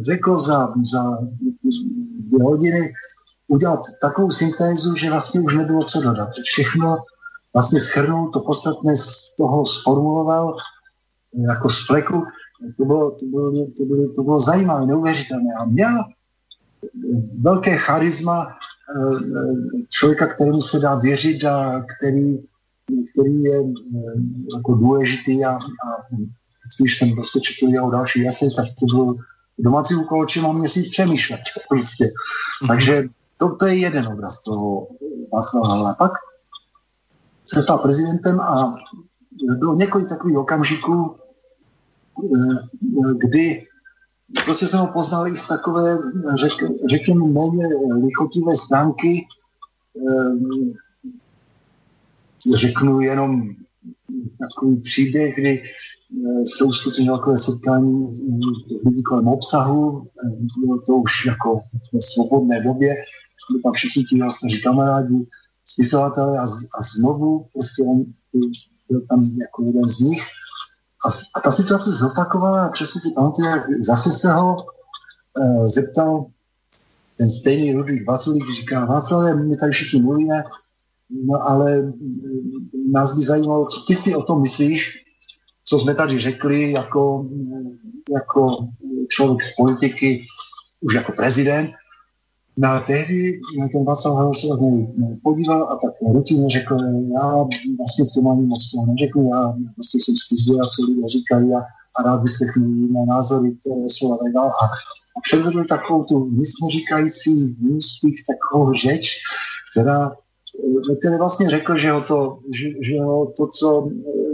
řeklo 0.00 0.38
za, 0.38 0.72
za 0.92 1.18
dvě 2.18 2.44
hodiny, 2.44 2.92
udělat 3.48 3.80
takovou 4.00 4.30
syntézu, 4.30 4.94
že 4.94 5.10
vlastně 5.10 5.40
už 5.40 5.54
nebylo 5.54 5.82
co 5.82 6.00
dodat. 6.00 6.28
Všechno 6.44 6.96
vlastně 7.54 7.80
schrnul, 7.80 8.30
to 8.30 8.40
podstatné 8.40 8.96
z 8.96 9.34
toho 9.38 9.66
sformuloval 9.66 10.56
jako 11.48 11.68
z 11.68 11.86
fleku. 11.86 12.22
To 12.76 12.84
bylo, 12.84 13.10
to 13.10 13.26
bylo, 13.26 13.66
to 13.76 13.84
bylo, 13.84 14.12
to 14.12 14.22
bylo 14.22 14.38
zajímavé, 14.38 14.86
neuvěřitelné. 14.86 15.50
A 15.60 15.64
měl 15.64 16.04
velké 17.40 17.76
charisma 17.76 18.46
eh, 18.46 18.56
člověka, 19.88 20.26
kterému 20.26 20.60
se 20.60 20.78
dá 20.78 20.94
věřit 20.94 21.44
a 21.44 21.82
který, 21.96 22.38
který 22.86 23.42
je 23.42 23.58
eh, 23.60 24.12
jako 24.56 24.74
důležitý 24.74 25.44
a, 25.44 25.50
a 25.52 25.58
když 26.80 26.98
jsem 26.98 27.14
prostě 27.14 27.40
četl 27.40 27.72
jeho 27.72 27.90
další 27.90 28.22
jasy, 28.22 28.48
tak 28.56 28.66
to 28.80 28.86
byl 28.96 29.14
domácí 29.58 29.94
úkol, 29.94 30.20
o 30.20 30.26
čem 30.26 30.42
mám 30.42 30.58
měsíc 30.58 30.88
přemýšlet. 30.88 31.40
Prostě. 31.68 32.04
Mm-hmm. 32.04 32.68
Takže 32.68 33.04
to, 33.36 33.56
to 33.56 33.66
je 33.66 33.74
jeden 33.74 34.06
obraz 34.06 34.42
toho 34.42 34.88
Václava 35.32 35.68
Havla. 35.68 35.94
Pak 35.94 36.12
se 37.44 37.62
stal 37.62 37.78
prezidentem 37.78 38.40
a 38.40 38.74
bylo 39.58 39.74
několik 39.74 40.08
takových 40.08 40.36
okamžiků, 40.36 41.16
eh, 42.24 43.14
kdy 43.18 43.66
prostě 44.44 44.66
jsem 44.66 44.80
ho 44.80 44.86
poznal 44.86 45.28
i 45.28 45.36
z 45.36 45.46
takové, 45.48 45.98
řek, 46.34 46.52
řekněme, 46.90 47.26
méně 47.26 47.66
lichotivé 48.04 48.56
stránky. 48.56 49.26
Řeknu 52.54 53.00
jenom 53.00 53.42
takový 54.38 54.80
příběh, 54.80 55.34
kdy 55.34 55.62
eh, 55.62 56.46
se 56.56 56.64
uskutečnilo 56.64 57.18
takové 57.18 57.38
setkání 57.38 58.06
lidí 58.86 59.02
kolem 59.02 59.28
obsahu, 59.28 60.08
ehm, 60.24 60.46
bylo 60.60 60.80
to 60.86 60.94
už 60.94 61.26
jako 61.26 61.60
v 61.92 62.04
svobodné 62.04 62.62
době, 62.62 62.94
byli 63.50 63.62
tam 63.62 63.72
všichni 63.72 64.04
ti 64.04 64.18
staří 64.30 64.62
kamarádi, 64.62 65.26
spisovatelé 65.64 66.38
a, 66.38 66.42
a 66.78 66.82
znovu 66.98 67.46
prostě 67.52 67.82
on 67.82 68.04
byl 68.88 69.00
tam 69.08 69.20
jako 69.40 69.62
jeden 69.64 69.88
z 69.88 70.00
nich. 70.00 70.22
A, 71.06 71.08
a 71.34 71.40
ta 71.40 71.50
situace 71.50 71.90
zopakovala 71.90 72.68
přesně 72.68 73.00
si 73.00 73.10
pamatuju, 73.14 73.48
zase 73.86 74.10
se 74.10 74.32
ho 74.32 74.56
e, 74.56 75.68
zeptal 75.68 76.26
ten 77.18 77.30
stejný 77.30 77.72
Rudvík 77.72 78.06
Vaculík, 78.06 78.44
když 78.44 78.56
říká, 78.56 78.84
Václavé, 78.84 79.34
my 79.34 79.56
tady 79.56 79.72
všichni 79.72 80.02
mluvíme, 80.02 80.42
no 81.10 81.42
ale 81.42 81.82
mm, 81.82 82.92
nás 82.92 83.16
by 83.16 83.22
zajímalo, 83.22 83.66
co 83.66 83.80
ty 83.86 83.94
si 83.94 84.14
o 84.14 84.22
tom 84.22 84.42
myslíš, 84.42 85.04
co 85.64 85.78
jsme 85.78 85.94
tady 85.94 86.18
řekli 86.18 86.72
jako, 86.72 87.28
jako 88.14 88.68
člověk 89.08 89.42
z 89.42 89.56
politiky, 89.56 90.22
už 90.80 90.94
jako 90.94 91.12
prezident, 91.12 91.70
No 92.58 92.68
a 92.68 92.80
tehdy 92.80 93.40
ten 93.72 93.84
Václav 93.84 94.16
Havel 94.16 94.32
se 94.34 94.46
na 94.46 94.56
podíval 95.22 95.62
a 95.72 95.76
tak 95.76 95.92
rutině 96.14 96.48
řekl, 96.48 96.76
já 97.14 97.34
vlastně 97.78 98.04
k 98.04 98.14
tomu 98.14 98.30
ani 98.30 98.46
moc 98.46 98.70
toho 98.70 98.86
neřeknu, 98.86 99.30
já 99.30 99.54
prostě 99.74 99.98
jsem 99.98 100.16
zkusil, 100.16 100.56
co 100.56 100.90
lidé 100.90 101.08
říkají 101.08 101.54
a, 101.54 101.60
a 101.96 102.02
rád 102.02 102.20
vyslechnu 102.22 102.68
jiné 102.68 103.06
názory, 103.06 103.54
které 103.60 103.80
jsou 103.80 104.12
a 104.12 104.16
tak 104.16 104.32
dále. 104.32 104.50
A, 104.62 104.64
a 105.16 105.20
předvedl 105.22 105.64
takovou 105.64 106.04
tu 106.04 106.30
nic 106.30 106.50
neříkající 106.64 107.56
úspěch, 107.76 108.14
takovou 108.26 108.72
řeč, 108.72 109.10
která 109.70 110.10
které 110.98 111.18
vlastně 111.18 111.50
řekl, 111.50 111.76
že 111.76 111.90
ho 111.90 112.00
to, 112.00 112.38
že, 112.54 112.68
že 112.80 113.00
ho 113.00 113.32
to, 113.36 113.46
co 113.46 113.90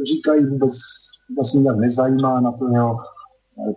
říkají, 0.06 0.46
vůbec 0.46 0.72
vlastně 1.36 1.60
nějak 1.60 1.78
nezajímá 1.78 2.40
na 2.40 2.52
to 2.52 2.68
jeho 2.72 2.96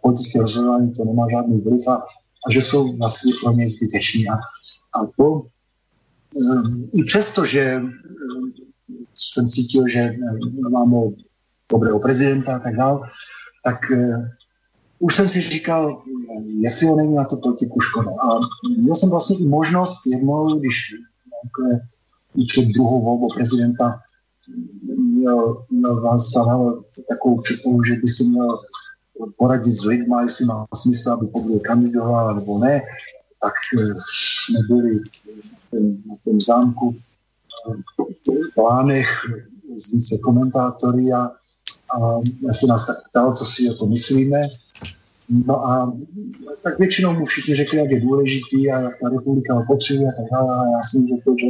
politické 0.01 0.39
rozhodování, 0.39 0.91
to 0.91 1.05
nemá 1.05 1.25
žádný 1.31 1.61
vliv 1.61 1.87
a 1.87 2.03
a 2.47 2.51
že 2.51 2.61
jsou 2.61 2.97
vlastně 2.97 3.33
pro 3.43 3.53
mě 3.53 3.69
zbyteční. 3.69 4.27
A, 4.27 4.33
a 5.01 5.05
to 5.17 5.31
um, 5.33 6.89
i 6.93 7.03
přesto, 7.03 7.45
že 7.45 7.81
jsem 9.15 9.49
cítil, 9.49 9.87
že 9.87 10.11
máme 10.69 10.97
dobrého 11.69 11.99
prezidenta 11.99 12.55
a 12.55 12.59
tak 12.59 12.75
dále, 12.75 12.99
tak 13.63 13.79
už 14.99 15.15
jsem 15.15 15.29
si 15.29 15.41
říkal, 15.41 16.03
jestli 16.59 16.87
ho 16.87 16.95
není 16.95 17.15
na 17.15 17.25
to 17.25 17.37
politiku 17.37 17.79
škoda. 17.79 18.09
A 18.09 18.39
měl 18.77 18.95
jsem 18.95 19.09
vlastně 19.09 19.37
i 19.39 19.45
možnost 19.45 19.97
jednou, 20.05 20.59
když 20.59 20.93
jako, 22.37 22.47
před 22.51 22.65
druhou 22.65 23.03
volbou 23.03 23.27
prezidenta 23.35 23.99
měl, 24.97 25.65
měl 25.71 26.01
Václav 26.01 26.73
takovou 27.09 27.41
představu, 27.41 27.83
že 27.83 27.95
by 27.95 28.07
si 28.07 28.23
měl 28.23 28.59
poradit 29.37 29.71
s 29.71 29.85
lidmi, 29.85 30.15
jestli 30.21 30.45
má 30.45 30.67
smysl, 30.73 31.11
aby 31.11 31.27
podruhé 31.27 31.59
kandidoval 31.59 32.35
nebo 32.35 32.59
ne, 32.59 32.81
tak 33.41 33.53
eh, 33.79 33.93
jsme 34.43 34.59
byli 34.75 34.99
na 36.05 36.15
tom 36.23 36.41
zámku 36.41 36.95
v 37.71 38.55
plánech 38.55 39.07
s 39.77 39.91
více 39.91 40.17
komentátory 40.23 41.11
a, 41.11 41.31
a 42.49 42.53
se 42.53 42.67
nás 42.67 42.85
tak 42.85 42.97
ptal, 43.09 43.35
co 43.35 43.45
si 43.45 43.69
o 43.69 43.73
to 43.73 43.85
myslíme. 43.85 44.47
No 45.29 45.65
a 45.65 45.93
tak 46.63 46.79
většinou 46.79 47.13
mu 47.13 47.25
všichni 47.25 47.55
řekli, 47.55 47.77
jak 47.77 47.91
je 47.91 48.01
důležitý 48.01 48.71
a 48.71 48.79
jak 48.79 48.93
ta 49.01 49.09
republika 49.09 49.53
ho 49.53 49.63
potřebuje 49.67 50.07
a 50.07 50.21
tak 50.21 50.25
dále. 50.31 50.57
A 50.57 50.71
já 50.71 50.81
jsem 50.83 51.07
řekl, 51.07 51.35
že, 51.39 51.47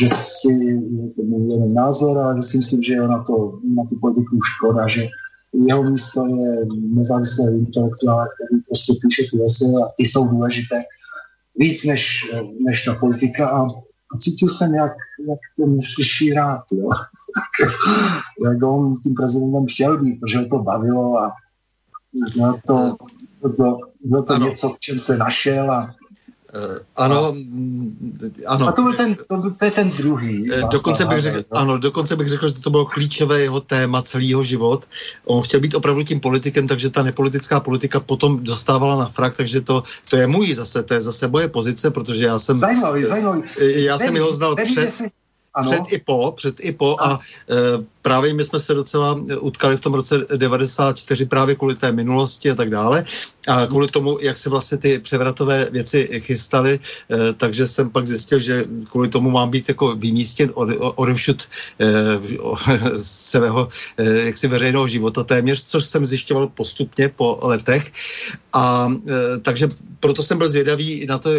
že 0.00 0.08
si 0.08 0.82
to 1.16 1.22
můj 1.22 1.52
jeden 1.52 1.74
názor, 1.74 2.18
ale 2.18 2.36
že 2.36 2.42
si 2.42 2.56
myslím, 2.56 2.82
že 2.82 2.94
je 2.94 3.08
na, 3.08 3.22
to, 3.22 3.58
na 3.74 3.82
tu 3.88 3.98
politiku 4.00 4.38
škoda, 4.42 4.88
že 4.88 5.06
jeho 5.52 5.90
místo 5.90 6.26
je 6.26 6.66
nezávislé 6.70 7.52
intelektuál, 7.52 8.26
který 8.34 8.62
prostě 8.62 8.92
píše 9.02 9.22
ty 9.30 9.44
esy 9.44 9.64
a 9.64 9.88
ty 9.96 10.04
jsou 10.04 10.28
důležité 10.28 10.82
víc 11.56 11.84
než, 11.84 12.26
než 12.66 12.82
ta 12.82 12.94
politika 12.94 13.48
a, 13.48 13.66
a 14.14 14.18
cítil 14.18 14.48
jsem, 14.48 14.74
jak, 14.74 14.92
jak 15.28 15.38
to 15.56 15.82
slyší 15.94 16.32
rád, 16.32 16.62
jo. 16.72 16.88
jak 18.44 18.62
on 18.62 18.94
tím 19.02 19.14
prezidentem 19.14 19.66
chtěl 19.66 20.02
být, 20.02 20.20
protože 20.20 20.38
ho 20.38 20.46
to 20.46 20.58
bavilo 20.58 21.18
a 21.18 21.32
bylo 22.34 22.58
to, 22.66 22.96
to, 23.56 23.78
bylo 24.04 24.22
to 24.22 24.38
něco, 24.38 24.68
v 24.68 24.78
čem 24.78 24.98
se 24.98 25.16
našel 25.16 25.70
a 25.70 25.94
ano, 26.96 27.34
ano. 28.46 28.68
A 28.68 28.72
to, 28.72 28.82
byl 28.82 28.92
ten, 28.92 29.14
to, 29.14 29.50
to 29.50 29.64
je 29.64 29.70
ten 29.70 29.90
druhý. 29.90 30.52
Eh, 30.52 30.62
dokonce 30.72 31.04
bych, 31.04 31.20
řekl, 31.20 31.42
ano, 31.52 31.78
dokonce 31.78 32.16
bych 32.16 32.28
řekl, 32.28 32.48
že 32.48 32.54
to 32.54 32.70
bylo 32.70 32.84
klíčové 32.84 33.40
jeho 33.40 33.60
téma 33.60 34.02
celého 34.02 34.44
život. 34.44 34.84
On 35.24 35.42
chtěl 35.42 35.60
být 35.60 35.74
opravdu 35.74 36.02
tím 36.02 36.20
politikem, 36.20 36.66
takže 36.66 36.90
ta 36.90 37.02
nepolitická 37.02 37.60
politika 37.60 38.00
potom 38.00 38.44
dostávala 38.44 38.96
na 38.96 39.06
frak, 39.06 39.36
takže 39.36 39.60
to, 39.60 39.82
to 40.10 40.16
je 40.16 40.26
můj 40.26 40.54
zase, 40.54 40.82
to 40.82 40.94
je 40.94 41.00
zase 41.00 41.28
moje 41.28 41.48
pozice, 41.48 41.90
protože 41.90 42.24
já 42.24 42.38
jsem... 42.38 42.56
Zajímavý, 42.56 43.04
zajímavý. 43.04 43.42
Já 43.58 43.98
jsem 43.98 44.16
jeho 44.16 44.32
znal 44.32 44.56
před... 44.56 44.92
Ano. 45.54 45.70
Před 45.70 45.92
i 45.92 45.98
po, 45.98 46.32
před 46.32 46.60
i 46.60 46.72
po 46.72 46.96
a, 47.00 47.04
a 47.04 47.18
e, 47.50 47.84
právě 48.02 48.34
my 48.34 48.44
jsme 48.44 48.58
se 48.58 48.74
docela 48.74 49.20
utkali 49.40 49.76
v 49.76 49.80
tom 49.80 49.94
roce 49.94 50.26
94 50.36 51.26
právě 51.26 51.54
kvůli 51.54 51.74
té 51.74 51.92
minulosti 51.92 52.50
a 52.50 52.54
tak 52.54 52.70
dále 52.70 53.04
a 53.48 53.66
kvůli 53.66 53.88
tomu, 53.88 54.18
jak 54.20 54.36
se 54.36 54.50
vlastně 54.50 54.78
ty 54.78 54.98
převratové 54.98 55.68
věci 55.70 56.08
chystaly, 56.20 56.78
e, 56.78 57.32
takže 57.32 57.66
jsem 57.66 57.90
pak 57.90 58.06
zjistil, 58.06 58.38
že 58.38 58.64
kvůli 58.90 59.08
tomu 59.08 59.30
mám 59.30 59.50
být 59.50 59.68
jako 59.68 59.94
vymístěn 59.96 60.50
od, 60.54 60.68
odevšud 60.78 61.48
e, 61.80 61.86
svého 62.98 63.68
jaksi 63.98 64.48
veřejného 64.48 64.88
života 64.88 65.24
téměř, 65.24 65.64
což 65.64 65.84
jsem 65.84 66.06
zjišťoval 66.06 66.48
postupně 66.48 67.08
po 67.08 67.38
letech 67.42 67.92
a 68.52 68.92
takže 69.42 69.68
proto 70.00 70.22
jsem 70.22 70.38
byl 70.38 70.48
zvědavý 70.48 71.06
na 71.06 71.18
to, 71.18 71.30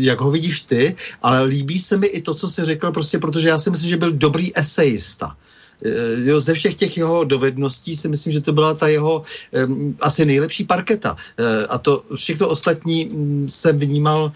jak 0.00 0.20
ho 0.20 0.30
vidíš 0.30 0.62
ty, 0.62 0.94
ale 1.22 1.42
líbí 1.42 1.78
se 1.78 1.96
mi 1.96 2.06
i 2.06 2.22
to, 2.22 2.34
co 2.34 2.48
jsi 2.48 2.64
řekl, 2.64 2.92
prostě 2.92 3.18
protože 3.18 3.48
já 3.48 3.58
si 3.58 3.70
myslím, 3.70 3.90
že 3.90 3.96
byl 3.96 4.12
dobrý 4.12 4.58
esejista. 4.58 5.36
Eh, 5.86 6.28
jo, 6.28 6.40
ze 6.40 6.54
všech 6.54 6.74
těch 6.74 6.96
jeho 6.96 7.24
dovedností 7.24 7.96
si 7.96 8.08
myslím, 8.08 8.32
že 8.32 8.40
to 8.40 8.52
byla 8.52 8.74
ta 8.74 8.88
jeho 8.88 9.22
asi 10.00 10.24
nejlepší 10.24 10.64
parketa. 10.64 11.12
Uh, 11.12 11.46
a 11.68 11.78
to 11.78 12.02
všechno 12.14 12.48
ostatní 12.48 13.08
um, 13.08 13.48
jsem 13.48 13.78
vnímal 13.78 14.32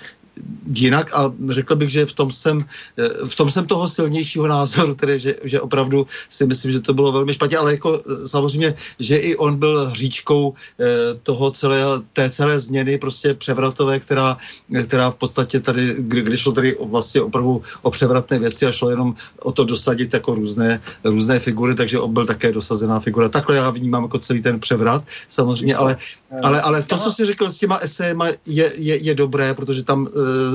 jinak 0.75 1.15
a 1.15 1.33
řekl 1.49 1.77
bych, 1.77 1.91
že 1.91 2.07
v 2.07 2.13
tom 2.13 2.31
jsem, 2.31 2.65
eh, 2.99 3.09
v 3.29 3.35
tom 3.35 3.51
jsem 3.51 3.67
toho 3.67 3.89
silnějšího 3.89 4.47
názoru, 4.47 4.95
tedy, 4.95 5.19
že, 5.19 5.35
že 5.45 5.61
opravdu 5.61 6.07
si 6.29 6.47
myslím, 6.47 6.71
že 6.73 6.81
to 6.81 6.95
bylo 6.95 7.13
velmi 7.13 7.33
špatně, 7.33 7.57
ale 7.57 7.71
jako 7.73 8.01
eh, 8.01 8.29
samozřejmě, 8.29 8.75
že 8.99 9.17
i 9.17 9.37
on 9.37 9.57
byl 9.57 9.89
hříčkou 9.91 10.55
eh, 10.55 10.85
toho 11.23 11.51
celé, 11.51 11.83
té 12.13 12.31
celé 12.31 12.59
změny 12.59 12.99
prostě 12.99 13.35
převratové, 13.35 14.01
která, 14.01 14.37
která 14.85 15.11
v 15.11 15.17
podstatě 15.17 15.61
tady, 15.61 15.95
kdy, 15.99 16.23
kdy 16.23 16.37
šlo 16.39 16.53
tady 16.53 16.77
vlastně 16.81 17.21
opravdu 17.23 17.63
o 17.83 17.91
převratné 17.91 18.39
věci 18.39 18.67
a 18.67 18.73
šlo 18.73 18.91
jenom 18.91 19.15
o 19.43 19.53
to 19.53 19.65
dosadit 19.65 20.15
jako 20.15 20.35
různé, 20.35 20.81
různé 21.05 21.39
figury, 21.39 21.75
takže 21.75 21.99
on 22.01 22.13
byl 22.13 22.27
také 22.27 22.53
dosazená 22.53 23.01
figura. 23.01 23.29
Takhle 23.29 23.57
já 23.57 23.71
vnímám 23.71 24.03
jako 24.03 24.19
celý 24.19 24.43
ten 24.43 24.61
převrat, 24.61 25.05
samozřejmě, 25.29 25.77
ale, 25.77 25.97
ale, 26.43 26.63
ale 26.63 26.83
to, 26.83 26.99
co 26.99 27.13
si 27.13 27.25
řekl 27.25 27.51
s 27.51 27.59
těma 27.59 27.79
esejema, 27.79 28.29
je, 28.47 28.73
je, 28.77 29.05
je 29.05 29.15
dobré, 29.15 29.55
protože 29.55 29.85
tam 29.85 30.09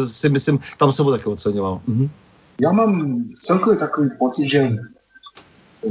si 0.06 0.30
myslím, 0.30 0.60
tam 0.78 0.92
se 0.92 1.04
ho 1.04 1.12
taky 1.12 1.26
oceňoval. 1.26 1.82
Mhm. 1.88 2.10
Já 2.62 2.72
mám 2.72 3.24
celkově 3.40 3.80
takový 3.80 4.10
pocit, 4.20 4.50
že 4.50 4.60
eh, 4.60 5.90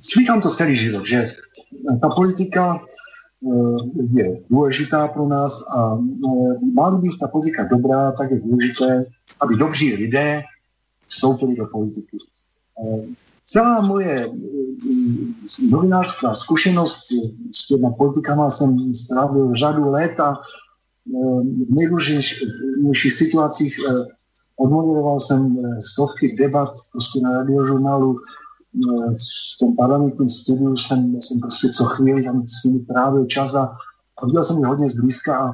slýchám 0.00 0.40
to 0.40 0.50
celý 0.50 0.76
život, 0.76 1.06
že 1.06 1.32
ta 2.02 2.08
politika 2.08 2.80
eh, 2.80 4.20
je 4.22 4.40
důležitá 4.50 5.08
pro 5.08 5.28
nás 5.28 5.62
a 5.76 5.98
má 6.74 6.90
být 6.90 7.18
ta 7.20 7.28
politika 7.28 7.68
dobrá, 7.70 8.12
tak 8.12 8.30
je 8.30 8.40
důležité, 8.40 9.04
aby 9.40 9.56
dobří 9.56 9.94
lidé 9.94 10.42
vstoupili 11.06 11.56
do 11.56 11.66
politiky. 11.66 12.16
Celá 13.52 13.80
moje 13.80 14.30
novinářská 15.70 16.34
zkušenost 16.34 17.02
s 17.54 17.68
těma 17.68 17.90
politikama 17.90 18.50
jsem 18.50 18.94
strávil 18.94 19.54
řadu 19.54 19.90
let 19.90 20.20
a 20.20 20.38
v 21.66 21.74
nejrůznějších 21.74 23.12
situacích 23.12 23.78
eh, 23.78 23.92
odmoderoval 24.56 25.20
jsem 25.20 25.58
eh, 25.58 25.80
stovky 25.80 26.36
debat 26.36 26.70
prostě 26.92 27.20
na 27.22 27.36
radiožurnálu, 27.36 28.16
eh, 28.18 29.14
v 29.14 29.58
tom 29.60 29.76
parlamentním 29.76 30.28
studiu 30.28 30.76
jsem, 30.76 31.22
jsem 31.22 31.40
prostě 31.40 31.68
co 31.68 31.84
chvíli 31.84 32.24
tam 32.24 32.46
s 32.46 32.64
nimi 32.64 32.80
trávil 32.80 33.26
čas 33.26 33.54
a, 33.54 33.72
a 34.18 34.26
viděl 34.26 34.42
jsem 34.44 34.58
je 34.58 34.66
hodně 34.66 34.90
zblízka 34.90 35.38
a 35.38 35.52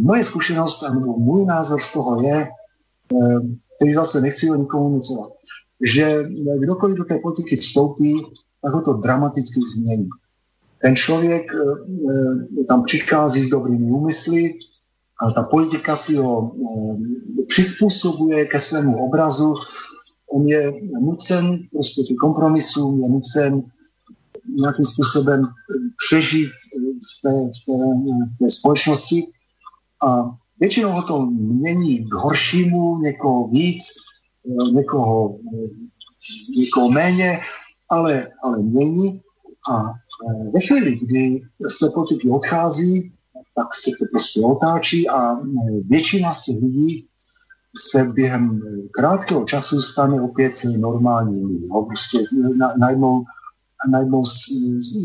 moje 0.00 0.24
zkušenost, 0.24 0.82
nebo 0.82 1.18
můj 1.18 1.44
názor 1.44 1.80
z 1.80 1.92
toho 1.92 2.22
je, 2.22 2.48
který 3.76 3.92
zase 3.94 4.20
nechci 4.20 4.48
ho 4.48 4.54
nikomu 4.54 4.88
nucovat, 4.88 5.32
že 5.84 6.22
kdokoliv 6.58 6.96
do 6.96 7.04
té 7.04 7.18
politiky 7.18 7.56
vstoupí, 7.56 8.22
tak 8.62 8.74
ho 8.74 8.80
to 8.80 8.92
dramaticky 8.92 9.60
změní. 9.74 10.08
Ten 10.82 10.96
člověk 10.96 11.52
tam 12.68 12.84
přichází 12.84 13.42
s 13.42 13.48
dobrými 13.48 13.90
úmysly, 13.90 14.54
ale 15.20 15.32
ta 15.34 15.42
politika 15.42 15.96
si 15.96 16.16
ho 16.16 16.52
eh, 16.54 17.44
přizpůsobuje 17.46 18.46
ke 18.46 18.60
svému 18.60 19.06
obrazu. 19.06 19.54
On 20.30 20.48
je 20.48 20.72
nucen 21.00 21.58
prostě 21.72 22.02
ke 22.08 22.14
kompromisům, 22.14 23.00
je 23.02 23.08
nucen 23.08 23.62
nějakým 24.56 24.84
způsobem 24.84 25.42
přežít 26.06 26.48
v 26.48 27.22
té, 27.22 27.30
v 27.30 27.58
té, 27.66 27.76
v 28.34 28.38
té 28.38 28.50
společnosti 28.50 29.22
a 30.06 30.30
většinou 30.60 30.92
ho 30.92 31.02
to 31.02 31.26
mění 31.26 32.08
k 32.08 32.14
horšímu, 32.14 32.98
někoho 32.98 33.48
víc, 33.48 33.84
eh, 33.84 34.13
někoho, 34.72 35.38
někoho 36.58 36.90
méně, 36.90 37.40
ale, 37.88 38.28
ale 38.42 38.62
mění 38.62 39.20
a 39.72 39.82
ve 40.54 40.60
chvíli, 40.60 40.96
kdy 40.96 41.40
z 41.68 41.78
té 41.78 41.88
politiky 41.94 42.28
odchází, 42.28 43.12
tak 43.56 43.74
se 43.74 43.90
to 43.98 44.04
prostě 44.10 44.40
otáčí 44.40 45.08
a 45.08 45.36
většina 45.88 46.34
z 46.34 46.44
těch 46.44 46.56
lidí 46.62 47.06
se 47.90 48.04
během 48.04 48.60
krátkého 48.90 49.44
času 49.44 49.80
stane 49.80 50.22
opět 50.22 50.64
normální 50.64 51.46
lidí. 51.46 51.68
Prostě 51.86 52.18
najednou, 52.78 53.24
najednou 53.90 54.22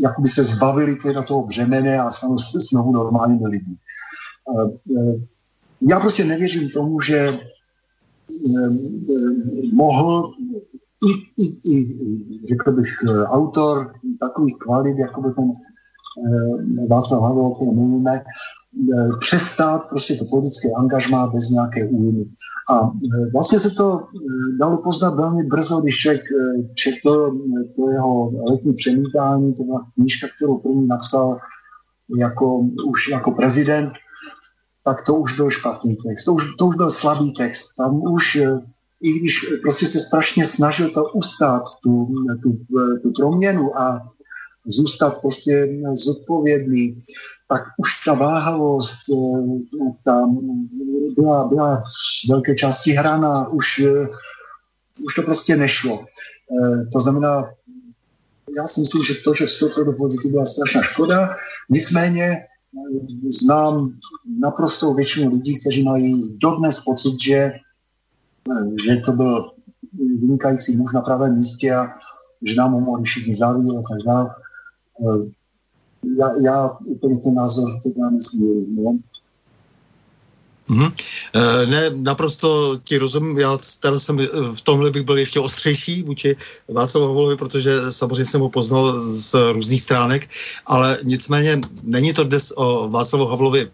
jakoby 0.02 0.28
se 0.28 0.44
zbavili 0.44 0.96
teda 0.96 1.22
toho 1.22 1.46
břemene 1.46 2.00
a 2.00 2.10
stanou 2.10 2.38
se 2.38 2.60
znovu 2.70 2.92
normálními 2.92 3.46
lidmi. 3.46 3.74
Já 5.88 6.00
prostě 6.00 6.24
nevěřím 6.24 6.68
tomu, 6.68 7.00
že 7.00 7.38
mohl 9.72 10.32
i, 11.08 11.44
i, 11.44 11.74
i 11.74 12.46
řekl 12.48 12.72
bych, 12.72 12.88
autor 13.24 13.92
takových 14.20 14.54
kvalit, 14.58 14.98
jako 14.98 15.22
by 15.22 15.34
ten 15.34 15.52
Eh, 16.18 16.86
Václav 16.88 17.22
Havel, 17.22 17.46
o 17.46 17.54
kterém 17.54 17.74
mluvíme, 17.74 18.14
eh, 18.14 19.08
přestát 19.20 19.88
prostě 19.88 20.14
to 20.14 20.24
politické 20.24 20.68
angažmá 20.78 21.26
bez 21.26 21.50
nějaké 21.50 21.88
újmy. 21.88 22.24
A 22.70 22.86
eh, 22.86 23.30
vlastně 23.32 23.58
se 23.58 23.70
to 23.70 24.00
dalo 24.58 24.82
poznat 24.82 25.14
velmi 25.14 25.42
brzo, 25.42 25.80
když 25.80 26.00
člověk 26.00 26.22
četl 26.74 27.38
to 27.76 27.90
jeho 27.90 28.30
letní 28.50 28.72
přemítání, 28.74 29.54
to 29.54 29.62
byla 29.62 29.86
knížka, 29.94 30.26
kterou 30.36 30.58
první 30.58 30.86
napsal 30.86 31.38
jako, 32.18 32.58
už 32.88 33.08
jako 33.08 33.30
prezident, 33.30 33.92
tak 34.84 35.04
to 35.06 35.14
už 35.14 35.36
byl 35.36 35.50
špatný 35.50 35.96
text, 35.96 36.24
to 36.24 36.32
už, 36.32 36.44
to 36.58 36.66
už 36.66 36.76
byl 36.76 36.90
slabý 36.90 37.32
text. 37.32 37.68
Tam 37.76 38.02
už, 38.02 38.38
i 39.00 39.18
když 39.18 39.46
prostě 39.62 39.86
se 39.86 39.98
strašně 39.98 40.46
snažil 40.46 40.90
to 40.90 41.04
ustát, 41.04 41.62
tu, 41.82 42.14
tu, 42.42 42.58
tu 43.02 43.12
proměnu 43.12 43.78
a 43.78 44.12
zůstat 44.66 45.20
prostě 45.20 45.68
zodpovědný, 45.94 47.02
tak 47.48 47.62
už 47.76 47.90
ta 48.04 48.14
váhavost 48.14 48.98
eh, 49.10 49.92
tam 50.04 50.38
byla, 51.16 51.48
byla 51.48 51.76
v 51.76 52.28
velké 52.28 52.54
části 52.54 52.90
hraná, 52.90 53.48
už, 53.48 53.78
eh, 53.78 54.08
už 55.04 55.14
to 55.14 55.22
prostě 55.22 55.56
nešlo. 55.56 56.04
Eh, 56.04 56.86
to 56.92 57.00
znamená, 57.00 57.50
já 58.56 58.66
si 58.66 58.80
myslím, 58.80 59.04
že 59.04 59.14
to, 59.14 59.34
že 59.34 59.46
vstoupil 59.46 59.84
do 59.84 59.92
politiky, 59.92 60.28
byla 60.28 60.44
strašná 60.46 60.82
škoda. 60.82 61.34
Nicméně 61.70 62.46
znám 63.28 63.92
naprosto 64.38 64.94
většinu 64.94 65.30
lidí, 65.30 65.60
kteří 65.60 65.84
mají 65.84 66.38
dodnes 66.38 66.80
pocit, 66.80 67.22
že, 67.22 67.52
že 68.84 68.96
to 68.96 69.12
byl 69.12 69.50
vynikající 70.20 70.76
muž 70.76 70.92
na 70.92 71.00
pravém 71.00 71.36
místě 71.36 71.74
a 71.74 71.86
že 72.42 72.54
nám 72.54 72.72
ho 72.72 72.80
mohli 72.80 73.04
všichni 73.04 73.34
závidět 73.34 73.76
a 73.76 73.82
tak 73.88 73.98
dále. 74.06 74.34
Já, 76.18 76.32
já 76.42 76.70
úplně 76.86 77.18
ten 77.18 77.34
názor 77.34 77.70
teda 77.82 78.10
nesmírím. 78.10 78.76
No. 78.76 78.98
Mm-hmm. 80.70 80.92
Ne, 81.66 81.90
naprosto 81.90 82.78
ti 82.84 82.98
rozumím, 82.98 83.38
já 83.38 83.58
teda 83.80 83.98
jsem 83.98 84.20
eh, 84.20 84.26
v 84.54 84.60
tomhle 84.60 84.90
bych 84.90 85.02
byl 85.02 85.18
ještě 85.18 85.40
ostřejší 85.40 86.02
vůči 86.02 86.36
Václavu 86.68 87.06
Havlovi, 87.06 87.36
protože 87.36 87.92
samozřejmě 87.92 88.24
jsem 88.24 88.40
ho 88.40 88.48
poznal 88.48 89.00
z 89.18 89.52
různých 89.52 89.82
stránek, 89.82 90.28
ale 90.66 90.98
nicméně 91.04 91.60
není 91.82 92.12
to 92.12 92.24
dnes 92.24 92.52
o 92.56 92.88
Václavu 92.88 93.26
Havlovi 93.26 93.70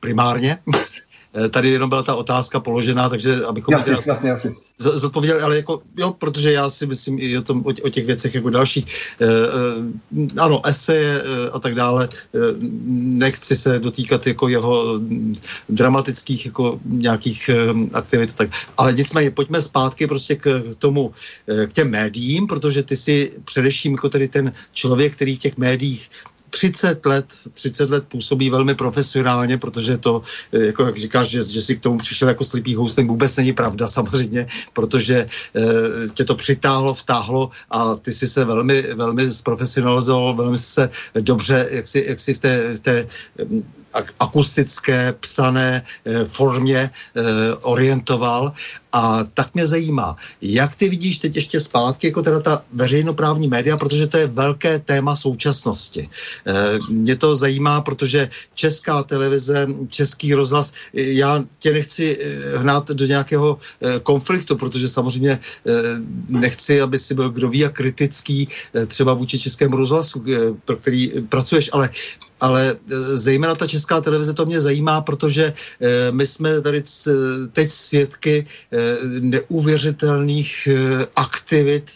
primárně, 0.00 0.58
tady 1.50 1.70
jenom 1.70 1.88
byla 1.88 2.02
ta 2.02 2.14
otázka 2.14 2.60
položená, 2.60 3.08
takže 3.08 3.44
abychom... 3.44 3.74
Jasně, 3.74 3.92
jasně, 4.06 4.28
jasně. 4.28 4.52
Zodpověděli, 4.78 5.40
ale 5.40 5.56
jako, 5.56 5.82
jo, 5.98 6.14
protože 6.18 6.52
já 6.52 6.70
si 6.70 6.86
myslím 6.86 7.18
i 7.20 7.38
o, 7.38 7.42
tom, 7.42 7.60
o, 7.66 7.68
o 7.82 7.88
těch 7.88 8.06
věcech 8.06 8.34
jako 8.34 8.50
dalších. 8.50 8.86
E, 9.20 9.26
e, 9.26 10.40
ano, 10.40 10.66
eseje 10.66 11.22
a 11.52 11.58
tak 11.58 11.74
dále, 11.74 12.08
e, 12.08 12.38
nechci 12.94 13.56
se 13.56 13.78
dotýkat 13.78 14.26
jako 14.26 14.48
jeho 14.48 15.00
dramatických 15.68 16.46
jako 16.46 16.80
nějakých 16.84 17.48
e, 17.48 17.54
aktivit, 17.92 18.32
tak, 18.32 18.50
ale 18.76 18.92
nicméně 18.92 19.30
pojďme 19.30 19.62
zpátky 19.62 20.06
prostě 20.06 20.34
k 20.36 20.62
tomu, 20.78 21.12
k 21.66 21.72
těm 21.72 21.90
médiím, 21.90 22.46
protože 22.46 22.82
ty 22.82 22.96
si 22.96 23.32
především 23.44 23.92
jako 23.92 24.08
tedy 24.08 24.28
ten 24.28 24.52
člověk, 24.72 25.12
který 25.12 25.36
v 25.36 25.38
těch 25.38 25.56
médiích 25.56 26.10
30 26.54 27.06
let, 27.06 27.26
30 27.54 27.90
let 27.90 28.04
působí 28.08 28.50
velmi 28.50 28.74
profesionálně, 28.74 29.58
protože 29.58 29.98
to, 29.98 30.22
eh, 30.52 30.70
jako 30.70 30.86
jak 30.86 30.96
říkáš, 30.96 31.28
že, 31.28 31.42
že 31.42 31.62
si 31.62 31.76
k 31.76 31.82
tomu 31.82 31.98
přišel 31.98 32.28
jako 32.28 32.44
slipý 32.44 32.74
houstem, 32.78 33.10
vůbec 33.10 33.36
není 33.36 33.52
pravda 33.52 33.88
samozřejmě, 33.98 34.46
protože 34.72 35.26
e, 35.26 35.28
tě 36.14 36.24
to 36.24 36.34
přitáhlo, 36.34 36.94
vtáhlo 36.94 37.50
a 37.70 37.94
ty 37.98 38.12
si 38.12 38.26
se 38.30 38.44
velmi, 38.44 38.94
velmi 38.94 39.28
zprofesionalizoval, 39.28 40.34
velmi 40.34 40.56
se 40.56 40.90
dobře, 41.20 41.68
jak 41.70 41.86
si, 41.88 42.04
jak 42.06 42.20
si 42.20 42.34
v 42.34 42.38
té, 42.38 42.52
v 42.74 42.80
té 42.80 42.96
akustické, 44.20 45.14
psané 45.20 45.82
eh, 45.82 46.24
formě 46.24 46.90
eh, 46.90 47.22
orientoval. 47.62 48.52
A 48.92 49.24
tak 49.34 49.54
mě 49.54 49.66
zajímá, 49.66 50.16
jak 50.42 50.74
ty 50.74 50.88
vidíš 50.88 51.18
teď 51.18 51.36
ještě 51.36 51.60
zpátky, 51.60 52.06
jako 52.06 52.22
teda 52.22 52.40
ta 52.40 52.62
veřejnoprávní 52.72 53.48
média, 53.48 53.76
protože 53.76 54.06
to 54.06 54.16
je 54.16 54.26
velké 54.26 54.78
téma 54.78 55.16
současnosti. 55.16 56.08
Eh, 56.46 56.78
mě 56.90 57.16
to 57.16 57.36
zajímá, 57.36 57.80
protože 57.80 58.28
česká 58.54 59.02
televize, 59.02 59.66
český 59.88 60.34
rozhlas, 60.34 60.72
já 60.92 61.44
tě 61.58 61.72
nechci 61.72 62.18
hnát 62.56 62.90
do 62.90 63.06
nějakého 63.06 63.58
konfliktu, 64.02 64.56
protože 64.56 64.88
samozřejmě 64.88 65.38
nechci, 66.28 66.80
aby 66.80 66.98
si 66.98 67.14
byl 67.14 67.30
kdo 67.30 67.48
ví 67.48 67.58
jak 67.58 67.72
kritický 67.72 68.48
třeba 68.86 69.14
vůči 69.14 69.38
českému 69.38 69.76
rozhlasu, 69.76 70.24
pro 70.64 70.76
který 70.76 71.12
pracuješ, 71.28 71.70
ale 71.72 71.90
ale 72.44 72.76
e, 72.76 72.76
zejména 73.16 73.54
ta 73.54 73.66
česká 73.66 74.00
televize 74.00 74.34
to 74.34 74.46
mě 74.46 74.60
zajímá, 74.60 75.00
protože 75.00 75.44
e, 75.48 75.52
my 76.12 76.26
jsme 76.26 76.60
tady 76.60 76.82
teď 77.52 77.70
svědky 77.70 78.44
e, 78.44 78.76
neuvěřitelných 79.20 80.68
aktivit 81.16 81.90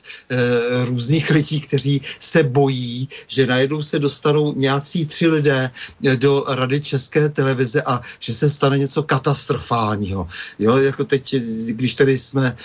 různých 0.85 1.31
lidí, 1.31 1.61
kteří 1.61 2.01
se 2.21 2.43
bojí, 2.43 3.09
že 3.29 3.47
najednou 3.47 3.83
se 3.83 3.99
dostanou 3.99 4.55
nějací 4.57 5.07
tři 5.07 5.29
lidé 5.29 5.71
do 6.17 6.45
rady 6.49 6.81
české 6.81 7.29
televize 7.29 7.83
a 7.83 8.01
že 8.19 8.33
se 8.35 8.51
stane 8.51 8.79
něco 8.79 9.03
katastrofálního. 9.03 10.29
Jo, 10.59 10.77
jako 10.77 11.05
teď, 11.05 11.35
když 11.67 11.95
tady 11.95 12.19
jsme 12.19 12.57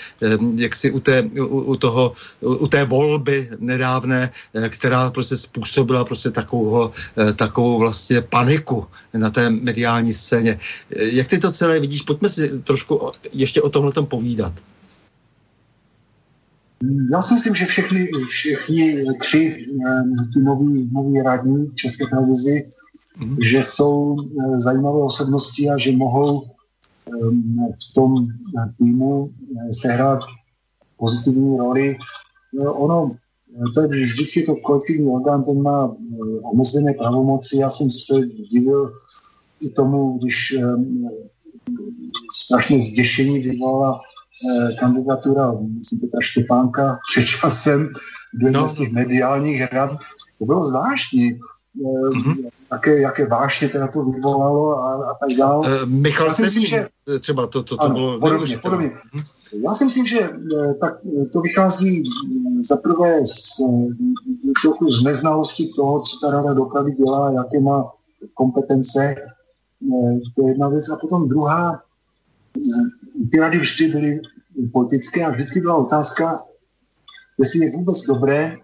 jaksi 0.55 0.91
u, 0.91 0.99
té, 0.99 1.23
u, 1.23 1.45
u 1.45 1.75
toho, 1.75 2.13
u 2.41 2.67
té 2.67 2.85
volby 2.85 3.49
nedávné, 3.59 4.29
která 4.69 5.11
prostě 5.11 5.37
způsobila 5.37 6.05
prostě 6.05 6.29
takovou, 6.31 6.91
takovou 7.35 7.72
vlastně 7.79 8.21
paniku 8.21 8.85
na 9.13 9.29
té 9.29 9.49
mediální 9.49 10.13
scéně. 10.13 10.59
Jak 10.89 11.27
ty 11.27 11.39
to 11.39 11.51
celé 11.51 11.79
vidíš? 11.79 12.01
Pojďme 12.01 12.29
si 12.29 12.61
trošku 12.61 12.99
ještě 13.33 13.61
o 13.61 13.69
tomhle 13.69 13.91
povídat. 14.07 14.53
Já 17.11 17.21
si 17.21 17.33
myslím, 17.33 17.55
že 17.55 17.65
všechny, 17.65 18.07
všichni 18.27 19.03
tři 19.19 19.65
ty 20.33 20.39
noví, 20.39 20.89
noví 20.93 21.21
radní 21.21 21.71
České 21.75 22.05
televizi, 22.05 22.67
mm-hmm. 23.19 23.37
že 23.41 23.63
jsou 23.63 24.17
eh, 24.19 24.59
zajímavé 24.59 25.03
osobnosti 25.03 25.69
a 25.69 25.77
že 25.77 25.91
mohou 25.97 26.53
v 27.89 27.93
tom 27.93 28.27
týmu 28.77 29.29
eh, 29.29 29.73
sehrát 29.73 30.19
pozitivní 30.97 31.57
roli. 31.57 31.97
No, 32.53 32.73
ono 32.73 33.15
to 33.73 33.81
je 33.81 33.87
vždycky 33.87 34.43
to 34.43 34.55
kolektivní 34.55 35.09
orgán, 35.09 35.43
ten 35.43 35.61
má 35.61 35.95
eh, 35.95 36.39
omezené 36.53 36.93
pravomoci. 36.93 37.57
Já 37.57 37.69
jsem 37.69 37.89
se 37.89 38.21
divil 38.51 38.93
i 39.61 39.69
tomu, 39.69 40.17
když 40.17 40.55
eh, 40.57 40.61
strašně 42.33 42.79
zděšení 42.79 43.39
vyvolala 43.39 43.99
eh, 43.99 44.75
kandidatura, 44.79 45.53
myslím, 45.77 45.99
Petra 45.99 46.21
Štěpánka 46.21 46.97
před 47.11 47.25
časem 47.25 47.89
do 48.33 48.51
no. 48.51 48.69
z 48.69 48.73
těch 48.73 48.91
mediálních 48.91 49.71
rad. 49.71 49.97
To 50.39 50.45
bylo 50.45 50.63
zvláštní. 50.63 51.39
Mm-hmm. 51.75 52.49
Jaké, 52.73 53.01
jaké 53.01 53.25
vášně 53.25 53.69
teda 53.69 53.87
to 53.87 54.03
vyvolalo 54.03 54.79
a, 54.79 54.93
a 54.93 55.13
tak 55.13 55.37
dále. 55.37 55.59
Uh, 55.59 55.89
Michal 55.89 56.31
Semín, 56.31 56.65
že... 56.65 56.87
třeba 57.19 57.47
to, 57.47 57.63
to, 57.63 57.77
to 57.77 57.83
ano, 57.83 57.93
bylo... 57.93 58.19
Podobně, 58.19 58.57
podobně. 58.57 58.87
Mm-hmm. 58.87 59.23
Já 59.53 59.73
si 59.73 59.85
myslím, 59.85 60.05
že 60.05 60.19
eh, 60.19 60.73
tak 60.73 60.93
eh, 61.05 61.25
to 61.25 61.41
vychází 61.41 62.03
mm, 62.27 62.63
zaprvé 62.63 63.25
z, 63.25 63.61
trochu 64.61 64.89
z 64.89 65.03
neznalosti 65.03 65.69
toho, 65.75 66.01
co 66.01 66.17
ta 66.21 66.31
rada 66.31 66.53
dopravy 66.53 66.91
dělá, 66.91 67.31
jaké 67.31 67.59
má 67.59 67.91
kompetence. 68.33 69.15
To 70.35 70.43
je 70.43 70.49
jedna 70.49 70.69
věc. 70.69 70.89
A 70.89 70.95
potom 70.95 71.27
druhá, 71.27 71.81
ty 73.31 73.39
rady 73.39 73.57
vždy 73.57 73.87
byly 73.87 74.21
politické 74.71 75.25
a 75.25 75.29
vždycky 75.29 75.61
byla 75.61 75.75
otázka, 75.75 76.39
jestli 77.37 77.59
je 77.59 77.71
vůbec 77.71 78.01
dobré, 78.01 78.55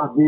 aby 0.00 0.24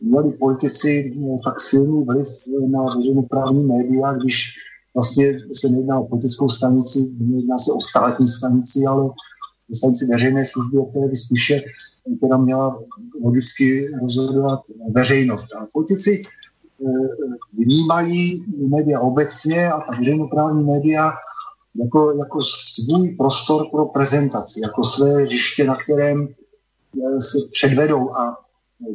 měli 0.00 0.32
politici 0.32 1.16
tak 1.44 1.60
silný 1.60 2.04
vliv 2.04 2.28
na 2.68 2.82
veřejnoprávní 2.82 3.64
média, 3.64 4.12
když 4.12 4.54
vlastně 4.94 5.38
se 5.60 5.68
nejedná 5.68 6.00
o 6.00 6.06
politickou 6.06 6.48
stanici, 6.48 6.98
nejedná 7.18 7.58
se 7.58 7.72
o 7.72 7.80
státní 7.80 8.26
stanici, 8.26 8.86
ale 8.86 9.02
o 9.02 9.14
stanici 9.74 10.06
veřejné 10.06 10.44
služby, 10.44 10.78
o 10.78 10.86
které 10.86 11.08
by 11.08 11.16
spíše 11.16 11.62
která 12.18 12.36
měla 12.36 12.82
logicky 13.24 13.86
rozhodovat 14.00 14.60
veřejnost. 14.90 15.54
A 15.54 15.66
politici 15.72 16.22
eh, 16.22 16.88
vnímají 17.52 18.44
média 18.68 19.00
obecně 19.00 19.68
a 19.68 19.80
ta 19.80 19.98
veřejnoprávní 19.98 20.64
média 20.64 21.12
jako, 21.74 22.12
jako 22.18 22.38
svůj 22.40 23.08
prostor 23.08 23.66
pro 23.70 23.86
prezentaci, 23.86 24.60
jako 24.60 24.84
své 24.84 25.22
hřiště, 25.22 25.64
na 25.64 25.76
kterém 25.76 26.28
eh, 26.28 27.20
se 27.20 27.38
předvedou 27.52 28.14
a 28.14 28.36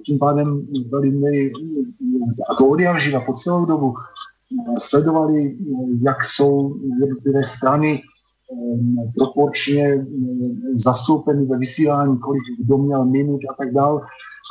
tím 0.05 0.19
pádem 0.19 0.67
byli 0.89 1.11
měli, 1.11 1.51
a 2.49 2.55
to 2.55 2.67
od 2.67 2.79
po 3.25 3.33
celou 3.33 3.65
dobu, 3.65 3.93
sledovali, 4.77 5.57
jak 6.05 6.23
jsou 6.23 6.75
jednotlivé 6.99 7.43
strany 7.43 8.01
eh, 8.01 9.11
proporčně 9.15 9.87
eh, 9.87 10.05
zastoupeny 10.75 11.45
ve 11.45 11.57
vysílání, 11.57 12.17
kolik 12.19 12.41
kdo 12.59 12.77
měl 12.77 13.05
minut 13.05 13.41
a 13.49 13.53
tak 13.53 13.73
dále. 13.73 14.01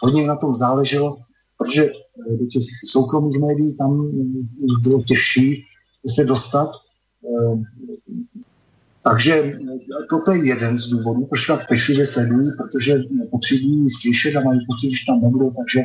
Hodně 0.03 0.27
na 0.27 0.37
tom 0.37 0.55
záleželo, 0.55 1.17
protože 1.59 1.85
eh, 1.85 2.37
do 2.37 2.47
těch 2.47 2.63
soukromých 2.91 3.41
médií 3.41 3.77
tam 3.77 4.11
bylo 4.83 5.03
těžší 5.03 5.65
se 6.15 6.25
dostat. 6.25 6.71
Takže 9.03 9.59
toto 10.11 10.33
je 10.33 10.47
jeden 10.47 10.79
z 10.79 10.87
důvodů, 10.87 11.27
proč 11.27 11.47
tak 11.47 11.69
pečlivě 11.69 12.07
sledují, 12.07 12.51
protože 12.59 12.99
potřebují 13.31 13.91
slyšet 13.91 14.37
a 14.37 14.41
mají 14.41 14.61
pocit, 14.67 14.91
že 14.91 15.07
tam 15.07 15.21
nebudou, 15.21 15.51
takže 15.51 15.81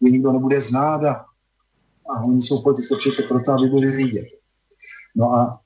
je 0.00 0.10
nikdo 0.10 0.32
nebude 0.32 0.60
znát 0.60 1.04
a 1.04 1.24
a 2.10 2.20
oni 2.20 2.42
jsou 2.42 2.62
politice 2.62 2.94
přece 2.98 3.22
proto, 3.22 3.52
aby 3.52 3.68
byli 3.68 3.90
vidět. 3.90 4.26
No 5.16 5.32
a 5.32 5.60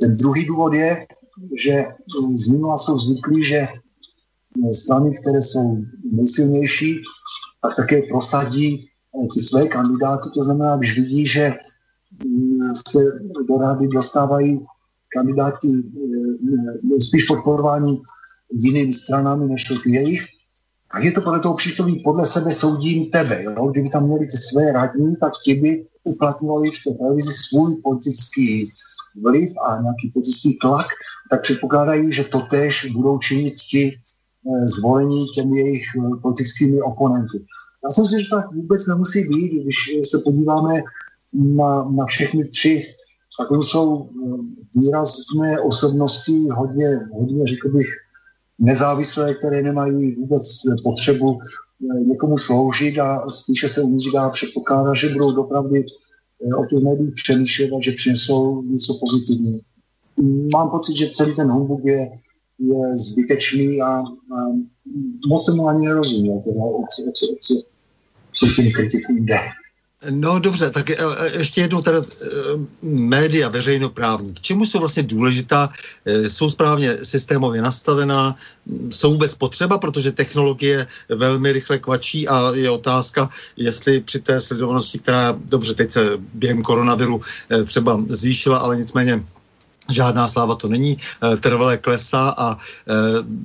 ten 0.00 0.16
druhý 0.16 0.46
důvod 0.46 0.74
je, 0.74 1.06
že 1.58 1.84
z 2.36 2.48
minula 2.48 2.78
jsou 2.78 2.98
zvyklí, 2.98 3.44
že 3.44 3.68
strany, 4.72 5.14
které 5.20 5.42
jsou 5.42 5.76
nejsilnější, 6.12 7.02
tak 7.62 7.76
také 7.76 8.02
prosadí 8.02 8.88
ty 9.34 9.40
své 9.40 9.68
kandidáty. 9.68 10.28
To 10.34 10.42
znamená, 10.42 10.76
když 10.76 10.94
vidí, 10.94 11.26
že 11.26 11.54
se 12.88 12.98
do 13.48 13.58
rády 13.58 13.88
dostávají 13.88 14.60
kandidáti 15.16 15.68
spíš 16.98 17.24
podporování 17.24 18.00
jinými 18.52 18.92
stranami 18.92 19.48
než 19.48 19.64
ty 19.82 19.90
jejich, 19.90 20.26
tak 20.92 21.04
je 21.04 21.12
to 21.12 21.20
podle 21.20 21.40
toho 21.40 21.54
přísloví, 21.54 22.02
podle 22.04 22.26
sebe 22.26 22.52
soudím 22.52 23.10
tebe. 23.10 23.42
Jo? 23.42 23.66
Kdyby 23.66 23.88
tam 23.88 24.06
měli 24.06 24.26
ty 24.26 24.36
své 24.36 24.72
radní, 24.72 25.16
tak 25.16 25.32
ti 25.44 25.54
by 25.54 25.86
uplatňovali 26.04 26.70
v 26.70 26.84
té 26.84 26.94
televizi 26.98 27.32
svůj 27.32 27.76
politický 27.82 28.72
vliv 29.22 29.50
a 29.66 29.82
nějaký 29.82 30.10
politický 30.12 30.58
tlak, 30.62 30.86
tak 31.30 31.42
předpokládají, 31.42 32.12
že 32.12 32.24
totéž 32.24 32.86
budou 32.92 33.18
činit 33.18 33.54
ti 33.54 33.92
eh, 33.92 34.68
zvolení 34.68 35.26
těmi 35.34 35.58
jejich 35.58 35.84
eh, 35.96 36.16
politickými 36.22 36.82
oponenty. 36.82 37.44
Já 37.84 37.90
si 37.90 38.00
myslím, 38.00 38.20
že 38.20 38.30
tak 38.30 38.54
vůbec 38.54 38.86
nemusí 38.86 39.24
být, 39.24 39.62
když 39.62 39.76
se 40.10 40.18
podíváme 40.24 40.82
na, 41.32 41.84
na 41.90 42.06
všechny 42.06 42.48
tři, 42.48 42.94
tak 43.38 43.50
oni 43.50 43.62
jsou 43.62 44.08
eh, 44.10 44.80
výrazné 44.80 45.60
osobnosti, 45.60 46.32
hodně, 46.50 46.88
hodně 47.12 47.46
řekl 47.46 47.68
bych, 47.68 47.86
nezávislé, 48.58 49.34
které 49.34 49.62
nemají 49.62 50.14
vůbec 50.14 50.42
potřebu 50.84 51.38
eh, 51.40 52.00
někomu 52.00 52.38
sloužit 52.38 52.98
a 52.98 53.30
spíše 53.30 53.68
se 53.68 53.82
u 53.82 53.88
nich 53.88 54.12
dá 54.12 54.28
předpokládat, 54.28 54.94
že 54.94 55.08
budou 55.08 55.32
dopravdy 55.32 55.84
eh, 55.86 56.54
o 56.54 56.66
těch 56.66 56.78
médiích 56.78 57.14
přemýšlet 57.14 57.70
a 57.72 57.80
že 57.82 57.92
přinesou 57.92 58.62
něco 58.62 58.98
pozitivního. 59.00 59.60
mám 60.54 60.70
pocit, 60.70 60.96
že 60.96 61.10
celý 61.10 61.34
ten 61.34 61.50
humbug 61.50 61.84
je, 61.84 62.10
je 62.58 62.96
zbytečný 62.96 63.82
a, 63.82 63.88
a 63.88 64.36
moc 65.28 65.44
se 65.44 65.52
mu 65.52 65.68
ani 65.68 65.86
nerozuměl, 65.86 66.42
teda, 66.44 66.60
o 66.60 66.84
co, 66.96 67.02
o 67.02 67.12
co, 67.12 67.26
o 67.26 67.36
co, 67.40 67.54
co 68.32 68.46
těm 68.56 68.72
kritikům 68.72 69.16
jde. 69.16 69.38
No 70.10 70.38
dobře, 70.38 70.70
tak 70.70 70.90
e, 70.90 70.94
e, 70.94 71.38
ještě 71.38 71.60
jednou 71.60 71.82
teda 71.82 71.98
e, 71.98 72.04
média 72.82 73.48
veřejnoprávní. 73.48 74.32
K 74.32 74.40
čemu 74.40 74.66
jsou 74.66 74.78
vlastně 74.78 75.02
důležitá? 75.02 75.70
Jsou 76.06 76.50
správně 76.50 76.96
systémově 77.04 77.62
nastavená? 77.62 78.36
Jsou 78.90 79.12
vůbec 79.12 79.34
potřeba, 79.34 79.78
protože 79.78 80.12
technologie 80.12 80.86
velmi 81.08 81.52
rychle 81.52 81.78
kvačí 81.78 82.28
a 82.28 82.52
je 82.54 82.70
otázka, 82.70 83.28
jestli 83.56 84.00
při 84.00 84.20
té 84.20 84.40
sledovanosti, 84.40 84.98
která 84.98 85.34
dobře 85.44 85.74
teď 85.74 85.92
se 85.92 86.00
během 86.34 86.62
koronaviru 86.62 87.20
třeba 87.66 88.04
zvýšila, 88.08 88.58
ale 88.58 88.76
nicméně 88.76 89.22
Žádná 89.90 90.28
sláva 90.28 90.54
to 90.54 90.68
není, 90.68 90.96
eh, 90.96 91.36
trvalé 91.36 91.78
klesá 91.78 92.34
a 92.38 92.54
e, 92.54 92.56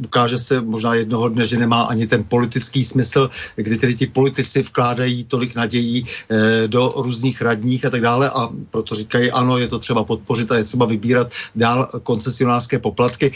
ukáže 0.05 0.38
se 0.39 0.61
možná 0.61 0.93
jednoho 0.93 1.30
dne, 1.30 1.45
že 1.45 1.57
nemá 1.57 1.81
ani 1.81 2.07
ten 2.07 2.23
politický 2.23 2.84
smysl, 2.84 3.30
kdy 3.55 3.77
tedy 3.77 3.93
ti 3.95 4.07
politici 4.07 4.61
vkládají 4.61 5.23
tolik 5.23 5.55
nadějí 5.55 6.03
e, 6.03 6.68
do 6.68 6.93
různých 6.97 7.41
radních 7.41 7.85
a 7.85 7.89
tak 7.89 8.01
dále 8.01 8.30
a 8.30 8.49
proto 8.72 8.95
říkají, 8.95 9.31
ano, 9.31 9.57
je 9.57 9.68
to 9.68 9.80
třeba 9.80 10.03
podpořit 10.03 10.51
a 10.51 10.57
je 10.57 10.64
třeba 10.64 10.85
vybírat 10.85 11.34
dál 11.55 11.89
koncesionářské 12.03 12.80
poplatky. 12.80 13.31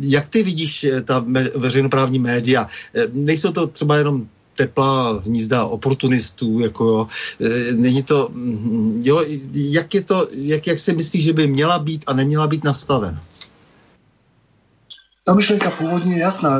Jak 0.00 0.28
ty 0.28 0.42
vidíš 0.42 0.86
ta 1.04 1.24
veřejnoprávní 1.56 2.18
média? 2.18 2.66
Nejsou 3.12 3.50
to 3.50 3.66
třeba 3.66 3.96
jenom 3.96 4.26
teplá 4.56 5.18
hnízda 5.18 5.64
oportunistů, 5.64 6.60
jako 6.60 6.84
jo. 6.84 7.06
E, 7.40 7.72
není 7.72 8.02
to, 8.02 8.28
mm, 8.32 9.02
jo, 9.04 9.24
jak 9.52 9.94
je 9.94 10.02
to, 10.02 10.26
jak, 10.32 10.66
jak 10.66 10.78
se 10.78 10.92
myslí, 10.92 11.20
že 11.20 11.32
by 11.32 11.46
měla 11.46 11.78
být 11.78 12.04
a 12.06 12.12
neměla 12.12 12.46
být 12.46 12.64
nastavena? 12.64 13.22
Ta 15.24 15.34
myšlenka 15.34 15.70
původně 15.70 16.14
je 16.14 16.20
jasná. 16.20 16.58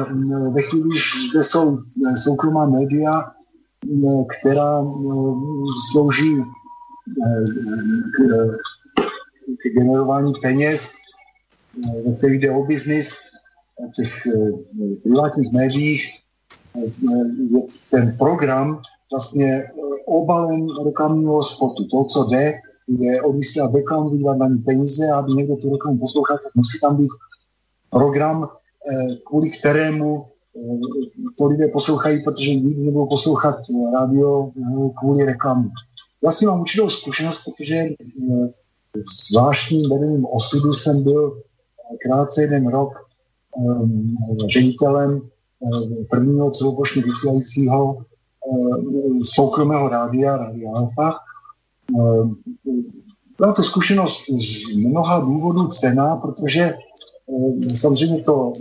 Ve 0.55 0.63
chvíli, 0.63 0.99
že 1.33 1.43
jsou 1.43 1.79
e, 1.79 2.17
soukromá 2.17 2.67
média, 2.67 3.21
e, 3.23 4.25
která 4.41 4.83
slouží 5.91 6.37
k 9.63 9.79
generování 9.79 10.33
peněz, 10.43 10.91
ve 12.07 12.15
kterých 12.17 12.41
jde 12.41 12.51
o 12.51 12.65
biznis, 12.65 13.15
v 13.77 13.93
těch 13.93 14.27
privátních 15.03 15.53
médiích, 15.53 16.26
ten 17.91 18.17
program 18.19 18.81
vlastně 19.13 19.53
eh, 19.55 19.71
obalen 20.07 20.67
reklamního 20.87 21.43
spotu. 21.43 21.85
To, 21.85 22.05
co 22.05 22.25
jde, 22.25 22.53
je 22.99 23.23
odvysílat 23.23 23.75
reklamu, 23.75 24.11
vydělat 24.11 24.39
na 24.39 24.49
ní 24.49 24.59
peníze 24.59 25.11
a 25.11 25.17
aby 25.17 25.33
někdo 25.33 25.57
tu 25.57 25.73
reklamu 25.73 25.99
poslouchal, 25.99 26.39
tak 26.43 26.55
musí 26.55 26.79
tam 26.81 26.97
být 26.97 27.11
program, 27.91 28.49
eh, 28.93 29.17
kvůli 29.27 29.51
kterému 29.51 30.25
eh, 30.25 30.61
to 31.39 31.47
lidé 31.47 31.69
poslouchají, 31.69 32.23
protože 32.23 32.55
nikdy 32.55 32.83
nebudou 32.83 33.07
poslouchat 33.07 33.57
rádio 33.93 34.51
kvůli 35.01 35.25
reklamu. 35.25 35.71
Tím 36.39 36.49
mám 36.49 36.61
určitou 36.61 36.89
zkušenost, 36.89 37.45
protože 37.45 37.85
zvláštním 39.31 39.91
vedením 39.91 40.27
osudu 40.27 40.73
jsem 40.73 41.03
byl 41.03 41.41
krátce 42.03 42.43
jeden 42.43 42.69
rok 42.69 42.93
ředitelem 44.49 45.21
prvního 46.11 46.51
celoplošně 46.51 47.03
vysílajícího 47.03 47.97
eh, 47.99 48.05
soukromého 49.23 49.89
rádia, 49.89 50.37
Rádia 50.37 50.73
Alfa. 50.75 51.15
Eh, 52.01 52.29
byla 53.39 53.53
to 53.53 53.63
zkušenost 53.63 54.21
z 54.31 54.77
mnoha 54.77 55.21
důvodů 55.21 55.67
cená, 55.67 56.17
protože 56.17 56.75
samozřejmě 57.75 58.23
to 58.23 58.53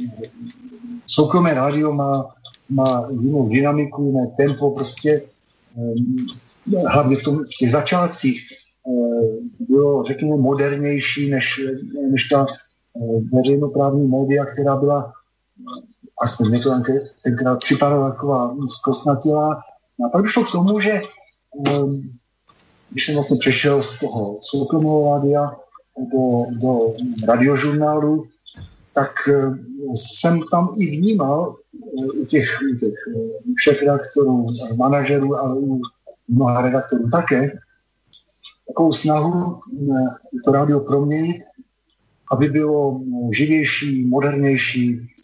soukromé 1.08 1.54
rádio 1.54 1.94
má, 1.94 2.36
má 2.70 3.08
jinou 3.22 3.50
dynamiku, 3.50 4.04
jiné 4.06 4.28
tempo, 4.38 4.72
prostě 4.72 5.22
hlavně 6.88 7.18
v, 7.18 7.24
tom, 7.24 7.36
v 7.38 7.58
těch 7.60 7.72
začátcích 7.72 8.42
bylo, 9.60 10.04
řekněme, 10.04 10.38
modernější 10.38 11.30
než, 11.30 11.62
než 12.12 12.24
ta 12.24 12.46
veřejnoprávní 13.34 14.08
média, 14.08 14.46
která 14.46 14.76
byla 14.76 15.14
aspoň 16.26 16.50
mě 16.50 16.60
to 16.60 16.82
tenkrát 17.24 17.60
připadalo 17.60 18.10
taková 18.12 18.56
zkostnatělá. 18.68 19.62
A 20.06 20.10
pak 20.10 20.22
došlo 20.22 20.44
k 20.44 20.52
tomu, 20.52 20.80
že 20.80 21.02
um, 21.52 22.18
když 22.90 23.06
jsem 23.06 23.16
vlastně 23.16 23.38
přešel 23.38 23.82
z 23.82 24.00
toho 24.00 24.40
soukromého 24.42 25.16
rádia 25.16 25.52
do, 26.12 26.46
do 26.62 26.94
radiožurnálu, 27.28 28.26
tak 28.94 29.12
uh, 29.28 29.58
jsem 29.94 30.40
tam 30.52 30.70
i 30.80 30.98
vnímal 30.98 31.56
uh, 31.74 32.22
u 32.22 32.26
těch, 32.26 32.60
u 32.74 32.76
těch 32.76 32.94
uh, 33.16 33.32
šéf-redaktorů, 33.62 34.46
manažerů, 34.78 35.38
ale 35.38 35.60
u 35.60 35.82
mnoha 36.28 36.62
redaktorů 36.62 37.10
také, 37.10 37.52
takovou 38.68 38.92
snahu 38.92 39.60
to 40.46 40.52
rádio 40.52 40.80
proměnit, 40.80 41.44
aby 42.32 42.48
bylo 42.50 43.02
živější, 43.32 44.06
modernější, 44.06 45.00
Ehm, 45.00 45.15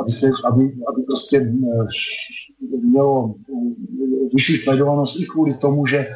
aby, 0.00 0.10
se, 0.10 0.30
aby, 0.44 0.62
aby 0.64 1.02
prostě 1.02 1.36
eh, 1.36 2.78
mělo 2.82 3.34
eh, 3.34 4.28
vyšší 4.34 4.56
sledovanost 4.56 5.20
i 5.20 5.26
kvůli 5.26 5.54
tomu, 5.54 5.86
že, 5.86 5.98
eh, 5.98 6.08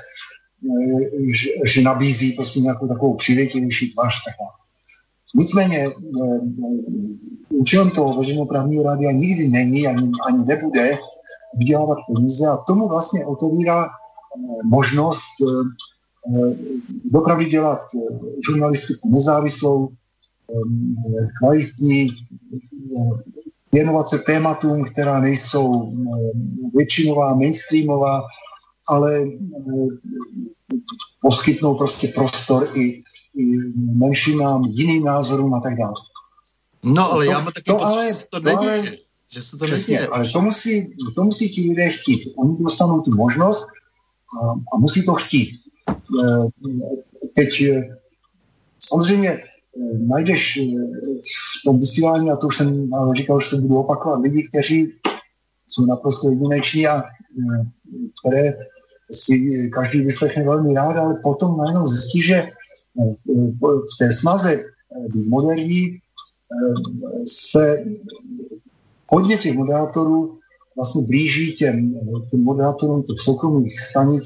že, 1.35 1.49
že 1.67 1.83
nabízí 1.83 2.33
prostě 2.33 2.61
nějakou 2.61 2.89
takovou 2.89 3.15
přivětivější 3.15 3.93
tvář. 3.93 4.13
Taková. 4.25 4.51
Nicméně 5.37 5.89
účelem 7.49 7.91
toho 7.91 8.19
veřejnoprávního 8.19 8.83
rádia 8.83 9.13
nikdy 9.13 9.49
není 9.49 9.87
ani, 9.87 10.11
ani 10.29 10.45
nebude 10.45 10.99
vydělávat 11.59 11.99
peníze 12.15 12.47
a 12.47 12.57
tomu 12.57 12.89
vlastně 12.89 13.27
otevírá 13.27 13.89
možnost 14.65 15.25
dopravy 17.05 17.45
dělat 17.45 17.81
žurnalistiku 18.47 19.11
nezávislou, 19.11 19.89
kvalitní, 21.39 22.09
věnovat 23.73 24.09
se 24.09 24.19
tématům, 24.19 24.85
která 24.85 25.21
nejsou 25.21 25.93
většinová, 26.75 27.35
mainstreamová, 27.35 28.23
ale 28.89 29.25
poskytnou 31.21 31.75
prostě 31.75 32.09
prostor 32.09 32.69
i, 32.75 33.03
i 33.37 33.57
menšinám, 33.77 34.65
jiným 34.65 35.05
názorům 35.05 35.55
a 35.55 35.61
tak 35.61 35.77
dále. 35.79 35.95
No, 36.83 37.13
ale 37.13 37.25
to, 37.25 37.31
já 37.31 37.39
mám 37.39 37.53
taky 37.53 37.63
to, 37.63 37.85
ale, 37.85 38.09
to, 38.31 38.41
není, 38.41 38.57
ale, 38.57 38.83
že 39.33 39.43
se 39.43 39.57
to 39.57 39.65
přesně, 39.65 39.95
neděje. 39.95 40.09
Ale 40.09 40.29
to 40.33 40.41
musí, 40.41 40.97
to 41.15 41.25
musí 41.25 41.49
ti 41.49 41.69
lidé 41.69 41.91
chtít. 41.91 42.21
Oni 42.37 42.57
dostanou 42.61 43.01
tu 43.01 43.15
možnost 43.15 43.67
a, 44.43 44.51
a 44.75 44.79
musí 44.79 45.05
to 45.05 45.15
chtít. 45.15 45.51
Teď 47.35 47.63
samozřejmě 48.79 49.43
najdeš 50.07 50.57
eh, 50.57 50.63
v 51.61 51.65
tom 51.65 51.79
vysílání, 51.79 52.31
a 52.31 52.37
to 52.37 52.47
už 52.47 52.57
jsem 52.57 52.95
ale 52.95 53.17
říkal, 53.17 53.41
že 53.41 53.49
se 53.49 53.57
budu 53.57 53.79
opakovat, 53.79 54.21
lidi, 54.21 54.49
kteří 54.49 54.93
jsou 55.67 55.87
naprosto 55.87 56.31
jedineční 56.31 56.87
a 56.87 57.03
eh, 57.03 57.65
které 58.21 58.57
si 59.13 59.69
každý 59.75 60.01
vyslechne 60.01 60.45
velmi 60.45 60.75
rád, 60.75 60.97
ale 60.97 61.21
potom 61.23 61.57
najednou 61.57 61.87
zjistí, 61.87 62.23
že 62.23 62.35
eh, 62.35 62.51
v 63.61 63.99
té 63.99 64.13
snaze 64.13 64.65
být 65.09 65.29
moderní 65.29 65.99
se 67.27 67.85
hodně 69.09 69.37
těch 69.37 69.55
moderátorů 69.55 70.39
vlastně 70.77 71.03
blíží 71.03 71.55
těm, 71.55 71.95
těm 72.31 72.45
moderátorům 72.45 73.03
těch 73.03 73.19
soukromých 73.19 73.81
stanic 73.81 74.25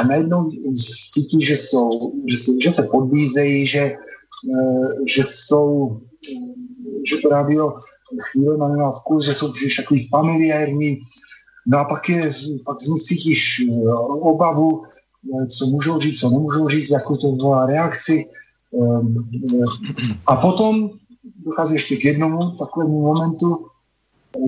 a 0.00 0.06
najednou 0.06 0.50
cítí, 1.12 1.44
že, 1.44 1.56
jsou, 1.56 2.12
že, 2.26 2.36
se, 2.36 2.52
že 2.62 2.70
se 2.70 2.82
podbízejí, 2.82 3.66
že 3.66 3.80
Eh, 3.80 3.96
že 5.06 5.22
jsou, 5.22 6.00
že 7.08 7.16
to 7.22 7.28
rádio 7.28 7.74
chvíli 8.20 8.56
má 8.56 8.90
vkus, 8.90 9.24
že 9.24 9.34
jsou 9.34 9.52
příliš 9.52 9.76
takový 9.76 10.08
familiární, 10.08 10.98
no 11.66 11.78
a 11.78 11.84
pak, 11.84 12.08
je, 12.08 12.32
pak 12.64 12.82
z 12.82 12.88
nich 12.88 13.02
cítíš 13.02 13.60
eh, 13.60 13.92
obavu, 14.20 14.82
eh, 14.84 15.46
co 15.46 15.66
můžou 15.66 15.98
říct, 15.98 16.20
co 16.20 16.30
nemůžou 16.30 16.68
říct, 16.68 16.90
jakou 16.90 17.16
to 17.16 17.32
volá 17.32 17.66
reakci. 17.66 18.24
A 20.26 20.36
potom 20.36 20.90
dochází 21.44 21.74
ještě 21.74 21.96
k 21.96 22.04
jednomu 22.04 22.50
takovému 22.50 23.02
momentu, 23.02 23.66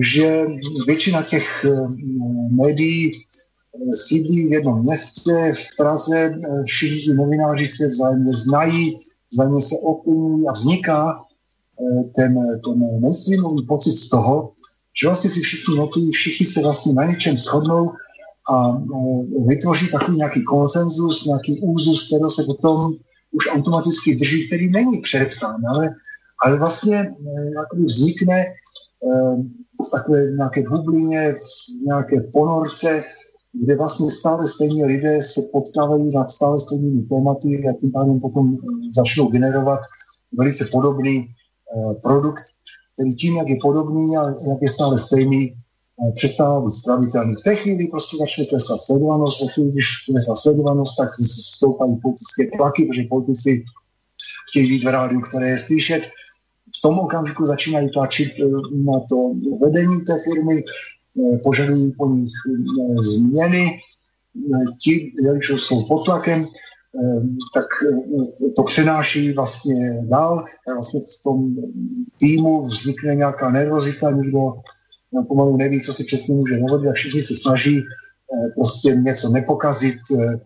že 0.01 0.45
většina 0.87 1.23
těch 1.23 1.65
médií 2.51 3.25
sídlí 4.07 4.47
v 4.47 4.51
jednom 4.51 4.83
městě, 4.83 5.53
v 5.53 5.77
Praze, 5.77 6.35
všichni 6.65 7.13
novináři 7.13 7.65
se 7.65 7.87
vzájemně 7.87 8.33
znají, 8.33 8.97
vzájemně 9.33 9.61
se 9.61 9.75
opění 9.81 10.47
a 10.47 10.51
vzniká 10.51 11.25
eh, 11.81 12.03
ten, 12.15 12.33
ten 12.65 13.01
mainstreamový 13.01 13.65
pocit 13.65 13.91
z 13.91 14.09
toho, 14.09 14.51
že 15.01 15.07
vlastně 15.07 15.29
si 15.29 15.41
všichni 15.41 15.75
notují, 15.75 16.11
všichni 16.11 16.45
se 16.45 16.61
vlastně 16.61 16.93
na 16.93 17.05
něčem 17.05 17.37
shodnou 17.37 17.91
a 18.51 18.69
eh, 18.69 19.45
vytvoří 19.47 19.87
takový 19.87 20.17
nějaký 20.17 20.43
konsenzus, 20.43 21.25
nějaký 21.25 21.61
úzus, 21.61 22.07
který 22.07 22.29
se 22.35 22.43
potom 22.43 22.93
už 23.31 23.47
automaticky 23.51 24.15
drží, 24.15 24.47
který 24.47 24.71
není 24.71 25.01
předepsán, 25.01 25.61
ale, 25.69 25.89
ale 26.45 26.59
vlastně 26.59 26.97
eh, 26.97 27.83
vznikne 27.85 28.39
eh, 28.41 29.35
v 29.87 29.89
takové 29.91 30.31
nějaké 30.31 30.63
bublině, 30.69 31.33
v 31.33 31.85
nějaké 31.85 32.15
ponorce, 32.33 33.03
kde 33.53 33.75
vlastně 33.75 34.11
stále 34.11 34.47
stejní 34.47 34.85
lidé 34.85 35.21
se 35.21 35.41
potkávají 35.51 36.09
nad 36.15 36.29
stále 36.29 36.59
stejnými 36.59 37.01
tématy 37.01 37.63
a 37.69 37.73
tím 37.79 37.91
pádem 37.91 38.19
potom 38.19 38.57
začnou 38.95 39.27
generovat 39.27 39.79
velice 40.37 40.65
podobný 40.71 41.27
produkt, 42.03 42.43
který 42.93 43.15
tím, 43.15 43.37
jak 43.37 43.49
je 43.49 43.55
podobný 43.61 44.17
a 44.17 44.29
jak 44.29 44.61
je 44.61 44.69
stále 44.69 44.99
stejný, 44.99 45.55
Eh, 46.01 46.11
přestává 46.11 46.61
být 46.61 46.73
stravitelný. 46.73 47.35
V 47.35 47.41
té 47.41 47.55
chvíli 47.55 47.87
prostě 47.87 48.17
začne 48.17 48.45
klesat 48.45 48.79
sledovanost, 48.81 49.41
ve 49.41 49.47
chvíli, 49.47 49.71
když 49.71 49.87
klesá 50.05 50.35
sledovanost, 50.35 50.97
tak 50.97 51.09
stoupají 51.55 51.95
politické 52.01 52.57
tlaky, 52.57 52.85
protože 52.85 53.03
politici 53.09 53.63
chtějí 54.49 54.69
být 54.69 54.83
v 54.83 54.87
rádiu, 54.87 55.21
které 55.21 55.49
je 55.49 55.57
slyšet. 55.57 56.01
V 56.77 56.81
tom 56.81 56.99
okamžiku 56.99 57.45
začínají 57.45 57.89
tlačit 57.89 58.31
eh, 58.39 58.45
na 58.75 58.99
to 59.09 59.31
vedení 59.61 60.01
té 60.01 60.13
firmy, 60.23 60.57
eh, 60.59 60.63
požadují 61.43 61.91
po 61.97 62.09
nich 62.09 62.31
změny. 62.99 63.79
Ti, 64.81 65.13
jelikož 65.23 65.61
jsou 65.61 65.83
pod 65.85 66.05
tlakem, 66.05 66.45
tak 67.53 67.65
to 68.55 68.63
přenáší 68.63 69.33
vlastně 69.33 69.99
dál. 70.09 70.43
Vlastně 70.73 70.99
v 70.99 71.23
tom 71.23 71.55
týmu 72.17 72.63
vznikne 72.63 73.15
nějaká 73.15 73.51
nervozita, 73.51 74.11
nikdo 74.11 74.53
pomalu 75.27 75.57
neví, 75.57 75.81
co 75.81 75.93
si 75.93 76.03
přesně 76.03 76.35
může 76.35 76.59
dovolit 76.59 76.89
a 76.89 76.93
všichni 76.93 77.21
se 77.21 77.35
snaží 77.35 77.79
eh, 77.79 78.49
prostě 78.55 78.89
něco 78.89 79.29
nepokazit. 79.29 79.99
Eh, 80.19 80.39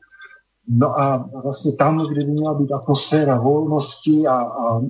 no 0.68 1.00
a 1.00 1.30
vlastně 1.44 1.72
tam, 1.72 2.08
kde 2.08 2.26
by 2.26 2.32
měla 2.32 2.54
být 2.54 2.72
atmosféra 2.72 3.38
volnosti 3.38 4.28
a, 4.30 4.34
a 4.34 4.82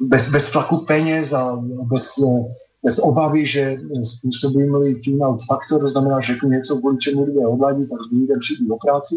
bez, 0.00 0.28
bez 0.28 0.50
tlaku 0.50 0.76
peněz 0.76 1.32
a 1.32 1.56
bez, 1.92 2.10
eh, 2.18 2.44
bez 2.84 2.98
obavy, 2.98 3.46
že 3.46 3.76
způsobím-li 4.04 4.94
tune 4.94 5.26
out 5.26 5.40
faktor, 5.44 5.80
to 5.80 5.88
znamená, 5.88 6.20
že 6.20 6.36
něco, 6.44 6.76
kvůli 6.76 6.98
čemu 6.98 7.24
lidé 7.24 7.46
odladí, 7.46 7.86
tak 7.86 7.98
lidem 8.12 8.38
přijdu 8.38 8.68
do 8.68 8.76
práci. 8.76 9.14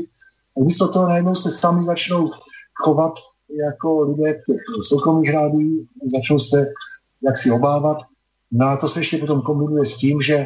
A 0.57 0.63
místo 0.63 0.87
toho 0.87 1.07
najednou 1.07 1.35
se 1.35 1.51
sami 1.51 1.81
začnou 1.81 2.31
chovat 2.83 3.13
jako 3.67 4.01
lidé 4.01 4.33
těch 4.33 4.61
soukromých 4.87 5.33
rádí, 5.33 5.87
začnou 6.13 6.39
se 6.39 6.65
jak 7.23 7.37
si 7.37 7.51
obávat 7.51 7.97
No 8.51 8.67
a 8.67 8.77
to 8.77 8.87
se 8.87 8.99
ještě 8.99 9.17
potom 9.17 9.41
kombinuje 9.41 9.85
s 9.85 9.97
tím, 9.97 10.21
že 10.21 10.45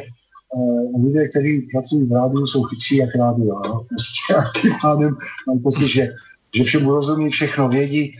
uh, 0.54 1.04
lidé, 1.06 1.28
kteří 1.28 1.68
pracují 1.72 2.06
v 2.06 2.12
rádiu, 2.12 2.46
jsou 2.46 2.62
chytří 2.62 2.96
jak 2.96 3.14
rádio. 3.14 3.54
Prostě 3.88 4.34
a 4.34 4.60
tím 4.60 4.72
pádem 4.82 5.16
mám 5.48 5.58
pocit, 5.62 5.86
že, 5.86 6.08
že 6.54 6.64
všemu 6.64 6.90
rozumí, 6.90 7.30
všechno 7.30 7.68
vědí. 7.68 8.14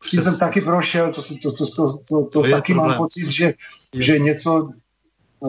Přes... 0.00 0.24
jsem 0.24 0.38
taky 0.38 0.60
prošel, 0.60 1.12
to, 1.12 1.22
to, 1.22 1.34
to, 1.42 1.66
to, 1.66 1.66
to, 1.66 1.98
to, 2.08 2.24
to 2.24 2.42
taky 2.42 2.72
problém. 2.72 2.90
mám 2.90 2.98
pocit, 2.98 3.28
že, 3.28 3.54
že 3.94 4.18
něco, 4.18 4.70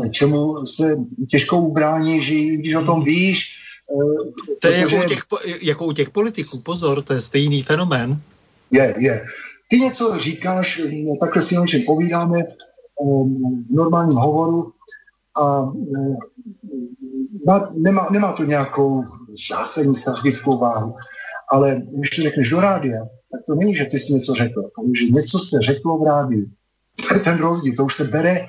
eh, 0.05 0.09
čemu 0.09 0.65
se 0.65 0.97
těžko 1.29 1.59
ubrání, 1.59 2.21
že 2.21 2.33
když 2.33 2.75
o 2.75 2.85
tom 2.85 3.03
víš, 3.03 3.47
uh, 3.87 4.31
to 4.61 4.67
je 4.67 4.81
protože... 4.81 4.95
jako 4.95 5.05
u, 5.05 5.09
těch, 5.09 5.63
jako 5.63 5.85
u 5.85 5.91
těch 5.91 6.09
politiků, 6.09 6.59
pozor, 6.59 7.01
to 7.01 7.13
je 7.13 7.21
stejný 7.21 7.63
fenomén. 7.63 8.21
Je, 8.71 8.95
je. 8.97 9.23
Ty 9.67 9.79
něco 9.79 10.19
říkáš, 10.19 10.81
takhle 11.19 11.41
si 11.41 11.57
o 11.57 11.67
čem 11.67 11.81
povídáme, 11.81 12.43
v 13.69 13.73
normálním 13.75 14.17
hovoru 14.17 14.73
a 15.41 15.71
nemá, 17.73 18.07
nemá 18.11 18.33
to 18.33 18.43
nějakou 18.43 19.03
zásadní 19.49 19.95
strategickou 19.95 20.57
váhu. 20.57 20.95
Ale 21.51 21.81
když 21.97 22.09
to 22.09 22.21
řekneš 22.21 22.49
do 22.49 22.61
rádia, 22.61 23.07
tak 23.31 23.41
to 23.47 23.55
není, 23.55 23.75
že 23.75 23.85
ty 23.85 23.99
jsi 23.99 24.13
něco 24.13 24.33
řekl, 24.33 24.69
ale 24.77 24.87
že 24.99 25.05
něco 25.05 25.39
se 25.39 25.57
řeklo 25.61 25.97
v 25.97 26.03
rádiu. 26.03 26.45
To 27.07 27.13
je 27.13 27.19
ten 27.19 27.37
rozdíl, 27.37 27.73
to 27.77 27.85
už 27.85 27.95
se 27.95 28.03
bere 28.03 28.45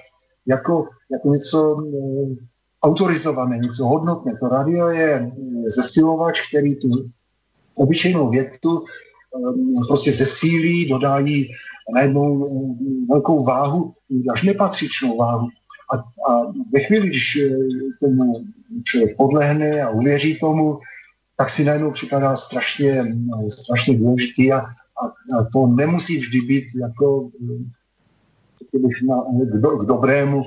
jako, 0.46 0.88
jako 1.12 1.28
něco 1.28 1.76
autorizované, 2.82 3.58
něco 3.58 3.84
hodnotné. 3.84 4.32
To 4.40 4.48
rádio 4.48 4.88
je 4.88 5.30
zesilovač, 5.66 6.48
který 6.48 6.74
tu 6.74 6.88
obyčejnou 7.74 8.30
větu 8.30 8.84
prostě 9.88 10.12
zesílí, 10.12 10.88
dodají 10.88 11.48
najednou 11.94 12.46
velkou 13.10 13.44
váhu, 13.44 13.92
až 14.32 14.42
nepatřičnou 14.42 15.16
váhu. 15.16 15.48
A, 15.92 15.96
a 16.32 16.52
ve 16.74 16.80
chvíli, 16.80 17.06
když 17.08 17.36
eh, 17.36 17.48
tomu 18.00 18.44
člověk 18.84 19.16
podlehne 19.16 19.82
a 19.82 19.90
uvěří 19.90 20.38
tomu, 20.38 20.78
tak 21.40 21.50
si 21.50 21.64
najednou 21.64 21.90
připadá 21.90 22.36
strašně, 22.36 22.90
eh, 22.90 23.50
strašně 23.50 23.98
důležitý 23.98 24.52
a, 24.52 24.58
a, 24.58 25.04
a 25.38 25.44
to 25.52 25.66
nemusí 25.66 26.18
vždy 26.18 26.40
být 26.40 26.64
jako 26.80 27.30
eh, 28.74 29.06
na, 29.08 29.16
k, 29.44 29.60
do, 29.60 29.68
k 29.68 29.86
dobrému, 29.86 30.44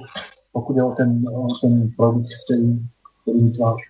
pokud 0.52 0.78
je 0.78 0.84
o 0.84 0.92
ten, 0.92 1.26
o 1.34 1.48
ten 1.62 1.92
produkt, 1.98 2.30
který, 2.46 2.80
který 3.22 3.40
vytváří. 3.42 3.84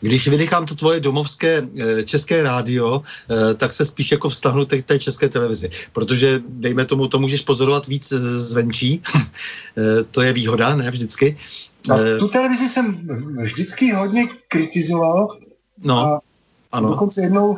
Když 0.00 0.28
vynechám 0.28 0.66
to 0.66 0.74
tvoje 0.74 1.00
domovské 1.00 1.62
eh, 1.62 2.02
české 2.02 2.42
rádio, 2.42 3.02
tak 3.56 3.72
se 3.72 3.84
spíš 3.84 4.12
jako 4.12 4.28
vztahnu 4.28 4.64
té, 4.64 4.82
té 4.82 4.98
české 4.98 5.28
televizi, 5.28 5.70
protože 5.92 6.40
dejme 6.48 6.84
tomu, 6.84 7.08
to 7.08 7.18
můžeš 7.18 7.40
pozorovat 7.40 7.86
víc 7.86 8.12
zvenčí, 8.38 9.02
to 10.10 10.22
je 10.22 10.32
výhoda, 10.32 10.76
ne 10.76 10.90
vždycky. 10.90 11.36
A 11.92 11.96
tu 12.18 12.28
televizi 12.28 12.68
jsem 12.68 13.08
vždycky 13.42 13.92
hodně 13.92 14.28
kritizoval. 14.48 15.28
No, 15.84 15.98
a 15.98 16.20
ano. 16.72 16.88
Dokonce 16.88 17.22
jednou 17.22 17.56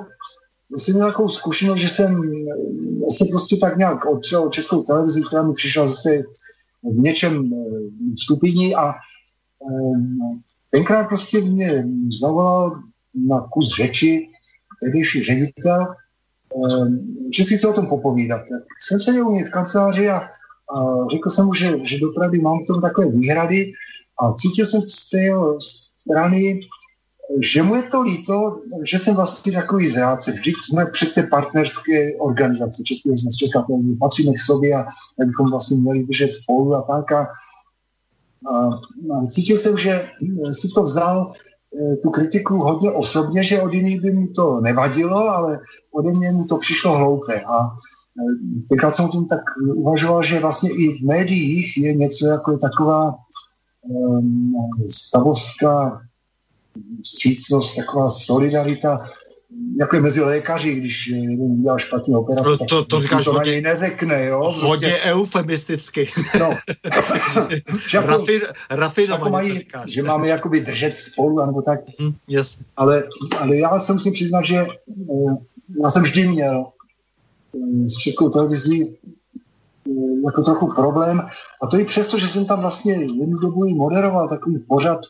jsem 0.76 0.94
měl 0.94 1.06
takovou 1.06 1.28
zkušenost, 1.28 1.78
že 1.78 1.88
jsem 1.88 2.22
se 3.10 3.24
prostě 3.30 3.56
tak 3.56 3.76
nějak 3.76 4.06
odšel 4.06 4.48
českou 4.48 4.82
televizi, 4.82 5.22
která 5.22 5.42
mi 5.42 5.52
přišla 5.52 5.86
zase 5.86 6.22
v 6.82 6.98
něčem 6.98 7.50
stupidní 8.16 8.74
a 8.76 8.92
Tenkrát 10.72 11.08
prostě 11.08 11.40
mě 11.40 11.84
zavolal 12.20 12.72
na 13.14 13.40
kus 13.40 13.76
řeči 13.76 14.28
tehdejší 14.82 15.24
ředitel, 15.24 15.80
ehm, 16.66 17.16
že 17.36 17.44
si 17.44 17.56
chce 17.56 17.68
o 17.68 17.72
tom 17.72 17.86
popovídat. 17.86 18.42
Jsem 18.80 19.00
se 19.00 19.22
u 19.22 19.30
něj 19.30 19.44
v 19.44 19.50
kanceláři 19.50 20.08
a, 20.08 20.18
a 20.18 21.08
řekl 21.10 21.30
jsem 21.30 21.46
mu, 21.46 21.54
že, 21.54 21.84
že 21.84 21.98
dopravy 21.98 22.38
mám 22.38 22.58
v 22.62 22.66
tom 22.66 22.80
takové 22.80 23.10
výhrady 23.10 23.72
a 24.20 24.34
cítil 24.34 24.66
jsem 24.66 24.80
z 24.80 25.08
té 25.08 25.30
strany, 26.08 26.60
že 27.40 27.62
mu 27.62 27.74
je 27.74 27.82
to 27.82 28.02
líto, 28.02 28.60
že 28.84 28.98
jsem 28.98 29.14
vlastně 29.14 29.52
takový 29.52 29.88
zrádce. 29.88 30.32
Vždyť 30.32 30.54
jsme 30.66 30.86
přece 30.86 31.22
partnerské 31.22 32.16
organizace 32.16 32.82
České 32.82 33.10
rozhlas, 33.10 33.34
Česká 33.34 33.64
patříme 34.00 34.32
k 34.32 34.40
sobě 34.46 34.74
a 34.76 34.86
bychom 35.26 35.50
vlastně 35.50 35.76
měli 35.76 36.04
držet 36.04 36.28
spolu 36.28 36.74
a 36.74 36.82
tak. 36.82 37.12
A 37.12 37.28
a 38.50 39.26
cítil 39.26 39.56
jsem, 39.56 39.78
že 39.78 40.08
si 40.52 40.68
to 40.74 40.82
vzal 40.82 41.32
eh, 41.32 41.96
tu 41.96 42.10
kritiku 42.10 42.56
hodně 42.56 42.90
osobně, 42.90 43.44
že 43.44 43.62
od 43.62 43.74
jiných 43.74 44.00
by 44.00 44.12
mu 44.12 44.26
to 44.26 44.60
nevadilo, 44.60 45.18
ale 45.18 45.60
ode 45.92 46.12
mě 46.12 46.32
mu 46.32 46.44
to 46.44 46.56
přišlo 46.56 46.92
hloupé. 46.92 47.40
A 47.40 47.56
eh, 47.66 48.66
tenkrát 48.68 48.94
jsem 48.94 49.04
o 49.04 49.08
tom 49.08 49.26
tak 49.26 49.40
uvažoval, 49.74 50.22
že 50.22 50.40
vlastně 50.40 50.70
i 50.70 50.98
v 50.98 51.06
médiích 51.06 51.76
je 51.76 51.94
něco 51.94 52.26
jako 52.26 52.52
je 52.52 52.58
taková 52.58 53.14
um, 53.82 54.54
stavovská 54.90 56.00
střícnost, 57.02 57.76
taková 57.76 58.10
solidarita, 58.10 58.98
jako 59.80 59.96
je 59.96 60.02
mezi 60.02 60.20
lékaři, 60.20 60.74
když 60.74 61.06
jeden 61.06 61.36
udělal 61.40 61.78
špatný 61.78 62.14
operaci, 62.14 62.48
no, 62.50 62.56
to, 62.56 62.64
to, 62.64 62.84
to 62.84 63.00
říkáš 63.00 63.24
to 63.24 63.32
na 63.32 63.44
něj 63.44 63.60
neřekne, 63.60 64.26
jo? 64.26 64.40
Prostě. 64.40 64.66
Hodně 64.66 64.98
eufemisticky. 65.02 66.08
No. 66.40 66.50
jako, 67.94 68.06
Rafin, 68.06 68.40
rafinovaně 68.70 69.12
jako 69.12 69.30
mají, 69.30 69.54
říkáš. 69.54 69.90
Že 69.90 70.02
máme 70.02 70.28
jakoby 70.28 70.60
držet 70.60 70.96
spolu, 70.96 71.46
nebo 71.46 71.62
tak. 71.62 71.80
Mm, 72.00 72.14
yes. 72.28 72.58
ale, 72.76 73.04
ale 73.38 73.56
já 73.56 73.78
jsem 73.78 73.98
si 73.98 74.10
přiznal, 74.10 74.44
že 74.44 74.66
uh, 74.86 75.36
já 75.82 75.90
jsem 75.90 76.02
vždy 76.02 76.28
měl 76.28 76.66
uh, 77.52 77.86
s 77.86 77.92
českou 77.92 78.28
televizí 78.28 78.96
jako 80.24 80.42
trochu 80.42 80.66
problém. 80.74 81.20
A 81.62 81.66
to 81.66 81.78
i 81.78 81.84
přesto, 81.84 82.18
že 82.18 82.28
jsem 82.28 82.46
tam 82.46 82.60
vlastně 82.60 82.92
jednu 82.92 83.38
dobu 83.38 83.64
i 83.64 83.74
moderoval 83.74 84.28
takový 84.28 84.58
pořad, 84.58 85.00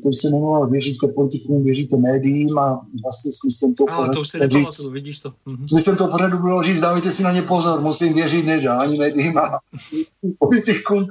který 0.00 0.16
se 0.16 0.28
jmenoval 0.28 0.70
Věříte 0.70 1.08
politikům, 1.08 1.64
věříte 1.64 1.96
médiím 1.96 2.58
a 2.58 2.86
vlastně 3.02 3.32
smyslem 3.32 3.74
toho 3.74 3.86
pořadu... 3.86 4.12
to 4.12 4.20
už 4.20 4.28
se 4.28 4.38
nepamatuju, 4.38 4.90
vidíš 4.90 5.18
to. 5.18 5.32
Mhm. 5.46 5.68
Smyslem 5.68 5.96
toho 5.96 6.10
pořadu 6.10 6.38
bylo 6.38 6.62
říct, 6.62 6.80
dávajte 6.80 7.10
si 7.10 7.22
na 7.22 7.32
ně 7.32 7.42
pozor, 7.42 7.80
musím 7.80 8.14
věřit 8.14 8.46
nedá 8.46 8.78
ani 8.78 8.98
médiím 8.98 9.38
a 9.38 9.58
politikům. 10.38 11.06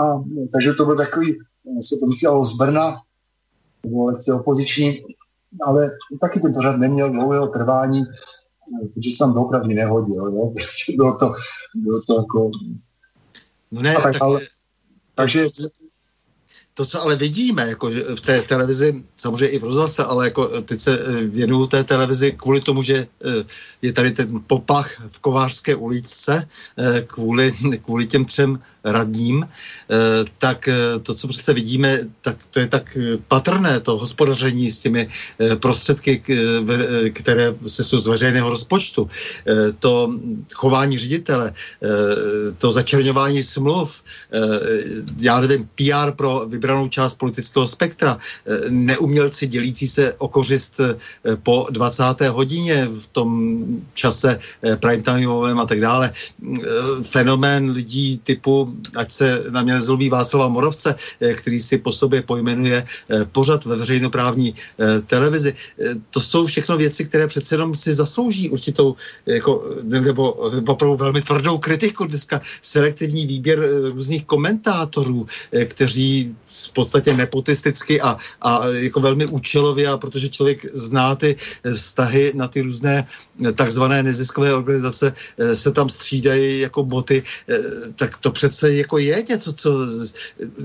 A, 0.00 0.24
takže 0.52 0.72
to 0.72 0.84
byl 0.84 0.96
takový, 0.96 1.38
se 1.80 1.96
to 1.96 2.06
vysílalo 2.06 2.44
z 2.44 2.56
Brna, 2.56 2.96
to 3.80 3.88
bylo 3.88 4.04
lehce 4.04 4.34
opoziční, 4.34 5.02
ale 5.66 5.90
taky 6.20 6.40
ten 6.40 6.54
pořad 6.54 6.76
neměl 6.76 7.10
dlouhého 7.10 7.46
trvání, 7.46 8.02
protože 8.94 9.10
se 9.10 9.18
tam 9.18 9.36
opravdu 9.36 9.68
nehodil. 9.68 10.26
Jo? 10.26 10.52
Prostě 10.54 10.92
bylo 10.96 11.18
to, 11.18 11.32
bylo 11.74 12.00
to 12.06 12.14
jako... 12.14 12.50
No 13.72 13.82
ne, 13.82 13.94
tak, 13.94 14.02
tak, 14.02 14.22
ale, 14.22 14.40
takže 15.14 15.48
to, 16.74 16.84
co 16.84 17.02
ale 17.02 17.16
vidíme, 17.16 17.68
jako 17.68 17.90
v 17.90 18.20
té 18.20 18.42
televizi, 18.42 19.04
samozřejmě 19.16 19.48
i 19.48 19.58
v 19.58 19.64
rozhlase, 19.64 20.04
ale 20.04 20.24
jako 20.24 20.62
teď 20.62 20.80
se 20.80 20.98
věnuju 21.22 21.66
té 21.66 21.84
televizi 21.84 22.32
kvůli 22.32 22.60
tomu, 22.60 22.82
že 22.82 23.06
je 23.82 23.92
tady 23.92 24.10
ten 24.10 24.40
popach 24.46 25.08
v 25.12 25.18
Kovářské 25.18 25.74
uličce, 25.74 26.48
kvůli, 27.06 27.52
kvůli 27.84 28.06
těm 28.06 28.24
třem 28.24 28.58
radním, 28.84 29.48
tak 30.38 30.68
to, 31.02 31.14
co 31.14 31.28
přece 31.28 31.52
vidíme, 31.52 31.98
tak 32.20 32.36
to 32.50 32.60
je 32.60 32.66
tak 32.66 32.98
patrné, 33.28 33.80
to 33.80 33.98
hospodaření 33.98 34.70
s 34.70 34.78
těmi 34.78 35.08
prostředky, 35.60 36.22
které 37.14 37.54
se 37.66 37.84
jsou 37.84 37.98
z 37.98 38.06
veřejného 38.06 38.50
rozpočtu, 38.50 39.08
to 39.78 40.14
chování 40.54 40.98
ředitele, 40.98 41.52
to 42.58 42.70
začerňování 42.70 43.42
smluv, 43.42 44.02
já 45.18 45.40
nevím, 45.40 45.68
PR 45.74 46.12
pro 46.16 46.46
vybranou 46.62 46.88
část 46.88 47.18
politického 47.18 47.66
spektra, 47.66 48.18
neumělci 48.70 49.46
dělící 49.46 49.88
se 49.88 50.14
o 50.22 50.28
kořist 50.28 50.80
po 51.42 51.66
20. 51.70 52.04
hodině 52.30 52.86
v 52.86 53.06
tom 53.12 53.58
čase 53.94 54.38
prime 54.78 55.02
timeovém 55.02 55.58
a 55.58 55.66
tak 55.66 55.80
dále. 55.80 56.12
Fenomén 57.02 57.70
lidí 57.70 58.20
typu, 58.22 58.70
ať 58.94 59.12
se 59.12 59.26
na 59.50 59.62
mě 59.62 59.74
nezlobí 59.74 60.06
Václava 60.06 60.48
Morovce, 60.48 60.94
který 61.34 61.58
si 61.58 61.78
po 61.78 61.92
sobě 61.92 62.22
pojmenuje 62.22 62.84
pořad 63.32 63.64
ve 63.64 63.76
veřejnoprávní 63.76 64.54
televizi. 65.06 65.54
To 66.10 66.20
jsou 66.20 66.46
všechno 66.46 66.76
věci, 66.78 67.04
které 67.04 67.26
přece 67.26 67.54
jenom 67.54 67.74
si 67.74 67.90
zaslouží 67.94 68.50
určitou, 68.50 68.94
jako, 69.26 69.82
nebo 69.82 70.32
opravdu 70.66 70.96
velmi 70.96 71.20
tvrdou 71.22 71.58
kritiku. 71.58 72.06
Dneska 72.06 72.40
selektivní 72.62 73.26
výběr 73.26 73.58
různých 73.92 74.24
komentátorů, 74.24 75.26
kteří 75.64 76.36
v 76.52 76.72
podstatě 76.72 77.14
nepotisticky 77.16 78.00
a, 78.00 78.16
a 78.42 78.66
jako 78.66 79.00
velmi 79.00 79.26
účelově, 79.26 79.88
a 79.88 79.96
protože 79.96 80.28
člověk 80.28 80.66
zná 80.74 81.14
ty 81.14 81.36
vztahy 81.74 82.32
na 82.34 82.48
ty 82.48 82.60
různé 82.60 83.06
takzvané 83.54 84.02
neziskové 84.02 84.54
organizace, 84.54 85.12
se 85.54 85.70
tam 85.72 85.88
střídají 85.88 86.60
jako 86.60 86.82
boty, 86.82 87.22
tak 87.96 88.16
to 88.16 88.30
přece 88.30 88.74
jako 88.74 88.98
je 88.98 89.24
něco, 89.28 89.52
co 89.52 89.70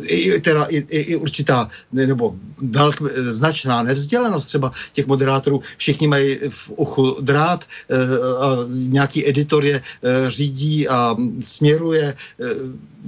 i, 0.04 0.40
teda, 0.40 0.64
i, 0.64 0.78
i 0.78 1.16
určitá 1.16 1.68
nebo 1.92 2.36
velk, 2.62 3.02
značná 3.16 3.84
nevzdělanost 3.84 4.48
třeba 4.48 4.72
těch 4.94 5.08
moderátorů, 5.08 5.62
všichni 5.78 6.08
mají 6.08 6.38
v 6.50 6.72
uchu 6.76 7.18
drát, 7.22 7.66
a 8.40 8.56
nějaký 8.70 9.30
editor 9.30 9.66
je 9.66 9.82
řídí 10.28 10.88
a 10.88 11.16
směruje, 11.44 12.16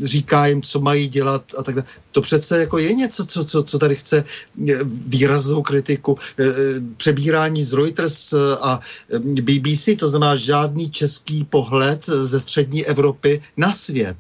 říká 0.03 0.45
jim, 0.45 0.61
co 0.61 0.79
mají 0.79 1.07
dělat 1.07 1.43
a 1.57 1.63
tak 1.63 1.75
dále. 1.75 1.87
To 2.11 2.21
přece 2.21 2.59
jako 2.59 2.77
je 2.77 2.93
něco, 2.93 3.25
co, 3.25 3.43
co, 3.43 3.63
co 3.63 3.79
tady 3.79 3.95
chce 3.95 4.23
výraznou 4.85 5.61
kritiku. 5.61 6.17
Přebírání 6.97 7.63
z 7.63 7.73
Reuters 7.73 8.33
a 8.61 8.79
BBC, 9.19 9.89
to 9.99 10.09
znamená 10.09 10.35
žádný 10.35 10.89
český 10.89 11.43
pohled 11.43 12.05
ze 12.05 12.39
střední 12.39 12.85
Evropy 12.85 13.41
na 13.57 13.71
svět. 13.71 14.17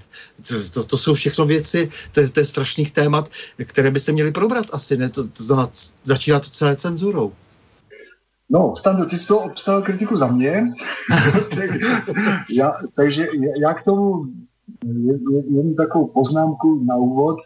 To, 0.47 0.55
to, 0.73 0.83
to 0.83 0.97
jsou 0.97 1.13
všechno 1.13 1.45
věci, 1.45 1.89
to 2.11 2.19
je, 2.19 2.29
to 2.29 2.39
je 2.39 2.45
strašných 2.45 2.91
témat, 2.91 3.29
které 3.63 3.91
by 3.91 3.99
se 3.99 4.11
měly 4.11 4.31
probrat 4.31 4.65
asi, 4.71 4.97
ne? 4.97 5.09
To, 5.09 5.27
to 5.27 5.43
znamená, 5.43 5.69
začíná 6.03 6.39
to 6.39 6.49
celé 6.49 6.75
cenzurou. 6.75 7.33
No, 8.49 8.73
Stando, 8.75 9.05
ty 9.05 9.17
jsi 9.17 9.27
to 9.27 9.39
obstavil 9.39 9.81
kritiku 9.81 10.15
za 10.15 10.27
mě, 10.27 10.63
tak, 11.55 11.69
já, 12.49 12.73
takže 12.95 13.27
já 13.61 13.73
k 13.73 13.83
tomu 13.83 14.25
jednu 15.49 15.73
takovou 15.73 16.07
poznámku 16.07 16.83
na 16.83 16.95
úvod. 16.95 17.37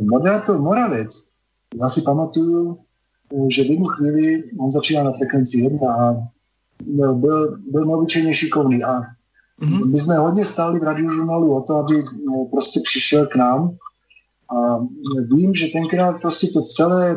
Moderátor 0.00 0.60
Moravec, 0.60 1.24
já 1.80 1.88
si 1.88 2.02
pamatuju, 2.02 2.78
že 3.48 3.62
v 3.62 3.70
jednu 3.70 3.86
chvíli 3.86 4.44
on 4.58 4.70
začínal 4.70 5.04
na 5.04 5.12
frekvenci 5.12 5.58
1 5.58 5.94
a 5.94 6.14
byl, 7.12 7.58
byl 7.70 7.84
neobyčejně 7.84 8.34
šikovný 8.34 8.84
a 8.84 9.00
mm-hmm. 9.00 9.90
my 9.90 9.98
jsme 9.98 10.18
hodně 10.18 10.44
stáli 10.44 10.80
v 10.80 10.82
radiožurnálu 10.82 11.56
o 11.56 11.60
to, 11.60 11.74
aby 11.74 11.94
no, 12.02 12.44
prostě 12.50 12.80
přišel 12.84 13.26
k 13.26 13.36
nám 13.36 13.76
a 14.56 14.78
vím, 15.36 15.54
že 15.54 15.66
tenkrát 15.72 16.20
prostě 16.20 16.46
to 16.46 16.62
celé 16.62 17.16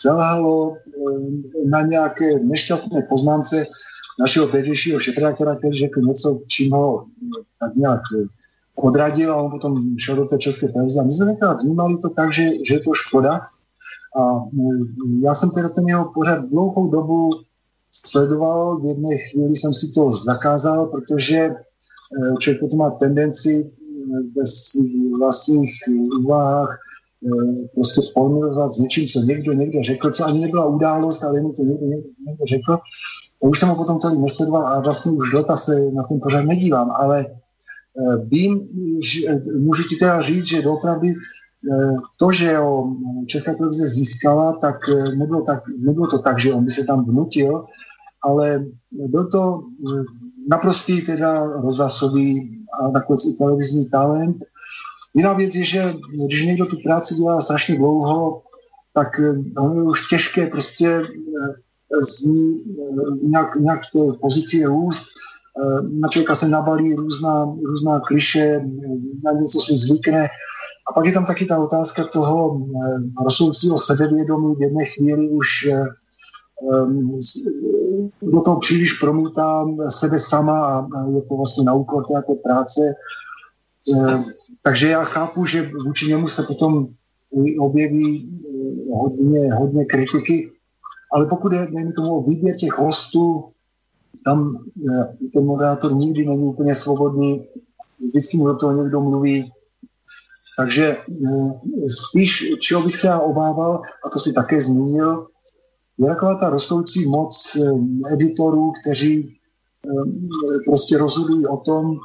selhalo 0.00 0.76
na 1.70 1.82
nějaké 1.82 2.38
nešťastné 2.38 3.06
poznámce 3.08 3.66
našeho 4.20 4.48
tehdejšího 4.48 5.00
šefredaktora, 5.00 5.56
který 5.56 5.78
řekl 5.78 6.00
něco, 6.00 6.40
čím 6.46 6.72
ho 6.72 7.06
tak 7.60 7.74
nějak 7.74 8.00
odradil 8.74 9.32
a 9.32 9.36
on 9.36 9.50
potom 9.50 9.98
šel 9.98 10.16
do 10.16 10.24
té 10.24 10.38
české 10.38 10.68
televize. 10.68 11.04
My 11.04 11.10
jsme 11.10 11.26
tenkrát 11.26 11.62
vnímali 11.62 11.98
to 12.02 12.10
tak, 12.10 12.32
že, 12.32 12.42
že 12.68 12.74
je 12.74 12.80
to 12.80 12.92
škoda. 12.94 13.40
A 14.16 14.44
já 15.22 15.34
jsem 15.34 15.50
teda 15.50 15.68
ten 15.68 15.84
jeho 15.88 16.12
pořád 16.14 16.48
dlouhou 16.48 16.90
dobu 16.90 17.30
sledoval, 17.90 18.80
v 18.80 18.86
jedné 18.86 19.18
chvíli 19.18 19.56
jsem 19.56 19.74
si 19.74 19.92
to 19.92 20.12
zakázal, 20.12 20.86
protože 20.86 21.50
člověk 22.38 22.60
potom 22.60 22.78
má 22.78 22.90
tendenci 22.90 23.70
ve 24.36 24.46
svých 24.46 25.10
vlastních 25.18 25.72
úvahách 26.18 26.78
eh, 27.26 27.68
prostě 27.74 28.00
pomirovat 28.14 28.74
s 28.74 28.78
něčím, 28.78 29.06
co 29.06 29.20
někdo 29.20 29.52
někde 29.52 29.82
řekl, 29.82 30.10
co 30.10 30.24
ani 30.24 30.40
nebyla 30.40 30.66
událost, 30.66 31.22
ale 31.22 31.38
jenom 31.38 31.52
to 31.54 31.62
někdo 31.62 31.86
někdo, 31.86 32.08
někdo 32.26 32.46
řekl. 32.46 32.78
Už 33.48 33.58
jsem 33.58 33.68
ho 33.68 33.76
potom 33.76 33.98
tady 33.98 34.16
nesledoval 34.16 34.66
a 34.66 34.80
vlastně 34.80 35.12
už 35.12 35.32
leta 35.32 35.56
se 35.56 35.90
na 35.92 36.02
ten 36.02 36.20
pořád 36.22 36.44
nedívám, 36.44 36.90
ale 36.90 37.26
eh, 37.26 38.16
vím, 38.26 38.68
že, 39.02 39.20
můžu 39.58 39.82
ti 39.82 39.96
teda 39.96 40.22
říct, 40.22 40.44
že 40.44 40.62
doopravdy 40.62 41.08
eh, 41.08 41.96
to, 42.18 42.32
že 42.32 42.56
ho 42.56 42.96
Česká 43.26 43.54
televize 43.54 43.88
získala, 43.88 44.56
tak 44.56 44.76
nebylo, 45.18 45.42
tak 45.42 45.62
nebylo 45.78 46.06
to 46.06 46.18
tak, 46.18 46.38
že 46.38 46.52
on 46.52 46.64
by 46.64 46.70
se 46.70 46.84
tam 46.84 47.04
vnutil, 47.04 47.64
ale 48.22 48.64
byl 48.92 49.28
to 49.28 49.62
naprostý 50.50 51.02
teda 51.02 51.46
rozhlasový 51.46 52.60
a 52.80 52.90
nakonec 52.90 53.24
i 53.24 53.32
televizní 53.32 53.90
talent. 53.90 54.36
Jiná 55.16 55.32
věc 55.32 55.54
je, 55.54 55.64
že 55.64 55.94
když 56.26 56.44
někdo 56.44 56.66
tu 56.66 56.76
práci 56.84 57.14
dělá 57.14 57.40
strašně 57.40 57.76
dlouho, 57.76 58.42
tak 58.92 59.20
eh, 59.20 59.60
ono 59.60 59.74
je 59.74 59.82
už 59.82 60.08
těžké 60.08 60.46
prostě 60.46 60.88
eh, 60.88 61.54
z 62.02 62.22
ní 62.22 62.64
eh, 62.80 63.28
nějak, 63.28 63.56
nějak 63.56 63.80
v 63.80 63.90
té 63.92 64.18
pozici 64.20 64.64
růst. 64.64 65.06
Na 66.00 66.08
člověka 66.08 66.34
se 66.34 66.48
nabalí 66.48 66.94
různá, 66.94 67.44
různá 67.64 68.00
kliše, 68.00 68.60
na 69.24 69.32
něco 69.32 69.60
si 69.60 69.76
zvykne. 69.76 70.28
A 70.90 70.92
pak 70.94 71.06
je 71.06 71.12
tam 71.12 71.26
taky 71.26 71.46
ta 71.46 71.58
otázka 71.58 72.04
toho 72.04 72.66
rostoucího 73.24 73.78
sebevědomí. 73.78 74.54
V 74.54 74.62
jedné 74.62 74.84
chvíli 74.84 75.28
už 75.30 75.68
do 78.22 78.40
toho 78.40 78.58
příliš 78.58 78.92
promítá 78.92 79.66
sebe 79.88 80.18
sama 80.18 80.66
a 80.66 80.88
je 81.14 81.22
to 81.22 81.36
vlastně 81.36 81.64
na 81.64 81.74
úkor 81.74 82.04
té 82.04 82.34
práce. 82.42 82.80
Takže 84.62 84.88
já 84.88 85.04
chápu, 85.04 85.46
že 85.46 85.70
vůči 85.86 86.06
němu 86.06 86.28
se 86.28 86.42
potom 86.42 86.86
objeví 87.58 88.40
hodně, 88.92 89.54
hodně 89.54 89.84
kritiky, 89.84 90.50
ale 91.14 91.26
pokud 91.26 91.52
je, 91.52 91.68
dejme 91.76 91.92
tomu, 91.92 92.18
o 92.18 92.22
výběr 92.22 92.56
těch 92.56 92.72
hostů, 92.72 93.44
tam 94.24 94.64
e, 94.76 95.28
ten 95.34 95.44
moderátor 95.44 95.94
nikdy 95.94 96.26
není 96.26 96.44
úplně 96.44 96.74
svobodný, 96.74 97.46
vždycky 98.08 98.36
mu 98.36 98.46
do 98.46 98.56
toho 98.56 98.72
někdo 98.72 99.00
mluví. 99.00 99.52
Takže 100.56 100.96
spíš, 101.88 102.44
čeho 102.60 102.82
bych 102.82 102.96
se 102.96 103.06
já 103.06 103.20
obával, 103.20 103.82
a 104.06 104.08
to 104.08 104.18
si 104.18 104.32
také 104.32 104.60
zmínil, 104.60 105.26
je 105.98 106.08
taková 106.08 106.34
ta 106.34 106.48
rostoucí 106.48 107.06
moc 107.06 107.56
eh, 107.56 108.12
editorů, 108.12 108.72
kteří 108.82 109.38
eh, 109.86 109.90
prostě 110.66 110.98
rozhodují 110.98 111.46
o 111.46 111.56
tom, 111.56 111.96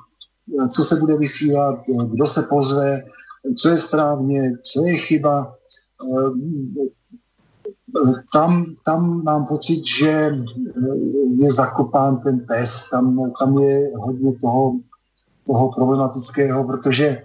eh, 0.64 0.68
co 0.68 0.84
se 0.84 0.96
bude 0.96 1.18
vysílat, 1.18 1.76
kdo 2.12 2.26
se 2.26 2.42
pozve, 2.42 3.04
co 3.58 3.70
je 3.70 3.78
správně, 3.78 4.58
co 4.64 4.86
je 4.86 4.98
chyba. 4.98 5.56
Tam, 8.34 8.66
tam 8.86 9.24
mám 9.24 9.46
pocit, 9.46 9.82
že 10.00 10.32
je 11.40 11.52
zakopán 11.52 12.22
ten 12.22 12.40
pes, 12.40 12.86
tam, 12.92 13.32
tam 13.40 13.58
je 13.58 13.92
hodně 13.96 14.34
toho, 14.42 14.80
toho 15.46 15.72
problematického, 15.72 16.64
protože 16.64 17.24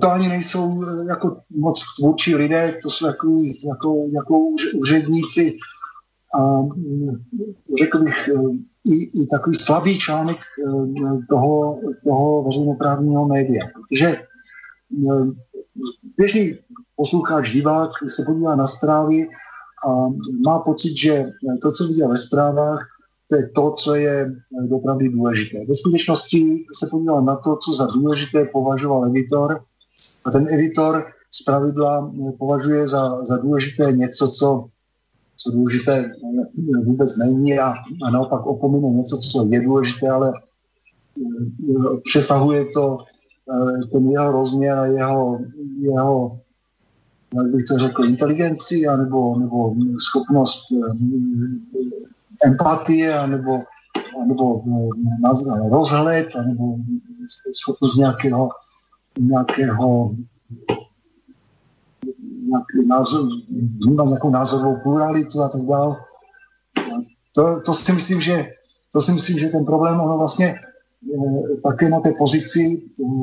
to 0.00 0.12
ani 0.12 0.28
nejsou 0.28 0.82
eh, 0.82 1.08
jako 1.08 1.36
moc 1.50 1.82
tvůrčí 1.98 2.34
lidé, 2.34 2.78
to 2.82 2.90
jsou 2.90 3.06
takový, 3.06 3.60
jako, 3.66 4.06
jako 4.12 4.38
úředníci 4.74 5.56
a 6.38 6.60
mm, 6.60 7.08
řekl 7.80 7.98
bych 7.98 8.28
eh, 8.28 8.40
i, 8.84 9.22
i 9.22 9.26
takový 9.26 9.56
slabý 9.56 9.98
článek 9.98 10.36
eh, 10.36 11.26
toho, 11.28 11.80
toho 12.04 12.42
veřejnoprávního 12.42 13.28
média. 13.28 13.66
Protože 13.74 14.16
běžný 16.16 16.58
posluchač, 16.96 17.50
divák 17.50 17.90
se 18.08 18.22
podívá 18.26 18.56
na 18.56 18.66
zprávy 18.66 19.28
a 19.88 20.08
má 20.46 20.58
pocit, 20.58 20.96
že 20.96 21.24
to, 21.62 21.72
co 21.72 21.86
vidí 21.86 22.02
ve 22.02 22.16
zprávách, 22.16 22.88
to 23.28 23.36
je 23.36 23.48
to, 23.48 23.72
co 23.72 23.94
je 23.94 24.34
opravdu 24.70 25.08
důležité. 25.08 25.58
Ve 25.68 25.74
skutečnosti 25.74 26.64
se 26.78 26.86
podíval 26.90 27.22
na 27.22 27.36
to, 27.36 27.56
co 27.56 27.72
za 27.72 27.86
důležité 27.86 28.44
považoval 28.44 29.06
editor 29.06 29.60
a 30.24 30.30
ten 30.30 30.48
editor 30.54 31.04
pravidla 31.46 32.12
považuje 32.38 32.88
za, 32.88 33.24
za 33.24 33.36
důležité 33.36 33.92
něco, 33.92 34.28
co, 34.28 34.66
co 35.36 35.50
důležité 35.50 36.12
vůbec 36.84 37.16
není 37.16 37.58
a, 37.58 37.74
a 38.06 38.10
naopak 38.10 38.46
opomíne 38.46 38.88
něco, 38.88 39.16
co 39.16 39.46
je 39.50 39.60
důležité, 39.60 40.08
ale 40.08 40.32
přesahuje 42.02 42.64
to 42.64 42.98
ten 43.92 44.10
jeho 44.10 44.32
rozměr 44.32 44.78
a 44.78 44.86
jeho, 44.86 45.38
jeho 45.80 46.40
jak 47.36 47.46
bych 47.46 47.64
to 47.64 47.78
řekl, 47.78 48.04
inteligenci, 48.04 48.86
anebo, 48.86 49.38
nebo 49.38 49.74
schopnost 49.98 50.64
empatie, 52.46 53.26
nebo, 53.26 53.58
nebo 54.28 54.62
rozhled, 55.70 56.28
nebo 56.46 56.76
schopnost 57.52 57.96
nějakého, 57.96 58.48
nějakého 59.18 60.14
nějaký 62.48 62.88
názor, 62.88 63.28
nějakou 64.08 64.30
názorovou 64.30 64.76
pluralitu 64.82 65.42
a 65.42 65.48
tak 65.48 65.60
dále. 65.60 65.96
To, 67.34 67.60
to, 67.60 67.74
si 67.74 67.92
myslím, 67.92 68.20
že, 68.20 68.46
to 68.92 69.00
si 69.00 69.12
myslím, 69.12 69.38
že 69.38 69.48
ten 69.48 69.64
problém, 69.64 70.00
ono 70.00 70.18
vlastně 70.18 70.54
také 71.62 71.88
na 71.88 72.00
té 72.00 72.12
pozici 72.18 72.60
e, 72.60 72.80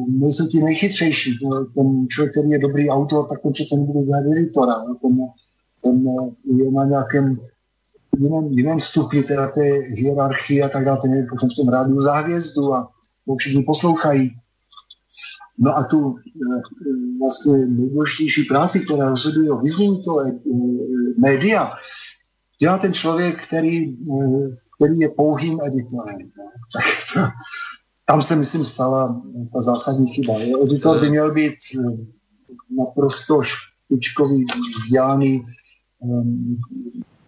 nejsou 0.07 0.47
ti 0.47 0.63
nejchytřejší. 0.63 1.39
Ten 1.75 2.07
člověk, 2.07 2.31
který 2.31 2.49
je 2.49 2.59
dobrý 2.59 2.89
autor, 2.89 3.27
tak 3.29 3.41
ten 3.41 3.51
přece 3.51 3.75
nebude 3.75 4.05
dělat 4.05 4.23
editora. 4.31 4.75
Ten, 5.01 5.17
ten 5.83 6.05
je 6.57 6.71
na 6.71 6.85
nějakém 6.85 7.33
jiném, 8.19 8.45
jiném 8.45 8.79
stupni 8.79 9.23
teda 9.23 9.47
té 9.47 9.63
hierarchie 9.71 10.63
a 10.63 10.69
tak 10.69 10.85
dále. 10.85 10.99
Ten 11.01 11.13
je 11.13 11.27
potom 11.29 11.49
v 11.49 11.55
tom 11.55 11.69
rádiu 11.69 12.01
záhvězdu 12.01 12.73
a 12.73 12.91
to 13.25 13.35
všichni 13.35 13.63
poslouchají. 13.63 14.31
No 15.59 15.77
a 15.77 15.83
tu 15.83 16.15
eh, 16.17 16.61
vlastně 17.19 17.67
nejdůležitější 17.67 18.43
práci, 18.43 18.79
která 18.79 19.09
rozhoduje 19.09 19.51
o 19.51 19.57
vyznění 19.57 20.01
toho 20.03 20.21
eh, 20.21 20.31
média, 21.17 21.73
dělá 22.59 22.77
ten 22.77 22.93
člověk, 22.93 23.43
který, 23.43 23.89
eh, 23.89 24.57
který 24.75 24.99
je 24.99 25.09
pouhým 25.09 25.59
editorem. 25.65 26.17
Tak 26.73 26.83
to, 27.13 27.19
tam 28.05 28.21
se, 28.21 28.35
myslím, 28.35 28.65
stala 28.65 29.21
ta 29.53 29.61
zásadní 29.61 30.07
chyba. 30.07 30.33
Editor 30.63 30.99
by 30.99 31.09
měl 31.09 31.33
být 31.33 31.55
naprosto 32.77 33.41
špičkový, 33.41 34.45
vzdělaný 34.75 35.43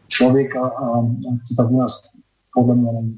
člověk 0.08 0.56
a, 0.56 0.68
a 0.68 1.02
to 1.48 1.56
tak 1.58 1.72
u 1.72 1.80
nás 1.80 2.02
podle 2.54 2.76
mě 2.76 2.91
není. 2.91 3.18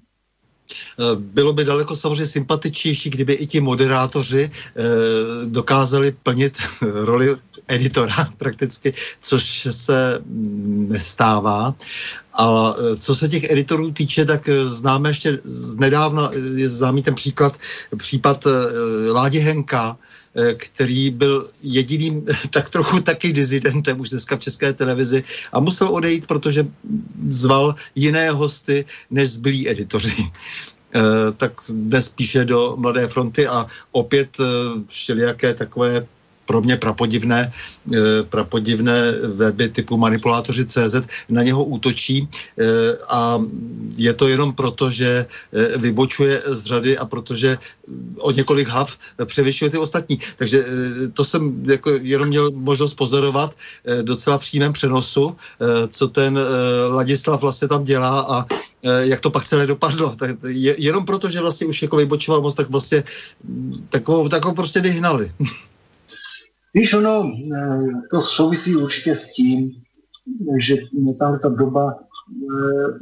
Eh, 0.72 1.16
bylo 1.16 1.54
by 1.54 1.66
daleko 1.66 1.96
samozřejmě 1.96 2.26
sympatičnější, 2.26 3.10
kdyby 3.10 3.34
i 3.34 3.46
ti 3.48 3.62
moderátoři 3.62 4.50
eh, 4.52 4.84
dokázali 5.46 6.16
plnit 6.24 6.58
roli 6.82 7.36
editora 7.68 8.28
prakticky, 8.38 8.94
což 9.22 9.68
se 9.72 10.20
mm, 10.26 10.88
nestává. 10.90 11.76
A 12.34 12.74
eh, 12.78 12.98
co 12.98 13.16
se 13.16 13.28
těch 13.28 13.52
editorů 13.52 13.92
týče, 13.92 14.26
tak 14.26 14.50
známe 14.64 15.10
ještě 15.10 15.40
nedávno, 15.76 16.32
je 16.56 16.70
známý 16.70 17.04
ten 17.04 17.16
příklad, 17.16 17.58
případ 17.98 18.48
Ládě 19.12 19.40
Henka, 19.40 19.98
který 20.58 21.10
byl 21.10 21.48
jediným 21.64 22.26
tak 22.50 22.70
trochu 22.70 23.00
taky 23.00 23.32
dizidentem 23.34 24.00
už 24.00 24.10
dneska 24.10 24.36
v 24.36 24.40
české 24.40 24.74
televizi 24.74 25.24
a 25.52 25.60
musel 25.60 25.88
odejít, 25.88 26.28
protože 26.28 26.68
zval 27.30 27.76
jiné 27.96 28.30
hosty 28.32 28.86
než 29.12 29.30
zbylí 29.30 29.70
editoři. 29.70 30.16
Eh, 30.96 31.32
tak 31.38 31.52
jde 31.70 32.02
spíše 32.02 32.46
do 32.46 32.76
Mladé 32.78 33.08
fronty 33.08 33.48
a 33.48 33.68
opět 33.92 34.30
eh, 34.40 34.44
všelijaké 34.88 35.54
takové 35.54 36.08
pro 36.46 36.62
mě 36.62 36.78
prapodivné, 36.78 37.52
eh, 37.52 38.24
prapodivné 38.30 39.12
weby 39.34 39.70
typu 39.70 39.98
manipulátoři 39.98 40.66
CZ 40.66 40.96
na 41.30 41.44
něho 41.44 41.64
útočí 41.64 42.28
a 43.10 43.42
je 43.96 44.14
to 44.14 44.28
jenom 44.28 44.54
proto, 44.54 44.90
že 44.90 45.26
vybočuje 45.78 46.42
z 46.46 46.66
řady 46.66 46.98
a 46.98 47.06
protože 47.06 47.58
o 48.20 48.32
několik 48.32 48.68
hav 48.68 48.98
převyšuje 49.26 49.70
ty 49.70 49.78
ostatní. 49.78 50.20
Takže 50.38 50.64
to 51.14 51.24
jsem 51.26 51.64
jako 51.68 51.90
jenom 52.02 52.28
měl 52.28 52.52
možnost 52.52 52.94
pozorovat 52.94 53.56
docela 54.02 54.38
přímém 54.38 54.74
přenosu, 54.74 55.36
co 55.90 56.08
ten 56.08 56.40
Ladislav 56.90 57.42
vlastně 57.42 57.68
tam 57.68 57.84
dělá 57.84 58.20
a 58.30 58.46
Eh, 58.86 59.08
jak 59.08 59.20
to 59.20 59.30
pak 59.30 59.46
celé 59.46 59.68
dopadlo. 59.68 60.16
Tak 60.16 60.30
je, 60.48 60.76
jenom 60.78 61.06
proto, 61.06 61.30
že 61.30 61.42
vlastně 61.42 61.68
už 61.68 61.82
jako 61.82 61.98
vybočoval 61.98 62.42
moc, 62.42 62.56
tak 62.56 62.70
vlastně 62.70 63.04
mm, 63.44 63.88
takovou, 63.90 64.30
takovou 64.30 64.56
prostě 64.56 64.82
vyhnali. 64.82 65.32
Víš, 66.76 66.94
ono, 66.94 67.32
eh, 67.56 67.92
to 68.12 68.22
souvisí 68.22 68.76
určitě 68.76 69.16
s 69.16 69.32
tím, 69.32 69.72
že 70.60 70.76
tahle 71.20 71.40
ta 71.40 71.50
doba 71.50 71.96
eh, 71.96 73.00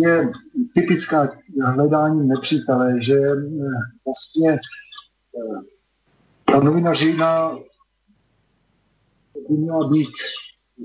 je 0.00 0.30
typická 0.74 1.30
hledání 1.64 2.28
nepřítele, 2.28 3.00
že 3.00 3.18
vlastně 4.04 4.58
ta 6.44 6.60
novinařina 6.60 7.58
by 9.48 9.56
měla 9.56 9.88
být, 9.88 10.12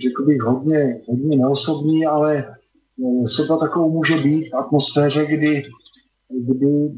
řekl 0.02 0.26
bych, 0.26 0.41
hodně, 0.41 1.02
hodně 1.07 1.38
neosobní, 1.38 2.06
ale 2.06 2.56
sotva 3.26 3.57
takovou 3.57 3.91
může 3.91 4.18
být 4.18 4.49
v 4.49 4.56
atmosféře, 4.56 5.26
kdy, 5.26 5.64
kdy 6.30 6.90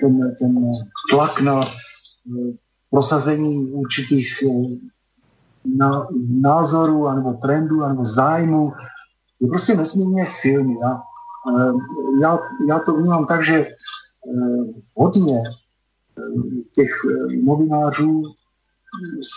ten, 0.00 0.34
ten 0.38 0.70
tlak 1.10 1.40
na 1.40 1.60
eh, 1.60 2.63
prosazení 2.94 3.70
určitých 3.72 4.38
eh, 4.42 4.78
názorů, 6.40 7.06
anebo 7.06 7.32
trendů, 7.32 7.82
anebo 7.82 8.04
zájmu 8.04 8.72
je 9.40 9.48
prostě 9.48 9.74
nesmírně 9.74 10.24
silný. 10.24 10.76
Já, 10.82 11.02
eh, 11.50 11.72
já, 12.22 12.38
já 12.68 12.78
to 12.78 12.94
vnímám 12.94 13.26
tak, 13.26 13.44
že 13.44 13.66
hodně 14.94 15.38
těch 16.72 16.90
novinářů 17.44 18.22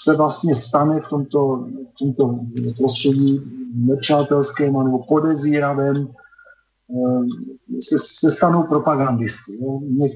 se 0.02 0.16
vlastně 0.16 0.56
stane 0.56 1.02
v 1.02 1.08
tomto, 1.10 1.68
v 1.92 1.96
tomto 2.00 2.40
prostředí 2.78 3.42
nepřátelském 3.76 4.74
nebo 4.74 5.04
podezíravém, 5.04 5.98
eh, 5.98 7.82
se, 7.82 7.96
se 7.98 8.32
stanou 8.32 8.64
propagandisty. 8.64 9.58
Jo? 9.62 9.80
Ně, 9.82 10.08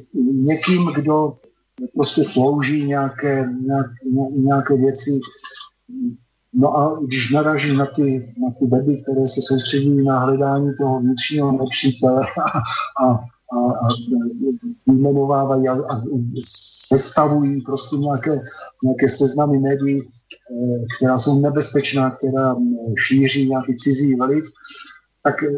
někým, 0.54 0.94
kdo 0.96 1.41
prostě 1.96 2.24
slouží 2.24 2.84
nějaké, 2.84 3.50
nějak, 3.66 3.88
nějaké 4.32 4.76
věci. 4.76 5.20
No 6.54 6.78
a 6.78 7.00
když 7.04 7.32
naraží 7.32 7.78
na 7.78 7.86
ty, 7.86 8.34
na 8.38 8.50
ty 8.60 8.66
weby, 8.66 9.02
které 9.02 9.28
se 9.28 9.42
soustředí 9.42 10.04
na 10.04 10.20
hledání 10.20 10.74
toho 10.78 11.00
vnitřního 11.00 11.52
nepřítele 11.52 12.22
a, 13.04 13.06
a 13.06 13.20
a, 13.52 13.58
a 13.58 13.88
vyjmenovávají 14.88 15.68
a, 15.68 15.74
a 15.74 16.04
sestavují 16.88 17.62
prostě 17.62 17.96
nějaké, 17.98 18.32
nějaké 18.84 19.08
seznamy 19.08 19.60
médií, 19.60 20.02
eh, 20.02 20.86
která 20.98 21.18
jsou 21.18 21.42
nebezpečná, 21.42 22.10
která 22.12 22.56
šíří 23.08 23.50
nějaký 23.50 23.76
cizí 23.76 24.16
vliv, 24.16 24.46
tak 25.24 25.44
eh, 25.44 25.50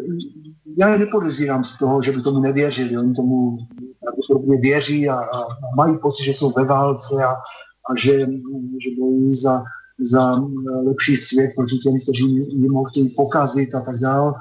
já 0.80 0.98
nepodezírám 0.98 1.64
z 1.64 1.77
toho, 1.77 2.02
že 2.02 2.11
by 2.11 2.22
tomu 2.22 2.40
nevěřili. 2.40 2.98
Oni 2.98 3.14
tomu 3.14 3.57
pravděpodobně 3.99 4.57
věří 4.57 5.10
a, 5.10 5.15
a 5.15 5.48
mají 5.77 5.98
pocit, 5.98 6.23
že 6.23 6.34
jsou 6.34 6.49
ve 6.49 6.65
válce 6.65 7.23
a, 7.23 7.31
a 7.91 7.95
že, 7.98 8.19
že 8.84 8.90
bojují 8.99 9.35
za, 9.35 9.64
za 9.99 10.41
lepší 10.85 11.15
svět 11.15 11.52
proti 11.56 11.77
těm, 11.77 11.94
kteří 11.99 12.23
jim 12.35 12.73
ho 12.73 12.84
chtějí 12.84 13.10
pokazit 13.10 13.76
a 13.76 13.81
tak 13.81 13.95
dále. 13.99 14.34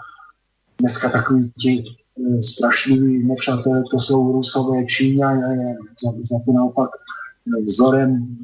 Dneska 0.78 1.08
takový 1.08 1.50
ti 1.50 1.84
Eh, 2.20 2.42
strašliví 2.42 3.26
nepřátelé, 3.26 3.82
to 3.90 3.98
jsou 3.98 4.32
Rusové, 4.32 4.86
Číňané, 4.86 5.76
za, 6.04 6.10
za 6.30 6.38
to 6.44 6.52
naopak 6.52 6.90
eh, 6.92 7.62
vzorem 7.62 8.36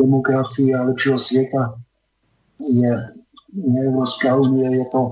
demokracie 0.00 0.78
a 0.78 0.84
lepšího 0.84 1.18
světa 1.18 1.74
je, 2.72 2.90
je 3.74 3.86
Evropská 3.86 4.36
unie, 4.36 4.76
je 4.76 4.84
to, 4.92 5.08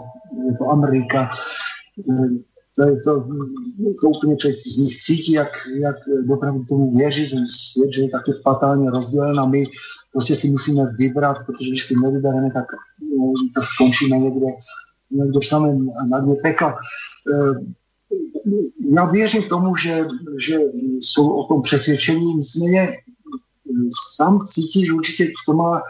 je 0.46 0.56
to 0.58 0.70
Amerika. 0.70 1.30
Eh, 2.10 2.28
to, 2.76 2.82
je 2.82 3.00
to, 3.00 3.28
to 4.00 4.08
úplně 4.08 4.36
člověk 4.36 4.58
z 4.58 4.76
nich 4.76 4.96
cítí, 4.96 5.32
jak, 5.32 5.48
jak 5.80 5.96
dopravdu 6.24 6.64
tomu 6.64 6.96
věří, 6.96 7.30
ten 7.30 7.46
svět, 7.46 7.92
že 7.92 8.02
je 8.02 8.08
taky 8.08 8.32
fatálně 8.42 8.90
rozdělen 8.90 9.40
a 9.40 9.46
my 9.46 9.64
prostě 10.12 10.34
si 10.34 10.50
musíme 10.50 10.82
vybrat, 10.98 11.36
protože 11.46 11.70
když 11.70 11.84
si 11.84 11.94
nevybereme, 12.04 12.50
tak, 12.50 12.64
tak 13.54 13.64
skončíme 13.64 14.18
někde, 14.18 14.46
někde 15.10 15.40
v 15.40 15.46
samém 15.46 15.90
na 16.10 16.20
dně 16.20 16.34
pekla. 16.42 16.76
Eh, 17.32 17.54
já 18.94 19.10
věřím 19.10 19.42
tomu, 19.42 19.76
že, 19.76 20.06
že 20.40 20.58
jsou 21.00 21.30
o 21.30 21.44
tom 21.44 21.62
přesvědčení, 21.62 22.34
nicméně 22.34 22.80
eh, 22.80 22.94
sám 24.16 24.46
cítí, 24.46 24.86
že 24.86 24.92
určitě 24.92 25.32
to 25.46 25.52
má 25.52 25.80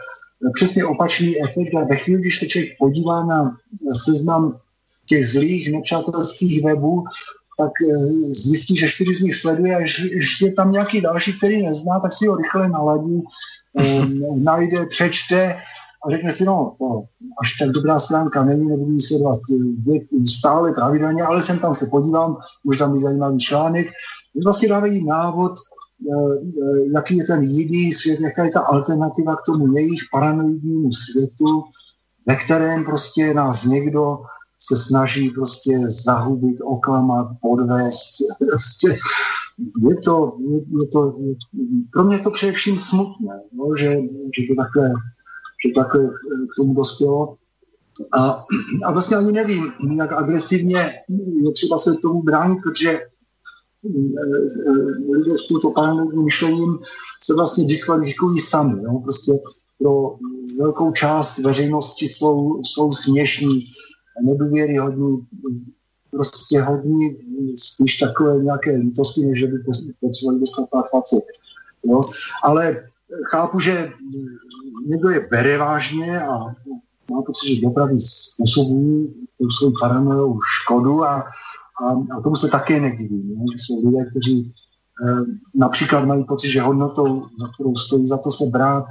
přesně 0.53 0.85
opačný 0.85 1.41
efekt 1.41 1.75
a 1.75 1.83
ve 1.83 1.95
chvíli, 1.95 2.21
když 2.21 2.39
se 2.39 2.47
člověk 2.47 2.77
podívá 2.79 3.25
na 3.25 3.57
seznam 4.05 4.59
těch 5.05 5.27
zlých 5.27 5.71
nepřátelských 5.71 6.63
webů, 6.63 7.03
tak 7.57 7.71
eh, 7.91 8.33
zjistí, 8.33 8.75
že 8.75 8.87
čtyři 8.87 9.13
z 9.13 9.21
nich 9.21 9.35
sleduje 9.35 9.75
a 9.75 9.85
že 9.85 10.45
je 10.45 10.53
tam 10.53 10.71
nějaký 10.71 11.01
další, 11.01 11.37
který 11.37 11.65
nezná, 11.65 11.99
tak 11.99 12.13
si 12.13 12.27
ho 12.27 12.35
rychle 12.35 12.69
naladí 12.69 13.23
um, 13.73 14.43
najde, 14.43 14.85
přečte 14.85 15.57
a 16.05 16.11
řekne 16.11 16.33
si, 16.33 16.45
no, 16.45 16.75
to 16.79 17.03
až 17.41 17.53
tak 17.59 17.69
dobrá 17.69 17.99
stránka 17.99 18.43
není, 18.43 18.69
nebudu 18.69 18.91
ji 18.91 18.99
sledovat 18.99 19.37
stále 20.37 20.73
pravidelně, 20.73 21.23
ale 21.23 21.41
jsem 21.41 21.59
tam 21.59 21.73
se 21.73 21.85
podívám, 21.85 22.37
možná 22.63 22.87
mi 22.87 22.99
zajímavý 22.99 23.39
článek. 23.39 23.87
Vlastně 24.43 24.69
dávají 24.69 25.05
návod, 25.05 25.51
jaký 26.93 27.17
je 27.17 27.23
ten 27.23 27.43
jiný 27.43 27.93
svět, 27.93 28.19
jaká 28.19 28.43
je 28.43 28.51
ta 28.51 28.61
alternativa 28.61 29.35
k 29.35 29.45
tomu 29.45 29.77
jejich 29.77 30.01
paranoidnímu 30.11 30.89
světu, 30.91 31.63
ve 32.27 32.35
kterém 32.35 32.83
prostě 32.83 33.33
nás 33.33 33.65
někdo 33.65 34.17
se 34.59 34.77
snaží 34.77 35.29
prostě 35.29 35.79
zahubit, 36.05 36.57
oklamat, 36.63 37.27
podvést. 37.41 38.13
Prostě 38.49 38.87
je 39.89 39.95
to, 40.05 40.37
je, 40.81 40.87
to, 40.87 41.17
pro 41.93 42.03
mě 42.03 42.15
je 42.15 42.21
to 42.21 42.31
především 42.31 42.77
smutné, 42.77 43.41
no, 43.53 43.75
že, 43.77 43.85
že, 44.37 44.43
to 44.47 44.55
takhle, 44.61 44.93
že 45.65 45.73
takhle 45.75 46.09
k 46.51 46.55
tomu 46.57 46.73
dospělo. 46.73 47.35
A, 48.13 48.45
a 48.85 48.91
vlastně 48.91 49.17
ani 49.17 49.31
nevím, 49.31 49.71
jak 49.97 50.11
agresivně 50.11 50.79
je 51.45 51.51
třeba 51.53 51.77
se 51.77 51.93
tomu 51.93 52.23
bránit, 52.23 52.59
protože 52.63 52.91
eh, 52.91 52.99
eh, 52.99 53.16
lidé 55.11 55.35
s 55.35 55.47
tímto 55.47 55.71
paranoidním 55.71 56.25
myšlením 56.25 56.77
se 57.21 57.33
vlastně 57.33 57.65
diskvalifikují 57.65 58.39
sami. 58.39 58.83
No? 58.83 58.99
Prostě 58.99 59.31
pro 59.77 60.15
velkou 60.59 60.91
část 60.91 61.37
veřejnosti 61.37 62.07
jsou, 62.07 62.61
jsou 62.63 62.91
směšní, 62.91 63.65
nedůvěryhodní, 64.23 65.27
prostě 66.11 66.61
hodní 66.61 67.17
spíš 67.55 67.95
takové 67.95 68.37
nějaké 68.37 68.75
lítosti, 68.75 69.25
než 69.25 69.43
by 69.43 69.57
potřebovali 69.99 70.39
dostat 70.39 70.69
pár 70.71 70.83
facek. 70.91 71.23
Jo? 71.83 72.01
Ale 72.43 72.87
chápu, 73.31 73.59
že 73.59 73.89
někdo 74.85 75.09
je 75.09 75.27
bere 75.31 75.57
vážně 75.57 76.21
a 76.21 76.37
má 77.11 77.21
pocit, 77.21 77.55
že 77.55 77.61
dopravy 77.61 77.99
způsobují 77.99 79.13
tou 79.39 79.49
svou 79.49 79.73
paranoiou 79.81 80.39
škodu 80.41 81.03
a, 81.03 81.23
a, 81.81 82.17
a 82.17 82.21
tomu 82.21 82.35
se 82.35 82.47
také 82.47 82.79
nedivím, 82.79 83.45
že 83.51 83.57
jsou 83.57 83.87
lidé, 83.87 84.09
kteří 84.09 84.39
e, 84.41 84.51
například 85.55 86.05
mají 86.05 86.23
pocit, 86.23 86.49
že 86.49 86.61
hodnotou, 86.61 87.21
za 87.39 87.47
kterou 87.53 87.75
stojí 87.75 88.07
za 88.07 88.17
to 88.17 88.31
se 88.31 88.45
brát, 88.45 88.85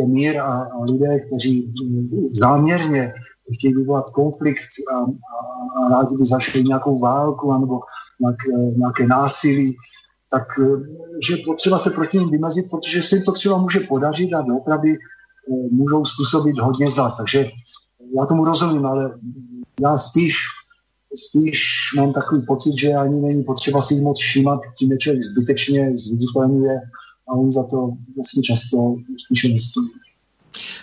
je 0.00 0.06
mír 0.06 0.38
a, 0.38 0.62
a 0.62 0.84
lidé, 0.84 1.20
kteří 1.20 1.72
záměrně 2.32 3.12
chtějí 3.54 3.74
vyvolat 3.74 4.10
konflikt 4.10 4.68
a, 4.92 4.96
a, 4.98 5.06
a 5.86 5.88
rádi 5.88 6.14
by 6.16 6.24
zašli 6.24 6.64
nějakou 6.64 6.98
válku 6.98 7.52
anebo 7.52 7.80
nějaké, 8.20 8.76
nějaké 8.76 9.06
násilí, 9.06 9.76
tak 10.30 10.42
eh, 10.58 10.66
že 11.28 11.36
potřeba 11.46 11.78
se 11.78 11.90
proti 11.90 12.18
ním 12.18 12.30
vymezit, 12.30 12.70
protože 12.70 13.02
se 13.02 13.16
jim 13.16 13.24
to 13.24 13.32
třeba 13.32 13.58
může 13.58 13.80
podařit 13.80 14.34
a 14.34 14.42
doopravdy 14.42 14.92
eh, 14.92 15.68
můžou 15.70 16.04
způsobit 16.04 16.58
hodně 16.58 16.90
zla. 16.90 17.10
Takže 17.10 17.50
já 18.16 18.26
tomu 18.26 18.44
rozumím, 18.44 18.86
ale 18.86 19.18
já 19.80 19.96
spíš, 19.96 20.36
spíš 21.16 21.60
mám 21.96 22.12
takový 22.12 22.42
pocit, 22.46 22.78
že 22.78 22.92
ani 22.92 23.20
není 23.20 23.44
potřeba 23.44 23.82
si 23.82 24.00
moc 24.00 24.20
všímat, 24.20 24.60
tím 24.78 24.92
je 24.92 24.98
člověk 24.98 25.22
zbytečně 25.22 25.96
zviditelňuje 25.96 26.80
a 27.28 27.32
on 27.34 27.52
za 27.52 27.64
to 27.64 27.90
vlastně 28.16 28.42
často 28.42 28.96
spíše 29.24 29.48
nestojí. 29.48 29.88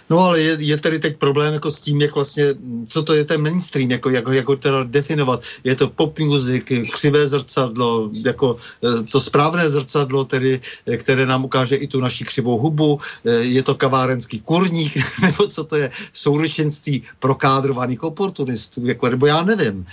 No 0.09 0.19
ale 0.19 0.41
je, 0.41 0.57
je 0.59 0.77
tady 0.77 0.99
teď 0.99 1.17
problém 1.17 1.53
jako 1.53 1.71
s 1.71 1.81
tím, 1.81 2.01
jak 2.01 2.15
vlastně, 2.15 2.45
co 2.87 3.03
to 3.03 3.13
je 3.13 3.25
ten 3.25 3.41
mainstream, 3.41 3.91
jako, 3.91 4.09
jako, 4.09 4.31
jako 4.31 4.55
teda 4.55 4.83
definovat. 4.83 5.41
Je 5.63 5.75
to 5.75 5.89
pop 5.89 6.19
music, 6.19 6.63
křivé 6.91 7.27
zrcadlo, 7.27 8.09
jako 8.13 8.57
eh, 8.83 9.03
to 9.03 9.21
správné 9.21 9.69
zrcadlo, 9.69 10.25
tedy, 10.25 10.61
eh, 10.85 10.97
které 10.97 11.25
nám 11.25 11.45
ukáže 11.45 11.75
i 11.75 11.87
tu 11.87 11.99
naši 11.99 12.23
křivou 12.23 12.57
hubu, 12.57 12.99
eh, 13.25 13.31
je 13.31 13.63
to 13.63 13.75
kavárenský 13.75 14.39
kurník, 14.39 14.97
nebo 15.21 15.47
co 15.47 15.63
to 15.63 15.75
je, 15.75 15.91
souručenství 16.13 17.03
prokádrovaných 17.19 18.03
oportunistů, 18.03 18.85
jako, 18.85 19.09
nebo 19.09 19.25
já 19.25 19.43
nevím. 19.43 19.85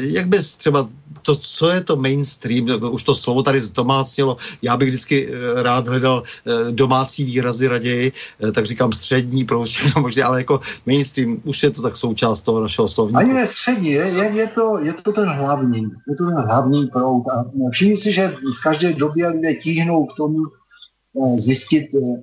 Jak 0.00 0.28
bys 0.28 0.56
třeba 0.56 0.88
to, 1.28 1.36
co 1.36 1.68
je 1.68 1.84
to 1.84 1.96
mainstream, 1.96 2.66
už 2.90 3.04
to 3.04 3.14
slovo 3.14 3.42
tady 3.42 3.60
zdomácnělo, 3.60 4.36
já 4.62 4.76
bych 4.76 4.88
vždycky 4.88 5.28
rád 5.54 5.88
hledal 5.88 6.22
domácí 6.70 7.24
výrazy 7.24 7.68
raději, 7.68 8.12
tak 8.54 8.66
říkám 8.66 8.92
střední, 8.92 9.44
pro 9.44 9.62
všechno 9.62 10.02
možné, 10.02 10.22
ale 10.22 10.40
jako 10.40 10.60
mainstream, 10.86 11.40
už 11.44 11.62
je 11.62 11.70
to 11.70 11.82
tak 11.82 11.96
součást 11.96 12.42
toho 12.42 12.60
našeho 12.60 12.88
slovníku. 12.88 13.18
Ani 13.18 13.32
ne 13.32 13.46
střední, 13.46 13.90
je, 13.90 14.06
je, 14.08 14.24
je, 14.24 14.46
to, 14.46 14.78
je 14.78 14.92
to 14.92 15.12
ten 15.12 15.28
hlavní, 15.28 15.82
je 15.82 16.14
to 16.18 16.24
ten 16.24 16.40
hlavní 16.48 16.86
proud. 16.86 17.24
A 17.28 17.44
všimni 17.70 17.96
si, 17.96 18.12
že 18.12 18.28
v 18.28 18.62
každé 18.62 18.92
době 18.92 19.28
lidé 19.28 19.54
tíhnou 19.54 20.06
k 20.06 20.16
tomu 20.16 20.38
eh, 20.46 21.38
zjistit, 21.38 21.88
eh, 21.94 22.22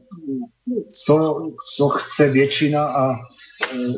co, 1.05 1.15
co 1.75 1.89
chce 1.89 2.29
většina 2.29 2.85
a 2.85 3.13
eh, 3.13 3.93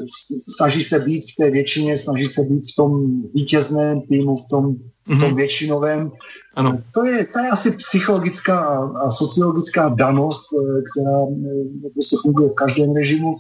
snaží 0.56 0.84
se 0.84 1.00
být 1.00 1.22
v 1.32 1.36
té 1.36 1.52
většině, 1.52 1.98
snaží 1.98 2.26
se 2.26 2.42
být 2.44 2.64
v 2.72 2.76
tom 2.76 3.22
vítězném 3.36 4.02
týmu, 4.02 4.36
v 4.36 4.48
tom 4.50 4.76
v 5.08 5.20
tom 5.20 5.28
mhm. 5.28 5.36
většinovém. 5.36 6.12
Ano. 6.56 6.84
To, 6.94 7.06
je, 7.06 7.26
to 7.26 7.40
je 7.40 7.50
asi 7.50 7.72
psychologická 7.72 8.60
a, 8.60 9.06
a 9.06 9.10
sociologická 9.10 9.90
danost, 9.90 10.46
eh, 10.54 10.82
která 10.92 11.20
eh, 11.24 11.90
prostě 11.94 12.18
funguje 12.22 12.50
v 12.50 12.56
každém 12.56 12.96
režimu. 12.96 13.36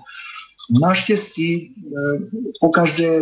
Naštěstí 0.81 1.75
eh, 1.77 2.19
po 2.61 2.69
každé 2.69 3.21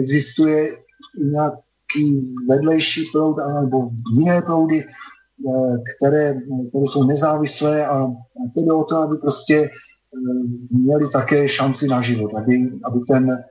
existuje 0.00 0.76
nějaký 1.18 2.34
vedlejší 2.48 3.04
proud 3.12 3.36
nebo 3.62 3.90
jiné 4.18 4.42
proudy, 4.42 4.84
které, 5.96 6.34
které 6.68 6.84
jsou 6.84 7.04
nezávislé 7.04 7.86
a 7.86 8.06
tedy 8.54 8.70
o 8.70 8.84
to, 8.84 8.96
aby 8.96 9.16
prostě 9.16 9.70
měli 10.70 11.08
také 11.12 11.48
šanci 11.48 11.88
na 11.88 12.00
život, 12.00 12.30
aby, 12.36 12.70
aby 12.84 13.00
ten 13.08 13.44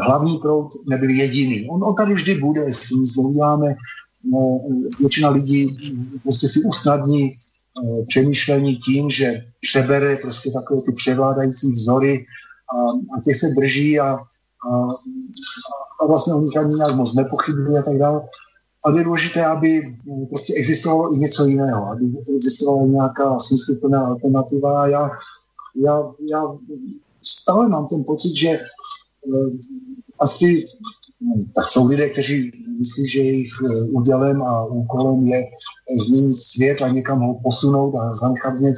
hlavní 0.00 0.38
proud 0.38 0.68
nebyl 0.88 1.10
jediný. 1.10 1.68
On, 1.70 1.84
on 1.84 1.94
tady 1.94 2.14
vždy 2.14 2.34
bude, 2.34 2.72
s 2.72 2.88
tím 2.88 3.00
nic. 3.00 3.16
No, 4.24 4.60
většina 5.00 5.28
lidí 5.30 5.76
prostě 6.22 6.48
si 6.48 6.60
usnadní 6.62 7.32
eh, 7.32 8.04
přemýšlení 8.08 8.76
tím, 8.76 9.10
že 9.10 9.44
přebere 9.60 10.16
prostě 10.16 10.50
takové 10.50 10.82
ty 10.82 10.92
převládající 10.92 11.72
vzory 11.72 12.24
a, 12.74 12.78
a 13.16 13.20
těch 13.24 13.36
se 13.36 13.48
drží 13.48 14.00
a, 14.00 14.12
a, 14.12 14.18
a 16.00 16.06
vlastně 16.06 16.34
o 16.34 16.40
nich 16.40 16.56
ani 16.56 16.74
nějak 16.74 16.94
moc 16.94 17.14
nepochybuje 17.14 17.80
a 17.80 17.82
tak 17.82 17.98
dále. 17.98 18.20
Ale 18.84 19.00
je 19.00 19.04
důležité, 19.04 19.44
aby 19.44 19.80
eh, 19.86 20.26
prostě 20.26 20.54
existovalo 20.54 21.14
i 21.14 21.18
něco 21.18 21.46
jiného, 21.46 21.86
aby 21.86 22.04
existovala 22.36 22.86
nějaká 22.86 23.38
smysluplná 23.38 24.06
alternativa. 24.06 24.88
Já, 24.88 25.10
já, 25.86 26.12
já 26.32 26.42
stále 27.22 27.68
mám 27.68 27.86
ten 27.86 28.04
pocit, 28.06 28.36
že 28.36 28.60
asi 30.20 30.66
tak 31.54 31.68
jsou 31.68 31.86
lidé, 31.86 32.08
kteří 32.08 32.52
myslí, 32.78 33.08
že 33.08 33.18
jejich 33.18 33.52
eh, 33.64 33.82
údělem 33.82 34.42
a 34.42 34.64
úkolem 34.64 35.26
je 35.26 35.42
změnit 36.06 36.34
svět 36.34 36.82
a 36.82 36.88
někam 36.88 37.20
ho 37.20 37.40
posunout 37.42 37.94
a 37.98 38.14
zanechat 38.14 38.54
v 38.54 38.74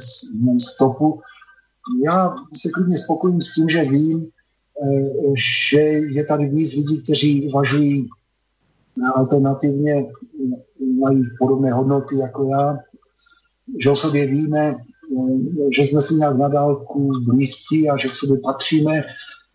stopu. 0.59 1.21
Já 2.05 2.35
se 2.53 2.69
klidně 2.69 2.97
spokojím 2.97 3.41
s 3.41 3.53
tím, 3.53 3.69
že 3.69 3.83
vím, 3.83 4.27
eh, 4.83 5.33
že 5.69 5.79
je 6.15 6.25
tady 6.25 6.49
víc 6.49 6.73
lidí, 6.73 7.03
kteří 7.03 7.47
uvažují 7.47 8.09
alternativně, 9.15 10.05
mají 11.01 11.23
podobné 11.39 11.71
hodnoty 11.73 12.17
jako 12.17 12.43
já, 12.43 12.77
že 13.83 13.89
o 13.89 13.95
sobě 13.95 14.27
víme, 14.27 14.75
že 15.75 15.81
jsme 15.81 16.01
si 16.01 16.13
nějak 16.13 16.37
na 16.37 16.47
dálku 16.47 17.11
blízcí 17.25 17.89
a 17.89 17.97
že 17.97 18.07
k 18.07 18.15
sobě 18.15 18.37
patříme 18.43 19.01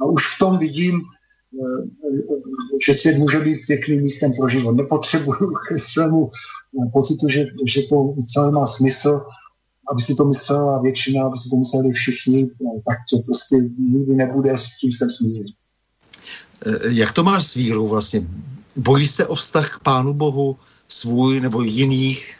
a 0.00 0.04
už 0.04 0.34
v 0.34 0.38
tom 0.38 0.58
vidím, 0.58 1.00
eh, 1.00 1.88
že 2.86 2.94
svět 2.94 3.18
může 3.18 3.40
být 3.40 3.66
pěkným 3.66 4.02
místem 4.02 4.32
pro 4.32 4.48
život. 4.48 4.72
Nepotřebuju 4.72 5.54
ke 5.68 5.78
svému 5.78 6.28
eh, 6.28 6.90
pocitu, 6.92 7.28
že, 7.28 7.44
že 7.66 7.82
to 7.82 8.14
celé 8.32 8.50
má 8.50 8.66
smysl, 8.66 9.20
aby 9.92 10.02
si 10.02 10.14
to 10.14 10.24
myslela 10.24 10.82
většina, 10.82 11.26
aby 11.26 11.36
si 11.36 11.50
to 11.50 11.56
mysleli 11.56 11.92
všichni, 11.92 12.50
eh, 12.50 12.80
tak 12.86 12.98
to 13.10 13.18
prostě 13.18 13.56
nikdy 13.78 14.14
nebude, 14.14 14.58
s 14.58 14.76
tím 14.80 14.92
jsem 14.92 15.10
smířený. 15.10 15.54
Jak 16.90 17.12
to 17.12 17.24
máš 17.24 17.46
s 17.46 17.54
vírou 17.54 17.86
vlastně? 17.86 18.26
Bojíš 18.76 19.10
se 19.10 19.26
o 19.26 19.34
vztah 19.34 19.76
k 19.76 19.82
Pánu 19.82 20.14
Bohu 20.14 20.56
svůj 20.88 21.40
nebo 21.40 21.62
jiných? 21.62 22.34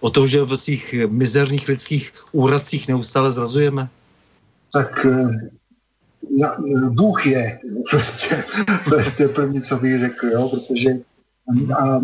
O 0.00 0.10
to, 0.10 0.26
že 0.26 0.42
v 0.42 0.56
svých 0.56 0.94
mizerných 1.10 1.68
lidských 1.68 2.12
úradcích 2.32 2.88
neustále 2.88 3.30
zrazujeme? 3.30 3.88
Tak 4.72 5.06
Bůh 6.90 7.26
je, 7.26 7.58
prostě, 7.90 8.44
to 9.16 9.22
je, 9.22 9.28
první, 9.28 9.60
co 9.62 9.76
bych 9.76 10.00
řekl, 10.00 10.26
jo, 10.26 10.48
protože 10.48 10.90
a 11.78 12.00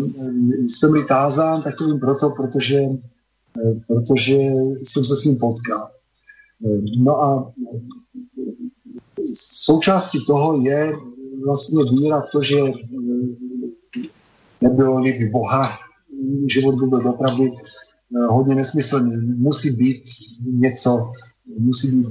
jsem-li 0.67 1.05
tázán, 1.05 1.61
tak 1.61 1.75
to 1.75 1.97
proto, 1.97 2.29
protože, 2.29 2.79
protože 3.87 4.37
jsem 4.83 5.05
se 5.05 5.15
s 5.15 5.23
ním 5.23 5.37
potkal. 5.37 5.89
No 6.97 7.23
a 7.23 7.53
součástí 9.39 10.25
toho 10.25 10.61
je 10.61 10.93
vlastně 11.45 11.83
víra 11.91 12.21
v 12.21 12.29
to, 12.31 12.41
že 12.41 12.55
nebylo-li 14.61 15.29
Boha, 15.31 15.77
život 16.47 16.75
by 16.75 16.87
byl 16.87 17.09
opravdu 17.09 17.43
hodně 18.27 18.55
nesmyslný. 18.55 19.15
Musí 19.37 19.71
být 19.71 20.03
něco, 20.41 21.07
musí 21.59 21.91
být 21.91 22.07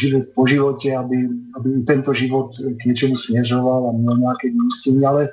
život 0.00 0.22
po 0.34 0.46
životě, 0.46 0.96
aby, 0.96 1.16
aby 1.56 1.82
tento 1.82 2.12
život 2.12 2.50
k 2.82 2.84
něčemu 2.84 3.16
směřoval 3.16 3.88
a 3.88 3.92
měl 3.92 4.18
nějaké 4.18 4.50
vyústění, 4.50 5.04
ale, 5.04 5.28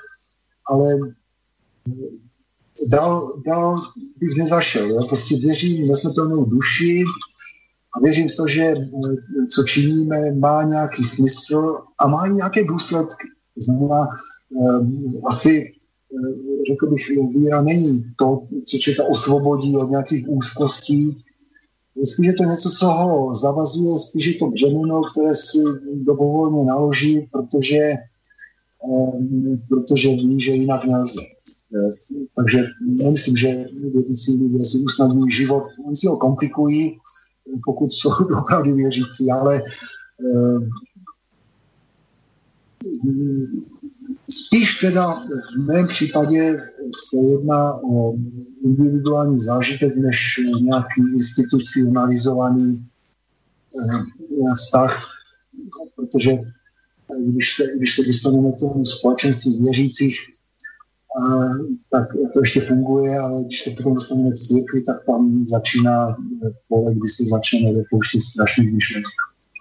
ale 0.69 0.99
dál, 2.90 3.41
dál 3.48 3.81
bych 4.18 4.38
nezašel. 4.38 4.91
Já 4.91 5.02
prostě 5.07 5.35
věřím 5.35 5.85
v 5.85 5.88
nesmrtelnou 5.88 6.45
duši 6.45 7.03
a 7.95 7.99
věřím 7.99 8.27
v 8.27 8.35
to, 8.35 8.48
že 8.48 8.73
co 9.49 9.64
činíme, 9.64 10.31
má 10.31 10.64
nějaký 10.64 11.03
smysl 11.03 11.77
a 11.99 12.07
má 12.07 12.27
nějaké 12.27 12.64
důsledky. 12.64 13.27
To 13.56 13.61
znamená, 13.61 14.07
asi 15.26 15.72
řekl 16.72 16.90
bych, 16.90 17.10
víra 17.35 17.61
není 17.61 18.03
to, 18.15 18.48
co 18.65 18.77
člověka 18.77 19.03
osvobodí 19.10 19.77
od 19.77 19.90
nějakých 19.90 20.30
úzkostí, 20.30 21.23
Spíš 22.03 22.27
je 22.27 22.33
to 22.33 22.43
něco, 22.43 22.69
co 22.69 22.85
ho 22.87 23.33
zavazuje, 23.33 23.99
spíš 23.99 24.25
je 24.25 24.33
to 24.33 24.47
břemeno, 24.47 25.01
které 25.11 25.35
si 25.35 25.57
dobrovolně 25.93 26.63
naloží, 26.63 27.29
protože, 27.31 27.79
um, 28.83 29.61
protože 29.69 30.09
ví, 30.09 30.39
že 30.39 30.51
jinak 30.51 30.85
nelze. 30.85 31.21
Eh, 31.75 31.93
takže 32.35 32.59
nemyslím, 32.81 33.37
že 33.37 33.65
vědící 33.93 34.43
lidé 34.43 34.65
si 34.65 34.77
usnadňují 34.77 35.31
život, 35.31 35.63
oni 35.85 35.95
si 35.95 36.07
ho 36.07 36.17
komplikují, 36.17 36.97
pokud 37.65 37.91
jsou 37.91 38.09
opravdu 38.41 38.75
věřící, 38.75 39.31
ale 39.31 39.61
um, 40.19 40.69
Spíš 44.29 44.79
teda 44.79 45.13
v 45.55 45.67
mém 45.67 45.87
případě 45.87 46.57
se 47.09 47.17
jedná 47.31 47.73
o 47.73 48.13
individuální 48.63 49.39
zážitek 49.39 49.95
než 49.95 50.39
nějaký 50.61 51.01
institucionalizovaný 51.13 52.85
eh, 53.75 54.55
vztah, 54.55 55.03
protože 55.95 56.31
když 57.19 57.55
se, 57.55 57.63
když 57.77 57.95
se 57.95 58.03
dostaneme 58.03 58.51
k 58.51 58.59
tomu 58.59 58.85
společenství 58.85 59.59
věřících, 59.63 60.19
tak 61.91 62.07
to 62.33 62.39
ještě 62.39 62.61
funguje, 62.61 63.19
ale 63.19 63.43
když 63.43 63.61
se 63.61 63.69
potom 63.69 63.93
dostaneme 63.93 64.31
k 64.31 64.35
církvi, 64.35 64.83
tak 64.83 65.05
tam 65.05 65.45
začíná 65.47 66.17
pole, 66.67 66.95
kdy 66.95 67.07
se 67.07 67.23
začne 67.23 67.73
dopouštět 67.73 68.21
strašných 68.21 68.73
myšlenek. 68.73 69.13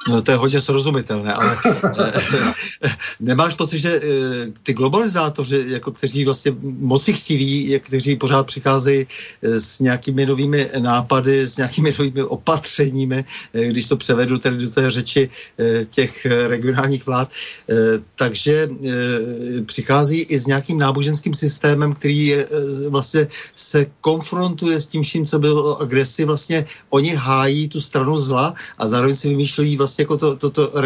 No, 0.09 0.23
to 0.23 0.31
je 0.31 0.37
hodně 0.37 0.61
srozumitelné, 0.61 1.35
ale 1.35 1.59
eh, 2.85 2.91
nemáš 3.21 3.55
pocit, 3.55 3.79
že 3.79 4.01
eh, 4.03 4.47
ty 4.63 4.73
globalizátoři, 4.73 5.65
jako 5.67 5.91
kteří 5.91 6.25
vlastně 6.25 6.53
moci 6.63 7.13
chtiví, 7.13 7.81
kteří 7.81 8.17
pořád 8.17 8.47
přicházejí 8.47 9.07
eh, 9.43 9.61
s 9.61 9.81
nějakými 9.81 10.27
novými 10.27 10.71
nápady, 10.79 11.47
s 11.47 11.57
nějakými 11.57 11.93
novými 11.99 12.23
opatřeními, 12.23 13.25
když 13.53 13.89
to 13.89 13.97
převedu 13.97 14.39
tedy 14.39 14.57
do 14.57 14.71
té 14.71 14.91
řeči 14.91 15.29
těch 15.91 16.27
regionálních 16.27 17.07
vlád, 17.07 17.31
takže 18.17 18.69
přichází 19.67 20.21
i 20.21 20.39
s 20.39 20.47
nějakým 20.47 20.79
náboženským 20.79 21.35
systémem, 21.35 21.93
který 21.93 22.35
vlastně 22.89 23.27
se 23.55 23.87
konfrontuje 24.01 24.81
s 24.81 24.87
tím 24.87 25.03
vším, 25.03 25.27
co 25.27 25.39
bylo 25.39 25.81
agresi, 25.81 26.25
vlastně 26.25 26.65
oni 26.91 27.15
hájí 27.15 27.69
tu 27.69 27.81
stranu 27.81 28.19
zla 28.19 28.55
a 28.79 28.89
zároveň 28.89 29.17
si 29.17 29.29
vymýšlejí 29.29 29.77
vlastně 29.77 29.92
vlastně 29.93 30.03
jako 30.03 30.17
to, 30.17 30.37
to, 30.37 30.51
to 30.51 30.81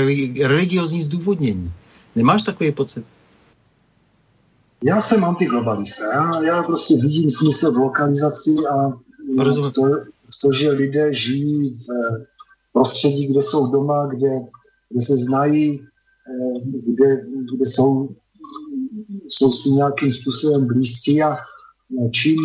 religiozní 0.47 1.03
zdůvodnění. 1.03 1.73
Nemáš 2.16 2.43
takový 2.43 2.73
pocit? 2.73 3.05
Já 4.85 5.01
jsem 5.01 5.24
antiglobalista. 5.24 6.05
Já, 6.15 6.43
já 6.43 6.62
prostě 6.62 6.95
vidím 6.95 7.31
smysl 7.31 7.73
v 7.73 7.77
lokalizaci 7.77 8.51
a 8.51 8.89
v 8.89 9.73
to, 9.73 9.83
v 10.31 10.41
to, 10.43 10.53
že 10.53 10.70
lidé 10.70 11.15
žijí 11.15 11.74
v 11.74 11.87
prostředí, 12.73 13.27
kde 13.27 13.43
jsou 13.43 13.66
doma, 13.66 14.07
kde, 14.07 14.31
kde 14.91 15.01
se 15.01 15.16
znají, 15.16 15.81
eh, 15.81 16.61
kde, 16.87 17.27
kde 17.55 17.65
jsou, 17.66 18.09
jsou 19.28 19.53
si 19.53 19.70
nějakým 19.70 20.12
způsobem 20.12 20.66
blízcí 20.66 21.23
a 21.23 21.37
čím 22.11 22.39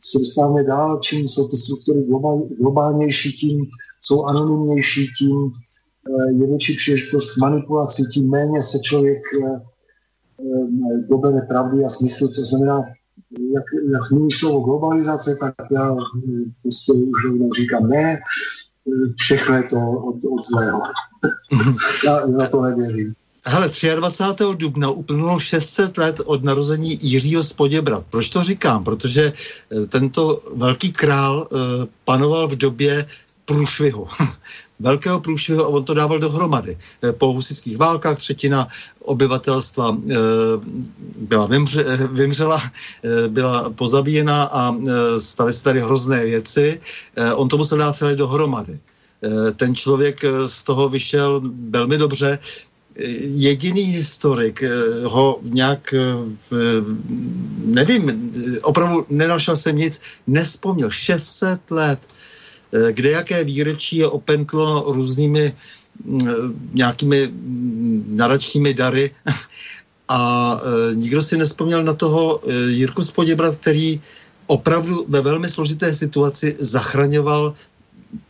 se 0.00 0.18
dostáváme 0.18 0.64
dál, 0.64 0.98
čím 1.02 1.28
jsou 1.28 1.48
ty 1.48 1.56
struktury 1.56 2.02
globál, 2.02 2.42
globálnější, 2.58 3.32
tím 3.32 3.66
jsou 4.00 4.24
anonymnější, 4.24 5.06
tím 5.18 5.52
Eh, 5.52 5.73
je 6.40 6.46
větší 6.46 6.76
příležitost 6.76 7.30
k 7.30 7.40
manipulaci, 7.40 8.02
tím 8.12 8.30
méně 8.30 8.62
se 8.62 8.78
člověk 8.78 9.22
eh, 9.42 9.60
eh, 10.40 10.98
dobere 11.08 11.40
pravdy 11.40 11.84
a 11.84 11.88
smyslu. 11.88 12.28
To 12.28 12.44
znamená, 12.44 12.82
jak, 13.54 13.64
jak 13.92 14.06
zmíní 14.06 14.30
slovo 14.30 14.60
globalizace, 14.60 15.36
tak 15.40 15.54
já 15.70 15.96
prostě 16.62 16.92
už 16.92 17.16
říkám 17.56 17.88
ne, 17.88 18.18
všechno 19.20 19.56
je 19.56 19.62
to 19.62 19.76
od, 19.90 20.14
od 20.14 20.46
zlého. 20.46 20.80
já 22.04 22.26
na 22.26 22.46
to 22.46 22.62
nevěřím. 22.62 23.14
Hele, 23.46 23.70
23. 23.96 24.44
dubna 24.54 24.90
uplynulo 24.90 25.38
600 25.38 25.98
let 25.98 26.20
od 26.24 26.44
narození 26.44 26.98
Jiřího 27.02 27.42
Spoděbrat. 27.42 28.04
Proč 28.10 28.30
to 28.30 28.42
říkám? 28.42 28.84
Protože 28.84 29.32
tento 29.88 30.42
velký 30.54 30.92
král 30.92 31.48
panoval 32.04 32.48
v 32.48 32.56
době 32.56 33.06
průšvihu. 33.44 34.06
Velkého 34.80 35.20
průšvihu 35.20 35.64
a 35.64 35.68
on 35.68 35.84
to 35.84 35.94
dával 35.94 36.18
dohromady. 36.18 36.78
Eh, 37.02 37.12
po 37.12 37.32
husických 37.32 37.78
válkách 37.78 38.18
třetina 38.18 38.68
obyvatelstva 39.00 39.96
e, 39.96 40.14
byla 41.16 41.46
vymře, 41.46 41.84
eh, 41.88 42.06
vymřela, 42.06 42.62
byla 43.28 43.70
pozabíjena 43.70 44.44
a 44.44 44.76
staly 45.18 45.52
se 45.52 45.62
tady 45.62 45.80
hrozné 45.80 46.24
věci. 46.24 46.80
On 47.34 47.48
to 47.48 47.56
musel 47.56 47.78
dát 47.78 47.96
celé 47.96 48.16
dohromady. 48.16 48.78
Ten 49.56 49.74
člověk 49.74 50.24
z 50.46 50.62
toho 50.62 50.88
vyšel 50.88 51.40
velmi 51.70 51.98
dobře 51.98 52.38
jediný 53.34 53.82
historik 53.82 54.64
ho 55.04 55.38
nějak, 55.42 55.94
nevím, 57.64 58.32
opravdu 58.62 59.06
nenašel 59.08 59.56
jsem 59.56 59.76
nic, 59.76 60.00
nespomněl. 60.26 60.90
600 60.90 61.70
let 61.70 61.98
Eh, 61.98 62.13
kde 62.90 63.10
jaké 63.10 63.44
výročí 63.44 63.96
je 63.96 64.08
opentlo 64.08 64.92
různými 64.92 65.52
mm, 66.04 66.20
nějakými 66.74 67.26
mm, 67.26 68.04
nadačními 68.16 68.74
dary 68.74 69.10
a 70.08 70.60
eh, 70.60 70.94
nikdo 70.94 71.22
si 71.22 71.36
nespomněl 71.36 71.84
na 71.84 71.92
toho 71.92 72.40
eh, 72.42 72.52
Jirku 72.70 73.02
Spoděbrat, 73.02 73.56
který 73.56 74.00
opravdu 74.46 75.04
ve 75.08 75.20
velmi 75.20 75.48
složité 75.48 75.94
situaci 75.94 76.56
zachraňoval, 76.58 77.54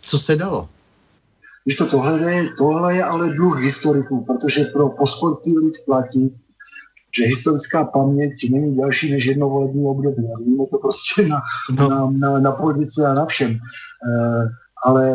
co 0.00 0.18
se 0.18 0.36
dalo. 0.36 0.68
Víš 1.66 1.76
to, 1.76 1.86
tohle 1.86 2.32
je, 2.32 2.48
tohle 2.58 2.96
je 2.96 3.04
ale 3.04 3.34
dluh 3.34 3.62
historiků, 3.62 4.24
protože 4.24 4.64
pro 4.64 4.88
pospolitý 4.88 5.58
lid 5.58 5.74
platí, 5.86 6.36
že 7.16 7.24
historická 7.24 7.84
paměť 7.84 8.50
není 8.50 8.76
další 8.76 9.12
než 9.12 9.24
jedno 9.24 9.48
volební 9.48 9.84
období. 9.86 10.22
A 10.34 10.38
víme 10.38 10.66
to 10.70 10.78
prostě 10.78 11.26
na, 11.26 11.40
no. 11.78 11.88
na, 11.88 12.10
na, 12.10 12.40
na 12.40 12.52
politice 12.52 13.06
a 13.06 13.14
na 13.14 13.26
všem. 13.26 13.50
E, 13.50 13.58
ale 14.84 15.10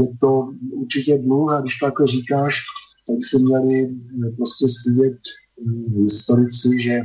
je 0.00 0.06
to 0.20 0.52
určitě 0.72 1.18
dluh 1.18 1.52
a 1.52 1.60
když 1.60 1.78
to 1.78 1.86
takhle 1.86 2.06
říkáš, 2.06 2.60
tak 3.06 3.16
se 3.30 3.38
měli 3.38 3.84
eh, 3.84 4.30
prostě 4.36 4.68
stydět 4.68 5.18
eh, 5.18 6.02
historici, 6.02 6.68
že, 6.82 7.00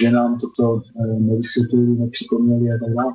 že 0.00 0.10
nám 0.10 0.38
toto 0.38 0.82
nevysvětlili, 1.18 1.86
nepřipomněli 1.86 2.70
a 2.70 2.78
tak 2.78 2.94
dále. 2.94 3.12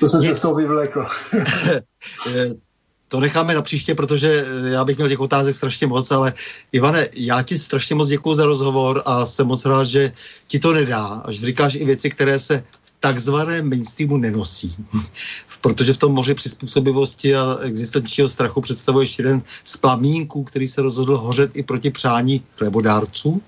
To 0.00 0.06
jsem 0.06 0.22
se 0.22 0.34
z 0.34 0.42
toho 0.42 0.54
vyvlekl. 0.54 1.04
to 3.08 3.20
necháme 3.20 3.54
na 3.54 3.62
příště, 3.62 3.94
protože 3.94 4.44
eh, 4.46 4.70
já 4.70 4.84
bych 4.84 4.96
měl 4.96 5.08
těch 5.08 5.20
otázek 5.20 5.54
strašně 5.54 5.86
moc, 5.86 6.10
ale 6.10 6.34
Ivane, 6.72 7.06
já 7.14 7.42
ti 7.42 7.58
strašně 7.58 7.94
moc 7.94 8.08
děkuji 8.08 8.34
za 8.34 8.46
rozhovor 8.46 9.02
a 9.06 9.26
jsem 9.26 9.46
moc 9.46 9.64
rád, 9.64 9.84
že 9.84 10.12
ti 10.46 10.58
to 10.58 10.72
nedá, 10.72 11.06
až 11.06 11.40
říkáš 11.40 11.74
i 11.74 11.84
věci, 11.84 12.10
které 12.10 12.38
se 12.38 12.64
v 12.84 12.94
takzvaném 13.00 13.68
mainstreamu 13.68 14.16
nenosí. 14.16 14.76
protože 15.60 15.92
v 15.92 15.98
tom 15.98 16.12
moři 16.12 16.34
přizpůsobivosti 16.34 17.36
a 17.36 17.58
existenčního 17.62 18.28
strachu 18.28 18.60
představuješ 18.60 19.18
jeden 19.18 19.42
z 19.64 19.76
plamínků, 19.76 20.44
který 20.44 20.68
se 20.68 20.82
rozhodl 20.82 21.16
hořet 21.16 21.56
i 21.56 21.62
proti 21.62 21.90
přání 21.90 22.42
chlebodárců. 22.56 23.42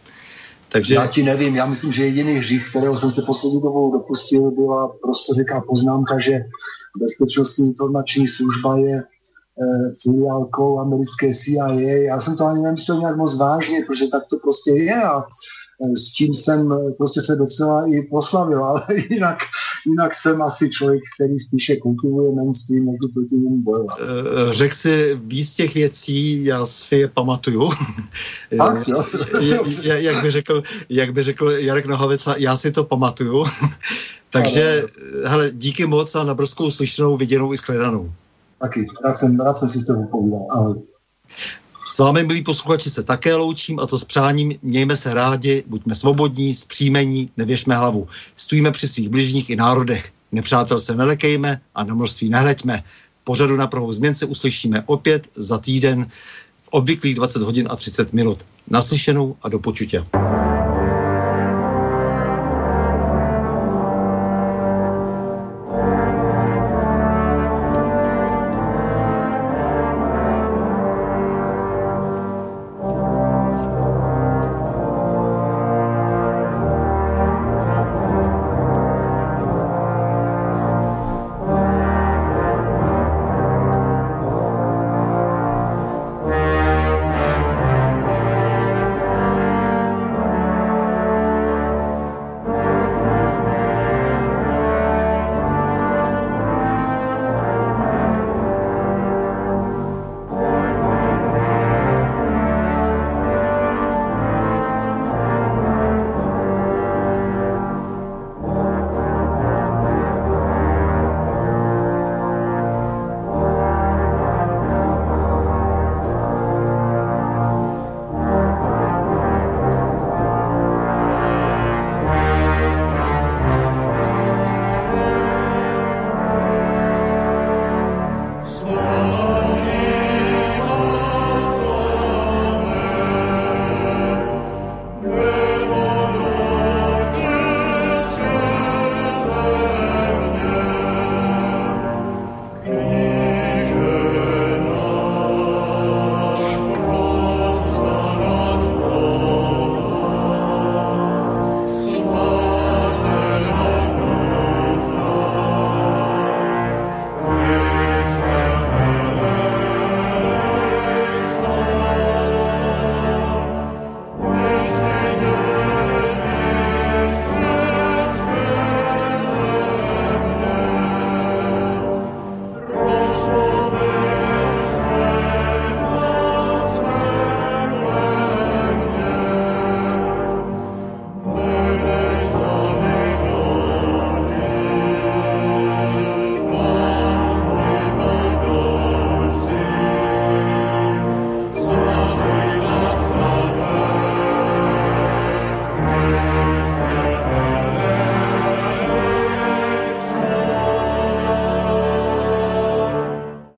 Takže... 0.68 0.94
Já 0.94 1.06
ti 1.06 1.22
nevím, 1.22 1.56
já 1.56 1.66
myslím, 1.66 1.92
že 1.92 2.04
jediný 2.04 2.32
hřích, 2.32 2.70
kterého 2.70 2.96
jsem 2.96 3.10
se 3.10 3.22
poslední 3.22 3.62
dobou 3.62 3.92
dopustil, 3.92 4.50
byla 4.50 4.88
prostě 5.02 5.34
říká 5.34 5.60
poznámka, 5.68 6.18
že 6.18 6.32
bezpečnostní 6.98 7.66
informační 7.66 8.28
služba 8.28 8.78
je 8.78 9.02
filiálkou 10.02 10.78
americké 10.78 11.34
CIA. 11.34 11.70
Já 12.06 12.20
jsem 12.20 12.36
to 12.36 12.44
ani 12.44 12.62
nemyslel 12.62 12.98
nějak 12.98 13.16
moc 13.16 13.36
vážně, 13.36 13.84
protože 13.86 14.06
tak 14.06 14.22
to 14.30 14.36
prostě 14.36 14.70
je 14.70 15.02
a 15.02 15.20
eh, 15.20 15.96
s 15.96 16.12
tím 16.12 16.34
jsem 16.34 16.72
eh, 16.72 16.92
prostě 16.92 17.20
se 17.20 17.36
docela 17.36 17.86
i 17.86 18.02
poslavil, 18.02 18.64
ale 18.70 18.82
jinak, 19.10 19.38
jinak 19.86 20.14
jsem 20.14 20.42
asi 20.42 20.68
člověk, 20.68 21.00
který 21.14 21.38
spíše 21.38 21.76
kultivuje 21.76 22.32
mainstream, 22.32 22.86
než 22.86 22.96
proti 23.14 23.34
němu 23.34 23.62
bojovat. 23.62 23.98
Řekl 24.50 24.74
si 24.74 25.20
víc 25.24 25.54
těch 25.54 25.74
věcí, 25.74 26.44
já 26.44 26.66
si 26.66 26.96
je 26.96 27.08
pamatuju. 27.08 27.70
Ach, 28.58 28.88
jo. 28.88 29.04
jak, 29.82 30.22
by 30.22 30.30
řekl, 30.30 30.62
jak 30.88 31.12
by 31.12 31.22
řekl 31.22 31.50
Jarek 31.50 31.86
Nohavica, 31.86 32.34
já 32.38 32.56
si 32.56 32.72
to 32.72 32.84
pamatuju. 32.84 33.44
Takže, 34.30 34.84
hele, 35.24 35.50
díky 35.52 35.86
moc 35.86 36.14
a 36.14 36.24
na 36.24 36.34
brzkou 36.34 36.70
slyšenou, 36.70 37.16
viděnou 37.16 37.52
i 37.52 37.56
shledanou. 37.56 38.12
Taky. 38.60 38.86
Rád 39.04 39.18
jsem, 39.18 39.40
rád 39.40 39.58
jsem 39.58 39.68
si 39.68 39.78
s 39.78 39.84
tebou 39.84 40.06
povídal. 40.06 40.46
Ahoj. 40.50 40.74
S 41.86 41.98
vámi, 41.98 42.24
milí 42.24 42.44
posluchači, 42.44 42.90
se 42.90 43.02
také 43.02 43.34
loučím 43.34 43.80
a 43.80 43.86
to 43.86 43.98
s 43.98 44.04
přáním 44.04 44.52
mějme 44.62 44.96
se 44.96 45.14
rádi, 45.14 45.64
buďme 45.66 45.94
svobodní, 45.94 46.54
zpříjmení, 46.54 47.30
nevěšme 47.36 47.76
hlavu. 47.76 48.06
Stojíme 48.36 48.70
při 48.70 48.88
svých 48.88 49.08
bližních 49.08 49.50
i 49.50 49.56
národech. 49.56 50.12
Nepřátel 50.32 50.80
se 50.80 50.94
nelekejme 50.94 51.60
a 51.74 51.84
na 51.84 51.94
množství 51.94 52.28
nehleďme. 52.28 52.82
Pořadu 53.24 53.56
na 53.56 53.66
prohou 53.66 53.92
změn 53.92 54.14
se 54.14 54.26
uslyšíme 54.26 54.82
opět 54.86 55.28
za 55.34 55.58
týden 55.58 56.06
v 56.62 56.68
obvyklých 56.70 57.14
20 57.14 57.42
hodin 57.42 57.68
a 57.70 57.76
30 57.76 58.12
minut. 58.12 58.46
Naslyšenou 58.70 59.36
a 59.42 59.48
do 59.48 59.58
počutě. 59.58 60.04